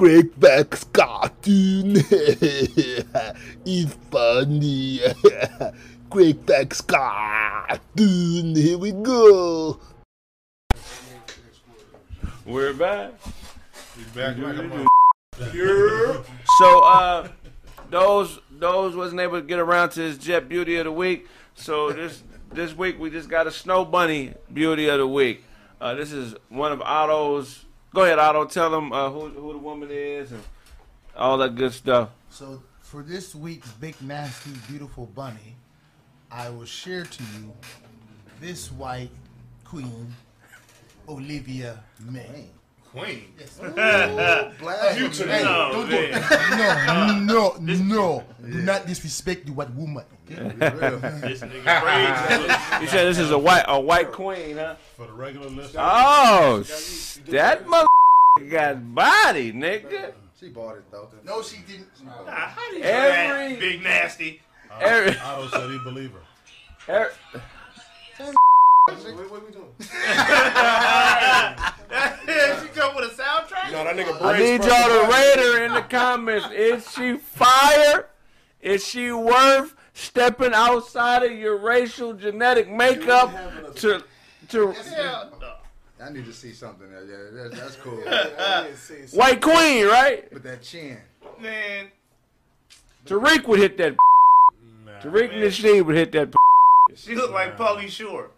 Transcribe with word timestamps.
Craig 0.00 0.32
Beck's 0.40 0.84
cartoon. 0.84 1.92
it's 3.66 3.94
funny. 4.10 4.98
Craig 6.10 6.46
Beck's 6.46 6.80
cartoon. 6.80 8.56
Here 8.56 8.78
we 8.78 8.92
go. 8.92 9.78
We're 12.46 12.72
back. 12.72 13.12
We're 14.14 14.32
back 14.32 14.38
like 14.38 14.56
So 16.56 16.80
uh 16.82 17.28
those 17.90 18.38
those 18.52 18.96
wasn't 18.96 19.20
able 19.20 19.42
to 19.42 19.46
get 19.46 19.58
around 19.58 19.90
to 19.90 20.00
his 20.00 20.16
jet 20.16 20.48
beauty 20.48 20.76
of 20.76 20.84
the 20.84 20.92
week. 20.92 21.28
So 21.54 21.92
this 21.92 22.22
this 22.50 22.74
week 22.74 22.98
we 22.98 23.10
just 23.10 23.28
got 23.28 23.46
a 23.46 23.50
snow 23.50 23.84
bunny 23.84 24.32
beauty 24.50 24.88
of 24.88 24.96
the 24.96 25.06
week. 25.06 25.44
Uh, 25.78 25.92
this 25.92 26.10
is 26.10 26.34
one 26.48 26.72
of 26.72 26.80
Otto's. 26.80 27.66
Go 27.92 28.04
ahead, 28.04 28.18
Otto. 28.18 28.44
Tell 28.44 28.70
them 28.70 28.92
uh, 28.92 29.10
who 29.10 29.28
who 29.28 29.52
the 29.52 29.58
woman 29.58 29.88
is 29.90 30.32
and 30.32 30.42
all 31.16 31.38
that 31.38 31.56
good 31.56 31.72
stuff. 31.72 32.10
So 32.30 32.62
for 32.80 33.02
this 33.02 33.34
week's 33.34 33.70
big 33.72 34.00
nasty 34.00 34.50
beautiful 34.68 35.06
bunny, 35.06 35.56
I 36.30 36.50
will 36.50 36.64
share 36.64 37.04
to 37.04 37.22
you 37.22 37.52
this 38.40 38.70
white 38.70 39.10
queen, 39.64 40.14
Olivia 41.08 41.82
May. 42.00 42.46
Queen. 42.92 43.22
yes 43.38 43.58
Hey, 43.60 43.76
don't 45.44 45.88
do 45.88 45.96
it. 45.96 47.26
No, 47.26 47.54
no, 47.60 47.74
no. 47.84 48.24
Do 48.44 48.62
not 48.62 48.86
disrespect 48.86 49.46
the 49.46 49.52
white 49.52 49.70
woman. 49.74 50.04
Okay? 50.30 50.34
This 51.20 51.40
nigga 51.42 51.80
crazy. 51.82 52.82
You 52.82 52.88
said 52.88 53.04
this 53.06 53.18
is 53.18 53.30
a 53.30 53.38
white 53.38 53.64
a 53.68 53.78
white 53.80 54.10
queen, 54.12 54.56
huh? 54.56 54.74
For 54.96 55.06
the 55.06 55.12
regular 55.12 55.48
listeners. 55.48 55.76
Oh, 55.78 56.62
sh- 56.64 57.18
that 57.28 57.66
mother 57.68 57.86
got 58.50 58.94
body, 58.94 59.52
nigga. 59.52 60.12
She 60.38 60.48
bought 60.48 60.76
it 60.78 60.84
though. 60.90 61.08
No, 61.24 61.42
she 61.42 61.58
didn't. 61.68 61.88
How 62.26 62.70
do 62.70 62.76
you 62.76 62.82
Every- 62.82 63.54
that 63.54 63.60
big 63.60 63.82
nasty? 63.82 64.40
Every, 64.80 65.16
Otto 65.18 65.48
said 65.48 65.70
he 65.70 65.78
believe 65.84 66.12
her. 66.12 66.22
every, 66.88 67.12
What, 68.90 69.30
what 69.30 69.46
we 69.46 69.52
doing? 69.52 69.72
she 72.60 72.68
come 72.78 72.96
with 72.96 73.10
a 73.10 73.14
soundtrack. 73.22 73.72
No, 73.72 73.84
that 73.84 73.96
nigga 73.96 74.14
I 74.20 74.32
brains 74.32 74.50
need 74.50 74.62
first. 74.64 74.68
y'all 74.68 74.88
to 74.88 75.12
rate 75.12 75.38
her 75.38 75.64
in 75.64 75.74
the 75.74 75.82
comments. 75.82 76.48
Is 76.52 76.90
she 76.92 77.16
fire? 77.16 78.08
Is 78.60 78.86
she 78.86 79.12
worth 79.12 79.74
stepping 79.94 80.52
outside 80.54 81.22
of 81.22 81.32
your 81.32 81.56
racial 81.58 82.14
genetic 82.14 82.70
makeup 82.70 83.32
to 83.76 84.02
to 84.48 84.74
I 86.02 86.10
need 86.10 86.24
to 86.24 86.32
see 86.32 86.52
something. 86.52 86.90
there. 86.90 87.04
Yeah, 87.04 87.48
that's, 87.48 87.60
that's 87.60 87.76
cool. 87.76 88.00
white 89.20 89.40
queen, 89.42 89.86
right? 89.86 90.32
With 90.32 90.42
that 90.44 90.62
chin. 90.62 90.98
Man, 91.38 91.88
Tariq 93.06 93.46
would 93.46 93.58
hit 93.60 93.76
that. 93.78 93.96
Nah. 94.84 95.00
Tariq 95.00 95.32
Nasheed 95.34 95.84
would 95.84 95.96
hit 95.96 96.12
that. 96.12 96.34
she 96.94 97.14
look 97.14 97.32
like 97.32 97.56
Pauly 97.56 97.88
Shore. 97.88 98.30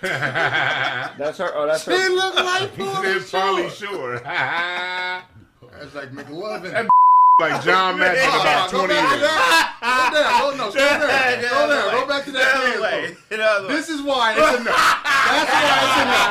That's 1.18 1.38
her. 1.38 1.50
Oh, 1.54 1.66
that's 1.66 1.84
her. 1.86 1.96
She 1.96 2.08
look 2.14 2.34
like 2.36 2.70
He 2.76 2.84
said 3.18 3.30
probably 3.30 3.68
sure. 3.70 4.18
That's 4.20 5.94
like 5.94 6.10
McLovin. 6.12 6.88
like 7.40 7.62
John 7.64 7.98
Madden 7.98 8.22
in 8.22 8.28
about 8.28 8.70
go 8.70 8.86
20 8.86 8.94
back 8.94 9.08
to 9.10 9.16
years. 9.16 9.22
that. 9.26 9.78
Go 9.82 10.14
there. 10.14 10.30
Go, 10.38 10.56
no, 10.56 10.70
stay 10.70 10.86
there. 10.86 11.50
Go 11.50 11.66
there. 11.68 11.90
Go 11.90 12.06
back 12.06 12.24
to 12.26 12.30
that 12.32 12.54
Another 12.62 12.82
way. 12.82 13.10
Way. 13.10 13.68
This 13.74 13.88
is 13.88 14.02
why 14.02 14.32
it's 14.34 14.40
a 14.40 14.62
no. 14.62 14.70
That's 14.70 15.50
why 15.50 15.82
it's 15.82 15.98
a 15.98 16.04
no. 16.06 16.22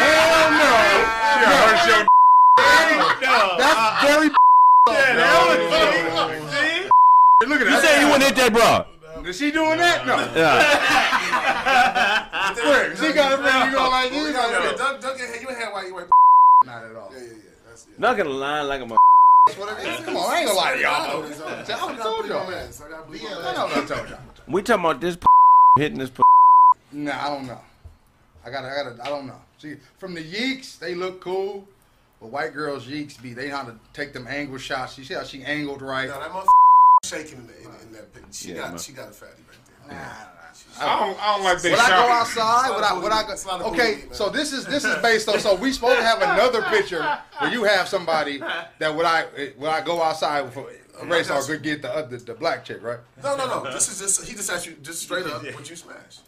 Hell 0.00 0.48
no. 0.56 0.72
Yeah, 1.40 1.68
her 1.68 1.76
show. 1.84 2.00
no. 3.20 3.60
That's 3.60 4.08
very. 4.08 4.28
yeah, 4.88 5.20
that 5.20 5.36
was 5.48 6.52
See? 6.52 6.88
Look 7.46 7.60
at 7.60 7.64
that. 7.64 7.68
You 7.68 7.76
that. 7.76 7.82
say 7.84 8.00
you 8.00 8.06
wouldn't 8.06 8.24
hit 8.24 8.36
that 8.36 8.52
bra? 8.52 8.84
Is 9.26 9.38
she 9.38 9.50
doing 9.50 9.78
that? 9.78 10.06
No. 10.06 10.16
Yeah. 10.34 10.58
Where? 12.54 12.96
She 12.96 13.12
got 13.12 13.32
a 13.32 13.42
friend. 13.42 13.70
You 13.70 13.78
go 13.78 13.88
like 13.88 14.10
We 14.10 14.16
this. 14.18 14.32
got 14.32 14.50
like 14.50 14.62
yeah, 14.62 14.70
that. 14.70 14.78
Doug, 14.78 15.00
Doug, 15.00 15.18
you 15.18 15.48
had 15.48 15.72
white, 15.72 15.86
you 15.86 15.94
white. 15.94 16.06
Not 16.66 16.84
at 16.84 16.96
all. 16.96 17.10
Yeah, 17.12 17.20
yeah, 17.20 17.26
yeah. 17.28 17.34
That's 17.68 17.86
it. 17.86 17.98
Not 18.00 18.16
gonna 18.16 18.30
lie 18.30 18.62
like 18.62 18.80
a. 18.80 18.86
That's 19.46 19.58
what 19.58 19.78
it 19.78 19.86
is. 19.88 20.04
Come 20.04 20.16
on, 20.16 20.32
I 20.32 20.38
ain't 20.38 20.48
gonna 20.48 20.58
lie 20.58 20.74
to 20.74 20.80
y'all. 20.80 20.92
I 20.92 21.10
told 21.12 22.26
y'all. 22.28 22.50
I 22.50 22.90
gotta 22.90 23.04
believe 23.06 23.24
I 23.24 23.32
on 23.32 23.54
know 23.54 23.66
what 23.66 23.76
I 23.76 23.84
told 23.84 24.08
y'all. 24.08 24.18
We 24.48 24.62
talking 24.62 24.84
about 24.84 25.00
this 25.00 25.16
hitting 25.78 25.98
this. 25.98 26.10
Nah, 26.92 27.24
I 27.24 27.28
don't 27.28 27.46
know. 27.46 27.60
I 28.44 28.50
gotta, 28.50 28.68
I 28.68 28.74
gotta, 28.74 29.04
I 29.04 29.08
don't 29.08 29.26
know. 29.26 29.40
See, 29.58 29.76
from 29.98 30.14
the 30.14 30.22
yeeks, 30.22 30.78
they 30.78 30.94
look 30.94 31.20
cool, 31.20 31.66
but 32.20 32.28
white 32.30 32.52
girls 32.52 32.86
yeeks 32.86 33.20
be 33.20 33.34
they 33.34 33.48
know 33.48 33.56
how 33.56 33.64
to 33.64 33.76
take 33.92 34.12
them 34.12 34.26
angle 34.28 34.58
shots. 34.58 34.98
You 34.98 35.04
see 35.04 35.14
how 35.14 35.22
she 35.24 35.44
angled 35.44 35.80
right? 35.80 36.08
No, 36.08 36.18
that 36.18 36.30
motherfucker 36.30 36.46
shaking 37.04 37.38
in, 37.38 37.46
the, 37.46 37.58
in, 37.58 37.66
in 37.86 37.92
that 37.92 38.12
picture. 38.12 38.28
She 38.32 38.48
Yeah, 38.50 38.54
got, 38.58 38.70
man. 38.70 38.78
she 38.78 38.92
got 38.92 39.08
a 39.08 39.12
fatty 39.12 39.32
right 39.48 39.88
there. 39.88 40.28
I 40.80 40.98
don't, 40.98 41.20
I 41.22 41.34
don't 41.36 41.44
like 41.44 41.60
they 41.60 41.70
When 41.70 41.80
I 41.80 41.88
go 41.88 42.12
outside, 42.12 42.70
when 42.74 42.84
I, 42.84 42.92
when 43.02 43.12
I 43.12 43.24
It's 43.32 43.44
not 43.44 43.60
a 43.60 43.64
go, 43.64 43.70
okay, 43.70 43.94
booty, 43.96 44.14
so 44.14 44.30
this 44.30 44.52
is 44.52 44.64
this 44.64 44.84
is 44.84 44.94
based 45.02 45.28
on. 45.28 45.38
So 45.40 45.54
we 45.54 45.72
supposed 45.72 45.98
to 45.98 46.04
have 46.04 46.22
another 46.22 46.62
picture 46.62 47.02
where 47.38 47.50
you 47.50 47.64
have 47.64 47.88
somebody 47.88 48.38
that 48.38 48.94
when 48.94 49.04
I 49.04 49.26
when 49.58 49.70
I 49.70 49.80
go 49.82 50.00
outside 50.02 50.50
for 50.52 50.70
a 51.00 51.06
race, 51.06 51.28
I'll 51.30 51.46
go 51.46 51.58
get 51.58 51.82
the 51.82 51.94
other 51.94 52.16
the 52.16 52.34
black 52.34 52.64
chick, 52.64 52.82
right? 52.82 53.00
No, 53.22 53.36
no, 53.36 53.46
no. 53.46 53.72
This 53.72 53.88
is 53.90 53.98
just 53.98 54.26
he 54.26 54.34
just 54.34 54.50
asked 54.50 54.66
you 54.66 54.76
just 54.82 55.02
straight 55.02 55.26
up 55.26 55.42
what 55.54 55.68
you 55.68 55.76
smash. 55.76 56.18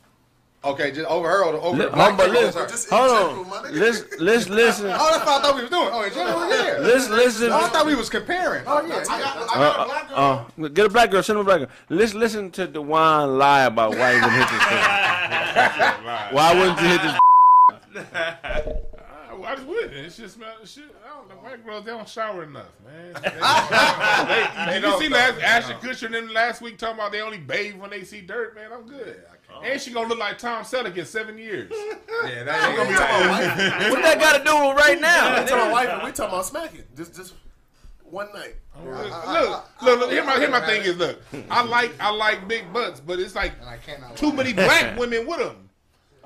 Okay, 0.65 0.91
just 0.93 1.07
over 1.09 1.29
her 1.29 1.45
or 1.45 1.53
the- 1.53 1.61
over 1.61 1.77
Li- 1.77 1.85
the 1.85 1.91
black 1.91 2.15
hold 2.15 2.21
on, 2.29 2.35
listen. 2.35 2.69
Just 2.69 2.89
in 2.91 2.97
Hold 2.97 3.11
general, 3.11 3.55
on. 3.55 3.65
nigga. 3.65 3.81
Let's 3.81 4.21
let's 4.21 4.49
listen. 4.49 4.87
Oh, 4.87 4.91
that's 5.11 5.27
what 5.27 5.29
I 5.29 5.43
thought 5.43 5.55
we 5.57 5.61
was 5.63 5.71
doing. 5.71 5.89
Oh, 5.93 6.03
in 6.03 6.13
general, 6.13 6.49
yeah. 6.49 6.79
Let's 6.81 7.09
listen. 7.11 7.53
Oh, 7.53 7.57
I 7.65 7.69
thought 7.69 7.87
we 7.87 7.95
was 7.95 8.09
comparing. 8.09 8.65
Oh 8.67 8.81
yeah, 8.87 9.05
I 9.11 9.21
got- 9.21 9.37
I 9.57 10.15
Uh, 10.15 10.65
uh, 10.65 10.69
get 10.69 10.87
a 10.87 10.89
black 10.89 11.11
girl. 11.11 11.23
Send 11.23 11.37
him 11.39 11.43
a 11.43 11.45
black 11.45 11.59
girl. 11.61 11.69
Let's 11.91 12.15
listen 12.15 12.51
to 12.53 12.67
Dewan 12.67 13.37
lie 13.39 13.65
about 13.65 13.91
why 13.97 14.15
he 14.15 14.21
wouldn't 14.21 14.33
hit 14.33 14.49
this. 14.49 14.65
thing. 14.69 16.35
Why 16.35 16.55
wouldn't 16.59 16.81
you 16.81 16.89
hit 16.89 17.03
this? 17.03 17.15
I, 18.15 19.43
I 19.47 19.55
just 19.57 19.67
wouldn't. 19.67 19.93
It's 19.93 20.17
just 20.17 20.35
smell 20.37 20.55
shit. 20.65 20.85
I 21.05 21.09
don't 21.17 21.29
know. 21.29 21.35
White 21.37 21.65
girls, 21.65 21.85
they 21.85 21.91
don't 21.91 22.09
shower 22.09 22.45
enough, 22.45 22.73
man. 22.85 23.13
They, 24.25 24.73
they, 24.75 24.81
did 24.81 24.91
you 24.91 24.99
see 24.99 25.09
last 25.09 25.41
Ashton 25.43 25.77
Kutcher 25.79 26.07
and 26.07 26.15
them 26.15 26.29
last 26.33 26.63
week 26.63 26.79
talking 26.79 26.95
about 26.99 27.13
they 27.13 27.21
only 27.21 27.39
bathe 27.39 27.75
when 27.77 27.91
they 27.91 28.03
see 28.05 28.21
dirt, 28.23 28.55
man? 28.55 28.73
I'm 28.73 28.87
good. 28.87 29.23
Oh. 29.57 29.63
And 29.63 29.81
she 29.81 29.93
gonna 29.93 30.09
look 30.09 30.19
like 30.19 30.39
Tom 30.39 30.65
Selleck 30.65 30.97
in 30.97 31.05
seven 31.07 31.39
years. 31.39 31.71
Yeah, 32.27 32.45
that 32.45 32.69
ain't 32.69 32.77
gonna 32.77 32.89
be 32.89 32.95
wife. 32.95 33.91
What 33.91 34.03
that 34.03 34.19
got 34.19 34.39
to 34.39 34.45
do 34.45 34.69
with 34.69 34.77
right 34.79 34.97
We 34.97 35.01
now? 35.03 35.35
talking 35.41 35.55
about 35.55 35.73
wife 35.73 35.89
and 35.91 36.03
we 36.05 36.11
talking 36.13 36.33
about 36.33 36.47
smacking. 36.47 36.85
Just 36.97 37.15
just 37.15 37.35
one 38.05 38.29
night. 38.33 38.55
Look, 38.83 39.27
look, 39.29 39.65
look, 39.83 40.01
look, 40.01 40.11
here 40.11 40.25
my, 40.25 40.39
here 40.39 40.51
my 40.51 40.65
thing 40.65 40.83
is, 40.83 40.97
look, 40.97 41.21
I 41.51 41.63
like 41.65 41.93
I 42.01 42.11
like 42.11 42.49
big 42.49 42.73
butts, 42.73 43.01
but 43.01 43.19
it's 43.21 43.35
like 43.35 43.53
too 44.17 44.33
many 44.33 44.53
black 44.55 44.99
women 44.99 45.27
with 45.27 45.39
them. 45.39 45.69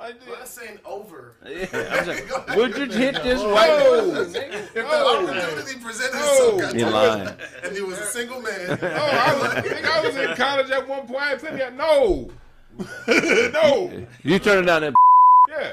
I, 0.01 0.11
I'm 0.11 0.47
saying 0.47 0.79
over. 0.85 1.35
Yeah, 1.45 1.67
I'm 1.73 2.05
saying, 2.05 2.29
would 2.57 2.77
you 2.77 2.87
hit 2.87 3.21
this 3.25 3.41
white? 3.43 3.69
oh, 3.71 4.21
If 4.23 4.33
the 4.75 4.85
Oh. 4.87 5.25
opportunity 5.25 5.81
presented 5.81 6.13
Oh. 6.15 6.55
itself, 6.59 6.75
You 6.75 6.81
goddamn, 6.81 6.93
lying. 6.93 7.37
and 7.65 7.73
he 7.77 7.83
was 7.83 7.99
a 7.99 8.05
single 8.05 8.41
man. 8.41 8.79
oh, 8.81 8.87
I 8.87 9.35
was, 9.35 9.45
I 9.55 9.61
think 9.63 9.87
I 9.87 10.01
was 10.07 10.15
in 10.17 10.37
college 10.37 10.71
at 10.71 10.87
one 10.87 11.07
point. 11.09 11.21
I 11.21 11.29
had 11.31 11.41
plenty 11.41 11.77
no, 11.77 12.31
no, 13.09 13.91
You 14.23 14.39
turn 14.39 14.63
it 14.63 14.67
down 14.67 14.83
that 14.83 14.95
yeah. 15.49 15.73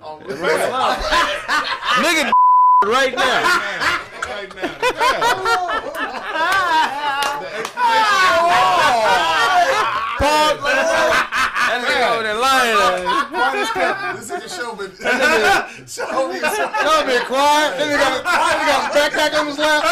Oh, 0.00 0.20
nigga 1.98 2.30
right 2.84 3.14
now. 3.16 3.42
Right 4.28 4.54
now, 4.54 4.68
Paul, 10.18 10.54
that 11.66 11.80
nigga 11.82 12.06
over 12.14 12.22
there 12.22 12.38
lying. 12.38 12.78
this 14.16 14.30
is 14.30 14.38
a 14.44 14.48
show, 14.48 14.70
but 14.76 14.90
show 15.88 16.28
me. 16.32 16.38
Y'all 16.38 17.02
quiet. 17.26 17.78
Then 17.78 17.88
he 17.90 17.96
got, 17.96 18.22
then 18.22 18.60
he 18.60 18.66
got 18.68 18.80
his 18.86 18.94
backpack 18.94 19.32
on 19.40 19.46
his 19.48 19.58
lap. 19.58 19.82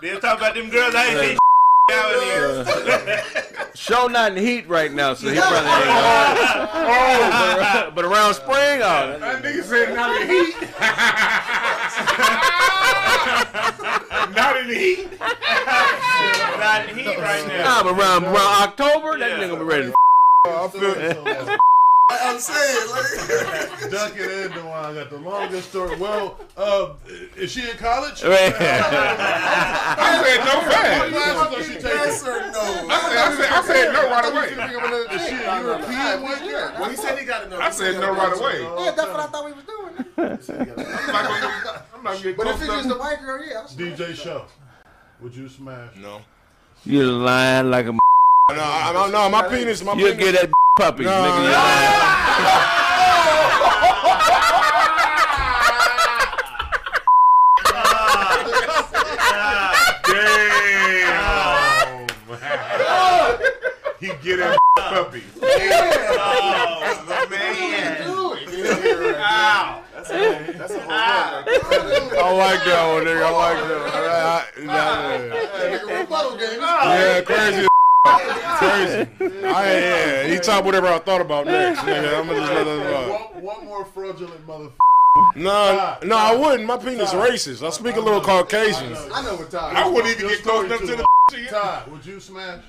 They 0.00 0.18
talk 0.20 0.38
about 0.38 0.47
them 0.58 0.68
girls. 0.70 0.94
I 0.94 1.04
ain't 1.06 1.20
seen 1.20 1.38
out 1.90 2.22
here. 2.22 2.64
Show 3.74 4.06
not 4.08 4.36
in 4.36 4.44
heat 4.44 4.68
right 4.68 4.92
now, 4.92 5.14
so 5.14 5.28
he 5.28 5.38
probably 5.38 5.58
ain't. 5.58 5.88
Oh, 6.90 7.30
but, 7.30 7.60
uh, 7.76 7.90
but 7.94 8.04
around 8.04 8.34
spring, 8.34 8.80
oh, 8.82 9.18
That 9.20 9.42
nigga 9.42 9.62
said 9.62 9.94
not 9.94 10.20
in 10.20 10.26
the 10.28 10.34
heat. 10.34 10.54
not 14.34 14.56
in 14.60 14.68
the 14.68 14.74
heat. 14.74 15.08
Not 16.58 16.88
in 16.88 16.96
the 16.96 17.02
heat 17.02 17.18
right 17.18 17.46
now. 17.48 17.64
nah, 17.64 17.82
but 17.82 17.92
around 17.98 18.24
around 18.24 18.62
October, 18.68 19.18
that 19.18 19.30
Yeah. 19.30 19.38
nigga 19.38 19.58
be 19.58 19.64
ready. 19.64 19.86
to 19.88 19.94
oh, 20.46 20.68
I'm 22.10 22.38
saying, 22.38 22.90
like, 22.90 23.90
Duncan 23.90 24.30
and 24.30 24.54
Dewan 24.54 24.94
got 24.94 25.10
the 25.10 25.18
longest 25.18 25.68
story. 25.68 25.94
Well, 25.98 26.40
uh, 26.56 26.94
is 27.36 27.52
she 27.52 27.68
in 27.68 27.76
college? 27.76 28.22
Right. 28.24 28.54
I 28.58 30.22
said 30.24 30.44
no 30.44 30.54
What 30.58 30.72
fast. 30.72 31.12
classes 31.12 31.56
does 31.56 31.66
she 31.66 31.72
take? 31.74 31.82
Yes 31.84 32.22
or 32.26 32.40
no? 32.40 32.60
I 32.88 32.90
said, 33.02 33.18
I 33.18 33.36
said, 33.36 33.50
I 33.50 33.62
said 33.66 33.92
no 33.92 34.02
right 34.10 34.32
away. 34.32 35.14
Is 35.16 35.22
she 35.28 35.34
a 35.34 35.60
European 35.60 36.22
one? 36.22 36.80
Well, 36.80 36.90
he 36.90 36.96
said 36.96 37.18
he 37.18 37.24
got 37.26 37.42
to 37.44 37.50
know. 37.50 37.58
I 37.60 37.70
said 37.70 38.00
no 38.00 38.12
right 38.14 38.38
away. 38.38 38.62
Yeah, 38.84 38.90
that's 38.92 39.08
what 39.08 39.20
I 39.20 39.26
thought 39.26 39.44
we 39.44 39.52
was 39.52 39.64
doing. 39.64 40.04
I'm 40.16 41.12
not 41.12 41.40
gonna, 41.40 41.84
I'm 42.06 42.16
getting 42.16 42.36
But 42.36 42.42
close 42.44 42.54
if 42.56 42.62
it's 42.62 42.68
just 42.70 42.84
enough. 42.86 42.96
a 42.96 43.00
white 43.00 43.20
girl, 43.20 43.44
yeah. 43.44 43.66
DJ 43.76 44.14
Show. 44.14 44.46
Would 45.20 45.34
you 45.36 45.48
smash? 45.48 45.94
No. 45.96 46.22
You 46.86 47.10
lying 47.12 47.70
like 47.70 47.86
a. 47.86 47.97
No, 48.50 48.62
I, 48.62 48.92
I, 48.96 49.10
no, 49.10 49.28
my 49.28 49.46
penis, 49.46 49.84
my 49.84 49.92
You 49.92 50.06
penis. 50.14 50.18
get 50.18 50.32
that 50.40 50.50
puppy, 50.78 51.04
No, 51.04 51.10
nigga. 51.10 51.36
You 51.36 51.48
no. 51.48 51.52
lying. 51.52 53.08
Damn. 60.78 62.06
he 64.00 64.06
get 64.22 64.38
that 64.38 64.58
puppy. 64.76 65.22
I 71.00 72.32
like 72.32 72.64
that 72.64 72.86
one, 72.92 73.04
nigga. 73.04 73.22
I 73.22 73.30
like 73.30 73.58
that 73.68 73.78
one. 74.58 74.70
I, 74.70 74.70
I, 74.70 75.18
Nigga, 75.78 76.00
rebuttal 76.00 76.36
game. 76.36 76.60
yeah, 76.60 77.20
crazy. 77.22 77.67
Crazy. 78.58 79.44
I, 79.46 79.78
yeah, 79.78 80.26
he 80.26 80.38
talk 80.38 80.64
whatever 80.64 80.86
I 80.88 80.98
thought 80.98 81.20
about 81.20 81.46
next, 81.46 81.80
nigga. 81.80 82.18
I'm 82.18 82.26
gonna 82.26 82.40
just 82.40 82.52
let 82.52 82.64
that 82.64 82.90
rock. 82.92 83.34
One, 83.34 83.42
one 83.44 83.64
more 83.66 83.84
fraudulent 83.84 84.46
motherfucker. 84.46 84.72
No, 85.34 85.96
no, 86.04 86.16
I 86.16 86.34
wouldn't. 86.34 86.64
My 86.66 86.76
penis 86.76 87.12
racist. 87.12 87.66
I 87.66 87.70
speak 87.70 87.96
a 87.96 88.00
little 88.00 88.20
Caucasian. 88.20 88.94
I 89.12 89.22
know 89.24 89.34
what 89.36 89.50
time. 89.50 89.76
I 89.76 89.88
wouldn't 89.88 90.14
even 90.16 90.28
get 90.28 90.42
close 90.42 90.64
enough 90.66 90.80
to 90.80 90.86
the 90.86 90.96
long. 90.96 91.04
shit. 91.30 91.48
Todd, 91.50 91.90
would 91.90 92.06
you 92.06 92.20
smash? 92.20 92.62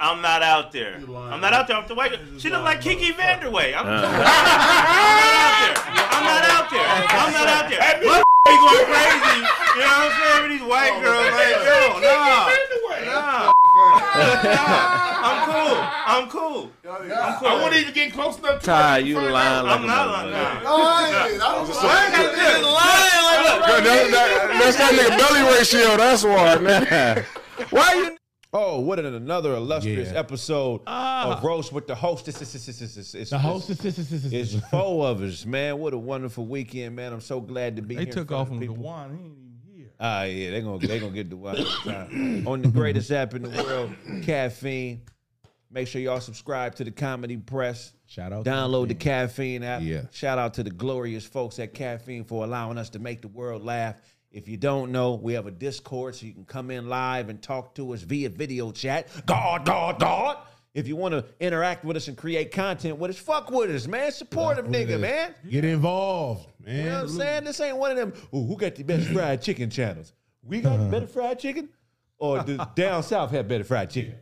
I'm 0.00 0.20
not 0.22 0.42
out 0.42 0.72
there. 0.72 0.96
I'm 0.96 1.40
not 1.40 1.52
out 1.52 1.66
there. 1.68 1.76
I'm 1.76 1.86
the 1.86 1.94
white. 1.94 2.18
She 2.38 2.50
look 2.50 2.62
like 2.64 2.80
Kiki 2.80 3.12
Vanderway. 3.12 3.74
I'm, 3.76 3.86
Uh. 3.86 4.02
I'm 6.12 6.24
not 6.24 6.44
out 6.48 6.70
there. 6.70 6.86
I'm 6.88 7.32
not 7.32 7.46
out 7.48 7.68
there. 7.70 7.80
I'm 7.80 8.02
not 8.02 8.02
out 8.02 8.02
there. 8.02 8.08
My 8.08 8.22
be 8.46 8.56
going 8.56 8.86
crazy. 8.90 9.38
You 9.38 9.80
know 9.80 9.86
what 9.86 10.02
I'm 10.02 10.12
saying? 10.18 10.42
With 10.42 10.50
these 10.52 10.66
white 10.68 10.96
girls, 11.02 11.30
like, 11.30 11.56
yo, 11.62 12.00
nah, 12.00 12.50
nah. 13.06 13.52
I'm 15.24 15.38
cool. 15.48 15.78
I'm 16.04 16.28
cool. 16.28 16.70
I'm 16.88 17.38
cool. 17.38 17.48
I 17.48 17.54
wouldn't 17.62 17.74
even 17.80 17.94
get 17.94 18.12
close 18.12 18.38
enough 18.38 18.60
to 18.60 18.66
Ty, 18.66 18.98
it. 18.98 19.06
you 19.06 19.16
lying 19.20 19.30
like 19.66 19.80
I'm 19.80 19.86
not 19.86 20.08
like 20.08 20.26
motherfucker. 20.26 20.30
that. 20.32 20.62
Oh, 20.66 20.82
I 20.84 21.28
ain't. 21.32 21.42
I 21.42 21.54
don't 21.54 21.66
That- 23.72 23.84
that- 23.84 24.10
that- 24.10 24.58
that's 24.60 24.76
that 24.76 24.92
nigga 24.92 25.18
belly 25.18 25.42
ratio. 25.58 25.96
That's 25.96 26.24
why, 26.24 26.56
man. 26.58 27.24
Why 27.70 27.94
you? 27.94 28.16
Oh, 28.54 28.80
what 28.80 28.98
an, 28.98 29.06
another 29.14 29.54
illustrious 29.54 30.12
Yeah. 30.12 30.18
episode 30.18 30.80
of 30.80 30.86
ah. 30.86 31.40
Roast 31.42 31.72
with 31.72 31.86
the 31.86 31.94
hostess. 31.94 32.42
It's, 32.42 32.54
it's, 32.54 32.68
it's, 32.68 32.96
it's, 32.96 33.14
it's, 33.14 33.30
The 33.30 33.38
hostess. 33.38 33.82
It's 34.32 34.54
four 34.70 35.06
of 35.06 35.22
us, 35.22 35.46
man. 35.46 35.78
What 35.78 35.94
a 35.94 35.98
wonderful 35.98 36.44
weekend, 36.46 36.96
man. 36.96 37.12
I'm 37.14 37.20
so 37.22 37.40
glad 37.40 37.76
to 37.76 37.82
be 37.82 37.94
They 37.94 38.02
here. 38.02 38.08
in 38.10 38.14
took 38.14 38.30
off 38.32 38.48
of 38.48 38.52
on 38.54 38.60
the 38.60 38.66
people. 38.66 38.82
Ah, 40.04 40.24
yeah, 40.24 40.50
they're 40.50 40.62
gonna 40.62 40.84
they 40.84 40.98
gonna 40.98 41.12
get 41.12 41.30
the 41.30 41.36
one 41.36 41.56
time. 41.84 42.46
on 42.46 42.60
the 42.60 42.68
greatest 42.68 43.12
app 43.12 43.34
in 43.34 43.42
the 43.42 43.62
world, 43.62 43.94
caffeine. 44.24 45.02
Make 45.70 45.86
sure 45.88 46.02
y'all 46.02 46.20
subscribe 46.20 46.74
to 46.74 46.84
the 46.84 46.90
Comedy 46.90 47.36
Press. 47.36 47.94
Shout 48.06 48.32
out. 48.32 48.44
Download 48.44 48.88
the 48.88 48.94
Caffeine 48.94 49.62
app. 49.62 49.80
Yeah. 49.82 50.02
Shout 50.10 50.38
out 50.38 50.54
to 50.54 50.62
the 50.62 50.70
glorious 50.70 51.24
folks 51.24 51.58
at 51.58 51.72
Caffeine 51.72 52.24
for 52.24 52.44
allowing 52.44 52.76
us 52.76 52.90
to 52.90 52.98
make 52.98 53.22
the 53.22 53.28
world 53.28 53.64
laugh. 53.64 53.94
If 54.32 54.48
you 54.48 54.56
don't 54.56 54.92
know, 54.92 55.14
we 55.14 55.34
have 55.34 55.46
a 55.46 55.50
Discord 55.50 56.16
so 56.16 56.26
you 56.26 56.32
can 56.32 56.44
come 56.44 56.70
in 56.70 56.88
live 56.88 57.28
and 57.28 57.40
talk 57.40 57.74
to 57.76 57.94
us 57.94 58.02
via 58.02 58.28
video 58.28 58.70
chat. 58.72 59.08
God, 59.24 59.64
God, 59.64 59.98
God. 59.98 60.36
If 60.74 60.88
you 60.88 60.96
want 60.96 61.12
to 61.12 61.24
interact 61.38 61.84
with 61.84 61.98
us 61.98 62.08
and 62.08 62.16
create 62.16 62.50
content 62.50 62.98
with 62.98 63.10
us, 63.10 63.18
fuck 63.18 63.50
with 63.50 63.70
us, 63.70 63.86
man. 63.86 64.10
Supportive 64.10 64.66
nigga, 64.66 64.98
man. 64.98 65.34
Get 65.48 65.64
involved, 65.66 66.48
man. 66.64 66.76
You 66.76 66.82
know 66.84 66.94
what 66.96 67.02
I'm 67.02 67.08
saying? 67.08 67.44
This 67.44 67.60
ain't 67.60 67.76
one 67.76 67.90
of 67.92 67.96
them, 67.96 68.12
ooh, 68.34 68.46
who 68.46 68.56
got 68.56 68.74
the 68.74 68.82
best 68.82 69.08
fried 69.12 69.42
chicken 69.42 69.70
channels? 69.70 70.12
We 70.44 70.60
got 70.60 70.90
better 70.90 71.06
fried 71.06 71.38
chicken? 71.38 71.68
Or 72.18 72.42
the 72.42 72.56
down 72.74 73.02
south 73.02 73.30
have 73.32 73.48
better 73.48 73.64
fried 73.64 73.90
chicken? 73.90 74.14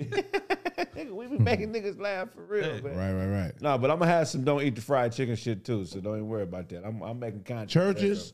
Nigga, 0.00 1.10
we 1.12 1.26
be 1.26 1.38
making 1.38 1.72
niggas 1.72 2.00
laugh 2.00 2.30
for 2.32 2.42
real, 2.42 2.82
man. 2.82 2.96
Right, 2.96 3.12
right, 3.12 3.42
right. 3.44 3.62
No, 3.62 3.78
but 3.78 3.90
I'm 3.90 3.98
gonna 3.98 4.10
have 4.10 4.28
some 4.28 4.44
don't 4.44 4.62
eat 4.62 4.74
the 4.74 4.80
fried 4.80 5.12
chicken 5.12 5.36
shit 5.36 5.64
too, 5.64 5.84
so 5.84 6.00
don't 6.00 6.14
even 6.16 6.28
worry 6.28 6.42
about 6.42 6.68
that. 6.70 6.84
I'm, 6.84 7.02
I'm 7.02 7.18
making 7.18 7.44
content. 7.44 7.70
Church's 7.70 8.32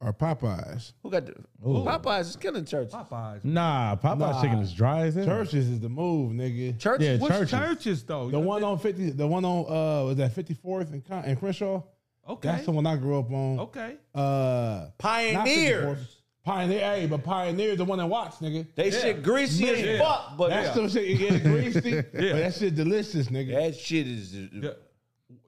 or 0.00 0.12
Popeyes? 0.12 0.92
Who 1.02 1.10
got 1.10 1.26
the 1.26 1.32
Popeyes 1.62 2.20
is 2.20 2.36
killing 2.36 2.64
Church's. 2.64 2.94
Popeyes. 2.94 3.44
Nah, 3.44 3.96
Popeyes 3.96 4.18
Nah. 4.18 4.42
chicken 4.42 4.58
is 4.58 4.72
dry 4.72 5.06
as 5.06 5.14
hell. 5.14 5.24
Church's 5.24 5.68
is 5.68 5.80
the 5.80 5.88
move, 5.88 6.32
nigga. 6.32 6.78
Church's? 6.78 7.04
Yeah, 7.04 7.16
What's 7.16 7.34
Church's. 7.34 7.50
Church's 7.50 8.04
though? 8.04 8.30
The 8.30 8.38
one 8.38 8.62
on 8.62 8.78
fifty, 8.78 9.10
the 9.10 9.26
one 9.26 9.44
on 9.44 9.64
uh, 9.66 10.04
was 10.06 10.16
that 10.16 10.34
fifty 10.34 10.54
fourth 10.54 10.92
and 10.92 11.04
Con- 11.06 11.24
and 11.24 11.38
Crenshaw? 11.38 11.82
Okay. 12.28 12.48
That's 12.48 12.64
the 12.66 12.72
one 12.72 12.86
I 12.86 12.96
grew 12.96 13.18
up 13.18 13.30
on. 13.30 13.60
Okay. 13.60 13.96
Uh, 14.14 14.20
not 14.20 14.98
Pioneers. 14.98 15.98
54th. 15.98 16.14
Pioneer, 16.44 16.80
hey, 16.80 17.06
but 17.06 17.22
Pioneer 17.22 17.72
is 17.72 17.76
the 17.78 17.84
one 17.84 17.98
that 17.98 18.06
Watts, 18.06 18.38
nigga. 18.38 18.66
They 18.74 18.90
shit 18.90 19.22
greasy 19.22 19.68
as 19.68 19.82
Man, 19.82 19.98
fuck, 19.98 20.36
but 20.38 20.48
that's 20.48 20.74
yeah. 20.74 20.82
the 20.82 20.88
shit 20.88 21.06
you 21.06 21.16
get 21.18 21.42
greasy. 21.42 22.02
But 22.12 22.12
that 22.12 22.54
shit 22.54 22.74
delicious, 22.74 23.28
nigga. 23.28 23.52
that 23.52 23.76
shit 23.76 24.06
is 24.06 24.32
The, 24.32 24.78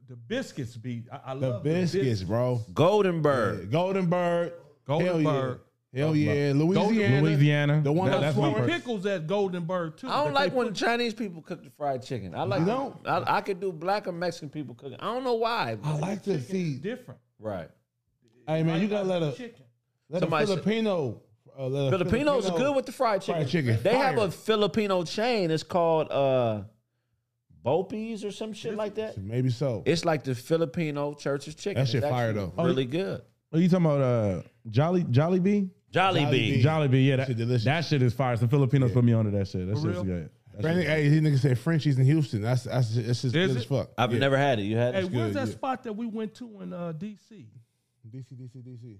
the 0.09 0.17
biscuits 0.17 0.77
be. 0.77 1.05
I, 1.11 1.33
I 1.33 1.35
the 1.35 1.49
love 1.49 1.63
biscuits, 1.63 2.23
bro. 2.23 2.61
Golden 2.75 3.23
Bird. 3.23 3.61
Yeah, 3.61 3.67
Golden 3.71 4.11
Bird. 4.11 4.53
Golden 4.87 5.07
Hell 5.07 5.21
yeah. 5.23 5.31
Bird. 5.31 5.61
Hell 5.93 6.15
yeah. 6.15 6.53
Louisiana. 6.55 7.21
Louisiana. 7.23 7.81
The 7.83 7.91
one 7.93 8.11
That- 8.11 8.21
that's 8.21 8.37
my 8.37 8.61
pickles 8.65 9.07
at 9.07 9.27
Golden 9.27 9.65
Bird 9.65 9.99
too. 9.99 10.09
I 10.09 10.23
don't 10.25 10.33
like 10.33 10.55
when 10.55 10.69
put- 10.69 10.77
Chinese 10.77 11.15
people 11.15 11.43
cook 11.43 11.65
the 11.65 11.71
fried 11.71 12.03
chicken. 12.05 12.33
I 12.35 12.45
like. 12.45 12.61
You 12.61 12.67
don't? 12.67 12.97
I, 13.09 13.39
I 13.39 13.41
could 13.41 13.59
do 13.61 13.73
black 13.73 14.07
or 14.07 14.13
Mexican 14.13 14.51
people 14.51 14.75
cooking. 14.77 14.99
I 15.01 15.07
don't 15.13 15.25
know 15.25 15.35
why. 15.35 15.77
I 15.83 15.99
like 15.99 16.23
to 16.25 16.41
see. 16.41 16.75
different. 16.77 17.19
Right. 17.41 17.69
Hey 18.47 18.63
man, 18.63 18.81
you 18.81 18.87
gotta 18.89 19.09
let 19.09 19.23
a 19.23 19.33
chicken. 19.33 19.65
let 20.09 20.19
a 20.19 20.27
Somebody 20.27 20.47
said- 20.47 20.63
Filipino. 20.63 21.23
Uh, 21.59 21.67
let 21.67 21.93
a 21.93 21.99
Filipinos 21.99 22.49
are 22.49 22.57
good 22.57 22.75
with 22.77 22.87
the 22.87 22.93
fried 22.93 23.21
chicken. 23.21 23.43
Fried 23.43 23.49
chicken. 23.51 23.79
They 23.83 23.97
have 23.97 24.17
a 24.19 24.31
Filipino 24.31 25.03
chain. 25.05 25.51
It's 25.51 25.65
called 25.65 26.11
uh 26.11 26.63
Bopies 27.65 28.25
or 28.25 28.31
some 28.31 28.53
shit 28.53 28.75
like 28.77 28.95
that. 28.95 29.19
Maybe 29.19 29.51
so. 29.51 29.83
It's 29.85 30.05
like 30.05 30.23
the 30.25 30.35
Filipino 30.35 31.13
Church's 31.15 31.55
chicken. 31.57 31.83
That 31.83 31.89
shit 31.91 32.03
It's 32.03 32.11
fire, 32.11 32.29
actually 32.31 32.53
though. 32.57 32.63
Really 32.65 32.85
good. 32.87 33.23
Are 33.53 33.59
you 33.59 33.69
talking 33.69 33.85
about 33.87 34.01
uh 34.01 34.43
Jolly 34.69 35.05
Jollibee? 35.05 35.69
Jollibee. 35.93 36.61
Jolly 36.61 36.89
Bee, 36.89 37.09
yeah, 37.09 37.17
that, 37.17 37.27
Shit 37.29 37.37
delicious. 37.37 37.65
that 37.65 37.85
shit 37.85 38.03
is 38.03 38.13
fire. 38.15 38.37
Some 38.37 38.49
Filipinos 38.49 38.93
put 38.93 39.05
me 39.05 39.13
onto 39.13 39.31
that 39.33 39.49
shit. 39.49 39.67
That 39.67 39.75
shit's 39.77 39.85
real? 39.87 40.05
good. 40.05 40.31
That 40.55 40.63
Brandon, 40.63 40.83
shit's 40.85 40.93
hey, 40.95 41.09
these 41.09 41.21
niggas 41.21 41.39
said 41.41 41.59
Frenchy's 41.59 41.99
in 41.99 42.05
Houston. 42.05 42.43
That's 42.43 42.65
that's 42.65 42.95
that's 42.95 43.23
just 43.23 43.35
good 43.35 43.51
it? 43.51 43.57
as 43.57 43.65
fuck. 43.65 43.91
I've 43.99 44.13
Yeah. 44.13 44.19
never 44.19 44.37
had 44.37 44.59
it. 44.61 44.63
You 44.65 44.77
had 44.77 44.95
Hey, 44.95 45.01
it? 45.03 45.11
where's 45.11 45.33
good, 45.33 45.35
that 45.35 45.47
yeah. 45.49 45.53
spot 45.55 45.83
that 45.85 45.93
we 45.95 46.07
went 46.07 46.35
to 46.37 46.61
in 46.61 46.73
uh, 46.73 46.93
DC? 46.97 47.47
DC, 48.09 48.35
DC, 48.35 48.63
DC. 48.63 48.97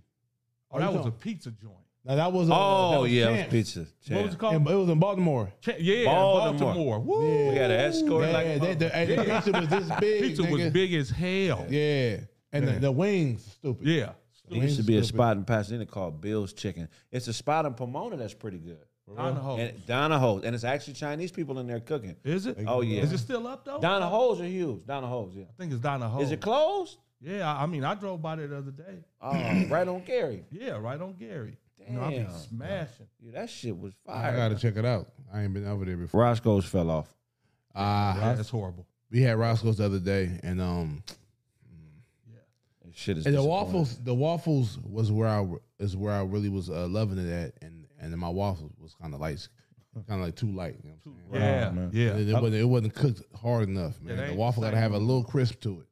Oh, 0.73 0.79
that 0.79 0.93
you 0.93 0.99
was 0.99 1.07
a 1.07 1.11
pizza 1.11 1.51
joint. 1.51 1.75
Now 2.05 2.15
that 2.17 2.33
was. 2.33 2.49
Uh, 2.49 2.55
Oh 2.57 2.91
that 2.93 3.01
was 3.03 3.13
yeah, 3.13 3.23
it 3.23 3.27
Champs. 3.51 3.53
was 3.53 3.53
pizza. 3.53 4.15
What 4.15 4.25
was 4.25 4.35
it 4.35 4.39
called? 4.39 4.55
And 4.55 4.69
it 4.69 4.75
was 4.75 4.89
in 4.89 4.99
Baltimore. 4.99 5.53
Cha- 5.61 5.73
yeah, 5.79 6.05
Baltimore. 6.07 6.59
Baltimore. 6.75 7.01
Woo. 7.01 7.49
We 7.51 7.55
got 7.55 7.71
an 7.71 7.81
escort 7.81 8.25
Yeah, 8.27 8.33
like 8.33 8.47
a 8.47 8.59
they, 8.59 8.75
the, 8.75 8.89
hey, 8.89 9.05
the 9.17 9.25
pizza 9.25 9.53
was 9.53 9.69
this 9.69 9.91
big. 10.01 10.23
Pizza 10.23 10.43
nigga. 10.43 10.51
was 10.53 10.73
big 10.73 10.95
as 10.95 11.11
hell. 11.11 11.67
Yeah, 11.69 12.17
and 12.53 12.67
The, 12.69 12.73
the 12.81 12.93
wings, 12.93 13.45
stupid. 13.53 13.87
Yeah. 13.87 14.13
There 14.51 14.63
used 14.63 14.77
to 14.79 14.83
be 14.83 14.97
a 14.99 15.05
spot 15.05 15.37
in 15.37 15.45
Pasadena 15.45 15.87
called 15.87 16.21
Bill's 16.21 16.53
Chicken. 16.53 16.89
It's 17.11 17.29
a 17.29 17.33
spot 17.33 17.67
in 17.67 17.75
Pomona 17.75 18.17
that's 18.17 18.35
pretty 18.35 18.59
good. 18.59 18.85
Donahoe. 19.17 19.57
And 19.57 19.87
Donahoe's. 19.87 20.45
And 20.45 20.55
it's 20.55 20.65
actually 20.65 20.95
Chinese 20.95 21.33
people 21.33 21.59
in 21.59 21.67
there 21.67 21.81
cooking. 21.81 22.17
Is 22.25 22.47
it? 22.47 22.59
Oh, 22.67 22.81
yeah. 22.81 23.03
Is 23.03 23.13
it 23.13 23.19
still 23.19 23.47
up 23.49 23.65
though? 23.65 23.81
Donahoe's 23.81 24.41
are 24.41 24.45
huge. 24.45 24.87
Donahoe's, 24.87 25.35
yeah. 25.35 25.45
I 25.45 25.53
think 25.59 25.73
it's 25.73 25.81
Donahoe. 25.81 26.21
Is 26.21 26.31
it 26.31 26.41
closed? 26.41 26.99
Yeah, 27.21 27.53
I 27.53 27.65
I 27.65 27.67
mean, 27.67 27.85
I 27.85 27.95
drove 27.95 28.23
by 28.23 28.37
there 28.37 28.47
the 28.47 28.59
other 28.59 28.71
day. 28.71 29.05
Oh, 29.21 29.33
right 29.69 29.87
on 29.87 30.01
Garey. 30.03 30.43
Yeah, 30.51 30.79
right 30.79 31.01
on 31.01 31.15
Garey. 31.15 31.57
You 31.87 31.97
know, 31.97 32.03
I 32.03 32.11
be 32.11 32.17
Damn. 32.19 32.31
smashing. 32.33 33.07
Yeah, 33.21 33.33
that 33.33 33.51
shit 33.51 33.77
was 33.79 33.93
fire. 34.07 34.33
I 34.33 34.37
gotta 34.37 34.55
check 34.55 34.77
it 34.77 34.85
out. 34.85 35.09
I 35.33 35.43
ain't 35.43 35.53
been 35.53 35.67
over 35.67 35.85
there 35.85 35.97
before. 35.97 36.21
Roscoe's 36.23 36.65
fell 36.65 36.89
off. 36.91 37.13
Uh, 37.75 38.15
Yeah, 38.17 38.35
that's 38.35 38.49
horrible. 38.51 38.87
we 39.11 39.23
had 39.23 39.37
Roscoe's 39.39 39.79
the 39.79 39.85
other 39.87 39.99
day, 39.99 40.39
and 40.43 40.61
um, 40.61 41.03
That 41.07 41.17
Shit 43.01 43.17
is 43.17 43.25
and 43.25 43.35
the 43.35 43.43
waffles, 43.43 43.99
the 44.05 44.15
waffles 44.15 44.79
was 44.85 45.11
where 45.11 45.27
I 45.27 45.47
is 45.79 45.97
where 45.97 46.13
I 46.13 46.23
really 46.23 46.51
was 46.51 46.69
uh, 46.69 46.87
loving 46.87 47.17
it 47.17 47.33
at, 47.33 47.55
and 47.63 47.87
and 47.99 48.13
then 48.13 48.19
my 48.19 48.29
waffles 48.29 48.73
was 48.79 48.93
kind 48.93 49.15
of 49.15 49.21
light, 49.21 49.49
kind 50.07 50.21
of 50.21 50.27
like 50.27 50.37
too 50.37 50.53
light. 50.53 50.77
You 50.85 50.91
know 50.91 50.97
what 51.05 51.15
I'm 51.15 51.41
saying? 51.41 51.55
Yeah, 51.55 51.71
man. 51.71 51.91
Yeah. 51.95 52.17
It, 52.17 52.35
wasn't, 52.35 52.55
it 52.57 52.65
wasn't 52.65 52.95
cooked 52.95 53.23
hard 53.35 53.71
enough, 53.71 53.99
man. 54.03 54.19
it 54.19 54.29
the 54.29 54.35
waffle 54.35 54.63
gotta 54.63 54.77
have 54.77 54.93
a 54.93 54.99
little 54.99 55.25
crisp 55.25 55.61
to 55.61 55.81
it. 55.81 55.87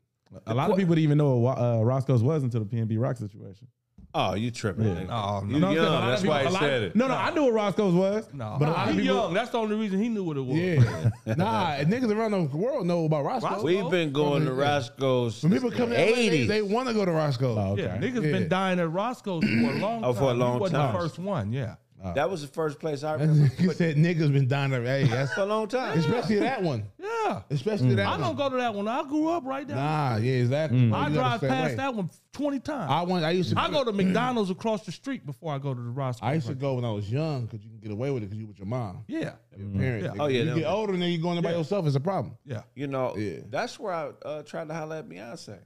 A 0.47 0.53
lot 0.53 0.71
of 0.71 0.77
people 0.77 0.95
didn't 0.95 1.05
even 1.05 1.17
know 1.17 1.37
what 1.37 1.57
uh, 1.57 1.83
Roscoe's 1.83 2.23
was 2.23 2.43
until 2.43 2.63
the 2.63 2.67
PNB 2.67 3.01
Rock 3.01 3.17
situation. 3.17 3.69
Oh, 4.15 4.35
you 4.35 4.51
tripping? 4.51 4.87
Yeah. 4.87 5.07
Oh, 5.11 5.41
no. 5.45 5.55
You 5.55 5.61
know 5.61 5.69
what 5.69 5.77
I'm 5.77 5.77
saying? 5.77 5.85
Young. 5.85 6.09
That's 6.09 6.23
people- 6.23 6.35
why 6.35 6.45
he 6.47 6.57
said 6.57 6.83
it. 6.83 6.97
No, 6.97 7.09
no, 7.09 7.15
I 7.15 7.31
knew 7.31 7.45
what 7.45 7.53
Roscoe's 7.53 7.95
was. 7.95 8.29
No, 8.33 8.57
but 8.59 8.69
a 8.69 8.71
nah, 8.71 8.77
lot 8.77 8.89
of 8.89 8.95
he 8.95 9.01
people, 9.03 9.17
young. 9.17 9.35
That's 9.35 9.51
the 9.51 9.59
only 9.59 9.77
reason 9.77 10.03
he 10.03 10.09
knew 10.09 10.25
what 10.25 10.37
it 10.39 10.41
was. 10.41 10.57
Yeah. 10.57 11.11
nah, 11.37 11.77
niggas 11.77 12.11
around 12.11 12.31
the 12.31 12.57
world 12.57 12.87
know 12.87 13.05
about 13.05 13.25
Roscoe. 13.25 13.63
We've 13.63 13.91
been 13.91 14.13
going 14.13 14.47
to 14.47 14.53
Roscoe's 14.55 15.43
When 15.43 15.53
since 15.53 15.63
people 15.63 15.71
the 15.71 15.77
come 15.77 15.91
to 15.91 15.97
LA, 15.97 16.17
they, 16.17 16.47
they 16.47 16.63
want 16.63 16.89
to 16.89 16.95
go 16.95 17.05
to 17.05 17.13
Roscoe. 17.13 17.57
Oh, 17.59 17.73
okay. 17.73 17.83
Yeah, 17.83 17.99
niggas 17.99 18.25
Yeah. 18.25 18.33
been 18.33 18.49
dying 18.49 18.81
at 18.81 18.91
Roscoe's 18.91 19.45
for 19.45 19.51
a 19.51 19.79
long 19.79 20.01
time. 20.01 20.05
Oh, 20.05 20.13
for 20.15 20.31
a 20.31 20.35
long 20.35 20.55
he 20.55 20.61
wasn't 20.61 20.81
time. 20.81 20.93
the 20.95 20.99
first 20.99 21.19
one, 21.19 21.53
yeah. 21.53 21.75
That 22.15 22.31
was 22.31 22.43
the 22.43 22.49
first 22.49 22.79
place 22.79 23.03
I 23.03 23.17
That's- 23.17 23.29
remember. 23.37 23.55
you 23.63 23.73
said 23.73 23.97
niggas 23.97 24.33
been 24.33 24.47
dying. 24.49 24.71
to- 24.71 24.83
Hey, 24.83 25.05
that's 25.05 25.33
for 25.35 25.41
a 25.41 25.47
long 25.47 25.67
time. 25.69 25.99
especially 25.99 26.37
that 26.41 26.63
one. 26.63 26.85
Yeah. 26.99 27.43
Especially 27.51 27.95
that 27.97 28.07
I 28.07 28.11
one. 28.13 28.23
I 28.23 28.27
don't 28.27 28.37
go 28.37 28.49
to 28.51 28.57
that 28.57 28.75
one. 28.75 28.89
I 28.89 29.03
grew 29.03 29.29
up 29.29 29.45
right 29.45 29.67
there. 29.67 29.77
Nah, 29.77 30.17
yeah, 30.17 30.33
exactly. 30.35 30.89
Bro, 30.89 30.99
I 30.99 31.09
drive 31.11 31.41
past 31.41 31.67
away. 31.67 31.75
that 31.75 31.95
one 31.95 32.09
20 32.33 32.61
times. 32.61 32.91
I 32.91 33.03
went. 33.03 33.25
I 33.25 33.31
used 33.33 33.51
to. 33.55 33.61
I 33.61 33.71
go 33.71 33.85
to 33.85 33.93
McDonald's 33.93 34.51
across 34.51 34.87
the 34.87 34.93
street 34.93 35.27
before 35.27 35.53
I 35.53 35.59
go 35.59 35.75
to 35.75 35.81
the 35.81 35.91
Roscoe. 35.91 36.25
I 36.25 36.35
used 36.35 36.47
to 36.47 36.55
go 36.55 36.75
when 36.75 36.85
I 36.85 36.91
was 36.93 37.11
young 37.11 37.47
because 37.47 37.63
you 37.65 37.71
can 37.71 37.81
get 37.81 37.91
away 37.91 38.11
with 38.11 38.23
it 38.23 38.27
because 38.27 38.39
you 38.39 38.47
with 38.47 38.59
your 38.59 38.67
mom, 38.67 39.05
Yeah. 39.09 39.33
your 39.57 39.69
parents. 39.71 40.05
Yeah. 40.05 40.11
Nigga. 40.13 40.17
Oh, 40.21 40.27
yeah, 40.29 40.43
You 40.43 40.55
get 40.61 40.67
older 40.67 40.93
and 40.95 41.03
then 41.03 41.11
you 41.11 41.19
going 41.21 41.35
there 41.35 41.43
by 41.53 41.57
yourself. 41.59 41.87
It's 41.87 41.97
a 41.97 42.01
problem. 42.01 42.37
Yeah. 42.47 42.63
You 42.75 42.87
know, 42.87 43.17
Yeah. 43.17 43.41
that's 43.51 43.79
where 43.79 43.93
I 43.93 44.11
uh, 44.25 44.43
tried 44.45 44.69
to 44.69 44.75
holler 44.75 44.97
at 44.97 45.09
Beyonce. 45.09 45.59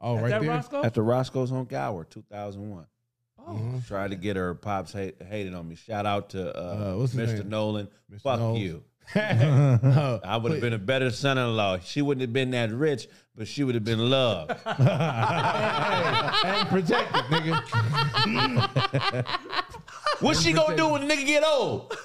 Oh, 0.00 0.16
At 0.16 0.22
right 0.24 0.30
that 0.30 0.40
there. 0.40 0.50
Roscoe? 0.50 0.82
At 0.82 0.94
the 0.94 1.02
Roscoe's 1.02 1.52
on 1.52 1.64
Gower, 1.66 2.04
2001. 2.04 2.86
Oh. 3.46 3.82
Tried 3.88 4.10
to 4.10 4.16
get 4.16 4.36
her 4.36 4.54
pops 4.54 4.92
hate, 4.92 5.16
hated 5.28 5.52
on 5.54 5.68
me. 5.68 5.74
Shout 5.74 6.06
out 6.06 6.30
to 6.30 6.56
uh, 6.56 6.60
Uh, 6.60 6.94
Mr. 7.08 7.44
Nolan. 7.44 7.88
Mr. 8.10 8.20
Fuck 8.22 8.38
Knowles. 8.38 8.58
you. 8.60 8.84
Oh, 9.14 10.20
I 10.24 10.36
would 10.36 10.52
have 10.52 10.60
been 10.60 10.72
a 10.74 10.78
better 10.78 11.10
son-in-law. 11.10 11.80
She 11.80 12.00
wouldn't 12.02 12.20
have 12.22 12.32
been 12.32 12.52
that 12.52 12.70
rich, 12.70 13.08
but 13.36 13.48
she 13.48 13.64
would 13.64 13.74
have 13.74 13.82
been 13.84 13.98
loved. 13.98 14.50
and 14.66 14.78
protected, 16.68 17.24
nigga. 17.24 17.62
What's 20.20 20.40
she 20.42 20.52
gonna 20.52 20.76
do 20.76 20.88
when 20.88 21.06
the 21.08 21.14
nigga 21.14 21.26
get 21.26 21.42
old? 21.44 21.96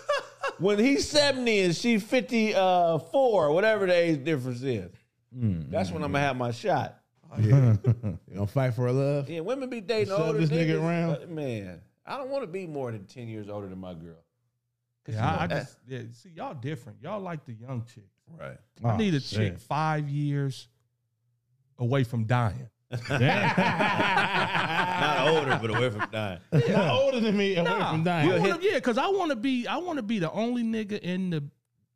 When 0.60 0.79
he's 0.79 1.08
70 1.10 1.60
and 1.60 1.75
she 1.75 2.00
54, 2.00 3.51
whatever 3.53 3.86
the 3.86 3.94
age 3.94 4.24
difference 4.24 4.63
is. 4.63 4.89
That's 5.32 5.91
when 5.91 6.03
I'm 6.03 6.12
gonna 6.12 6.25
have 6.25 6.36
my 6.36 6.50
shot. 6.51 6.98
You 7.44 7.77
gonna 8.36 8.48
fight 8.48 8.74
for 8.74 8.88
a 8.88 8.91
love? 8.94 9.29
Yeah, 9.29 9.41
women 9.41 9.70
be 9.70 9.82
dating 9.82 10.08
Shove 10.08 10.27
older 10.27 10.39
this 10.39 10.50
nigga 10.50 10.72
niggas, 10.77 10.82
around. 10.84 11.10
but, 11.20 11.29
Man, 11.29 11.82
I 12.06 12.17
don't 12.17 12.29
want 12.29 12.44
to 12.44 12.48
be 12.48 12.65
more 12.67 12.91
than 12.91 13.06
10 13.06 13.27
years 13.27 13.50
older 13.50 13.67
than 13.67 13.79
my 13.79 13.94
girl. 13.94 14.24
Yeah, 15.08 15.25
I, 15.38 15.44
I 15.44 15.48
just 15.48 15.77
yeah. 15.88 16.00
See, 16.12 16.29
y'all 16.36 16.53
different. 16.53 16.98
Y'all 17.01 17.22
like 17.22 17.46
the 17.46 17.53
young 17.53 17.86
chick. 17.86 18.03
Right. 18.38 18.58
I 18.84 18.94
Oh, 18.94 18.98
need 18.98 19.13
a 19.13 19.20
shit. 19.22 19.38
chick 19.53 19.60
five 19.60 20.10
years 20.10 20.67
away 21.79 22.03
from 22.03 22.25
dying. 22.25 22.67
Not 24.00 25.27
older, 25.27 25.58
but 25.62 25.70
away 25.70 25.89
from 25.89 26.10
dying. 26.12 26.39
Not 26.51 26.91
older 26.91 27.20
than 27.20 27.38
me, 27.38 27.56
away 27.56 27.70
Nah, 27.70 27.91
from 27.91 28.03
dying. 28.03 28.29
wanna, 28.41 28.60
yeah, 28.62 28.75
because 28.75 28.98
I 28.98 29.08
want 29.08 29.29
to 29.32 29.36
be. 29.36 29.67
I 29.67 29.77
want 29.77 29.98
to 29.98 30.03
be 30.03 30.20
the 30.20 30.32
only 30.32 30.63
nigga 30.63 31.00
in 31.00 31.29
the 31.29 31.44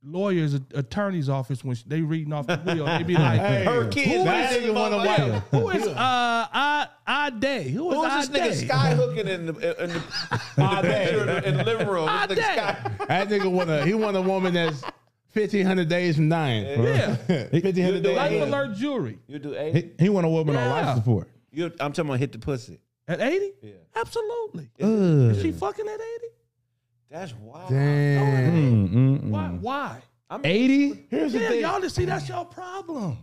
lawyer's 0.04 0.56
attorney's 0.74 1.30
office 1.30 1.64
when 1.64 1.78
they 1.86 2.02
reading 2.02 2.34
off 2.34 2.48
the 2.48 2.58
wheel. 2.66 2.86
They 2.86 3.04
be 3.04 3.14
like, 3.14 3.40
Hey, 3.40 3.66
Her 3.66 3.88
kids, 3.88 4.12
Who 4.12 4.24
that 4.24 4.52
is- 4.54 4.64
nigga 4.64 4.74
want 4.74 4.92
to 4.94 4.98
wife. 5.32 5.44
who 5.52 5.70
is 5.70 5.88
uh 5.88 5.94
I 5.98 6.88
I 7.06 7.30
Day? 7.30 7.70
Who 7.70 7.90
is 7.92 7.96
Who 7.98 8.04
I 8.04 8.20
this 8.26 8.30
nigga 8.30 8.34
Day? 8.60 8.66
sky 8.68 8.94
hooking 8.96 9.28
in 9.28 9.46
the 9.46 9.54
in 9.54 9.90
the, 9.90 10.00
in 10.58 11.26
the, 11.28 11.42
in 11.50 11.58
the 11.58 11.64
living 11.64 11.88
room? 11.88 12.08
I 12.10 12.26
This 12.28 12.40
nigga 12.40 12.56
Day. 12.56 12.56
sky. 12.56 13.06
That 13.08 13.30
nigga 13.30 13.52
want 13.52 13.70
a 13.70 13.86
he 13.86 13.94
want 13.94 14.18
a 14.18 14.22
woman 14.22 14.54
that's 14.56 14.82
fifteen 15.30 15.66
hundred 15.66 15.88
days 15.90 16.16
from 16.16 16.30
dying. 16.30 16.66
Yeah, 16.84 17.16
fifteen 17.52 17.84
hundred 17.84 18.04
days. 18.04 18.18
life 18.18 18.32
Life 18.32 18.42
alert 18.48 18.76
jury 18.78 19.20
You 19.28 19.40
do 19.40 19.56
80? 19.56 19.80
He, 20.00 20.04
he 20.06 20.10
want 20.10 20.26
a 20.26 20.30
woman 20.30 20.56
on 20.56 20.70
life 20.70 20.96
support. 20.96 21.30
You, 21.52 21.66
I'm 21.80 21.92
talking 21.94 22.10
about 22.10 22.20
hit 22.20 22.32
the 22.32 22.40
pussy. 22.40 22.80
at 23.08 23.22
eighty. 23.22 23.52
Yeah. 23.62 23.74
Absolutely. 23.96 24.70
Ugh. 24.82 25.36
Is 25.36 25.42
she 25.42 25.52
fucking 25.52 25.86
at 25.88 25.94
eighty? 26.00 26.28
That's 27.12 27.34
wild. 27.36 27.70
Damn. 27.70 28.52
Mm, 28.54 28.90
mm, 28.90 29.20
mm. 29.24 29.30
Why? 29.30 29.48
Why? 29.60 30.02
I 30.30 30.38
mean, 30.38 30.46
80? 30.46 31.08
Here's 31.10 31.34
the 31.34 31.40
Yeah, 31.42 31.50
thing. 31.50 31.62
y'all 31.62 31.82
just 31.82 31.96
see 31.96 32.06
that's 32.06 32.28
your 32.30 32.46
problem. 32.46 33.18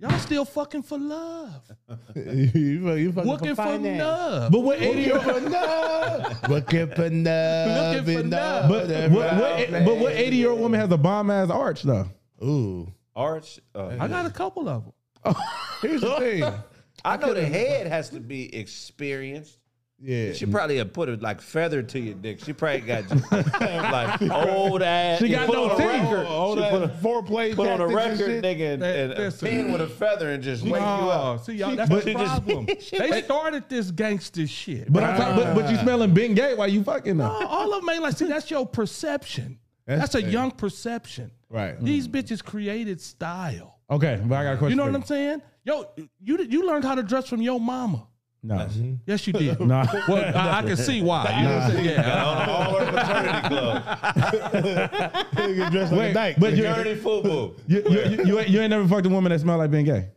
Y'all 0.00 0.18
still 0.18 0.44
fucking 0.46 0.82
for 0.82 0.98
love, 0.98 1.62
you, 2.16 2.82
fuck- 2.82 2.98
you 2.98 3.12
fucking 3.12 3.30
looking 3.30 3.54
for 3.54 3.66
for 3.66 3.78
love. 3.78 4.50
But 4.50 4.60
what 4.60 4.80
80 4.80 5.12
Looking 5.12 5.20
for 5.34 5.40
love. 5.50 6.48
Looking 6.48 6.86
for 6.88 7.10
love. 7.10 8.06
Looking 8.06 8.16
for 8.22 8.28
love. 8.28 8.68
But 8.70 9.10
what, 9.10 9.36
what, 9.36 9.70
but 9.84 9.96
what 9.98 10.12
80 10.14 10.36
year 10.36 10.50
old 10.50 10.60
woman 10.60 10.80
has 10.80 10.90
a 10.90 10.96
bomb 10.96 11.30
ass 11.30 11.50
arch 11.50 11.82
though? 11.82 12.08
Ooh. 12.42 12.90
Arch. 13.14 13.60
Uh, 13.74 13.88
I 14.00 14.08
got 14.08 14.24
a 14.24 14.30
couple 14.30 14.68
of 14.70 14.84
them. 15.24 15.34
Here's 15.82 16.00
the 16.00 16.16
thing. 16.16 16.44
I 17.04 17.16
know 17.18 17.34
the 17.34 17.44
head 17.44 17.86
has 17.86 18.08
to 18.10 18.20
be 18.20 18.54
experienced. 18.56 19.58
Yeah. 20.02 20.32
She 20.32 20.46
probably 20.46 20.78
have 20.78 20.94
put 20.94 21.10
a 21.10 21.16
like 21.16 21.42
feather 21.42 21.82
to 21.82 22.00
your 22.00 22.14
dick. 22.14 22.42
She 22.42 22.54
probably 22.54 22.80
got 22.80 23.06
just, 23.08 23.30
like 23.60 24.22
old 24.22 24.82
ass. 24.82 25.18
She 25.18 25.28
got 25.28 25.46
put 25.46 25.54
no 25.54 25.64
on 25.64 25.70
a 25.72 25.76
teeth. 25.76 25.86
record. 25.86 26.26
All 26.26 26.56
She 26.56 26.62
put 26.62 26.82
a, 26.82 26.88
foreplay 26.88 27.54
put 27.54 27.68
on 27.68 27.80
a 27.82 27.88
tactics 27.92 28.20
and 28.20 28.28
record, 28.30 28.44
nigga, 28.44 28.74
and, 28.74 28.82
and 28.82 29.12
a 29.12 29.18
Listen. 29.18 29.48
pin 29.48 29.72
with 29.72 29.82
a 29.82 29.86
feather 29.86 30.30
and 30.30 30.42
just 30.42 30.62
wake 30.62 30.74
you 30.74 30.80
No, 30.80 31.10
up. 31.10 31.44
see 31.44 31.52
y'all, 31.54 31.76
that's 31.76 31.90
but 31.90 32.04
the 32.04 32.10
she 32.10 32.16
just- 32.16 32.46
problem. 32.46 32.66
they 32.92 33.22
started 33.22 33.68
this 33.68 33.90
gangster 33.90 34.46
shit. 34.46 34.90
But, 34.90 35.04
I'm 35.04 35.16
talking, 35.16 35.44
but, 35.44 35.54
but 35.54 35.70
you 35.70 35.76
smelling 35.78 36.14
Ben 36.14 36.34
Gay 36.34 36.54
while 36.54 36.68
you 36.68 36.82
fucking 36.82 37.18
them. 37.18 37.28
No, 37.28 37.46
all 37.46 37.74
of 37.74 37.80
them 37.82 37.90
ain't 37.90 38.02
like, 38.02 38.16
see, 38.16 38.26
that's 38.26 38.50
your 38.50 38.66
perception. 38.66 39.58
That's 39.86 40.00
That's, 40.00 40.14
a 40.14 40.20
fair. 40.22 40.30
young 40.30 40.50
perception. 40.52 41.30
Right. 41.48 41.82
These 41.82 42.08
mm. 42.08 42.12
bitches 42.12 42.44
created 42.44 43.00
style. 43.00 43.80
Okay, 43.90 44.20
but 44.24 44.36
I 44.36 44.44
got 44.44 44.54
a 44.54 44.56
question. 44.56 44.70
You 44.70 44.76
know 44.76 44.86
what 44.86 44.94
I'm 44.94 45.04
saying? 45.04 45.42
Yo, 45.64 45.84
you 46.22 46.38
you 46.48 46.66
learned 46.66 46.84
how 46.84 46.94
to 46.94 47.02
dress 47.02 47.28
from 47.28 47.42
your 47.42 47.60
mama. 47.60 48.06
No. 48.42 48.66
Yes, 49.06 49.26
you 49.26 49.32
did. 49.34 49.60
No. 49.60 49.84
Well, 50.08 50.36
I, 50.36 50.58
I 50.58 50.62
can 50.62 50.76
see 50.76 51.02
why. 51.02 51.24
You 51.40 51.44
know 51.48 51.54
what 51.56 51.62
I'm 51.64 51.70
saying? 51.72 51.84
Yeah. 51.84 52.24
All 52.24 52.76
our 52.76 52.86
fraternity 52.86 53.48
club. 53.48 53.82
Nigga 55.34 55.70
dressed 55.70 55.92
like 55.92 55.92
a 55.92 55.96
Wait, 56.06 56.12
dyke. 56.14 56.36
but 56.38 56.56
you, 56.56 56.62
Dirty 56.62 56.94
football. 56.96 57.56
you, 57.66 57.82
you, 57.88 58.00
you, 58.00 58.24
you, 58.24 58.38
ain't, 58.38 58.48
you 58.48 58.60
ain't 58.60 58.70
never 58.70 58.88
fucked 58.88 59.06
a 59.06 59.10
woman 59.10 59.30
that 59.30 59.40
smelled 59.40 59.58
like 59.58 59.70
Ben 59.70 59.84
Gay? 59.84 60.08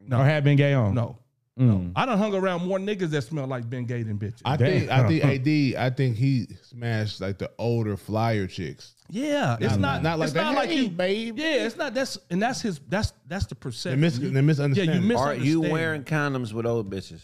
No. 0.00 0.20
Or 0.20 0.24
had 0.24 0.42
Ben 0.44 0.56
Gay 0.56 0.74
on? 0.74 0.94
No. 0.94 1.18
Mm. 1.58 1.92
I 1.94 2.06
done 2.06 2.16
hung 2.16 2.34
around 2.34 2.66
more 2.66 2.78
niggas 2.78 3.10
that 3.10 3.22
smell 3.22 3.46
like 3.46 3.68
Ben 3.68 3.84
Gay 3.84 4.02
than 4.02 4.18
bitches. 4.18 4.40
I 4.44 4.56
think 4.56 4.90
I 4.90 5.06
think 5.06 5.22
AD. 5.76 5.80
I 5.84 5.90
think 5.94 6.16
he 6.16 6.46
smashed 6.62 7.20
like 7.20 7.36
the 7.38 7.50
older 7.58 7.96
flyer 7.98 8.46
chicks. 8.46 8.94
yeah, 9.10 9.58
it's 9.60 9.76
Not- 9.76 9.80
not 9.80 10.02
not 10.02 10.18
like 10.18 10.26
it's 10.28 10.32
that. 10.34 10.44
not 10.44 10.54
like 10.54 10.70
Hey, 10.70 10.76
you, 10.76 10.88
babe. 10.88 11.38
Yeah, 11.38 11.66
it's 11.66 11.76
not. 11.76 11.92
That's 11.92 12.16
and 12.30 12.40
that's 12.42 12.62
his. 12.62 12.80
That's 12.88 13.12
that's 13.28 13.44
the 13.46 13.54
They, 13.54 13.58
perception. 13.60 14.00
mis- 14.00 14.18
You- 14.18 14.30
they 14.30 14.40
misunderstand. 14.40 14.88
Yeah, 14.88 14.94
you 14.96 15.06
miss- 15.06 15.20
Are 15.20 15.34
you 15.34 15.60
wearing 15.60 16.04
condoms 16.04 16.54
with 16.54 16.64
old 16.64 16.90
bitches? 16.90 17.20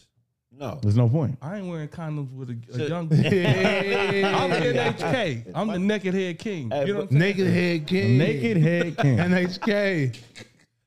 No. 0.59 0.79
There's 0.83 0.97
no 0.97 1.09
point. 1.09 1.39
I 1.41 1.59
ain't 1.59 1.69
wearing 1.69 1.89
condoms 1.89 2.33
with 2.33 2.51
a, 2.51 2.59
a 2.73 2.77
So- 2.79 2.87
young. 2.87 3.09
I'm 3.13 4.51
NHK. 4.51 5.53
I'm 5.55 5.69
the 5.69 5.79
naked 5.79 6.15
head 6.15 6.39
king. 6.39 6.71
Hey, 6.71 6.87
You 6.87 6.95
know 6.95 7.01
what 7.01 7.11
I'm 7.13 7.21
saying? 7.21 7.21
Naked 7.21 7.47
head 7.47 7.87
king. 7.87 8.19
Naked 8.19 8.57
head 8.57 8.97
king. 8.99 9.17
NHK. 9.19 10.19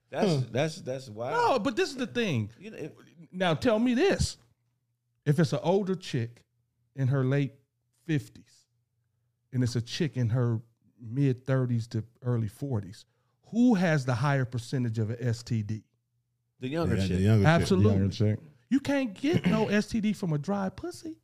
That's 0.10 0.44
that's 0.52 0.76
that's 0.82 1.10
wild. 1.10 1.34
No, 1.52 1.60
but 1.60 1.76
this 1.78 1.90
is 1.90 1.96
the 1.96 2.08
thing. 2.08 2.50
You 2.60 2.72
know, 2.72 2.78
if- 2.78 2.92
Now 3.32 3.54
tell 3.54 3.80
me 3.80 3.94
this: 3.94 4.36
if 5.26 5.40
it's 5.40 5.54
an 5.54 5.60
older 5.64 5.96
chick 5.96 6.44
in 6.98 7.08
her 7.08 7.24
late 7.24 7.54
fifties, 8.06 8.66
and 9.54 9.64
it's 9.64 9.78
a 9.78 9.82
chick 9.82 10.18
in 10.18 10.28
her 10.30 10.60
mid 11.00 11.46
thirties 11.46 11.88
to 11.88 12.04
early 12.26 12.50
forties, 12.50 13.06
who 13.52 13.76
has 13.76 14.06
the 14.06 14.14
higher 14.16 14.44
percentage 14.44 15.00
of 15.00 15.12
an 15.12 15.16
STD? 15.18 15.84
the 16.60 16.68
younger 16.68 16.96
Yeah, 16.98 17.02
shit. 17.02 17.18
the 17.18 17.24
younger 17.24 17.48
Absolutely. 17.48 17.92
Younger 17.94 18.14
chick. 18.14 18.40
You 18.72 18.80
can't 18.80 19.14
get 19.14 19.46
no 19.46 19.66
STD 19.82 20.16
from 20.16 20.32
a 20.34 20.38
dry 20.38 20.70
pussy. 20.70 21.18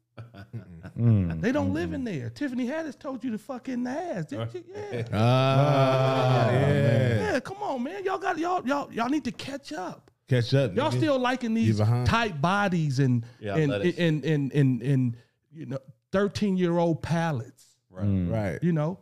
Mm. 0.97 1.41
They 1.41 1.51
don't 1.51 1.73
live 1.73 1.93
in 1.93 2.03
there. 2.03 2.29
Tiffany 2.29 2.67
Haddish 2.67 2.99
told 2.99 3.23
you 3.23 3.31
to 3.31 3.37
fuck 3.37 3.69
in 3.69 3.83
the 3.83 3.91
ass, 3.91 4.25
didn't 4.25 4.53
you? 4.53 4.63
Yeah. 4.67 4.91
chick. 4.91 5.07
Ah, 5.13 6.51
yeah. 6.51 7.31
Yeah, 7.31 7.39
come 7.39 7.57
on, 7.61 7.83
man. 7.83 8.03
Y'all 8.03 8.17
got 8.17 8.37
y'all 8.37 8.67
y'all 8.67 8.91
y'all 8.91 9.09
need 9.09 9.23
to 9.23 9.31
catch 9.31 9.71
up. 9.71 10.11
Catch 10.27 10.53
up. 10.55 10.75
Y'all 10.75 10.91
nigga. 10.91 10.97
still 10.97 11.19
liking 11.19 11.53
these 11.53 11.79
tight 12.05 12.41
bodies 12.41 12.99
and 12.99 13.23
Yeah, 13.39 13.55
and, 13.55 13.71
athletics. 13.71 13.97
and, 13.99 14.25
and 14.25 14.51
and 14.53 14.81
and 14.81 15.17
you 15.53 15.67
know 15.67 15.79
thirteen 16.11 16.57
year 16.57 16.77
old 16.77 17.01
palates. 17.01 17.65
Right. 17.89 18.27
right. 18.29 18.59
You 18.63 18.73
know, 18.73 18.99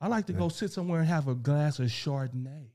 I 0.00 0.06
like 0.08 0.26
to 0.26 0.32
go 0.32 0.48
sit 0.48 0.70
somewhere 0.70 1.00
and 1.00 1.08
have 1.08 1.26
a 1.28 1.34
glass 1.34 1.80
of 1.80 1.86
Chardonnay. 1.88 2.68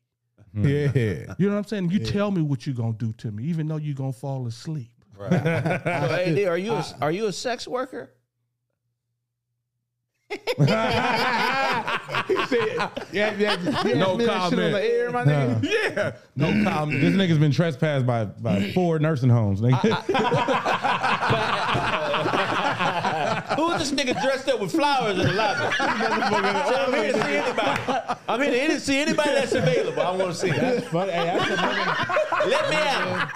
Yeah. 0.56 1.34
You 1.40 1.48
know 1.48 1.54
what 1.56 1.58
I'm 1.58 1.64
saying? 1.64 1.90
You 1.90 1.98
tell 2.00 2.30
me 2.30 2.44
what 2.44 2.68
you're 2.68 2.76
gonna 2.76 2.94
do 2.94 3.12
to 3.14 3.32
me, 3.32 3.46
even 3.46 3.68
though 3.68 3.78
you're 3.78 3.96
gonna 3.96 4.14
fall 4.14 4.46
asleep. 4.46 4.93
Right. 5.18 5.32
so, 5.32 5.38
AD, 5.40 6.40
are 6.48 6.58
you 6.58 6.74
a, 6.74 6.86
are 7.02 7.12
you 7.12 7.28
a 7.28 7.34
sex 7.34 7.68
worker? 7.68 8.12
he 10.30 10.38
said, 10.58 10.68
yeah, 13.12 13.14
yeah, 13.14 13.36
yeah, 13.38 13.56
No 13.94 14.18
man, 14.18 14.20
that 14.20 14.20
shit 14.20 14.30
on 14.30 14.50
comment. 14.52 14.74
the 14.74 14.84
air, 14.84 15.12
my 15.12 15.24
nigga. 15.24 15.64
Yeah, 15.64 16.16
no 16.36 16.64
comment. 16.64 17.02
This 17.02 17.14
nigga's 17.14 17.38
been 17.38 17.52
trespassed 17.52 18.06
by, 18.08 18.26
by 18.26 18.72
four 18.72 18.98
nursing 19.00 19.30
homes. 19.30 19.62
nigga. 19.62 20.04
Uh, 22.86 22.93
Who's 23.56 23.80
this 23.80 23.92
nigga 23.92 24.22
dressed 24.22 24.48
up 24.50 24.60
with 24.60 24.72
flowers 24.72 25.18
in 25.20 25.28
the 25.28 25.34
lobby? 25.34 25.76
So 26.64 26.76
I'm 26.76 26.94
here 26.94 27.12
to 27.14 27.24
see 27.24 27.36
anybody. 27.38 27.82
I'm 28.28 28.42
here 28.42 28.68
to 28.70 28.80
see 28.80 28.98
anybody 28.98 29.30
that's 29.32 29.52
available. 29.54 30.02
I 30.02 30.12
want 30.12 30.32
to 30.32 30.36
see 30.36 30.50
that. 30.50 30.60
That's 30.62 30.88
funny. 30.88 31.12
Hey, 31.12 31.26
that's. 31.26 31.50
Let 32.46 32.70
me 32.70 32.76
out. 32.76 33.32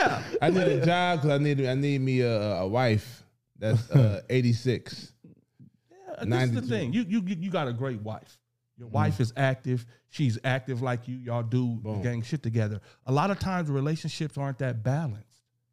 Yeah. 0.00 0.22
I 0.42 0.50
need 0.50 0.62
a 0.62 0.84
job 0.84 1.18
because 1.22 1.30
I 1.30 1.42
need 1.42 1.64
I 1.66 1.74
need 1.74 2.00
me 2.00 2.20
a, 2.20 2.56
a 2.58 2.68
wife 2.68 3.24
that's 3.58 3.90
uh, 3.90 4.22
86. 4.30 4.92
This 4.92 5.02
is 5.02 6.18
the 6.20 6.26
92. 6.26 6.60
thing. 6.66 6.92
You 6.92 7.04
you 7.08 7.22
you 7.26 7.36
you 7.38 7.50
got 7.50 7.68
a 7.68 7.72
great 7.72 8.00
wife. 8.02 8.38
Your 8.76 8.88
wife 8.88 9.20
is 9.20 9.32
active. 9.36 9.84
She's 10.08 10.38
active 10.42 10.80
like 10.82 11.06
you. 11.06 11.16
Y'all 11.16 11.42
do 11.42 11.78
gang 12.02 12.22
shit 12.22 12.42
together. 12.42 12.80
A 13.06 13.12
lot 13.12 13.30
of 13.30 13.38
times 13.38 13.70
relationships 13.70 14.38
aren't 14.38 14.58
that 14.58 14.82
balanced. 14.82 15.29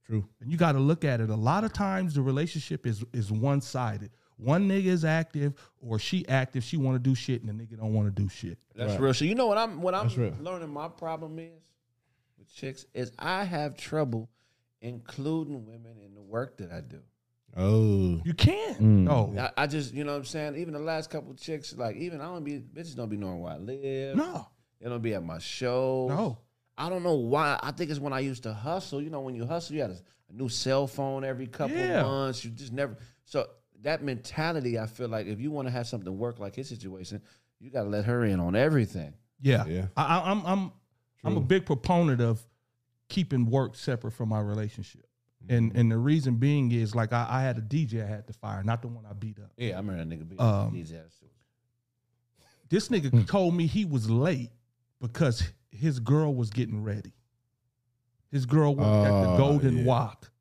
True. 0.07 0.25
And 0.41 0.51
you 0.51 0.57
got 0.57 0.71
to 0.71 0.79
look 0.79 1.03
at 1.03 1.19
it. 1.19 1.29
A 1.29 1.35
lot 1.35 1.63
of 1.63 1.73
times 1.73 2.15
the 2.15 2.21
relationship 2.21 2.87
is 2.87 3.03
is 3.13 3.31
one 3.31 3.61
sided. 3.61 4.11
One 4.37 4.69
nigga 4.69 4.85
is 4.85 5.03
active 5.03 5.53
or 5.81 5.99
she 5.99 6.27
active. 6.29 6.63
She 6.63 6.77
want 6.77 6.95
to 6.95 6.99
do 6.99 7.15
shit 7.15 7.43
and 7.43 7.49
the 7.49 7.63
nigga 7.63 7.77
don't 7.77 7.93
want 7.93 8.07
to 8.07 8.21
do 8.21 8.29
shit. 8.29 8.57
That's 8.75 8.99
real. 8.99 9.13
So 9.13 9.25
you 9.25 9.35
know 9.35 9.47
what 9.47 9.57
I'm 9.57 9.81
what 9.81 9.93
I'm 9.93 10.09
learning 10.43 10.69
my 10.69 10.87
problem 10.87 11.39
is 11.39 11.61
with 12.37 12.53
chicks 12.53 12.85
is 12.93 13.11
I 13.19 13.43
have 13.43 13.75
trouble 13.75 14.29
including 14.81 15.65
women 15.65 15.97
in 16.05 16.13
the 16.13 16.21
work 16.21 16.57
that 16.57 16.71
I 16.71 16.81
do. 16.81 17.01
Oh. 17.55 18.21
You 18.23 18.33
can't. 18.33 18.77
Mm. 18.77 19.03
No. 19.03 19.33
I, 19.37 19.63
I 19.63 19.67
just 19.67 19.93
you 19.93 20.03
know 20.03 20.11
what 20.11 20.19
I'm 20.19 20.25
saying. 20.25 20.55
Even 20.57 20.73
the 20.73 20.79
last 20.79 21.09
couple 21.09 21.31
of 21.31 21.37
chicks, 21.37 21.75
like 21.75 21.95
even 21.95 22.21
I 22.21 22.25
don't 22.25 22.43
be 22.43 22.59
bitches 22.59 22.95
don't 22.95 23.09
be 23.09 23.17
knowing 23.17 23.41
where 23.41 23.53
I 23.53 23.57
live. 23.57 24.15
No. 24.15 24.47
They 24.79 24.87
don't 24.87 25.01
be 25.01 25.15
at 25.15 25.23
my 25.23 25.39
show. 25.39 26.07
No. 26.09 26.37
I 26.77 26.89
don't 26.89 27.03
know 27.03 27.15
why. 27.15 27.59
I 27.61 27.71
think 27.71 27.89
it's 27.89 27.99
when 27.99 28.13
I 28.13 28.19
used 28.19 28.43
to 28.43 28.53
hustle. 28.53 29.01
You 29.01 29.09
know, 29.09 29.21
when 29.21 29.35
you 29.35 29.45
hustle, 29.45 29.75
you 29.75 29.81
had 29.81 29.91
a, 29.91 29.97
a 30.29 30.33
new 30.33 30.49
cell 30.49 30.87
phone 30.87 31.23
every 31.23 31.47
couple 31.47 31.75
Yeah. 31.77 32.01
of 32.01 32.05
months. 32.07 32.45
You 32.45 32.51
just 32.51 32.71
never. 32.73 32.97
So 33.25 33.47
that 33.81 34.03
mentality, 34.03 34.77
I 34.79 34.85
feel 34.87 35.07
like 35.07 35.27
if 35.27 35.39
you 35.39 35.51
want 35.51 35.67
to 35.67 35.71
have 35.71 35.87
something 35.87 36.17
work 36.17 36.39
like 36.39 36.55
his 36.55 36.69
situation, 36.69 37.21
you 37.59 37.69
got 37.71 37.83
to 37.83 37.89
let 37.89 38.05
her 38.05 38.23
in 38.25 38.39
on 38.39 38.55
everything. 38.55 39.13
Yeah. 39.41 39.65
Yeah. 39.65 39.85
I, 39.95 40.03
I, 40.19 40.31
I'm 40.31 40.45
I'm 40.45 40.71
I'm 41.23 41.37
a 41.37 41.41
big 41.41 41.65
proponent 41.65 42.21
of 42.21 42.45
keeping 43.09 43.45
work 43.49 43.75
separate 43.75 44.11
from 44.11 44.29
my 44.29 44.39
relationship. 44.39 45.05
And 45.49 45.75
and 45.75 45.89
the 45.91 45.97
reason 45.97 46.35
being 46.35 46.71
is 46.71 46.93
like 46.93 47.13
I, 47.13 47.25
I 47.29 47.41
had 47.41 47.57
a 47.57 47.61
DJ 47.61 48.03
I 48.03 48.07
had 48.07 48.27
to 48.27 48.33
fire, 48.33 48.63
not 48.63 48.81
the 48.81 48.87
one 48.89 49.05
I 49.09 49.13
beat 49.13 49.39
up. 49.39 49.51
Yeah, 49.57 49.75
I 49.75 49.77
remember 49.77 50.03
that 50.03 50.09
nigga 50.09 50.27
being 50.27 50.41
Um, 50.41 50.73
his 50.73 50.91
ass 50.91 51.15
too. 51.19 51.25
This 52.69 52.89
nigga 52.89 53.25
told 53.27 53.53
me 53.55 53.65
he 53.65 53.85
was 53.85 54.09
late 54.09 54.49
because 54.99 55.43
his 55.71 55.99
girl 55.99 56.33
was 56.33 56.49
getting 56.49 56.83
ready. 56.83 57.13
His 58.31 58.45
girl 58.45 58.75
worked 58.75 59.07
at 59.07 59.21
the 59.23 59.29
Oh, 59.33 59.37
Golden 59.37 59.77
yeah. 59.77 59.83
Walk. 59.83 60.31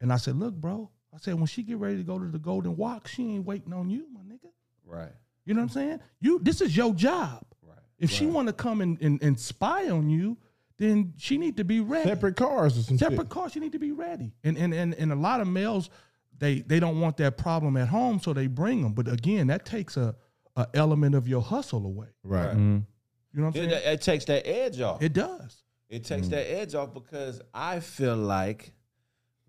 And 0.00 0.12
I 0.12 0.16
said, 0.16 0.36
look, 0.36 0.54
bro. 0.54 0.90
I 1.14 1.18
said, 1.18 1.34
when 1.34 1.46
she 1.46 1.62
get 1.62 1.78
ready 1.78 1.96
to 1.96 2.02
go 2.02 2.18
to 2.18 2.26
the 2.26 2.38
Golden 2.38 2.76
Walk, 2.76 3.08
she 3.08 3.22
ain't 3.34 3.44
waiting 3.46 3.72
on 3.72 3.90
you, 3.90 4.06
my 4.12 4.20
nigga. 4.20 4.50
Right. 4.86 5.12
You 5.44 5.54
know 5.54 5.60
what 5.60 5.64
I'm 5.64 5.70
saying? 5.70 6.00
You 6.20 6.38
this 6.40 6.60
is 6.60 6.76
your 6.76 6.94
job. 6.94 7.44
Right. 7.62 7.78
If 7.98 8.10
she 8.10 8.26
want 8.26 8.46
to 8.48 8.52
come 8.52 8.80
and, 8.80 9.00
and, 9.00 9.22
and 9.22 9.38
spy 9.40 9.88
on 9.88 10.08
you, 10.10 10.36
then 10.76 11.12
she 11.16 11.36
need 11.38 11.56
to 11.56 11.64
be 11.64 11.80
ready. 11.80 12.08
Separate 12.08 12.36
cars 12.36 12.78
or 12.78 12.82
some 12.82 12.98
Separate 12.98 13.18
shit. 13.22 13.28
cars, 13.28 13.54
you 13.54 13.60
need 13.60 13.72
to 13.72 13.78
be 13.78 13.92
ready. 13.92 14.32
And 14.44 14.56
and 14.56 14.72
and, 14.72 14.94
and 14.94 15.12
a 15.12 15.16
lot 15.16 15.40
of 15.40 15.48
males, 15.48 15.90
they 16.38 16.60
they 16.60 16.78
don't 16.80 17.00
want 17.00 17.16
that 17.18 17.36
problem 17.36 17.76
at 17.76 17.88
home, 17.88 18.20
so 18.20 18.32
they 18.32 18.46
bring 18.46 18.82
them. 18.82 18.92
But 18.92 19.08
again, 19.08 19.48
that 19.48 19.64
takes 19.66 19.96
a, 19.96 20.14
a 20.56 20.68
element 20.74 21.14
of 21.14 21.26
your 21.26 21.42
hustle 21.42 21.84
away. 21.84 22.08
Right. 22.22 22.50
Mm-hmm. 22.50 22.78
You 23.32 23.40
know 23.40 23.46
what 23.46 23.56
I'm 23.56 23.62
It, 23.64 23.70
saying? 23.70 23.82
it, 23.84 23.92
it 23.94 24.02
takes 24.02 24.24
that 24.26 24.46
edge 24.46 24.80
off. 24.80 25.02
It 25.02 25.12
does. 25.12 25.62
It 25.88 26.04
takes 26.04 26.28
that 26.28 26.50
edge 26.50 26.74
off 26.74 26.94
because 26.94 27.40
I 27.52 27.80
feel 27.80 28.16
like 28.16 28.72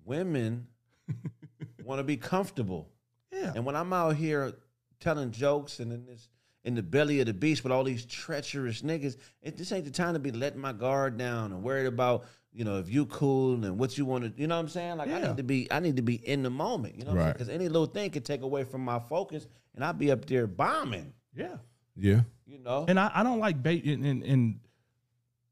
women 0.06 0.68
want 1.84 2.00
to 2.00 2.04
be 2.04 2.18
comfortable. 2.18 2.90
Yeah. 3.32 3.54
And 3.56 3.66
when 3.66 3.76
I'm 3.76 3.94
out 3.94 4.16
here 4.16 4.54
telling 5.00 5.32
jokes 5.32 5.80
and 5.80 5.92
in 5.92 6.06
this 6.06 6.30
in 6.64 6.76
the 6.76 6.84
belly 6.84 7.20
of 7.20 7.26
the 7.26 7.34
beast 7.34 7.64
with 7.64 7.72
all 7.74 7.84
these 7.84 8.06
treacherous 8.06 8.82
niggas, 8.84 9.18
it 9.42 9.58
this 9.58 9.72
ain't 9.72 9.86
the 9.86 9.92
time 9.92 10.14
to 10.14 10.20
be 10.20 10.32
letting 10.32 10.60
my 10.60 10.74
guard 10.74 11.18
down 11.18 11.52
and 11.52 11.64
worried 11.64 11.88
about, 11.88 12.26
you 12.54 12.64
know, 12.64 12.78
if 12.78 12.88
you 12.90 13.06
cool 13.08 13.64
and 13.64 13.78
what 13.80 13.98
you 13.98 14.06
want 14.06 14.24
to 14.24 14.42
you 14.42 14.48
know 14.48 14.56
what 14.56 14.62
I'm 14.62 14.70
saying? 14.70 14.98
Like 14.98 15.10
I 15.10 15.22
need 15.22 15.38
to 15.38 15.44
be 15.44 15.68
I 15.72 15.80
need 15.80 15.96
to 15.98 16.02
be 16.04 16.16
in 16.16 16.44
the 16.44 16.50
moment, 16.52 16.96
you 16.98 17.06
know 17.06 17.14
Right. 17.14 17.34
Because 17.34 17.50
any 17.50 17.68
little 17.68 17.88
thing 17.88 18.10
could 18.12 18.26
take 18.26 18.42
away 18.42 18.64
from 18.64 18.82
my 18.84 19.00
focus 19.00 19.48
and 19.76 19.84
I'd 19.84 19.98
be 20.00 20.12
up 20.12 20.26
there 20.26 20.48
bombing, 20.48 21.14
Yeah. 21.36 21.58
Yeah. 21.96 22.22
You 22.52 22.60
know. 22.60 22.86
And 22.88 23.00
I, 23.00 23.12
I 23.14 23.24
don't 23.24 23.40
like 23.40 23.62
bait 23.64 23.86
and, 23.86 24.06
and 24.06 24.24
and 24.24 24.60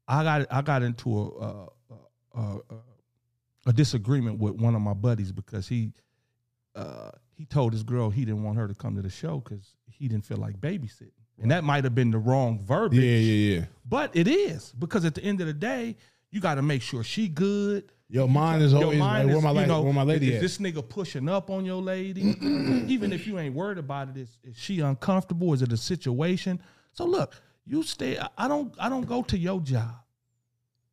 I 0.06 0.22
got 0.22 0.46
I 0.50 0.62
got 0.62 0.82
into 0.82 1.18
a 1.18 1.98
a, 2.38 2.40
a, 2.40 2.60
a 3.66 3.72
disagreement 3.72 4.38
with 4.38 4.54
one 4.54 4.74
of 4.74 4.82
my 4.82 4.94
buddies 4.94 5.32
because 5.32 5.66
he 5.66 5.92
uh, 6.76 7.10
he 7.34 7.46
told 7.46 7.72
his 7.72 7.82
girl 7.82 8.10
he 8.10 8.24
didn't 8.24 8.44
want 8.44 8.58
her 8.58 8.68
to 8.68 8.74
come 8.74 8.96
to 8.96 9.02
the 9.02 9.10
show 9.10 9.38
because 9.40 9.74
he 9.86 10.08
didn't 10.08 10.26
feel 10.26 10.38
like 10.38 10.60
babysitting, 10.60 11.10
and 11.40 11.50
that 11.50 11.64
might 11.64 11.84
have 11.84 11.94
been 11.94 12.10
the 12.10 12.18
wrong 12.18 12.60
verbiage. 12.60 13.02
Yeah, 13.02 13.32
yeah, 13.32 13.58
yeah. 13.58 13.64
But 13.88 14.14
it 14.14 14.28
is 14.28 14.72
because 14.78 15.04
at 15.04 15.14
the 15.14 15.24
end 15.24 15.40
of 15.40 15.46
the 15.46 15.54
day, 15.54 15.96
you 16.30 16.40
got 16.40 16.56
to 16.56 16.62
make 16.62 16.82
sure 16.82 17.02
she 17.02 17.28
good. 17.28 17.92
Your 18.08 18.28
mind 18.28 18.62
is 18.62 18.72
Your 18.72 18.82
always 18.82 18.98
mind 18.98 19.28
like, 19.28 19.36
where 19.36 19.50
is, 19.50 19.54
my 19.54 19.60
you 19.60 19.66
know, 19.68 19.82
where 19.82 19.92
my 19.92 20.02
lady 20.02 20.32
is 20.32 20.40
this 20.40 20.58
nigga 20.58 20.86
pushing 20.86 21.28
up 21.28 21.48
on 21.48 21.64
your 21.64 21.80
lady? 21.80 22.22
Even 22.88 23.12
if 23.12 23.24
you 23.24 23.38
ain't 23.38 23.54
worried 23.54 23.78
about 23.78 24.08
it, 24.08 24.16
is, 24.16 24.36
is 24.42 24.58
she 24.58 24.80
uncomfortable? 24.80 25.54
Is 25.54 25.62
it 25.62 25.72
a 25.72 25.76
situation? 25.76 26.60
So 26.92 27.04
look, 27.06 27.34
you 27.66 27.82
stay. 27.82 28.18
I- 28.18 28.28
I 28.38 28.48
don't. 28.48 28.74
I 28.78 28.88
don't 28.88 29.06
go 29.06 29.22
to 29.22 29.38
your 29.38 29.60
job. 29.60 29.94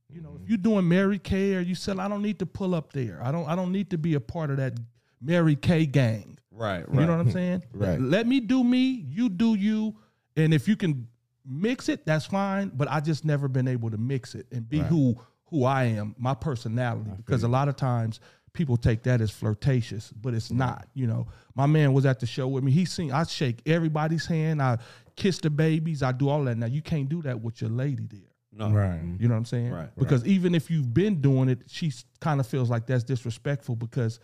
You 0.10 0.22
know, 0.22 0.40
if 0.42 0.48
you're 0.48 0.58
doing 0.58 0.88
Mary 0.88 1.20
Kay 1.20 1.56
or 1.56 1.60
you 1.60 1.76
sell, 1.76 2.00
I 2.00 2.08
don't 2.08 2.22
need 2.22 2.40
to 2.40 2.46
pull 2.46 2.74
up 2.74 2.94
there. 2.94 3.20
I 3.22 3.32
don't. 3.32 3.48
I 3.48 3.56
don't 3.56 3.72
need 3.72 3.90
to 3.92 3.98
be 3.98 4.14
a 4.14 4.20
part 4.22 4.50
of 4.52 4.58
that 4.58 4.80
Mary 5.22 5.56
Kay 5.56 5.86
gang. 5.86 6.38
Right, 6.52 6.88
Right. 6.90 7.02
You 7.02 7.06
know 7.06 7.12
what 7.18 7.22
I'm 7.22 7.32
saying? 7.32 7.64
Right. 7.74 8.00
Let 8.00 8.26
me 8.26 8.40
do 8.40 8.64
me. 8.64 9.06
You 9.10 9.30
do 9.30 9.56
you. 9.56 9.96
And 10.36 10.54
if 10.54 10.68
you 10.68 10.76
can 10.76 11.08
mix 11.46 11.90
it, 11.90 12.06
that's 12.06 12.26
fine. 12.26 12.72
But 12.74 12.90
I 12.90 13.00
just 13.00 13.26
never 13.26 13.48
been 13.48 13.68
able 13.68 13.90
to 13.92 13.98
mix 13.98 14.34
it 14.36 14.48
and 14.52 14.68
be 14.68 14.80
Right. 14.82 14.88
who 14.88 15.16
who 15.50 15.64
I 15.64 15.86
am, 15.86 16.14
my 16.18 16.34
personality. 16.34 17.10
because 17.18 17.44
a 17.44 17.48
lot 17.48 17.68
of 17.70 17.76
times 17.78 18.20
people 18.58 18.76
take 18.76 19.04
that 19.04 19.22
as 19.22 19.32
flirtatious, 19.32 20.12
but 20.12 20.34
it's 20.34 20.52
not. 20.52 20.88
You 20.94 21.08
know, 21.08 21.28
my 21.56 21.68
man 21.68 21.94
was 21.94 22.06
at 22.06 22.20
the 22.20 22.26
show 22.26 22.48
with 22.48 22.64
me. 22.64 22.72
He 22.72 22.84
seen 22.84 23.12
I 23.12 23.24
shake 23.24 23.62
everybody's 23.66 24.26
hand. 24.26 24.62
I 24.62 24.80
kiss 25.16 25.38
the 25.40 25.50
babies. 25.50 26.04
I 26.04 26.12
do 26.12 26.28
all 26.28 26.44
that. 26.46 26.58
Now 26.58 26.66
you 26.66 26.82
can't 26.82 27.08
do 27.08 27.22
that 27.22 27.40
with 27.40 27.62
your 27.62 27.70
lady 27.70 28.08
there. 28.10 28.20
No. 28.52 28.72
Right. 28.72 29.00
You 29.20 29.28
know 29.28 29.36
what 29.36 29.40
I'm 29.40 29.46
saying? 29.46 29.72
Right. 29.72 29.90
Because 29.98 30.26
even 30.26 30.56
if 30.56 30.72
you've 30.72 30.92
been 30.92 31.22
doing 31.22 31.48
it, 31.48 31.60
she 31.68 31.94
kind 32.20 32.40
of 32.40 32.48
feels 32.48 32.70
like 32.70 32.88
that's 32.88 33.04
disrespectful 33.04 33.76
because 33.76 34.20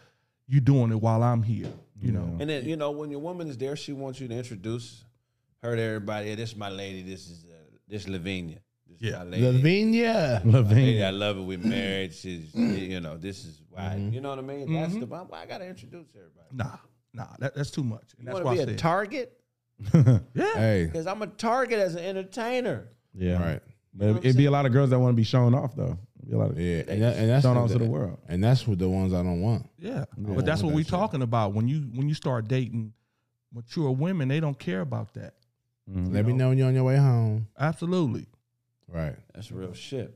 you're 0.47 0.61
doing 0.61 0.91
it 0.91 0.99
while 0.99 1.21
I'm 1.21 1.43
here. 1.43 1.71
You 2.01 2.11
know. 2.11 2.37
And 2.39 2.49
then 2.49 2.65
you 2.65 2.75
know 2.75 2.91
when 2.91 3.11
your 3.11 3.21
woman 3.21 3.47
is 3.47 3.57
there, 3.57 3.75
she 3.75 3.93
wants 3.93 4.19
you 4.19 4.27
to 4.27 4.35
introduce 4.35 5.05
her 5.61 5.75
to 5.75 5.81
everybody. 5.81 6.29
Yeah, 6.29 6.35
this 6.35 6.49
is 6.49 6.55
my 6.57 6.69
lady. 6.69 7.03
This 7.03 7.29
is 7.29 7.45
uh, 7.45 7.53
this 7.87 8.07
Lavinia. 8.07 8.57
This 9.03 9.11
is 9.13 9.37
Yeah. 9.37 9.47
Lavinia. 9.51 10.41
My 10.45 10.59
Lavinia. 10.59 11.07
I 11.07 11.11
love 11.11 11.37
it 11.37 11.41
We 11.41 11.57
married. 11.57 12.13
She's 12.13 12.51
mm-hmm. 12.51 12.75
you 12.77 12.99
know 12.99 13.17
this 13.17 13.43
is 13.45 13.61
why 13.69 13.81
Mm-hmm. 13.97 14.13
you 14.13 14.21
know 14.21 14.29
what 14.29 14.39
I 14.39 14.41
mean. 14.41 14.73
That's 14.73 14.91
mm-hmm. 14.91 14.99
the 15.01 15.05
why 15.05 15.41
I 15.41 15.45
gotta 15.45 15.67
introduce 15.67 16.07
everybody. 16.15 16.47
Nah, 16.51 16.77
nah, 17.13 17.27
that, 17.39 17.55
that's 17.55 17.71
too 17.71 17.83
much. 17.83 18.13
And 18.17 18.19
You 18.19 18.25
that's 18.25 18.33
want 18.35 18.45
why 18.45 18.55
to 18.55 18.61
I 18.61 18.65
be 18.65 18.71
a 18.71 18.73
said, 18.73 18.79
target 18.79 19.39
yeah. 19.93 20.53
Hey. 20.53 20.85
because 20.85 21.07
I'm 21.07 21.21
a 21.21 21.27
target 21.27 21.79
as 21.79 21.95
an 21.95 22.03
entertainer. 22.05 22.87
Yeah. 23.13 23.41
Right. 23.43 23.61
But 23.93 24.17
it'd 24.25 24.37
be 24.37 24.45
a 24.45 24.51
lot 24.51 24.65
of 24.65 24.71
girls 24.71 24.89
that 24.91 24.99
want 24.99 25.13
to 25.13 25.17
be 25.17 25.23
shown 25.23 25.53
off 25.53 25.75
though. 25.75 25.97
Be 26.25 26.33
a 26.33 26.37
lot 26.37 26.51
of 26.51 26.59
Yeah. 26.59 26.83
And, 26.87 27.01
that, 27.01 27.17
and 27.17 27.29
that's 27.29 27.43
shown 27.43 27.55
the- 27.55 27.61
off 27.61 27.71
to 27.71 27.79
the 27.79 27.85
world. 27.85 28.19
And 28.29 28.43
that's 28.43 28.65
what 28.67 28.79
the 28.79 28.89
ones 28.89 29.13
I 29.13 29.17
don't 29.17 29.41
want. 29.41 29.69
Yeah. 29.77 30.05
don't 30.21 30.35
But 30.35 30.45
that's 30.45 30.63
what 30.63 30.73
we're 30.73 30.83
shit. 30.83 30.89
talking 30.89 31.21
about. 31.21 31.53
When 31.53 31.67
you 31.67 31.79
when 31.93 32.07
you 32.07 32.15
start 32.15 32.47
dating 32.47 32.93
mature 33.53 33.91
women, 33.91 34.29
they 34.29 34.39
don't 34.39 34.57
care 34.57 34.81
about 34.81 35.13
that. 35.15 35.33
Mm-hmm. 35.89 36.13
Let 36.13 36.25
me 36.25 36.33
know 36.33 36.49
when 36.49 36.57
you're 36.57 36.67
on 36.67 36.73
your 36.73 36.85
way 36.85 36.95
home. 36.95 37.47
Absolutely. 37.59 38.27
Right. 38.93 39.15
That's 39.33 39.51
real 39.51 39.73
shit. 39.73 40.15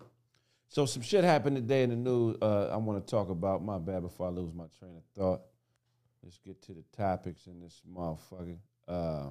So 0.70 0.86
some 0.86 1.02
shit 1.02 1.24
happened 1.24 1.56
today 1.56 1.84
in 1.84 1.90
the 1.90 1.96
news. 1.96 2.38
Uh, 2.42 2.68
I 2.68 2.78
want 2.78 3.06
to 3.06 3.10
talk 3.10 3.30
about. 3.30 3.63
My 3.63 3.80
bad. 3.80 4.02
Before 4.04 4.28
I 4.28 4.30
lose 4.30 4.54
my 4.54 4.66
train 4.80 4.96
of 4.98 5.04
thought, 5.16 5.42
let's 6.24 6.38
get 6.40 6.62
to 6.63 6.74
the 6.74 6.84
topics 6.96 7.48
in 7.48 7.60
this 7.60 7.82
motherfucker. 7.92 8.58
Uh, 8.88 9.30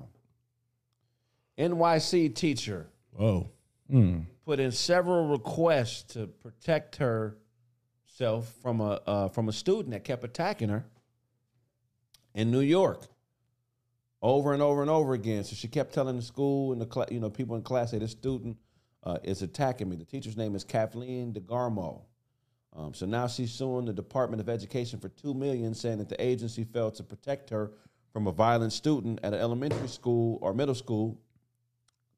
NYC 1.59 2.35
teacher 2.35 2.89
Oh. 3.19 3.49
put 4.45 4.59
in 4.61 4.73
several 4.73 5.29
requests 5.29 6.03
to 6.15 6.27
protect 6.27 6.97
herself 6.97 8.53
from 8.63 8.81
a 8.81 9.01
uh, 9.07 9.29
from 9.29 9.49
a 9.49 9.53
student 9.53 9.91
that 9.93 10.05
kept 10.05 10.25
attacking 10.25 10.69
her 10.71 10.85
in 12.35 12.51
New 12.51 12.61
York 12.61 13.03
over 14.21 14.53
and 14.53 14.61
over 14.63 14.83
and 14.83 14.91
over 14.91 15.13
again. 15.15 15.45
So 15.45 15.55
she 15.55 15.69
kept 15.69 15.95
telling 15.95 16.17
the 16.17 16.23
school 16.23 16.73
and 16.73 16.81
the 16.81 16.87
cla- 16.87 17.07
you 17.11 17.21
know 17.21 17.31
people 17.31 17.57
in 17.57 17.63
class, 17.63 17.93
"Hey, 17.93 17.99
this 17.99 18.11
student 18.11 18.57
uh, 19.07 19.19
is 19.23 19.41
attacking 19.41 19.89
me." 19.89 19.97
The 19.97 20.05
teacher's 20.05 20.37
name 20.37 20.55
is 20.55 20.65
Kathleen 20.65 21.33
DeGarmo. 21.33 22.03
Um, 22.75 22.93
so 22.93 23.07
now 23.07 23.27
she's 23.27 23.53
suing 23.53 23.87
the 23.87 23.93
Department 23.95 24.41
of 24.43 24.51
Education 24.51 25.01
for 25.01 25.09
two 25.09 25.33
million, 25.33 25.73
saying 25.73 25.99
that 25.99 26.11
the 26.11 26.23
agency 26.23 26.65
failed 26.65 26.95
to 26.97 27.03
protect 27.03 27.49
her 27.49 27.73
from 28.13 28.27
a 28.27 28.33
violent 28.33 28.73
student 28.73 29.21
at 29.23 29.33
an 29.33 29.41
elementary 29.41 29.89
school 29.89 30.39
or 30.43 30.53
middle 30.53 30.75
school 30.75 31.19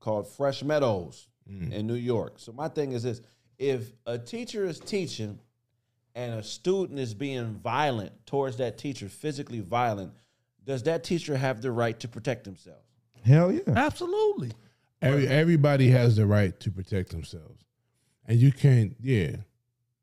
called 0.00 0.26
Fresh 0.26 0.64
Meadows 0.64 1.28
in 1.72 1.86
New 1.86 1.94
York. 1.94 2.34
So 2.38 2.52
my 2.52 2.68
thing 2.68 2.92
is 2.92 3.04
this: 3.04 3.20
if 3.58 3.92
a 4.06 4.18
teacher 4.18 4.64
is 4.64 4.80
teaching 4.80 5.38
and 6.14 6.34
a 6.34 6.42
student 6.42 6.98
is 6.98 7.14
being 7.14 7.54
violent 7.54 8.12
towards 8.26 8.56
that 8.56 8.78
teacher, 8.78 9.08
physically 9.08 9.60
violent, 9.60 10.12
does 10.64 10.82
that 10.84 11.04
teacher 11.04 11.36
have 11.36 11.62
the 11.62 11.70
right 11.70 11.98
to 12.00 12.08
protect 12.08 12.44
themselves? 12.44 12.84
Hell 13.24 13.52
yeah. 13.52 13.60
Absolutely. 13.68 14.52
Every, 15.00 15.28
everybody 15.28 15.88
has 15.90 16.16
the 16.16 16.26
right 16.26 16.58
to 16.60 16.70
protect 16.70 17.10
themselves. 17.10 17.64
And 18.26 18.38
you 18.38 18.52
can't, 18.52 18.94
yeah. 19.00 19.36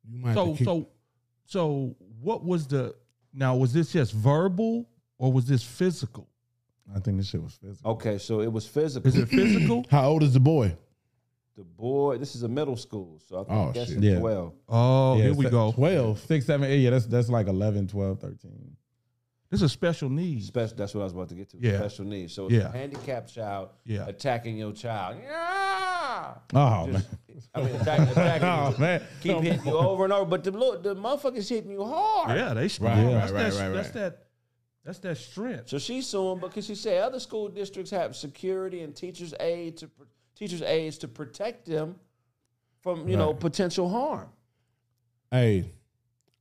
You 0.08 0.20
might 0.20 0.30
have 0.30 0.36
So 0.38 0.52
to 0.52 0.58
keep- 0.58 0.66
so 0.68 0.88
so 1.48 1.96
what 2.22 2.44
was 2.44 2.68
the 2.68 2.96
now 3.34 3.56
was 3.56 3.74
this 3.74 3.92
just 3.92 4.14
verbal 4.14 4.88
or 5.18 5.32
was 5.32 5.46
this 5.46 5.64
physical? 5.64 6.28
I 6.96 7.00
think 7.00 7.18
this 7.18 7.28
shit 7.28 7.42
was 7.44 7.54
physical. 7.54 7.92
Okay, 7.94 8.18
so 8.18 8.42
it 8.42 8.52
was 8.52 8.68
physical. 8.68 9.08
Is 9.08 9.18
it 9.18 9.28
physical? 9.28 9.86
How 9.90 10.08
old 10.10 10.24
is 10.24 10.34
the 10.34 10.40
boy? 10.40 10.76
The 11.58 11.64
boy, 11.64 12.18
this 12.18 12.36
is 12.36 12.44
a 12.44 12.48
middle 12.50 12.76
school, 12.78 13.20
so 13.28 13.38
I 13.38 13.44
think 13.44 13.50
Oh, 13.52 13.72
that's 13.74 13.90
shit. 13.92 14.04
Yeah. 14.04 14.20
12. 14.20 14.54
Oh, 14.70 15.18
Yeah, 15.18 15.24
here 15.24 15.34
we 15.34 15.50
go. 15.50 15.72
12. 15.72 16.20
Six, 16.20 16.46
seven, 16.46 16.70
eight. 16.70 16.80
Yeah, 16.80 16.90
that's 16.92 17.06
that's 17.06 17.30
like 17.30 17.48
11, 17.48 17.88
12, 17.88 18.20
13. 18.20 18.76
This 19.56 19.62
is 19.62 19.72
special 19.72 20.10
needs. 20.10 20.48
Special, 20.48 20.76
that's 20.76 20.94
what 20.94 21.00
I 21.00 21.04
was 21.06 21.14
about 21.14 21.30
to 21.30 21.36
get 21.36 21.50
to. 21.52 21.58
Yeah. 21.62 21.78
Special 21.78 22.04
needs. 22.04 22.34
So 22.34 22.48
it's 22.48 22.56
Yeah. 22.56 22.68
a 22.68 22.72
handicapped 22.72 23.34
child 23.34 23.70
Yeah. 23.86 24.06
attacking 24.06 24.58
your 24.58 24.74
child. 24.74 25.16
Yeah. 25.24 26.34
Oh 26.54 26.90
Just- 26.92 27.08
I 27.54 27.62
mean, 27.64 27.76
attack, 27.76 28.00
attacking 28.12 28.48
Oh, 28.50 28.64
you. 28.64 28.68
Just 28.72 28.80
man. 28.80 29.02
Keep 29.22 29.38
hitting 29.40 29.66
you 29.66 29.78
over 29.78 30.04
and 30.04 30.12
over, 30.12 30.26
but 30.26 30.44
the 30.44 30.52
look, 30.52 30.84
the 30.84 30.94
motherfucker's 30.94 31.48
hitting 31.48 31.72
you 31.72 31.86
hard. 31.86 32.36
Yeah, 32.38 32.54
they 32.54 32.64
Right, 32.64 32.72
strong. 32.72 32.90
right, 33.06 33.14
that's 33.14 33.32
right, 33.32 33.50
that, 33.54 33.62
right, 33.62 33.74
That's 33.74 33.90
that. 33.92 34.22
That's 34.84 35.00
that 35.00 35.18
strength. 35.18 35.70
So 35.70 35.78
she's 35.80 36.06
suing 36.06 36.40
because 36.40 36.66
she 36.66 36.76
said 36.76 37.02
other 37.02 37.22
school 37.22 37.48
districts 37.48 37.92
have 37.92 38.14
security 38.14 38.82
and 38.82 38.94
teachers 38.94 39.34
aid 39.40 39.78
to 39.78 39.88
pr- 39.88 40.04
teachers 40.36 40.62
aides 40.64 40.98
to 40.98 41.08
protect 41.08 41.66
them 41.66 41.96
from 42.82 43.08
you 43.08 43.16
know 43.16 43.34
potential 43.34 43.88
harm. 43.90 44.28
Hey, 45.32 45.72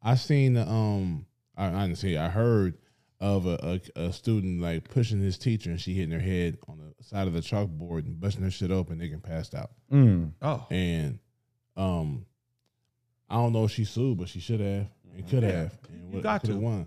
I 0.03 0.17
seen 0.17 0.55
the 0.55 0.69
um. 0.69 1.27
I, 1.57 1.69
I 1.69 1.87
didn't 1.87 1.99
see. 1.99 2.17
I 2.17 2.29
heard 2.29 2.77
of 3.25 3.47
a, 3.47 3.81
a 3.97 4.03
a 4.07 4.13
student 4.13 4.61
like 4.61 4.89
pushing 4.91 5.21
his 5.21 5.39
teacher 5.39 5.71
and 5.71 5.81
she 5.81 5.95
hitting 5.95 6.13
her 6.13 6.21
head 6.21 6.59
on 6.69 6.79
the 6.79 7.03
side 7.05 7.27
of 7.27 7.33
the 7.33 7.41
chalkboard 7.41 8.05
and 8.07 8.21
busting 8.21 8.43
her 8.45 8.51
shit 8.51 8.71
open. 8.71 8.99
They 8.99 9.09
can 9.09 9.21
passed 9.21 9.55
out. 9.55 9.71
Mm. 9.91 10.33
Oh, 10.43 10.67
And 10.71 11.19
um, 11.77 12.27
I 13.31 13.37
don't 13.37 13.53
know 13.53 13.65
if 13.65 13.71
she 13.71 13.85
sued, 13.85 14.19
but 14.19 14.29
she 14.29 14.41
should 14.41 14.61
have 14.61 14.87
and 15.17 15.29
could 15.29 15.43
have. 15.43 15.77
And 15.89 16.13
You 16.15 16.21
got 16.21 16.45
to. 16.45 16.55
won. 16.55 16.87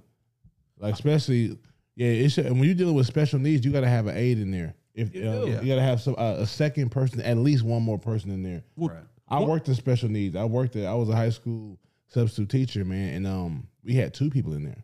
Like 0.80 0.94
especially, 0.94 1.58
yeah. 1.96 2.08
It 2.08 2.30
should, 2.30 2.46
and 2.46 2.60
when 2.60 2.66
you're 2.70 2.76
dealing 2.78 2.96
with 2.96 3.08
special 3.08 3.40
needs, 3.40 3.66
you 3.66 3.72
got 3.72 3.82
to 3.82 3.90
have 3.90 4.06
an 4.06 4.16
aide 4.16 4.38
in 4.38 4.52
there. 4.52 4.76
If 4.94 5.16
You 5.16 5.28
uh, 5.28 5.46
do. 5.46 5.52
you 5.64 5.68
got 5.68 5.76
to 5.76 5.82
have 5.82 6.02
some 6.02 6.16
uh, 6.18 6.36
a 6.38 6.46
second 6.46 6.90
person, 6.92 7.20
at 7.22 7.38
least 7.38 7.64
one 7.64 7.82
more 7.82 7.98
person 7.98 8.30
in 8.32 8.44
there. 8.44 8.64
Well, 8.76 8.96
I 9.28 9.42
worked 9.44 9.68
in 9.68 9.76
special 9.76 10.10
needs. 10.10 10.36
I 10.36 10.46
worked 10.46 10.76
at. 10.76 10.86
I 10.86 10.94
was 10.94 11.10
a 11.10 11.16
high 11.16 11.30
school 11.32 11.80
substitute 12.08 12.50
teacher, 12.50 12.86
man, 12.86 13.14
and 13.16 13.28
um, 13.28 13.68
we 13.84 13.94
had 13.94 14.14
two 14.14 14.30
people 14.30 14.54
in 14.54 14.64
there, 14.64 14.84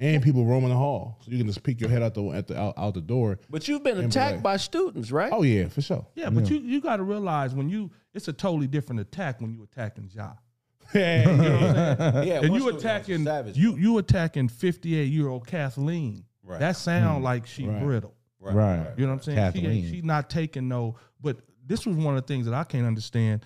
and 0.00 0.22
people 0.22 0.46
roaming 0.46 0.70
the 0.70 0.76
hall, 0.76 1.18
so 1.22 1.30
you 1.30 1.38
can 1.38 1.46
just 1.46 1.62
peek 1.62 1.80
your 1.80 1.90
head 1.90 2.02
out 2.02 2.14
the 2.14 2.24
at 2.30 2.46
the 2.46 2.58
out, 2.58 2.74
out 2.76 2.94
the 2.94 3.00
door. 3.00 3.38
But 3.50 3.68
you've 3.68 3.82
been 3.82 3.98
And 3.98 4.02
be 4.02 4.06
attacked 4.06 4.36
like- 4.36 4.42
by 4.42 4.56
students, 4.56 5.12
right? 5.12 5.30
Oh 5.32 5.42
yeah, 5.42 5.68
for 5.68 5.82
sure. 5.82 6.06
yeah, 6.14 6.30
but 6.30 6.48
you 6.50 6.58
you 6.58 6.80
got 6.80 6.96
to 6.96 7.02
realize 7.02 7.54
when 7.54 7.68
you 7.68 7.90
it's 8.14 8.26
a 8.28 8.32
totally 8.32 8.66
different 8.66 9.00
attack 9.00 9.40
when 9.40 9.52
you 9.52 9.62
attacking 9.62 10.10
Ja. 10.12 10.32
Yeah, 10.94 11.28
yeah. 12.24 12.40
and 12.40 12.50
one 12.50 12.54
you 12.54 12.60
student 12.60 12.64
was 12.64 12.76
attacking 12.76 13.24
savage, 13.24 13.56
you 13.56 13.76
you 13.76 13.98
attacking 13.98 14.48
58 14.48 15.04
year 15.04 15.28
old 15.28 15.46
Kathleen. 15.46 16.24
Right. 16.42 16.58
That 16.58 16.76
sound 16.76 17.18
hmm. 17.18 17.24
like 17.24 17.46
she 17.46 17.66
Right. 17.66 17.82
brittle. 17.82 18.14
Right. 18.40 18.86
You 18.96 19.04
know 19.04 19.12
what 19.12 19.18
I'm 19.18 19.22
saying? 19.22 19.36
She 19.36 19.42
ain't, 19.42 19.54
Kathleen. 19.54 19.92
she's 19.92 20.04
not 20.04 20.30
taking 20.30 20.66
no. 20.66 20.96
But 21.20 21.36
this 21.64 21.86
was 21.86 21.96
one 21.96 22.16
of 22.16 22.26
the 22.26 22.26
things 22.26 22.46
that 22.46 22.54
I 22.54 22.64
can't 22.64 22.86
understand. 22.86 23.44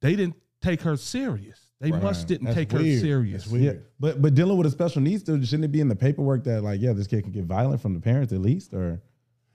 They 0.00 0.14
didn't 0.14 0.36
take 0.60 0.82
her 0.82 0.96
serious. 0.96 1.58
They 1.84 1.90
must 1.92 2.26
didn't 2.28 2.44
That's 2.46 2.56
take 2.56 2.72
weird. 2.72 2.94
her 2.94 3.00
serious. 3.00 3.46
Weird. 3.46 3.64
Yeah, 3.64 3.80
but 4.00 4.20
but 4.22 4.34
dealing 4.34 4.56
with 4.58 4.66
a 4.66 4.70
special 4.70 5.00
needs 5.02 5.22
student, 5.22 5.46
shouldn't 5.46 5.64
it 5.66 5.72
be 5.72 5.80
in 5.80 5.88
the 5.88 5.96
paperwork 5.96 6.44
that 6.44 6.62
like, 6.62 6.80
yeah, 6.80 6.92
this 6.92 7.06
kid 7.06 7.22
can 7.22 7.32
get 7.32 7.44
violent 7.44 7.80
from 7.80 7.94
the 7.94 8.00
parents 8.00 8.32
at 8.32 8.40
least, 8.40 8.72
or 8.74 9.00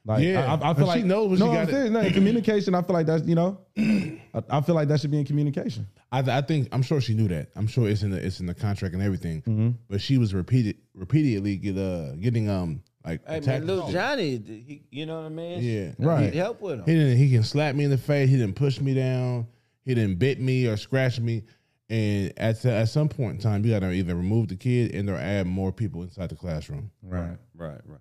like, 0.05 0.23
Yeah, 0.23 0.45
I, 0.45 0.53
I 0.53 0.73
but 0.73 0.77
feel 0.77 0.85
she 0.93 0.99
like 0.99 1.05
knows 1.05 1.29
when 1.31 1.39
no, 1.39 1.45
she 1.51 1.57
I'm 1.57 1.65
got 1.65 1.69
it. 1.69 1.71
saying, 1.73 1.93
no, 1.93 1.99
in 2.01 2.13
communication, 2.19 2.73
I 2.75 2.81
feel 2.81 2.93
like 2.93 3.05
that's 3.05 3.25
you 3.27 3.35
know, 3.35 3.59
I, 3.77 4.19
I 4.49 4.61
feel 4.61 4.75
like 4.75 4.87
that 4.87 4.99
should 5.01 5.11
be 5.11 5.19
in 5.19 5.25
communication. 5.25 5.87
I, 6.11 6.19
I 6.19 6.41
think 6.41 6.69
I'm 6.71 6.81
sure 6.81 7.01
she 7.01 7.13
knew 7.13 7.27
that. 7.27 7.49
I'm 7.55 7.67
sure 7.67 7.87
it's 7.89 8.01
in 8.03 8.11
the 8.11 8.25
it's 8.25 8.39
in 8.39 8.45
the 8.45 8.55
contract 8.55 8.93
and 8.93 9.03
everything. 9.03 9.41
Mm-hmm. 9.41 9.69
But 9.89 10.01
she 10.01 10.17
was 10.17 10.33
repeated 10.33 10.77
repeatedly 10.93 11.57
get 11.57 11.77
uh 11.77 12.13
getting 12.15 12.49
um 12.49 12.81
like 13.05 13.21
Hey 13.27 13.39
man, 13.41 13.65
little 13.67 13.91
Johnny, 13.91 14.37
he, 14.37 14.81
you 14.91 15.05
know 15.05 15.17
what 15.19 15.25
I 15.27 15.29
mean? 15.29 15.61
Yeah. 15.63 15.91
He 15.97 16.05
Right. 16.05 16.33
Help 16.33 16.61
with 16.61 16.79
him. 16.79 16.85
He 16.85 16.93
didn't. 16.93 17.17
He 17.17 17.29
can 17.31 17.43
slap 17.43 17.75
me 17.75 17.83
in 17.83 17.89
the 17.91 17.97
face. 17.97 18.29
He 18.29 18.37
didn't 18.37 18.55
push 18.55 18.79
me 18.81 18.93
down. 18.93 19.47
He 19.85 19.95
didn't 19.95 20.15
bit 20.19 20.39
me 20.39 20.67
or 20.67 20.77
scratch 20.77 21.19
me. 21.19 21.43
And 21.89 22.31
at 22.37 22.63
at 22.65 22.89
some 22.89 23.09
point 23.09 23.35
in 23.37 23.41
time, 23.41 23.65
you 23.65 23.71
got 23.71 23.79
to 23.79 23.91
either 23.91 24.15
remove 24.15 24.49
the 24.49 24.55
kid 24.55 24.93
and 24.93 25.09
or 25.09 25.15
add 25.15 25.47
more 25.47 25.71
people 25.71 26.03
inside 26.03 26.29
the 26.29 26.35
classroom. 26.35 26.91
Right. 27.01 27.37
Right, 27.55 27.79
right. 27.85 27.99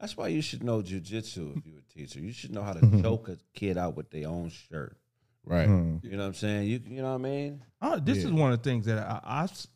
That's 0.00 0.16
why 0.16 0.28
you 0.28 0.40
should 0.42 0.62
know 0.62 0.82
jujitsu 0.82 1.56
if 1.58 1.66
you're 1.66 1.78
a 1.78 1.92
teacher. 1.92 2.20
You 2.20 2.32
should 2.32 2.52
know 2.52 2.62
how 2.62 2.74
to 2.74 3.02
choke 3.02 3.28
a 3.28 3.38
kid 3.54 3.76
out 3.78 3.96
with 3.96 4.10
their 4.10 4.28
own 4.28 4.50
shirt. 4.50 4.96
Right. 5.44 5.68
Mm. 5.68 6.04
You 6.04 6.12
know 6.12 6.18
what 6.18 6.24
I'm 6.28 6.34
saying? 6.34 6.68
You 6.68 6.80
you 6.86 7.02
know 7.02 7.08
what 7.10 7.14
I 7.26 7.30
mean? 7.30 7.62
Uh, 7.82 7.98
this 8.02 8.18
Yeah. 8.18 8.26
is 8.26 8.32
one 8.32 8.52
of 8.52 8.62
the 8.62 8.70
things 8.70 8.86
that 8.86 8.98
I, 8.98 9.20
I've 9.24 9.50
s- 9.50 9.66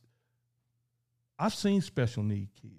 I've 1.38 1.54
seen 1.54 1.80
special 1.80 2.22
need 2.22 2.48
kids. 2.60 2.74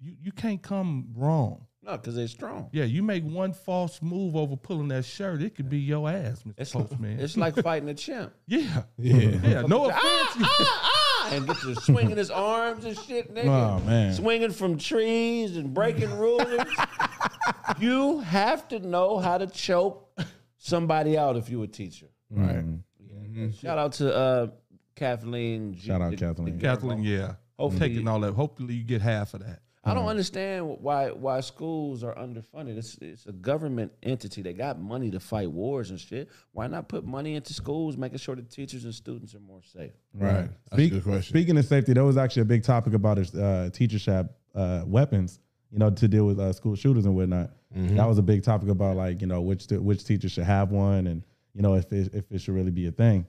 You 0.00 0.14
you 0.22 0.32
can't 0.32 0.62
come 0.62 1.08
wrong. 1.16 1.66
No, 1.84 1.92
because 1.92 2.14
they're 2.14 2.28
strong. 2.28 2.70
Yeah, 2.72 2.84
you 2.84 3.02
make 3.02 3.24
one 3.24 3.52
false 3.52 4.00
move 4.00 4.36
over 4.36 4.56
pulling 4.56 4.88
that 4.88 5.04
shirt, 5.04 5.42
it 5.42 5.54
could 5.54 5.68
be 5.68 5.78
your 5.78 6.08
ass, 6.08 6.42
Mr. 6.42 6.54
It's 6.56 6.72
Postman. 6.72 7.20
it's 7.20 7.36
like 7.36 7.56
fighting 7.56 7.88
a 7.90 7.94
chimp. 7.94 8.32
yeah, 8.46 8.84
Yeah. 8.96 9.14
yeah. 9.44 9.62
No 9.62 9.84
offense. 9.90 10.00
ah, 10.02 10.90
ah, 11.28 11.34
and 11.34 11.46
get 11.46 11.56
to 11.58 11.74
swinging 11.76 12.16
his 12.16 12.30
arms 12.30 12.84
and 12.86 12.98
shit, 12.98 13.34
nigga. 13.34 13.46
Oh 13.46 13.80
man, 13.84 14.14
Swinging 14.14 14.50
from 14.50 14.78
trees 14.78 15.56
and 15.58 15.74
breaking 15.74 16.10
rulers. 16.18 16.66
you 17.78 18.20
have 18.20 18.66
to 18.68 18.78
know 18.80 19.18
how 19.18 19.38
to 19.38 19.46
choke 19.46 20.08
somebody 20.58 21.18
out 21.18 21.36
if 21.36 21.48
you're 21.50 21.64
a 21.64 21.68
teacher. 21.68 22.06
Right. 22.30 22.64
Shout 23.60 23.78
out 23.78 23.92
to 23.94 24.14
uh, 24.14 24.46
Kathleen. 24.96 25.74
G- 25.74 25.86
Shout 25.88 26.00
out 26.00 26.10
the- 26.12 26.16
Kathleen. 26.16 26.56
the 26.58 26.62
Kathleen, 26.62 27.02
yeah. 27.02 27.34
Hopefully- 27.58 27.88
taking 27.90 28.08
all 28.08 28.20
that. 28.20 28.32
Hopefully, 28.32 28.74
you 28.74 28.84
get 28.84 29.02
half 29.02 29.34
of 29.34 29.40
that. 29.44 29.60
I 29.86 29.94
don't 29.94 30.06
understand 30.06 30.78
why 30.80 31.08
why 31.10 31.40
schools 31.40 32.02
are 32.02 32.14
underfunded. 32.14 32.76
It's 32.78 32.96
it's 33.00 33.26
a 33.26 33.32
government 33.32 33.92
entity. 34.02 34.40
They 34.42 34.52
got 34.52 34.80
money 34.80 35.10
to 35.10 35.20
fight 35.20 35.50
wars 35.50 35.90
and 35.90 36.00
shit. 36.00 36.30
Why 36.52 36.66
not 36.68 36.88
put 36.88 37.04
money 37.04 37.34
into 37.34 37.52
schools, 37.52 37.96
making 37.96 38.18
sure 38.18 38.34
the 38.34 38.42
teachers 38.42 38.84
and 38.84 38.94
students 38.94 39.34
are 39.34 39.40
more 39.40 39.60
safe? 39.62 39.92
Right. 40.14 40.48
That's 40.70 40.72
Speak- 40.72 40.92
a 40.92 40.94
good 40.96 41.04
question. 41.04 41.22
Speaking 41.32 41.56
of 41.58 41.64
safety, 41.66 41.92
that 41.92 42.04
was 42.04 42.16
actually 42.16 42.42
a 42.42 42.46
big 42.46 42.62
topic 42.62 42.94
about 42.94 43.18
his 43.18 43.34
uh, 43.34 43.70
teacher 43.72 43.98
shop 43.98 44.26
uh, 44.54 44.82
weapons. 44.86 45.38
You 45.70 45.78
know, 45.80 45.90
to 45.90 46.06
deal 46.06 46.24
with 46.26 46.38
uh, 46.38 46.52
school 46.52 46.76
shooters 46.76 47.04
and 47.04 47.16
whatnot. 47.16 47.50
Mm-hmm. 47.76 47.96
That 47.96 48.06
was 48.06 48.18
a 48.18 48.22
big 48.22 48.44
topic 48.44 48.68
about 48.68 48.96
like 48.96 49.20
you 49.20 49.26
know 49.26 49.42
which 49.42 49.66
which 49.70 50.04
teacher 50.04 50.28
should 50.28 50.44
have 50.44 50.70
one, 50.70 51.08
and 51.08 51.22
you 51.52 51.62
know 51.62 51.74
if 51.74 51.92
it, 51.92 52.14
if 52.14 52.30
it 52.30 52.40
should 52.40 52.54
really 52.54 52.70
be 52.70 52.86
a 52.86 52.92
thing. 52.92 53.26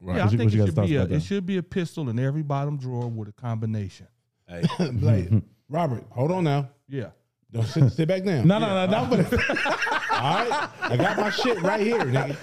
Right. 0.00 0.16
Yeah, 0.18 0.26
I 0.26 0.30
you- 0.30 0.38
think 0.38 0.52
you 0.52 0.62
it 0.62 0.66
should 0.66 0.74
be 0.86 0.96
a 0.96 1.02
it 1.04 1.22
should 1.22 1.46
be 1.46 1.56
a 1.56 1.62
pistol 1.62 2.08
in 2.10 2.18
every 2.18 2.42
bottom 2.42 2.76
drawer 2.76 3.08
with 3.08 3.28
a 3.28 3.32
combination. 3.32 4.06
Hey, 4.46 4.62
like, 5.00 5.30
Robert, 5.68 6.04
hold 6.10 6.30
on 6.32 6.44
now. 6.44 6.70
Yeah. 6.88 7.10
Don't 7.52 7.64
sit, 7.66 7.90
sit 7.92 8.08
back 8.08 8.24
down. 8.24 8.46
No, 8.46 8.58
no, 8.58 8.86
no, 8.86 8.86
no. 8.86 9.06
But 9.08 9.32
All 9.32 10.34
right. 10.34 10.68
I 10.82 10.96
got 10.96 11.16
my 11.16 11.30
shit 11.30 11.60
right 11.62 11.80
here, 11.80 12.00
nigga. 12.00 12.36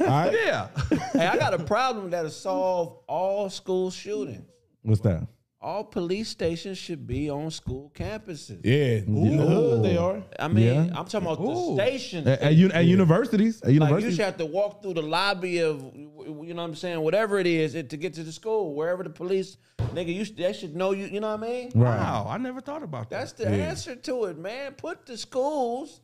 All 0.00 0.06
right. 0.06 0.32
Yeah. 0.32 0.68
hey, 1.12 1.26
I 1.26 1.36
got 1.36 1.54
a 1.54 1.62
problem 1.64 2.10
that'll 2.10 2.30
solve 2.30 2.98
all 3.08 3.50
school 3.50 3.90
shootings. 3.90 4.44
what's 4.82 5.00
that? 5.00 5.26
All 5.62 5.84
police 5.84 6.28
stations 6.28 6.76
should 6.76 7.06
be 7.06 7.30
on 7.30 7.48
school 7.52 7.92
campuses. 7.94 8.60
Yeah. 8.64 8.96
In 9.06 9.36
the 9.36 9.46
hood, 9.46 9.84
they 9.84 9.96
are. 9.96 10.20
I 10.36 10.48
mean, 10.48 10.66
Yeah. 10.66 10.80
I'm 10.98 11.06
talking 11.06 11.22
about 11.28 11.40
Ooh. 11.40 11.76
the 11.76 11.82
stations. 11.84 12.26
At, 12.26 12.40
at, 12.40 12.54
uni- 12.54 12.74
at 12.74 12.84
universities, 12.84 13.62
at 13.62 13.72
Like 13.72 14.02
you 14.02 14.10
should 14.10 14.20
have 14.24 14.36
to 14.38 14.46
walk 14.46 14.82
through 14.82 14.94
the 14.94 15.02
lobby 15.02 15.60
of, 15.60 15.80
you 15.94 16.10
know 16.52 16.62
what 16.62 16.68
I'm 16.70 16.74
saying, 16.74 17.00
whatever 17.00 17.38
it 17.38 17.46
is, 17.46 17.76
it, 17.76 17.90
to 17.90 17.96
get 17.96 18.12
to 18.14 18.24
the 18.24 18.32
school, 18.32 18.74
wherever 18.74 19.04
the 19.04 19.10
police, 19.10 19.56
nigga, 19.94 20.12
you 20.12 20.24
they 20.24 20.52
should 20.52 20.74
know 20.74 20.90
you. 20.90 21.06
You 21.06 21.20
know 21.20 21.36
what 21.36 21.46
I 21.46 21.50
mean? 21.50 21.70
right? 21.76 21.96
Wow, 21.96 22.26
I 22.28 22.38
never 22.38 22.60
thought 22.60 22.82
about 22.82 23.08
that. 23.10 23.20
That's 23.20 23.32
the 23.32 23.46
answer 23.48 23.94
to 23.94 24.24
it, 24.24 24.38
man. 24.38 24.72
Put 24.72 25.06
the 25.06 25.16
schools 25.16 26.00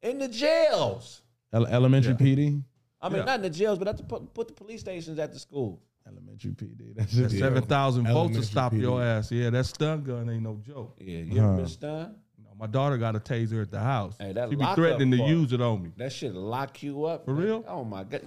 in 0.00 0.18
the 0.20 0.28
jails. 0.28 1.20
Ele- 1.52 1.66
elementary 1.66 2.14
PD, 2.14 2.62
I 3.02 3.10
mean, 3.10 3.18
Yeah. 3.18 3.24
not 3.26 3.36
in 3.36 3.42
the 3.42 3.50
jails, 3.50 3.78
but 3.78 3.88
have 3.88 3.96
to 3.98 4.04
put, 4.04 4.32
put 4.32 4.48
the 4.48 4.54
police 4.54 4.80
stations 4.80 5.18
at 5.18 5.34
the 5.34 5.38
school. 5.38 5.82
Elementary 6.06 6.52
PD. 6.52 6.94
That's 6.96 7.12
just 7.12 7.38
Seven 7.38 7.62
thousand 7.64 8.04
volts 8.04 8.16
Elementary 8.16 8.40
to 8.42 8.46
stop 8.46 8.72
PD. 8.72 8.80
your 8.80 9.02
ass. 9.02 9.30
Yeah, 9.32 9.50
that 9.50 9.66
stun 9.66 10.02
gun 10.02 10.28
ain't 10.30 10.42
no 10.42 10.60
joke. 10.66 10.96
Yeah, 11.00 11.18
you 11.18 11.40
ever 11.42 11.56
been 11.56 11.68
stunned? 11.68 12.14
No, 12.42 12.50
my 12.58 12.66
daughter 12.66 12.98
got 12.98 13.16
a 13.16 13.20
taser 13.20 13.62
at 13.62 13.70
the 13.70 13.80
house. 13.80 14.16
Hey, 14.18 14.32
that 14.32 14.48
she 14.48 14.56
be 14.56 14.60
lockup 14.62 14.76
threatening 14.76 15.10
to 15.12 15.18
part. 15.18 15.30
use 15.30 15.52
it 15.52 15.60
on 15.60 15.82
me. 15.82 15.92
That 15.96 16.12
shit 16.12 16.34
lock 16.34 16.82
you 16.82 17.04
up. 17.04 17.24
For 17.24 17.32
man. 17.34 17.44
real? 17.44 17.64
Oh 17.68 17.84
my 17.84 18.04
god. 18.04 18.22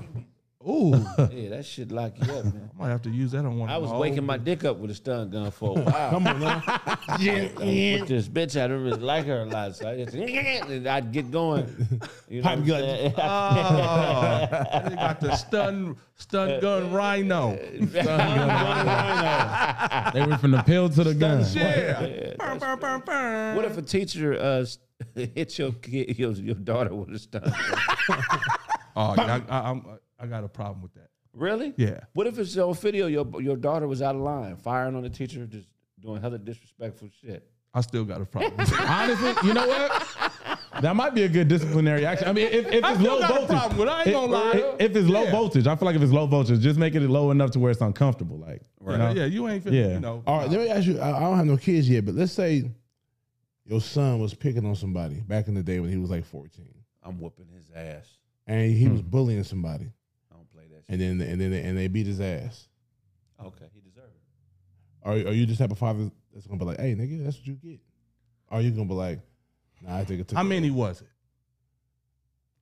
Ooh, 0.68 0.96
Yeah, 1.32 1.50
that 1.50 1.64
shit 1.66 1.92
lock 1.92 2.14
you 2.18 2.34
up, 2.34 2.46
man. 2.46 2.72
I 2.74 2.82
might 2.82 2.90
have 2.90 3.04
to 3.04 3.10
use 3.12 3.32
that 3.34 3.46
on 3.46 3.58
one. 3.60 3.70
I 3.70 3.76
of 3.76 3.84
was 3.84 3.92
my 3.92 3.98
waking 4.00 4.20
old- 4.20 4.28
my 4.28 4.38
dick 4.38 4.64
up 4.66 4.78
with 4.78 4.90
a 4.90 4.96
stun 4.96 5.30
gun 5.30 5.52
for 5.52 5.78
a 5.78 5.82
while. 5.84 6.10
Come 6.10 6.26
on 6.28 6.40
now. 6.40 6.64
With 7.20 8.08
this 8.08 8.28
bitch, 8.28 8.60
I 8.60 8.68
don't 8.68 8.82
really 8.82 9.00
like 9.02 9.26
her 9.28 9.42
a 9.42 9.46
lot, 9.46 9.76
so 9.76 9.88
I 9.90 9.98
just 10.04 10.16
and 10.16 10.88
I'd 10.88 11.12
get 11.12 11.30
going. 11.30 11.68
You 12.28 12.42
know 12.42 12.48
Pipe 12.50 12.60
what 12.60 12.64
I'm 12.64 12.66
gun. 12.66 12.80
saying? 12.82 13.14
Oh, 13.18 14.90
they 14.90 14.96
got 14.96 15.20
the 15.20 15.36
stun 15.36 15.98
stun 16.16 16.60
gun 16.62 16.92
rhino. 16.92 17.52
they 20.14 20.22
went 20.26 20.42
from 20.42 20.52
the 20.52 20.64
pill 20.66 20.90
to 20.90 21.04
the 21.04 21.14
gun. 21.14 21.46
Yeah. 21.54 22.34
Burn, 22.38 22.58
burn, 22.60 22.80
burn, 22.80 23.02
burn. 23.06 23.56
What 23.56 23.66
if 23.66 23.78
a 23.78 23.82
teacher 23.82 24.34
uh, 24.34 24.62
s- 24.62 24.80
hit 25.14 25.58
your 25.60 25.74
kid, 25.74 26.18
your, 26.18 26.32
your 26.34 26.56
daughter 26.56 26.94
with 26.94 27.10
a 27.16 27.20
stun 27.20 27.42
gun? 27.44 27.54
Oh, 28.98 29.14
yeah, 29.18 29.42
I, 29.50 29.58
I, 29.60 29.70
I'm, 29.72 29.86
I 30.20 30.28
got 30.28 30.44
a 30.44 30.48
problem 30.48 30.82
with 30.82 30.94
that. 30.94 31.10
Really? 31.34 31.74
Yeah. 31.78 32.00
What 32.14 32.28
if 32.28 32.40
it's 32.40 32.56
your 32.56 32.74
video? 32.74 33.08
Your 33.08 33.28
your 33.42 33.58
daughter 33.58 33.88
was 33.88 34.02
out 34.02 34.16
of 34.16 34.22
line, 34.22 34.56
firing 34.56 34.96
on 34.96 35.04
the 35.04 35.10
teacher, 35.10 35.46
just 35.46 35.68
doing 36.00 36.22
hella 36.22 36.38
disrespectful 36.38 37.10
shit. 37.22 37.50
I 37.74 37.82
still 37.82 38.06
got 38.06 38.22
a 38.22 38.26
problem. 38.26 38.54
Honestly, 38.80 39.34
you 39.48 39.54
know 39.54 39.68
what? 39.68 40.08
That 40.82 40.96
might 40.96 41.14
be 41.14 41.24
a 41.24 41.30
good 41.30 41.48
disciplinary 41.48 42.06
action. 42.06 42.28
I 42.28 42.34
mean, 42.34 42.48
if, 42.48 42.68
if 42.68 42.84
it's 42.86 43.00
still 43.00 43.20
low 43.20 43.28
voltage, 43.28 43.48
problem. 43.48 43.90
I 43.90 44.00
ain't 44.00 44.08
if- 44.08 44.14
gonna 44.14 44.32
lie. 44.32 44.52
If, 44.52 44.92
if 44.92 44.96
it's 44.96 45.08
low 45.10 45.30
voltage, 45.30 45.68
I 45.68 45.76
feel 45.76 45.86
like 45.86 45.96
if 45.96 46.02
it's 46.02 46.12
low 46.12 46.26
voltage, 46.26 46.60
just 46.62 46.80
making 46.80 47.04
it 47.04 47.10
low 47.10 47.32
enough 47.32 47.52
to 47.52 47.60
where 47.60 47.72
it's 47.72 47.82
uncomfortable. 47.82 48.38
Like, 48.38 48.62
you 48.82 48.98
know? 48.98 49.12
Yeah, 49.12 49.26
you 49.26 49.48
ain't. 49.48 49.64
Finna, 49.64 49.74
Yeah. 49.74 49.94
You 49.94 50.00
know. 50.00 50.24
All 50.26 50.40
right, 50.40 50.50
let 50.50 50.60
me 50.60 50.70
ask 50.70 50.86
you. 50.86 51.00
I 51.00 51.18
I 51.18 51.20
don't 51.22 51.38
have 51.38 51.46
no 51.46 51.58
kids 51.58 51.90
yet, 51.90 52.06
but 52.06 52.16
let's 52.16 52.32
say 52.32 52.70
your 53.66 53.82
son 53.82 54.20
was 54.20 54.34
picking 54.34 54.66
on 54.66 54.76
somebody 54.76 55.16
back 55.22 55.48
in 55.48 55.54
the 55.54 55.64
day 55.64 55.80
when 55.80 55.90
he 55.90 55.98
was 55.98 56.10
like 56.10 56.26
14, 56.26 56.66
I'm 57.04 57.20
whooping 57.20 57.48
his 57.56 57.72
ass. 57.76 58.08
and 58.48 58.72
he 58.72 58.86
hmm. 58.86 58.92
was 58.92 59.02
bullying 59.02 59.44
somebody, 59.44 59.92
I 60.32 60.36
don't 60.36 60.52
play 60.52 60.66
that 60.70 60.75
shit. 60.75 60.75
And 60.90 61.00
then 61.02 61.22
and 61.22 61.40
then 61.42 61.54
and 61.54 61.78
they 61.78 61.88
beat 61.88 62.08
his 62.08 62.20
ass. 62.22 62.68
Okay, 63.44 63.66
he 63.74 63.82
deserved 63.82 64.14
it. 64.14 65.08
Are 65.08 65.14
are 65.30 65.34
you 65.34 65.46
just 65.46 65.60
type 65.60 65.72
of 65.72 65.78
father 65.78 66.10
that's 66.34 66.48
gonna 66.48 66.60
be 66.60 66.66
like, 66.66 66.80
hey 66.80 66.96
nigga, 66.96 67.24
that's 67.24 67.38
what 67.38 67.48
you 67.48 67.56
get? 67.56 67.80
Or 68.50 68.58
are 68.60 68.62
you 68.62 68.72
gonna 68.72 68.86
be 68.86 68.94
like, 68.94 69.20
nah, 69.82 69.98
I 69.98 70.06
think 70.06 70.22
it 70.22 70.28
took. 70.28 70.36
How 70.38 70.42
a- 70.44 70.48
many 70.48 70.70
was 70.72 71.02
it? 71.02 71.08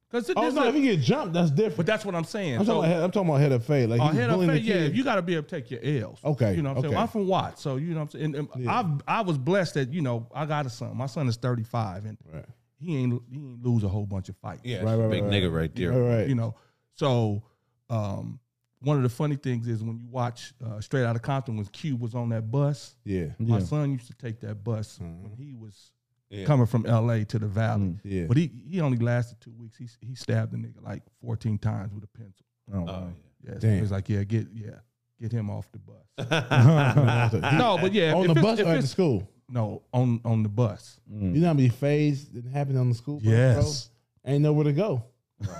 Because 0.09 0.29
Oh 0.35 0.49
no, 0.51 0.67
if 0.67 0.75
you 0.75 0.81
get 0.83 0.99
jumped, 0.99 1.33
that's 1.33 1.49
different. 1.49 1.77
But 1.77 1.85
that's 1.87 2.05
what 2.05 2.13
I'm 2.13 2.23
saying. 2.23 2.59
I'm, 2.59 2.65
So- 2.65 2.73
talking 2.75 2.79
about, 2.83 2.93
head- 2.95 3.03
I'm 3.03 3.11
talking 3.11 3.29
about 3.29 3.41
head 3.41 3.51
of 3.51 3.65
fade. 3.65 3.89
Like 3.89 3.99
he's 4.01 4.11
head 4.13 4.29
up, 4.29 4.35
bullying 4.35 4.51
the 4.51 4.59
yeah, 4.59 4.73
kid. 4.75 4.95
you 4.95 5.03
got 5.03 5.15
to 5.15 5.23
be 5.23 5.33
able 5.33 5.47
to 5.47 5.49
take 5.61 5.71
your 5.71 5.79
L's. 5.83 6.19
Okay, 6.23 6.55
you 6.55 6.61
know 6.61 6.69
what 6.69 6.77
I'm 6.77 6.81
saying. 6.83 6.93
okay. 6.93 7.01
I'm 7.01 7.07
from 7.07 7.27
Watts, 7.27 7.63
so 7.63 7.77
you 7.77 7.93
know 7.95 8.01
what 8.01 8.13
I'm 8.13 8.19
saying. 8.21 8.35
And, 8.35 8.47
and 8.53 8.69
I've 8.69 9.01
I 9.07 9.21
was 9.21 9.39
blessed 9.39 9.73
that 9.73 9.91
you 9.91 10.01
know 10.01 10.27
I 10.33 10.45
got 10.45 10.67
a 10.67 10.69
son. 10.69 10.95
My 10.95 11.07
son 11.07 11.27
is 11.27 11.35
35, 11.37 12.05
and 12.05 12.17
Right. 12.31 12.45
he 12.79 12.95
ain't 12.95 13.23
he 13.31 13.37
ain't 13.37 13.63
lose 13.65 13.83
a 13.83 13.89
whole 13.89 14.05
bunch 14.05 14.29
of 14.29 14.37
fights. 14.37 14.61
Yeah, 14.63 14.83
Right, 14.83 14.95
right, 14.95 15.09
big 15.09 15.23
right, 15.23 15.31
nigga 15.31 15.51
right. 15.51 15.61
right 15.61 15.75
there. 15.75 15.91
Right, 15.91 16.17
right. 16.19 16.27
You 16.29 16.35
know, 16.35 16.53
so 16.93 17.41
um, 17.89 18.39
one 18.81 18.97
of 18.97 19.03
the 19.03 19.09
funny 19.09 19.35
things 19.37 19.67
is 19.67 19.81
when 19.83 19.97
you 19.97 20.07
watch 20.09 20.53
uh, 20.65 20.81
Straight 20.81 21.03
Outta 21.05 21.19
Compton 21.19 21.55
when 21.55 21.65
Cube 21.67 22.01
was 22.01 22.15
on 22.15 22.29
that 22.29 22.51
bus. 22.51 22.95
Yeah. 23.05 23.27
my 23.39 23.59
Yeah. 23.59 23.63
son 23.63 23.91
used 23.93 24.07
to 24.07 24.13
take 24.13 24.39
that 24.41 24.63
bus 24.63 24.99
when 24.99 25.31
he 25.37 25.53
was 25.53 25.91
Yeah. 26.29 26.45
coming 26.45 26.65
from 26.65 26.85
L.A. 26.85 27.23
to 27.25 27.39
the 27.39 27.47
Valley. 27.47 27.97
Yeah. 28.03 28.25
but 28.27 28.35
he 28.37 28.47
he 28.69 28.81
only 28.81 28.97
lasted 28.97 29.39
two 29.39 29.53
weeks. 29.53 29.77
He 29.77 29.87
he 30.05 30.15
stabbed 30.15 30.51
the 30.51 30.57
nigga 30.57 30.81
like 30.83 31.03
14 31.21 31.57
times 31.59 31.93
with 31.93 32.03
a 32.03 32.07
pencil. 32.17 32.45
Oh, 32.73 32.81
wow. 32.81 33.07
Yeah, 33.45 33.53
so 33.53 33.59
Damn. 33.59 33.75
he 33.75 33.81
was 33.81 33.91
like, 33.91 34.09
yeah, 34.09 34.23
get 34.23 34.47
yeah, 34.53 34.79
get 35.19 35.31
him 35.31 35.49
off 35.49 35.69
the 35.71 35.79
bus. 35.79 36.29
no, 36.29 37.39
no, 37.57 37.77
but 37.79 37.93
yeah, 37.93 38.13
on 38.13 38.27
the 38.27 38.33
bus 38.35 38.59
or 38.59 38.67
at 38.67 38.81
the 38.81 38.87
school. 38.87 39.29
No, 39.49 39.83
on 39.93 40.19
on 40.25 40.43
the 40.43 40.49
bus. 40.49 40.99
You 41.09 41.39
know 41.39 41.47
how 41.47 41.53
many 41.53 41.69
phase 41.69 42.27
that 42.29 42.45
happened 42.45 42.77
on 42.79 42.89
the 42.89 42.95
school 42.95 43.17
bus, 43.19 43.25
Yes. 43.27 43.89
bro? 44.25 44.31
Ain't 44.33 44.41
nowhere 44.43 44.63
to 44.65 44.73
go. 44.73 45.03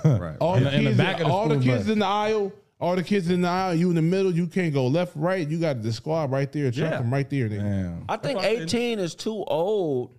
Right. 0.04 0.36
All 0.40 0.54
In 0.56 0.64
the 0.64 0.70
the- 0.70 0.76
in 0.76 0.84
the 0.84 0.90
kids, 0.90 0.98
back 0.98 1.20
of 1.20 1.26
the 1.28 1.32
all 1.32 1.48
the 1.48 1.58
kids 1.58 1.84
bus. 1.84 1.92
in 1.92 1.98
the 2.00 2.06
aisle, 2.06 2.52
all 2.80 2.96
the 2.96 3.02
kids 3.02 3.30
in 3.30 3.42
the 3.42 3.48
aisle. 3.48 3.74
You 3.74 3.88
in 3.90 3.96
the 3.96 4.02
middle. 4.02 4.34
You 4.34 4.46
can't 4.46 4.72
go 4.74 4.86
left, 4.86 5.14
right. 5.16 5.46
You 5.48 5.58
got 5.58 5.82
the 5.82 5.92
squad 5.92 6.30
right 6.30 6.50
there. 6.52 6.70
Chuck 6.70 6.90
Yeah. 6.92 6.98
them 6.98 7.12
right 7.12 7.28
there. 7.30 7.48
Damn. 7.48 8.04
I 8.08 8.16
think 8.16 8.38
why 8.38 8.46
I 8.46 8.54
said- 8.56 8.62
18 8.64 8.98
is 8.98 9.14
too 9.14 9.44
old. 9.44 10.14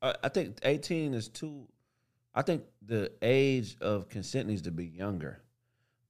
Uh, 0.00 0.12
I 0.22 0.28
think 0.28 0.58
18 0.62 1.14
is 1.14 1.28
too. 1.28 1.66
I 2.34 2.42
think 2.42 2.62
the 2.82 3.10
age 3.22 3.76
of 3.80 4.08
consent 4.08 4.46
needs 4.48 4.62
to 4.62 4.70
be 4.70 4.86
younger, 4.86 5.40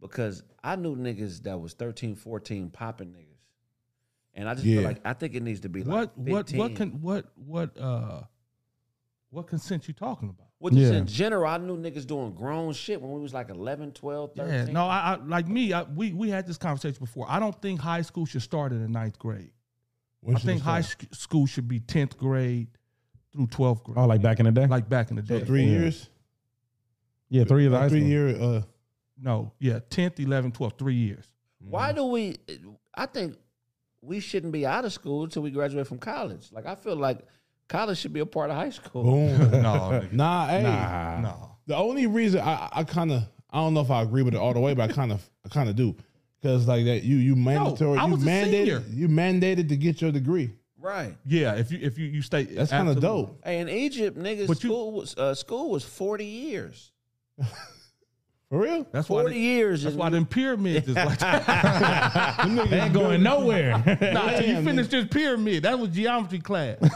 because 0.00 0.42
I 0.62 0.76
knew 0.76 0.94
niggas 0.94 1.42
that 1.44 1.58
was 1.58 1.72
13, 1.72 2.14
14 2.14 2.68
popping 2.68 3.08
niggas, 3.12 3.38
and 4.34 4.46
I 4.48 4.52
just 4.54 4.66
Yeah. 4.66 4.80
feel 4.80 4.84
like 4.84 5.00
I 5.06 5.14
think 5.14 5.34
it 5.34 5.42
needs 5.42 5.61
to 5.61 5.70
be 5.70 5.84
like 5.84 6.11
What 6.14 6.18
what 6.18 6.50
what 6.52 6.74
can 6.76 7.00
what 7.00 7.26
what 7.37 7.78
uh 7.78 8.24
what 9.30 9.46
consent 9.46 9.88
you 9.88 9.94
talking 9.94 10.28
about? 10.28 10.47
Well, 10.61 10.73
just 10.75 10.92
Yeah. 10.92 10.99
in 10.99 11.07
general, 11.07 11.47
I 11.47 11.57
knew 11.59 11.77
niggas 11.77 12.07
doing 12.07 12.33
grown 12.33 12.73
shit 12.73 13.01
when 13.01 13.12
we 13.12 13.21
was 13.21 13.33
like 13.33 13.49
11, 13.51 13.92
12, 13.92 14.33
13. 14.35 14.53
Yeah, 14.53 14.64
no, 14.73 14.87
I, 14.87 15.14
I 15.14 15.25
like 15.25 15.47
me. 15.47 15.73
I, 15.73 15.83
we 15.85 16.12
we 16.12 16.31
had 16.31 16.47
this 16.47 16.59
conversation 16.59 16.99
before. 16.99 17.27
I 17.29 17.38
don't 17.38 17.61
think 17.62 17.81
high 17.81 18.03
school 18.03 18.27
should 18.27 18.42
start 18.42 18.73
in 18.73 18.83
the 18.83 18.88
ninth 18.88 19.18
grade. 19.18 19.53
When 20.21 20.35
I 20.35 20.40
think 20.40 20.61
high 20.62 20.81
sc- 20.81 21.14
school 21.14 21.47
should 21.47 21.68
be 21.68 21.79
tenth 21.79 22.18
grade 22.18 22.68
through 23.33 23.47
twelfth 23.49 23.85
grade. 23.85 23.99
Oh, 23.99 24.07
like 24.07 24.21
back 24.21 24.40
in 24.40 24.47
the 24.47 24.53
day? 24.53 24.66
like 24.66 24.88
back 24.88 25.11
in 25.11 25.16
the 25.16 25.23
day. 25.23 25.38
So 25.40 25.44
three 25.47 25.62
Yeah. 25.64 25.71
years. 25.79 26.11
yeah, 27.29 27.44
three 27.44 27.62
years 27.62 27.73
of 27.73 27.79
high 27.81 27.88
Three 27.88 28.01
school. 28.01 28.09
year. 28.11 28.29
Uh, 28.42 28.62
No, 29.21 29.53
yeah, 29.61 29.79
tenth, 29.90 30.18
eleventh, 30.18 30.55
twelfth, 30.55 30.77
three 30.79 30.94
years. 30.97 31.25
Why 31.61 31.92
do 31.92 32.05
we? 32.07 32.37
I 32.94 33.07
think 33.07 33.37
we 34.01 34.18
shouldn't 34.21 34.53
be 34.53 34.64
out 34.66 34.85
of 34.85 34.92
school 34.92 35.23
until 35.25 35.42
we 35.42 35.51
graduate 35.51 35.87
from 35.87 35.99
college. 35.99 36.51
Like 36.53 36.66
I 36.66 36.75
feel 36.75 36.97
like 36.97 37.21
college 37.68 37.98
should 37.98 38.12
be 38.12 38.20
a 38.20 38.26
part 38.26 38.50
of 38.50 38.57
high 38.57 38.70
school. 38.70 39.02
boom. 39.04 39.50
No, 39.62 40.02
nah, 40.12 40.46
hey. 40.48 40.62
Nah. 40.62 41.20
no. 41.20 41.50
The 41.66 41.76
only 41.76 42.07
reason 42.07 42.40
I, 42.40 42.68
I 42.72 42.85
kind 42.85 43.12
of 43.12 43.22
I 43.50 43.59
don't 43.59 43.74
know 43.74 43.81
if 43.81 43.90
I 43.90 44.02
agree 44.02 44.22
with 44.22 44.35
it 44.35 44.38
all 44.38 44.54
the 44.54 44.61
way, 44.61 44.74
but 44.74 44.90
I 44.90 44.92
kind 44.92 45.12
of 45.12 45.22
I 45.44 45.48
kind 45.48 45.68
of 45.68 45.76
do 45.76 45.94
because 46.40 46.66
like 46.66 46.85
that 46.87 47.02
you 47.04 47.16
you 47.16 47.37
mandatory 47.37 47.98
I 47.98 48.07
you 48.07 48.12
was 48.14 48.22
a 48.22 48.26
senior. 48.26 48.81
mandated 48.81 48.94
you 48.94 49.09
mandated 49.09 49.68
to 49.68 49.76
get 49.76 50.00
your 50.00 50.12
degree. 50.12 50.52
Right. 50.81 51.16
Yeah, 51.26 51.54
if 51.57 51.70
you 51.72 51.78
if 51.83 51.98
you 51.98 52.07
you 52.07 52.22
stay, 52.22 52.44
That's 52.44 52.70
kind 52.70 52.88
of 52.88 53.00
dope. 53.00 53.40
Hey, 53.44 53.59
in 53.59 53.68
Egypt, 53.68 54.16
niggas, 54.16 54.46
But 54.46 54.62
you- 54.62 54.70
school 54.70 54.92
was 54.92 55.16
uh, 55.16 55.35
school 55.35 55.70
was 55.70 55.85
forty 55.85 56.24
years. 56.24 56.92
For 58.50 58.61
real? 58.61 58.87
That's 58.92 59.08
why. 59.08 59.22
Forty 59.22 59.34
They, 59.34 59.40
years. 59.40 59.82
that's 59.82 59.94
why 59.94 60.08
them 60.08 60.24
pyramids 60.24 60.88
is 60.88 60.96
like. 60.96 61.18
They 62.70 62.80
ain't 62.80 62.94
going 62.94 63.22
nowhere. 63.22 63.72
nah, 63.72 64.30
till 64.30 64.46
you 64.46 64.54
Damn, 64.54 64.64
finish 64.64 64.88
this 64.88 65.06
pyramid. 65.06 65.64
That 65.64 65.78
was 65.78 65.90
geometry 65.90 66.38
class. 66.40 66.78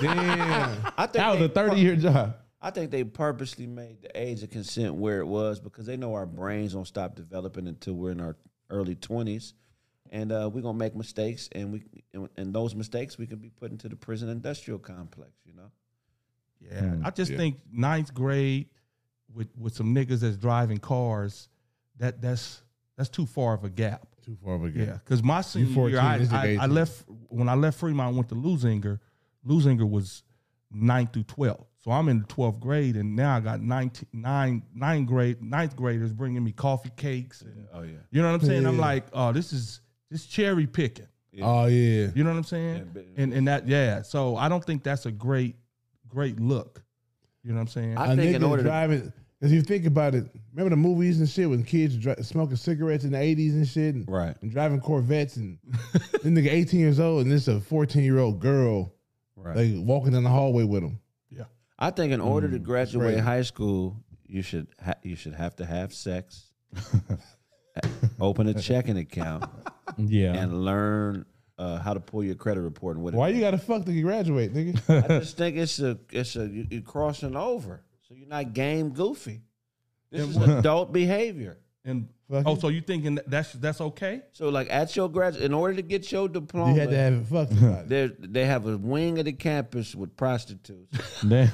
Damn. 0.00 0.86
I 0.98 1.06
think 1.06 1.12
That 1.12 1.32
was 1.32 1.40
a 1.42 1.48
30 1.48 1.80
year 1.80 1.96
job. 1.96 2.36
I 2.60 2.70
think 2.70 2.90
they 2.90 3.04
purposely 3.04 3.66
made 3.66 4.02
the 4.02 4.10
age 4.20 4.42
of 4.42 4.50
consent 4.50 4.94
where 4.94 5.20
it 5.20 5.26
was 5.26 5.60
because 5.60 5.86
they 5.86 5.96
know 5.96 6.12
our 6.12 6.26
brains 6.26 6.74
don't 6.74 6.86
stop 6.86 7.14
developing 7.14 7.66
until 7.66 7.94
we're 7.94 8.10
in 8.10 8.20
our 8.20 8.36
early 8.68 8.94
twenties, 8.94 9.54
and 10.10 10.30
uh, 10.30 10.50
we're 10.52 10.60
gonna 10.60 10.76
make 10.76 10.94
mistakes, 10.94 11.48
and 11.52 11.72
we 11.72 11.82
and, 12.12 12.28
and 12.36 12.54
those 12.54 12.74
mistakes 12.74 13.16
we 13.16 13.26
can 13.26 13.38
be 13.38 13.48
put 13.48 13.70
into 13.70 13.88
the 13.88 13.96
prison 13.96 14.28
industrial 14.28 14.78
complex. 14.78 15.30
You 15.46 15.54
know. 15.54 15.70
Yeah, 16.60 16.96
I 17.02 17.10
just 17.10 17.30
yeah. 17.30 17.38
think 17.38 17.60
ninth 17.72 18.12
grade 18.12 18.68
with 19.34 19.48
with 19.58 19.74
some 19.74 19.94
niggas 19.94 20.20
that's 20.20 20.36
driving 20.36 20.78
cars, 20.78 21.48
that 21.98 22.20
that's 22.20 22.62
that's 22.96 23.08
too 23.08 23.26
far 23.26 23.54
of 23.54 23.64
a 23.64 23.70
gap. 23.70 24.06
Too 24.24 24.36
far 24.44 24.54
of 24.54 24.64
a 24.64 24.70
gap. 24.70 24.86
Yeah, 24.86 24.92
because 25.04 25.22
my 25.22 25.40
senior 25.40 25.74
14, 25.74 25.92
year, 25.92 26.00
I, 26.00 26.56
I, 26.58 26.58
I 26.62 26.66
left 26.66 27.04
when 27.28 27.48
I 27.48 27.54
left 27.54 27.78
Fremont, 27.78 28.14
I 28.14 28.16
went 28.16 28.28
to 28.30 28.34
Leuzinger. 28.34 28.98
Leuzinger 29.46 29.88
was 29.88 30.22
ninth 30.70 31.12
through 31.12 31.24
12th. 31.24 31.64
So 31.82 31.90
I'm 31.90 32.10
in 32.10 32.20
the 32.20 32.26
12th 32.26 32.60
grade, 32.60 32.96
and 32.96 33.16
now 33.16 33.36
I 33.36 33.40
got 33.40 33.62
19, 33.62 34.06
nine, 34.12 34.62
ninth 34.74 35.08
grade, 35.08 35.42
ninth 35.42 35.74
graders 35.74 36.12
bringing 36.12 36.44
me 36.44 36.52
coffee 36.52 36.92
cakes. 36.94 37.40
And, 37.40 37.66
Oh 37.72 37.80
yeah. 37.80 37.92
You 38.10 38.20
know 38.20 38.30
what 38.30 38.42
I'm 38.42 38.46
saying? 38.46 38.66
I'm 38.66 38.78
like, 38.78 39.06
oh, 39.14 39.32
this 39.32 39.52
is 39.52 39.80
this 40.10 40.26
cherry 40.26 40.66
picking. 40.66 41.06
Oh 41.40 41.66
yeah. 41.66 42.08
You 42.14 42.22
know 42.22 42.30
what 42.30 42.36
I'm 42.36 42.44
saying? 42.44 42.90
Yeah, 42.94 43.02
and 43.16 43.32
and 43.32 43.48
that 43.48 43.66
yeah. 43.66 44.02
So 44.02 44.36
I 44.36 44.48
don't 44.48 44.64
think 44.64 44.82
that's 44.82 45.06
a 45.06 45.12
great 45.12 45.56
great 46.08 46.38
look. 46.38 46.82
You 47.42 47.50
know 47.50 47.56
what 47.56 47.60
I'm 47.62 47.68
saying? 47.68 47.96
I 47.98 48.12
a 48.12 48.16
think 48.16 48.34
in 48.36 48.42
nigga 48.42 48.48
order 48.48 48.62
to- 48.62 48.68
driving. 48.68 49.12
If 49.42 49.50
you 49.52 49.62
think 49.62 49.86
about 49.86 50.14
it, 50.14 50.26
remember 50.52 50.68
the 50.68 50.76
movies 50.76 51.18
and 51.18 51.26
shit 51.26 51.48
when 51.48 51.62
kids 51.64 51.96
dri- 51.96 52.22
smoking 52.22 52.56
cigarettes 52.56 53.04
in 53.04 53.12
the 53.12 53.18
eighties 53.18 53.54
and 53.54 53.66
shit, 53.66 53.94
and, 53.94 54.06
Right. 54.06 54.36
and 54.42 54.50
driving 54.50 54.80
Corvettes, 54.80 55.36
and 55.36 55.58
this 55.94 56.22
nigga 56.24 56.52
eighteen 56.52 56.80
years 56.80 57.00
old, 57.00 57.22
and 57.22 57.32
this 57.32 57.48
a 57.48 57.58
fourteen 57.58 58.04
year 58.04 58.18
old 58.18 58.38
girl, 58.38 58.92
Right. 59.36 59.56
like 59.56 59.86
walking 59.86 60.12
down 60.12 60.24
the 60.24 60.28
hallway 60.30 60.64
with 60.64 60.82
him. 60.82 61.00
yeah. 61.30 61.44
I 61.78 61.90
think 61.90 62.12
in 62.12 62.20
order 62.20 62.50
to 62.50 62.58
mm, 62.58 62.62
graduate 62.62 63.14
crazy. 63.14 63.20
high 63.20 63.40
school, 63.40 63.96
you 64.26 64.42
should 64.42 64.66
ha- 64.84 65.00
you 65.02 65.16
should 65.16 65.32
have 65.32 65.56
to 65.56 65.64
have 65.64 65.94
sex, 65.94 66.52
open 68.20 68.46
a 68.48 68.54
checking 68.60 68.98
account, 68.98 69.44
Yeah. 69.96 70.34
and 70.34 70.64
learn 70.64 71.24
uh, 71.60 71.78
how 71.78 71.92
to 71.92 72.00
pull 72.00 72.24
your 72.24 72.34
credit 72.34 72.62
report 72.62 72.96
and 72.96 73.04
what. 73.04 73.12
Why 73.12 73.28
you 73.28 73.40
gotta 73.40 73.58
fuck 73.58 73.84
to 73.84 74.02
graduate, 74.02 74.54
nigga? 74.54 75.04
I 75.04 75.08
just 75.20 75.36
think 75.36 75.56
it's 75.56 75.78
a 75.78 75.98
it's 76.10 76.34
a 76.36 76.46
you, 76.46 76.66
you're 76.70 76.80
crossing 76.80 77.36
over, 77.36 77.82
so 78.08 78.14
you're 78.14 78.28
not 78.28 78.54
game 78.54 78.90
goofy. 78.90 79.42
This 80.10 80.26
is 80.26 80.36
adult 80.48 80.92
behavior. 80.92 81.58
And 81.84 82.08
oh, 82.30 82.56
so 82.56 82.68
you 82.68 82.80
thinking 82.80 83.14
that 83.16 83.30
that's 83.30 83.52
that's 83.52 83.80
okay? 83.80 84.22
So 84.32 84.48
like 84.48 84.68
at 84.70 84.94
your 84.96 85.10
grad, 85.10 85.36
in 85.36 85.52
order 85.52 85.74
to 85.74 85.82
get 85.82 86.10
your 86.10 86.28
diploma, 86.28 86.74
you 86.74 86.80
had 86.80 86.90
to 86.90 86.96
have 86.96 87.12
it 87.14 87.26
fucked 87.26 87.52
about 87.52 87.84
it. 87.84 88.20
they 88.20 88.26
they 88.26 88.46
have 88.46 88.66
a 88.66 88.76
wing 88.78 89.18
of 89.18 89.26
the 89.26 89.32
campus 89.32 89.94
with 89.94 90.16
prostitutes. 90.16 90.98
Damn. 91.26 91.50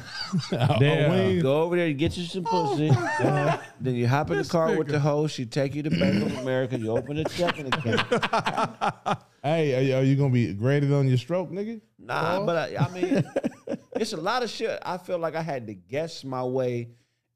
A 0.52 0.76
Damn. 0.78 1.40
Go 1.40 1.62
over 1.62 1.76
there, 1.76 1.86
you 1.88 1.94
get 1.94 2.16
you 2.16 2.24
some 2.24 2.44
pussy. 2.44 2.90
Uh-huh. 2.90 3.58
Then 3.80 3.94
you 3.94 4.06
hop 4.06 4.30
in 4.30 4.36
the 4.36 4.42
This 4.42 4.50
car 4.52 4.76
with 4.76 4.88
the 4.88 5.00
host. 5.00 5.34
She 5.34 5.46
take 5.46 5.74
you 5.74 5.82
to 5.82 5.90
Bank 5.90 6.24
of 6.24 6.38
America. 6.38 6.78
You 6.78 6.96
open 6.96 7.18
a 7.18 7.24
checking 7.24 7.66
account. 7.66 9.20
Hey, 9.46 9.76
are 9.76 9.80
you, 9.80 9.94
are 9.96 10.02
you 10.02 10.16
gonna 10.16 10.32
be 10.32 10.52
graded 10.54 10.92
on 10.92 11.06
your 11.06 11.18
stroke, 11.18 11.50
nigga? 11.52 11.80
Nah, 12.00 12.44
but 12.44 12.56
I, 12.72 12.76
I 12.84 12.90
mean, 12.90 13.24
it's 13.96 14.12
a 14.12 14.16
lot 14.16 14.42
of 14.42 14.50
shit. 14.50 14.76
I 14.84 14.98
feel 14.98 15.18
like 15.18 15.36
I 15.36 15.42
had 15.42 15.68
to 15.68 15.74
guess 15.74 16.24
my 16.24 16.42
way 16.42 16.88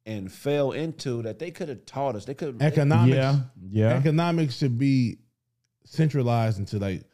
and 0.06 0.30
fell 0.32 0.72
into 0.72 1.22
that 1.22 1.38
they 1.38 1.52
could 1.52 1.68
have 1.68 1.86
taught 1.86 2.16
us. 2.16 2.24
They 2.24 2.34
could 2.34 2.60
Economics. 2.60 3.14
Yeah. 3.16 3.36
Yeah. 3.70 3.96
Economics 3.96 4.56
should 4.56 4.76
be 4.76 5.18
centralized 5.84 6.58
into 6.58 6.78
like 6.80 7.04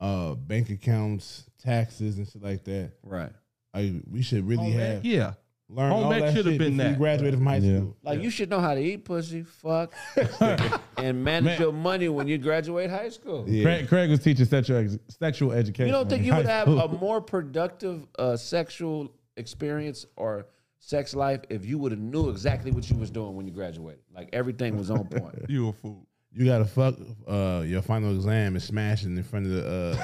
uh 0.00 0.34
bank 0.34 0.68
accounts, 0.68 1.44
taxes, 1.58 2.18
and 2.18 2.28
shit 2.28 2.42
like 2.42 2.64
that. 2.64 2.92
right. 3.02 3.32
Like 3.72 3.92
we 4.10 4.20
should 4.20 4.46
really 4.46 4.74
Oh, 4.74 4.76
man, 4.76 4.96
have 4.96 5.04
yeah. 5.06 5.32
Learn 5.74 5.90
Home 5.90 6.04
all 6.04 6.12
ec 6.12 6.20
that 6.22 6.34
should 6.34 6.46
have 6.46 6.58
been 6.58 6.76
before 6.76 6.84
you 6.86 6.90
that. 6.92 6.98
graduated 6.98 7.38
from 7.38 7.46
high 7.46 7.56
Yeah. 7.56 7.76
school. 7.78 7.96
Like 8.02 8.22
you 8.22 8.30
should 8.30 8.50
know 8.50 8.60
how 8.60 8.74
to 8.74 8.80
eat 8.80 9.04
pussy, 9.04 9.42
fuck, 9.42 9.92
and 10.98 11.24
manage 11.24 11.58
your 11.58 11.72
money 11.72 12.08
when 12.08 12.28
you 12.28 12.38
graduate 12.38 12.90
high 12.90 13.08
school. 13.08 13.44
Yeah. 13.48 13.62
Craig, 13.64 13.88
Craig 13.88 14.10
was 14.10 14.20
teaching 14.20 14.44
sexual 14.46 14.78
ex- 14.78 14.98
sexual 15.08 15.52
education. 15.52 15.86
You 15.86 15.92
don't 15.92 16.08
think 16.08 16.24
you 16.24 16.34
would 16.34 16.46
have 16.46 16.64
school. 16.64 16.80
a 16.80 16.88
more 16.88 17.20
productive 17.20 18.06
uh, 18.18 18.36
sexual 18.36 19.12
experience 19.36 20.04
or 20.16 20.46
sex 20.78 21.14
life 21.14 21.40
if 21.48 21.64
you 21.64 21.78
would 21.78 21.92
have 21.92 22.00
knew 22.00 22.28
exactly 22.28 22.70
what 22.72 22.88
you 22.90 22.96
was 22.96 23.10
doing 23.10 23.34
when 23.36 23.46
you 23.46 23.52
graduated? 23.52 24.00
Like 24.14 24.28
everything 24.32 24.76
was 24.76 24.90
on 24.90 25.04
point. 25.06 25.34
You 25.48 25.68
a 25.68 25.72
fool. 25.72 26.06
You 26.34 26.46
gotta 26.46 26.64
fuck 26.64 26.94
uh, 27.28 27.62
your 27.66 27.82
final 27.82 28.14
exam 28.14 28.54
and 28.54 28.62
smashing 28.62 29.16
in 29.18 29.22
front 29.22 29.46
of 29.46 29.52
the. 29.52 30.00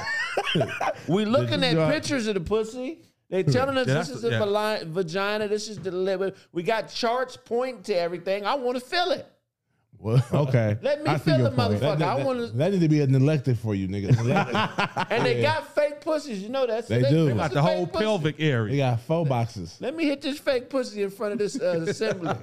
Uh, 0.55 0.91
we 1.09 1.25
looking 1.25 1.65
at 1.65 1.91
pictures 1.91 2.27
of 2.27 2.35
the 2.35 2.41
pussy. 2.41 3.01
They 3.31 3.43
hmm. 3.43 3.51
telling 3.51 3.77
us 3.77 3.87
Yeah, 3.87 3.95
this 3.95 4.09
is 4.11 4.25
a 4.25 4.31
yeah. 4.31 4.85
vagina. 4.87 5.49
This 5.49 5.69
is 5.69 5.79
the 5.79 5.91
liver. 5.91 6.33
We 6.53 6.63
got 6.63 6.89
charts 6.89 7.37
pointing 7.37 7.83
to 7.85 7.99
everything. 7.99 8.47
I 8.47 8.55
want 8.55 8.79
to 8.79 8.85
feel 8.85 9.11
it. 9.11 9.27
Well, 10.01 10.25
Okay. 10.33 10.77
Let 10.83 11.03
me 11.03 11.11
I 11.11 11.17
see 11.17 11.25
feel 11.25 11.39
your 11.41 11.51
the 11.51 11.57
motherfucker. 11.57 11.99
that, 11.99 12.03
I 12.03 12.25
want 12.25 12.39
to. 12.39 12.47
that 12.57 12.73
need 12.73 12.81
to 12.81 12.89
be 12.89 13.01
an 13.01 13.15
elective 13.15 13.59
for 13.59 13.75
you, 13.75 13.89
nigga. 13.89 14.15
And 15.11 15.25
they 15.27 15.43
got 15.43 15.75
fake 15.75 16.01
pussies. 16.01 16.43
You 16.43 16.49
know 16.51 16.67
that. 16.67 16.87
They 16.89 17.03
do. 17.03 17.27
They 17.29 17.35
got 17.35 17.53
the 17.53 17.63
whole 17.63 17.87
pelvic 17.87 18.37
area. 18.41 18.71
they 18.73 18.79
got 18.79 19.01
four 19.01 19.27
boxes. 19.27 19.77
Let 19.81 19.97
me 19.97 20.05
hit 20.05 20.23
this 20.23 20.39
fake 20.39 20.69
pussy 20.71 21.03
in 21.03 21.11
front 21.11 21.33
of 21.33 21.39
this 21.39 21.61
uh, 21.61 21.85
assembly. 21.89 22.35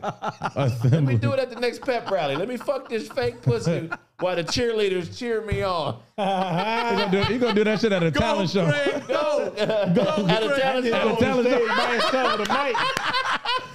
Let 0.55 1.03
me 1.03 1.15
do 1.17 1.31
it 1.33 1.39
at 1.39 1.49
the 1.49 1.59
next 1.59 1.81
pep 1.81 2.09
rally. 2.11 2.35
Let 2.35 2.47
me 2.47 2.57
fuck 2.57 2.89
this 2.89 3.07
fake 3.07 3.41
pussy 3.41 3.89
while 4.19 4.35
the 4.35 4.43
cheerleaders 4.43 5.17
cheer 5.17 5.41
me 5.45 5.61
on. 5.61 5.95
you 6.17 6.23
gonna, 6.23 7.11
do, 7.11 7.23
he 7.33 7.37
gonna 7.37 7.53
do 7.53 7.63
that 7.65 7.79
shit 7.81 7.91
at 7.91 8.03
a 8.03 8.11
talent 8.11 8.49
show. 8.49 8.65
Go, 9.07 9.51
go 9.57 10.27
at 10.27 10.43
a 10.43 10.47
talent 10.57 10.87
At 10.87 11.07
a 11.07 11.09
show. 11.09 11.15
talent 11.17 11.47
show. 11.49 11.67
by 11.67 11.91
himself 11.93 12.39
with 12.39 12.49
a 12.49 12.53
mic. 12.53 12.75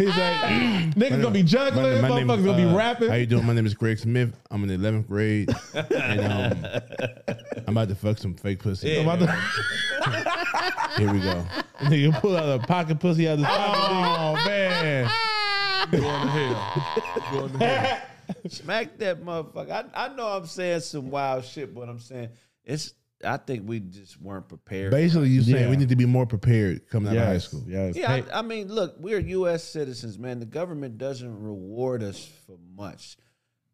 He's 0.01 0.17
like, 0.17 0.17
Niggas 0.95 1.11
gonna 1.23 1.31
be 1.31 1.43
juggling. 1.43 2.01
my 2.01 2.09
Motherfuckers 2.11 2.45
gonna 2.45 2.57
be 2.57 2.65
uh, 2.65 2.77
rapping. 2.77 3.09
How 3.11 3.15
you 3.17 3.27
doing? 3.27 3.45
My 3.47 3.53
name 3.53 3.67
is 3.67 3.75
Greg 3.75 3.99
Smith. 3.99 4.35
I'm 4.51 4.63
in 4.69 4.69
the 4.81 4.89
11th 4.89 5.07
grade, 5.09 5.51
and 5.75 6.21
um, 6.21 7.37
I'm 7.67 7.77
about 7.77 7.89
to 7.91 7.95
fuck 7.95 8.19
some 8.19 8.35
fake 8.35 8.61
pussy. 8.61 8.99
I'm 8.99 9.07
about 9.09 9.19
to- 9.29 11.01
Here 11.01 11.13
we 11.13 11.21
go. 11.21 11.45
Nigga 11.81 12.21
pull 12.21 12.37
out 12.37 12.61
a 12.61 12.67
pocket 12.67 12.99
pussy 12.99 13.29
out 13.29 13.35
of 13.35 13.39
his 13.41 13.47
pocket. 13.47 13.81
oh 14.21 14.35
man. 14.47 15.11
Going 15.91 16.03
to 16.03 16.09
hell. 16.29 17.33
Going 17.33 17.53
to 17.59 17.67
hell. 17.67 18.03
Smack 18.49 18.97
that 18.99 19.23
motherfucker. 19.25 19.91
I, 19.95 20.07
I 20.07 20.15
know 20.15 20.27
I'm 20.29 20.47
saying 20.47 20.81
some 20.81 21.11
wild 21.11 21.45
shit, 21.45 21.75
but 21.75 21.89
I'm 21.89 21.99
saying 21.99 22.29
it's. 22.65 22.95
I 23.24 23.37
think 23.37 23.68
we 23.68 23.80
just 23.80 24.20
weren't 24.20 24.48
prepared. 24.48 24.90
Basically, 24.92 25.28
you 25.28 25.42
saying 25.42 25.64
Yeah. 25.64 25.70
we 25.70 25.76
need 25.76 25.90
to 25.90 25.96
be 25.96 26.06
more 26.06 26.26
prepared 26.26 26.88
coming 26.88 27.11
out 27.11 27.18
of 27.18 27.26
high 27.26 27.38
school. 27.38 27.62
yes. 27.66 27.94
Yeah, 27.96 28.16
Hey, 28.16 28.24
I, 28.33 28.38
I 28.38 28.42
mean, 28.42 28.68
look, 28.68 28.94
we're 28.98 29.18
U.S. 29.18 29.62
citizens, 29.64 30.18
man. 30.18 30.40
The 30.40 30.46
government 30.46 30.96
doesn't 30.96 31.42
reward 31.42 32.02
us 32.02 32.26
for 32.46 32.56
much. 32.76 33.16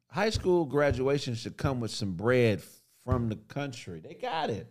High 0.09 0.31
school 0.31 0.65
graduation 0.65 1.35
should 1.35 1.57
come 1.57 1.79
with 1.81 1.91
some 1.93 2.13
bread 2.13 2.63
from 3.05 3.29
the 3.29 3.37
country. 3.37 4.01
They 4.01 4.15
got 4.15 4.51
it. 4.51 4.67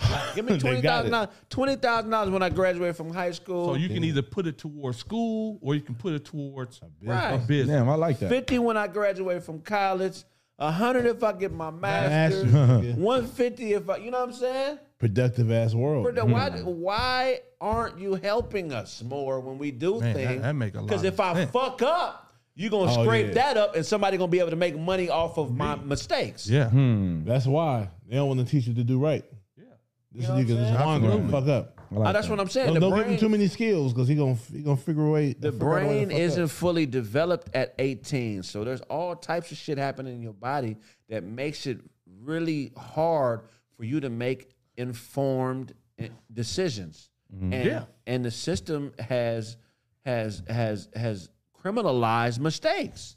Like, 0.00 0.34
give 0.34 0.44
me 0.44 0.52
They 0.54 0.58
twenty 0.58 0.80
got 0.80 0.90
thousand 0.98 1.10
dollars. 1.12 1.28
Twenty 1.48 1.76
thousand 1.76 2.10
dollars 2.10 2.30
when 2.30 2.42
I 2.42 2.48
graduate 2.50 2.96
from 2.96 3.12
high 3.12 3.32
school. 3.32 3.66
So 3.68 3.74
you 3.74 3.88
can 3.88 4.04
either 4.04 4.22
put 4.22 4.46
it 4.46 4.58
towards 4.58 4.98
school 4.98 5.58
or 5.60 5.74
you 5.74 5.80
can 5.80 5.94
put 5.94 6.12
it 6.14 6.24
towards 6.24 6.80
Right. 7.02 7.34
a 7.34 7.38
business. 7.38 7.76
Damn, 7.76 7.88
I 7.88 7.94
like 7.96 8.18
that. 8.20 8.28
fifty 8.28 8.58
when 8.58 8.76
I 8.76 8.86
graduated 8.86 9.42
from 9.42 9.60
college. 9.60 10.22
A 10.60 10.70
hundred 10.70 11.06
if 11.06 11.22
I 11.24 11.32
get 11.32 11.52
my 11.52 11.70
master's. 11.70 12.44
Master's. 12.52 12.94
One 12.96 13.26
fifty 13.26 13.72
if 13.72 13.88
I, 13.88 13.96
you 13.96 14.10
know 14.10 14.20
what 14.20 14.28
I'm 14.28 14.34
saying? 14.34 14.78
Productive 14.98 15.50
ass 15.50 15.74
world. 15.74 16.04
Brother, 16.04 16.26
why 16.30 16.50
hmm. 16.50 16.64
why 16.80 17.40
aren't 17.60 17.98
you 17.98 18.14
helping 18.16 18.70
us 18.72 19.02
more 19.02 19.40
when 19.40 19.56
we 19.56 19.70
do 19.70 19.98
Man, 20.00 20.14
things? 20.14 20.42
that 20.42 20.52
make 20.54 20.74
a 20.74 20.78
lot 20.80 20.86
Because 20.86 21.00
of 21.02 21.14
if 21.14 21.18
I 21.20 21.32
sense. 21.34 21.50
fuck 21.50 21.80
up, 21.80 22.34
you're 22.54 22.70
gonna 22.70 22.92
Oh, 22.92 23.04
scrape 23.04 23.28
yeah. 23.28 23.32
that 23.34 23.56
up, 23.56 23.74
and 23.74 23.86
somebody 23.86 24.18
gonna 24.18 24.30
be 24.30 24.38
able 24.40 24.50
to 24.50 24.56
make 24.56 24.78
money 24.78 25.08
off 25.08 25.38
of 25.38 25.56
my 25.56 25.76
mistakes. 25.76 26.46
Yeah. 26.46 26.68
Hmm. 26.68 27.24
That's 27.24 27.46
why 27.46 27.88
they 28.06 28.16
don't 28.16 28.28
want 28.28 28.40
to 28.40 28.46
teach 28.46 28.66
you 28.66 28.74
to 28.74 28.84
do 28.84 28.98
right. 28.98 29.24
Yeah, 29.56 29.64
this 30.12 30.22
You 30.24 30.28
know 30.28 30.34
is 30.34 30.40
you 30.40 30.46
can 30.54 30.56
just 30.64 30.76
saying? 30.78 31.02
wander 31.02 31.28
fuck 31.32 31.48
up. 31.48 31.79
I 31.92 31.94
like 31.96 32.08
Uh, 32.08 32.12
that's 32.12 32.26
that. 32.26 32.30
what 32.30 32.40
I'm 32.40 32.48
saying. 32.48 32.66
Don't, 32.66 32.74
the 32.74 32.80
don't 32.80 32.90
brain, 32.90 33.02
give 33.04 33.12
him 33.12 33.18
too 33.18 33.28
many 33.28 33.48
skills 33.48 33.92
because 33.92 34.06
he 34.08 34.14
gonna 34.14 34.36
he 34.52 34.62
gonna 34.62 34.76
figure 34.76 35.06
a 35.06 35.10
way. 35.10 35.32
the 35.32 35.50
figure 35.52 35.68
way 35.70 35.82
brain 35.84 36.08
fuck 36.10 36.18
isn't 36.18 36.44
up. 36.44 36.50
fully 36.50 36.86
developed 36.86 37.54
at 37.54 37.74
18, 37.78 38.42
so 38.44 38.62
there's 38.64 38.80
all 38.82 39.16
types 39.16 39.50
of 39.52 39.58
shit 39.58 39.76
happening 39.78 40.14
in 40.14 40.22
your 40.22 40.32
body 40.32 40.76
that 41.08 41.24
makes 41.24 41.66
it 41.66 41.78
really 42.22 42.72
hard 42.76 43.40
for 43.76 43.84
you 43.84 43.98
to 44.00 44.10
make 44.10 44.50
informed 44.76 45.74
eh, 45.98 46.08
decisions. 46.32 47.10
And, 47.32 47.52
Yeah. 47.52 47.84
and 48.06 48.24
the 48.24 48.30
system 48.30 48.92
has 48.98 49.56
has 50.04 50.42
has 50.48 50.88
has 50.94 51.28
criminalized 51.62 52.38
mistakes. 52.40 53.16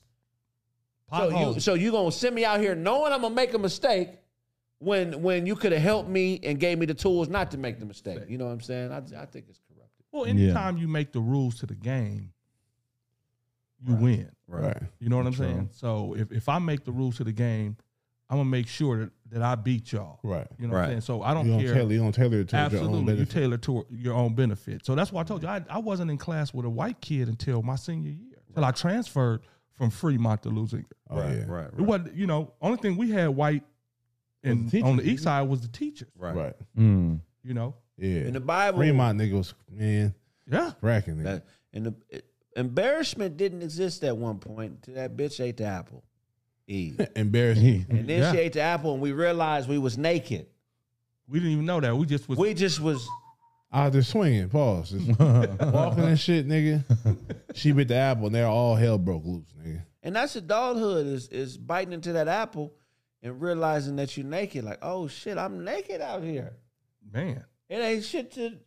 So 1.12 1.26
you 1.26 1.32
Potholes. 1.32 1.64
so 1.64 1.74
you 1.76 1.92
gonna 1.92 2.12
send 2.12 2.36
me 2.36 2.44
out 2.46 2.60
here 2.60 2.76
knowing 2.76 3.14
I'm 3.14 3.22
gonna 3.22 3.34
make 3.36 3.54
a 3.54 3.60
mistake 3.60 4.10
when 4.84 5.22
when 5.22 5.46
you 5.46 5.56
could 5.56 5.72
have 5.72 5.82
helped 5.82 6.10
me 6.10 6.40
and 6.44 6.60
gave 6.60 6.78
me 6.78 6.86
the 6.86 6.94
tools 6.94 7.30
not 7.30 7.52
to 7.52 7.58
make 7.58 7.80
the 7.80 7.86
mistake. 7.86 8.20
You 8.28 8.38
know 8.38 8.46
what 8.46 8.52
I'm 8.52 8.62
saying? 8.62 8.92
I, 8.92 8.98
I 8.98 9.26
think 9.26 9.46
it's 9.50 9.60
corrupted. 9.68 10.06
Well, 10.12 10.26
anytime 10.26 10.78
you 10.78 10.88
make 10.88 11.12
the 11.12 11.22
rules 11.22 11.56
to 11.60 11.66
the 11.66 11.76
game, 11.76 12.32
you 13.86 13.96
win. 13.96 14.30
Right. 14.48 14.78
You 15.00 15.10
know 15.10 15.18
what 15.18 15.26
I'm 15.26 15.34
saying? 15.34 15.70
So 15.74 16.16
if, 16.18 16.32
if 16.32 16.50
I 16.50 16.60
make 16.60 16.86
the 16.86 16.92
rules 16.92 17.18
to 17.18 17.24
the 17.24 17.32
game, 17.32 17.78
I'm 18.30 18.38
gonna 18.38 18.50
make 18.50 18.68
sure 18.68 18.98
that, 19.00 19.12
that 19.32 19.42
I 19.42 19.56
beat 19.56 19.92
y'all. 19.92 20.20
Right. 20.24 20.48
You 20.60 20.68
know 20.68 20.74
what 20.74 20.84
I'm 20.84 20.90
saying? 20.90 21.02
So 21.02 21.22
I 21.24 21.34
don't 21.34 21.46
You 21.46 21.52
don't 21.54 21.62
care. 21.66 21.74
tailor. 21.74 21.92
You 21.92 22.00
don't 22.00 22.12
tailor 22.16 22.40
it 22.40 22.50
to 22.50 22.56
your 22.56 22.62
own 22.62 22.74
Absolutely, 22.74 23.00
you 23.00 23.06
benefit. 23.06 23.30
tailor 23.34 23.58
to 23.58 23.86
your 23.90 24.14
own 24.14 24.36
benefit. 24.36 24.86
So 24.86 24.96
that's 24.96 25.12
why 25.12 25.22
I 25.22 25.24
told 25.24 25.42
you 25.44 25.50
I, 25.50 25.64
I 25.70 25.80
wasn't 25.80 26.12
in 26.12 26.18
class 26.18 26.54
with 26.54 26.66
a 26.66 26.70
white 26.70 27.02
kid 27.02 27.28
until 27.28 27.62
my 27.62 27.76
senior 27.76 28.12
year. 28.12 28.38
Until 28.50 28.66
I 28.66 28.72
transferred 28.72 29.42
from 29.72 29.90
Fremont 29.90 30.44
to 30.44 30.50
Leuzinger. 30.50 30.86
Oh 31.10 31.18
yeah. 31.18 31.46
Right. 31.48 31.68
It 31.68 31.82
wasn't, 31.82 32.16
you 32.16 32.28
know, 32.28 32.54
only 32.62 32.78
thing 32.78 32.96
we 32.98 33.10
had 33.12 33.30
white 33.30 33.64
and 34.44 34.70
teachers, 34.72 34.90
on 34.90 34.96
the 34.98 35.04
didn't 35.04 35.14
east 35.16 35.24
side 35.24 35.42
was 35.44 35.62
the 35.62 35.68
teachers. 35.68 36.10
Right. 36.18 36.36
Right. 36.36 36.56
Mm. 36.78 37.20
You 37.44 37.54
know, 37.54 37.76
Yeah. 37.98 38.22
In 38.22 38.34
the 38.34 38.40
Bible, 38.40 38.80
Fremont 38.80 39.20
nigga 39.20 39.34
was 39.34 39.54
man 39.70 40.14
yeah. 40.50 40.72
cracking 40.80 41.16
nigga. 41.18 41.24
that 41.24 41.46
and 41.74 41.86
the 41.88 41.94
it- 42.10 42.26
embarrassment 42.56 43.38
didn't 43.38 43.62
exist 43.62 44.04
at 44.04 44.16
one 44.18 44.40
point. 44.40 44.84
Till 44.84 44.96
that 44.96 45.16
bitch 45.18 45.44
ate 45.44 45.58
the 45.58 45.66
apple, 45.66 46.04
Eve, 46.68 47.00
Embarrassing. 47.16 47.86
and 47.90 48.08
then 48.08 48.20
Yeah. 48.22 48.32
she 48.32 48.38
ate 48.40 48.54
the 48.54 48.62
apple, 48.62 48.94
and 48.94 49.02
we 49.02 49.12
realized 49.12 49.68
we 49.70 49.78
was 49.78 49.98
naked. 49.98 50.48
We 51.28 51.40
didn't 51.40 51.54
even 51.54 51.66
know 51.66 51.80
that. 51.80 51.96
We 51.96 52.06
just 52.06 52.28
was. 52.30 52.38
We 52.38 52.54
just 52.54 52.80
was. 52.80 53.08
Out 53.76 53.92
there 53.94 54.04
swinging. 54.04 54.50
Pause. 54.50 54.92
Just 54.92 55.20
walking 55.20 56.04
and 56.04 56.20
shit, 56.20 56.48
nigga. 56.48 56.84
She 57.56 57.72
bit 57.72 57.88
the 57.88 57.96
apple 57.96 58.28
and 58.28 58.36
they're 58.36 58.46
all 58.46 58.76
hell 58.76 59.00
broke 59.00 59.26
loose, 59.26 59.48
nigga. 59.60 59.82
And 60.04 60.16
that's 60.16 60.36
adulthood 60.36 61.08
is 61.08 61.28
is 61.30 61.58
biting 61.58 61.92
into 61.94 62.14
that 62.14 62.28
apple 62.28 62.74
and 63.24 63.42
realizing 63.42 63.96
that 63.96 64.16
you're 64.16 64.26
naked. 64.26 64.64
Like, 64.64 64.80
oh 64.82 65.08
shit, 65.08 65.38
I'm 65.38 65.64
naked 65.64 66.02
out 66.02 66.24
here. 66.24 66.54
man. 67.12 67.44
It 67.70 67.78
ain't 67.78 68.04
shit 68.04 68.32
to. 68.34 68.58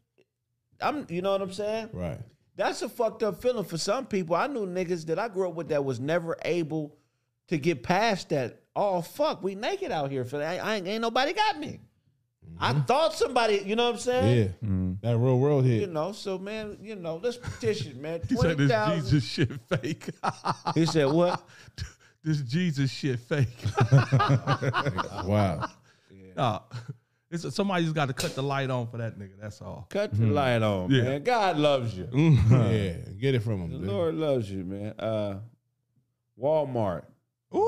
I'm. 0.81 1.07
You 1.09 1.23
know 1.23 1.33
what 1.33 1.43
I'm 1.43 1.53
saying? 1.53 1.91
Right. 1.93 2.19
That's 2.57 2.81
a 2.83 2.89
fucked 2.89 3.23
up 3.23 3.41
feeling 3.43 3.65
for 3.65 3.77
some 3.77 4.07
people. 4.07 4.35
I 4.35 4.47
knew 4.47 4.67
niggas 4.67 5.07
that 5.07 5.19
I 5.19 5.29
grew 5.29 5.49
up 5.49 5.55
with 5.55 5.69
that 5.69 5.85
was 5.85 6.01
never 6.01 6.37
able 6.43 6.97
to 7.49 7.59
get 7.59 7.83
past 7.83 8.31
that. 8.31 8.63
Oh 8.75 9.03
fuck, 9.03 9.43
we 9.43 9.55
naked 9.55 9.93
out 9.93 10.11
here. 10.11 10.25
For 10.25 10.43
I, 10.43 10.57
I 10.57 10.77
ain't, 10.77 10.89
ain't 10.89 11.03
nobody 11.03 11.35
got 11.35 11.61
me. 11.61 11.81
I 12.59 12.73
mm-hmm. 12.73 12.83
thought 12.83 13.15
somebody. 13.15 13.63
You 13.65 13.77
know 13.77 13.85
what 13.85 13.95
I'm 13.95 14.01
saying? 14.01 14.39
Yeah. 14.39 14.69
Mm-hmm. 14.69 14.93
That 15.03 15.19
real 15.19 15.39
world 15.39 15.65
here. 15.65 15.81
You 15.81 15.87
know. 15.87 16.13
So 16.13 16.39
man, 16.39 16.79
you 16.81 16.97
know, 16.97 17.21
let's 17.23 17.37
petition, 17.37 18.01
man. 18.01 18.21
He 18.29 18.37
said 18.37 18.43
Twenty 18.43 18.55
this 18.55 18.71
thousand. 18.71 19.05
Jesus 19.05 19.25
shit 19.25 19.53
fake. 19.69 20.09
He 20.75 20.87
said 20.87 21.07
what? 21.07 21.47
this 22.27 22.41
Jesus 22.43 22.91
shit 22.91 23.19
fake. 23.21 23.49
Wow. 25.25 25.69
Nah, 26.37 26.61
it's 27.31 27.55
somebody's 27.55 27.93
got 27.93 28.09
to 28.09 28.13
cut 28.15 28.35
the 28.35 28.43
light 28.43 28.69
on 28.71 28.87
for 28.89 28.99
that 28.99 29.19
nigga. 29.19 29.33
That's 29.41 29.61
all. 29.63 29.87
Cut 29.89 30.13
the 30.17 30.27
light 30.27 30.61
on, 30.63 30.91
Yeah. 30.91 31.03
man. 31.03 31.23
God 31.23 31.57
loves 31.57 31.97
you. 31.97 32.07
yeah. 32.13 32.93
Get 33.19 33.35
it 33.35 33.41
from 33.43 33.63
him. 33.63 33.73
The 33.73 33.79
dude. 33.79 33.87
Lord 33.89 34.15
loves 34.15 34.51
you, 34.51 34.65
man. 34.65 34.95
Uh, 34.99 35.39
Walmart. 36.39 37.05
Ooh. 37.55 37.59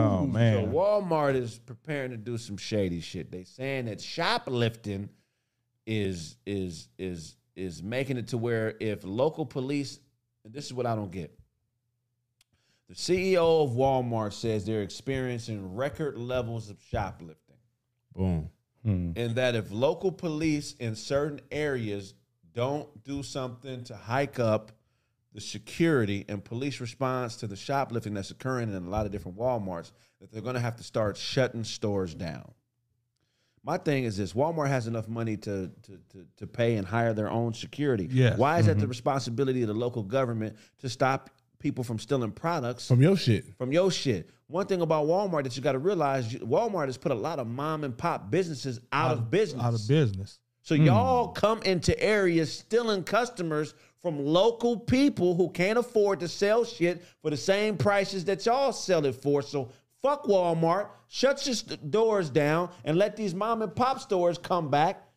Oh 0.00 0.18
So 0.22 0.26
man. 0.26 0.72
Walmart 0.72 1.34
is 1.36 1.58
preparing 1.58 2.10
to 2.10 2.16
do 2.16 2.36
some 2.38 2.56
shady 2.56 3.00
shit. 3.00 3.30
They 3.30 3.44
saying 3.44 3.84
that 3.86 4.00
shoplifting 4.00 5.08
is 5.86 6.36
is 6.44 6.88
is 6.98 7.36
is 7.54 7.82
making 7.82 8.16
it 8.16 8.28
to 8.28 8.38
where 8.38 8.74
if 8.80 9.04
local 9.04 9.46
police, 9.46 10.00
and 10.44 10.52
this 10.52 10.66
is 10.66 10.74
what 10.74 10.86
I 10.86 10.94
don't 10.96 11.12
get. 11.12 11.37
The 12.88 12.94
CEO 12.94 13.62
of 13.64 13.72
Walmart 13.72 14.32
says 14.32 14.64
they're 14.64 14.82
experiencing 14.82 15.74
record 15.74 16.16
levels 16.16 16.70
of 16.70 16.78
shoplifting, 16.90 17.56
Boom. 18.14 18.48
Hmm. 18.82 19.12
and 19.16 19.34
that 19.34 19.54
if 19.54 19.70
local 19.70 20.10
police 20.10 20.72
in 20.80 20.94
certain 20.94 21.40
areas 21.50 22.14
don't 22.54 22.88
do 23.04 23.22
something 23.22 23.84
to 23.84 23.94
hike 23.96 24.38
up 24.40 24.72
the 25.34 25.40
security 25.40 26.24
and 26.28 26.42
police 26.42 26.80
response 26.80 27.36
to 27.36 27.46
the 27.46 27.56
shoplifting 27.56 28.14
that's 28.14 28.30
occurring 28.30 28.70
in 28.72 28.86
a 28.86 28.88
lot 28.88 29.04
of 29.04 29.12
different 29.12 29.36
Walmarts, 29.36 29.92
that 30.20 30.32
they're 30.32 30.40
going 30.42 30.54
to 30.54 30.60
have 30.60 30.76
to 30.76 30.82
start 30.82 31.16
shutting 31.18 31.64
stores 31.64 32.14
down. 32.14 32.50
My 33.62 33.76
thing 33.76 34.04
is 34.04 34.16
this: 34.16 34.32
Walmart 34.32 34.68
has 34.68 34.86
enough 34.86 35.08
money 35.08 35.36
to 35.36 35.70
to 35.82 35.98
to, 36.12 36.26
to 36.38 36.46
pay 36.46 36.76
and 36.76 36.86
hire 36.86 37.12
their 37.12 37.28
own 37.28 37.52
security. 37.52 38.08
Yes. 38.10 38.38
Why 38.38 38.58
is 38.60 38.66
that 38.66 38.76
the 38.76 38.82
Mm-hmm. 38.82 38.88
responsibility 38.88 39.60
of 39.62 39.68
the 39.68 39.74
local 39.74 40.02
government 40.02 40.56
to 40.78 40.88
stop 40.88 41.28
people 41.58 41.84
from 41.84 41.98
stealing 41.98 42.32
products 42.32 42.88
From 42.88 43.02
your 43.02 43.16
shit. 43.16 43.44
from 43.56 43.72
your 43.72 43.90
shit? 43.90 44.30
One 44.46 44.66
thing 44.66 44.80
about 44.80 45.06
Walmart 45.06 45.44
that 45.44 45.56
you 45.56 45.62
got 45.62 45.72
to 45.72 45.78
realize: 45.78 46.32
Walmart 46.34 46.86
has 46.86 46.96
put 46.96 47.12
a 47.12 47.14
lot 47.14 47.38
of 47.38 47.46
mom 47.46 47.84
and 47.84 47.96
pop 47.96 48.30
businesses 48.30 48.80
out, 48.92 49.12
of 49.12 49.30
business. 49.30 49.62
Out 49.62 49.74
of 49.74 49.86
business. 49.86 50.38
So 50.62 50.76
hmm. 50.76 50.84
y'all 50.84 51.28
come 51.28 51.62
into 51.62 51.98
areas 52.02 52.52
stealing 52.52 53.02
customers 53.02 53.74
from 54.00 54.24
local 54.24 54.78
people 54.78 55.34
who 55.34 55.50
can't 55.50 55.78
afford 55.78 56.20
to 56.20 56.28
sell 56.28 56.64
shit 56.64 57.02
for 57.20 57.30
the 57.30 57.36
same 57.36 57.76
prices 57.76 58.24
that 58.26 58.46
y'all 58.46 58.72
sell 58.72 59.04
it 59.04 59.14
for. 59.14 59.42
So 59.42 59.70
fuck 60.02 60.24
Walmart, 60.24 60.88
shut 61.08 61.44
your 61.46 61.54
st- 61.54 61.90
doors 61.90 62.30
down, 62.30 62.70
and 62.84 62.96
let 62.96 63.16
these 63.16 63.34
mom 63.34 63.62
and 63.62 63.74
pop 63.74 64.00
stores 64.00 64.38
come 64.38 64.70
back. 64.70 65.07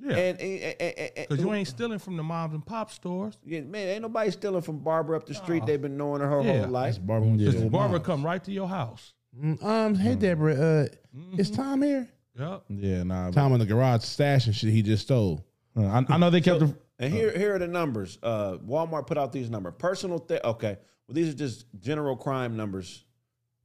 Yeah, 0.00 0.16
and 0.16 0.38
because 0.38 1.38
you 1.38 1.52
ain't 1.52 1.68
stealing 1.68 2.00
from 2.00 2.16
the 2.16 2.22
moms 2.22 2.52
and 2.52 2.66
pop 2.66 2.90
stores. 2.90 3.38
Yeah, 3.44 3.60
man, 3.60 3.88
ain't 3.88 4.02
nobody 4.02 4.30
stealing 4.32 4.62
from 4.62 4.80
Barbara 4.80 5.16
up 5.16 5.26
the 5.26 5.34
street. 5.34 5.62
Oh. 5.62 5.66
They've 5.66 5.80
been 5.80 5.96
knowing 5.96 6.20
her 6.20 6.42
yeah. 6.42 6.62
whole 6.62 6.68
life. 6.68 6.98
Barbara, 7.00 7.30
yeah. 7.30 7.68
Barbara 7.68 8.00
come 8.00 8.24
right 8.24 8.42
to 8.42 8.50
your 8.50 8.68
house. 8.68 9.14
Mm, 9.40 9.62
um, 9.64 9.94
hey 9.94 10.14
mm. 10.14 10.18
Deborah, 10.18 10.54
uh, 10.54 10.86
mm-hmm. 11.16 11.40
is 11.40 11.50
Tom 11.50 11.82
here? 11.82 12.08
Yep. 12.38 12.64
Yeah, 12.68 13.02
nah. 13.04 13.30
Tom 13.30 13.52
in 13.52 13.60
the 13.60 13.66
garage 13.66 14.02
stashing 14.02 14.54
shit 14.54 14.70
he 14.70 14.82
just 14.82 15.04
stole. 15.04 15.44
Uh, 15.76 15.84
I, 15.86 16.04
I, 16.08 16.18
know 16.18 16.30
they 16.30 16.40
kept. 16.40 16.60
So, 16.60 16.66
the, 16.66 16.78
and 16.98 17.12
uh. 17.12 17.16
here, 17.16 17.32
uh, 17.34 17.38
here 17.38 17.54
are 17.54 17.58
the 17.58 17.68
numbers. 17.68 18.18
Uh, 18.22 18.58
Walmart 18.66 19.06
put 19.06 19.18
out 19.18 19.32
these 19.32 19.50
numbers. 19.50 19.74
Personal 19.78 20.18
theft. 20.18 20.44
Okay, 20.44 20.76
well 21.06 21.14
these 21.14 21.28
are 21.28 21.36
just 21.36 21.66
general 21.80 22.16
crime 22.16 22.56
numbers. 22.56 23.04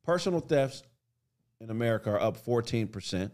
Personal 0.04 0.40
thefts 0.40 0.84
in 1.60 1.70
America 1.70 2.12
are 2.12 2.22
up 2.22 2.38
fourteen 2.38 2.88
percent, 2.88 3.32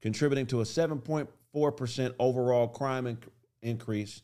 contributing 0.00 0.46
to 0.46 0.60
a 0.60 0.64
seven 0.64 1.00
point 1.00 1.28
4% 1.56 2.14
overall 2.18 2.68
crime 2.68 3.04
inc- 3.06 3.28
increase 3.62 4.22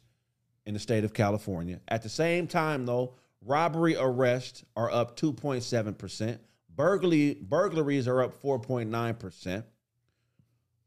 in 0.66 0.74
the 0.74 0.80
state 0.80 1.04
of 1.04 1.14
California. 1.14 1.80
At 1.88 2.02
the 2.02 2.08
same 2.08 2.46
time, 2.46 2.84
though, 2.84 3.14
robbery 3.40 3.96
arrests 3.98 4.64
are 4.76 4.90
up 4.90 5.18
2.7%. 5.18 6.38
Burglary, 6.74 7.38
burglaries 7.40 8.06
are 8.06 8.22
up 8.22 8.40
4.9%. 8.42 9.64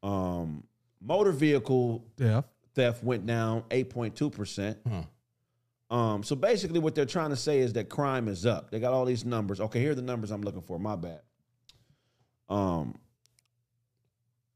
Um, 0.04 0.64
motor 1.02 1.32
vehicle 1.32 2.06
theft 2.16 2.50
theft 2.76 3.04
went 3.04 3.26
down 3.26 3.64
8.2%. 3.70 4.78
Hmm. 4.86 5.96
Um, 5.96 6.24
so 6.24 6.36
basically, 6.36 6.80
what 6.80 6.94
they're 6.94 7.06
trying 7.06 7.30
to 7.30 7.36
say 7.36 7.60
is 7.60 7.74
that 7.74 7.90
crime 7.90 8.28
is 8.28 8.46
up. 8.46 8.70
They 8.70 8.80
got 8.80 8.94
all 8.94 9.06
these 9.06 9.24
numbers. 9.24 9.60
Okay, 9.62 9.80
here 9.80 9.92
are 9.92 9.96
the 9.96 10.02
numbers 10.02 10.32
I'm 10.32 10.42
looking 10.42 10.62
for. 10.62 10.78
My 10.78 10.96
bad. 10.96 11.22
Um, 12.50 12.96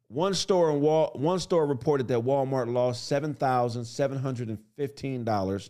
one 0.10 0.34
store 0.34 0.72
in 0.72 0.82
Wal- 0.82 1.12
one 1.16 1.40
store 1.40 1.66
reported 1.66 2.08
that 2.10 2.20
Walmart 2.20 2.72
lost 2.72 3.08
seven 3.08 3.34
thousand 3.34 3.86
seven 3.86 4.18
hundred 4.18 4.50
and 4.50 4.60
fifteen 4.76 5.24
dollars 5.24 5.70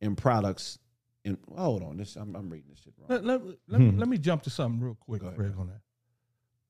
in 0.00 0.16
products. 0.16 0.78
In 1.24 1.36
oh, 1.54 1.64
hold 1.64 1.82
on, 1.82 1.96
this 1.98 2.16
I'm, 2.16 2.34
I'm 2.34 2.48
reading 2.48 2.70
this 2.70 2.78
shit 2.78 2.94
wrong. 2.96 3.08
Let, 3.10 3.24
let, 3.24 3.42
let, 3.68 3.80
me, 3.80 3.90
hmm. 3.90 3.98
let 3.98 4.08
me 4.08 4.16
jump 4.16 4.42
to 4.44 4.50
something 4.50 4.80
real 4.80 4.96
quick, 4.98 5.20
Greg, 5.20 5.52
on 5.58 5.66
that. 5.66 5.80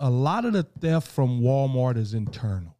A 0.01 0.11
lot 0.11 0.45
of 0.45 0.55
the 0.55 0.65
theft 0.65 1.09
from 1.09 1.41
Walmart 1.41 1.97
is 1.97 2.15
internal. 2.15 2.75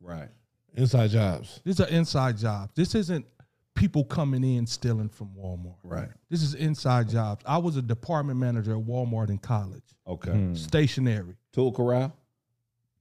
Right. 0.00 0.28
Inside 0.74 1.10
jobs. 1.10 1.60
These 1.64 1.80
are 1.80 1.88
inside 1.88 2.38
jobs. 2.38 2.70
This 2.76 2.94
isn't 2.94 3.26
people 3.74 4.04
coming 4.04 4.44
in 4.44 4.66
stealing 4.66 5.08
from 5.08 5.30
Walmart. 5.36 5.74
Right. 5.82 6.08
This 6.30 6.42
is 6.42 6.54
inside 6.54 7.08
jobs. 7.08 7.44
I 7.46 7.58
was 7.58 7.76
a 7.76 7.82
department 7.82 8.38
manager 8.38 8.72
at 8.72 8.84
Walmart 8.84 9.30
in 9.30 9.38
college. 9.38 9.82
Okay. 10.06 10.30
Hmm. 10.30 10.54
Stationary. 10.54 11.36
Tool 11.52 11.72
corral. 11.72 12.16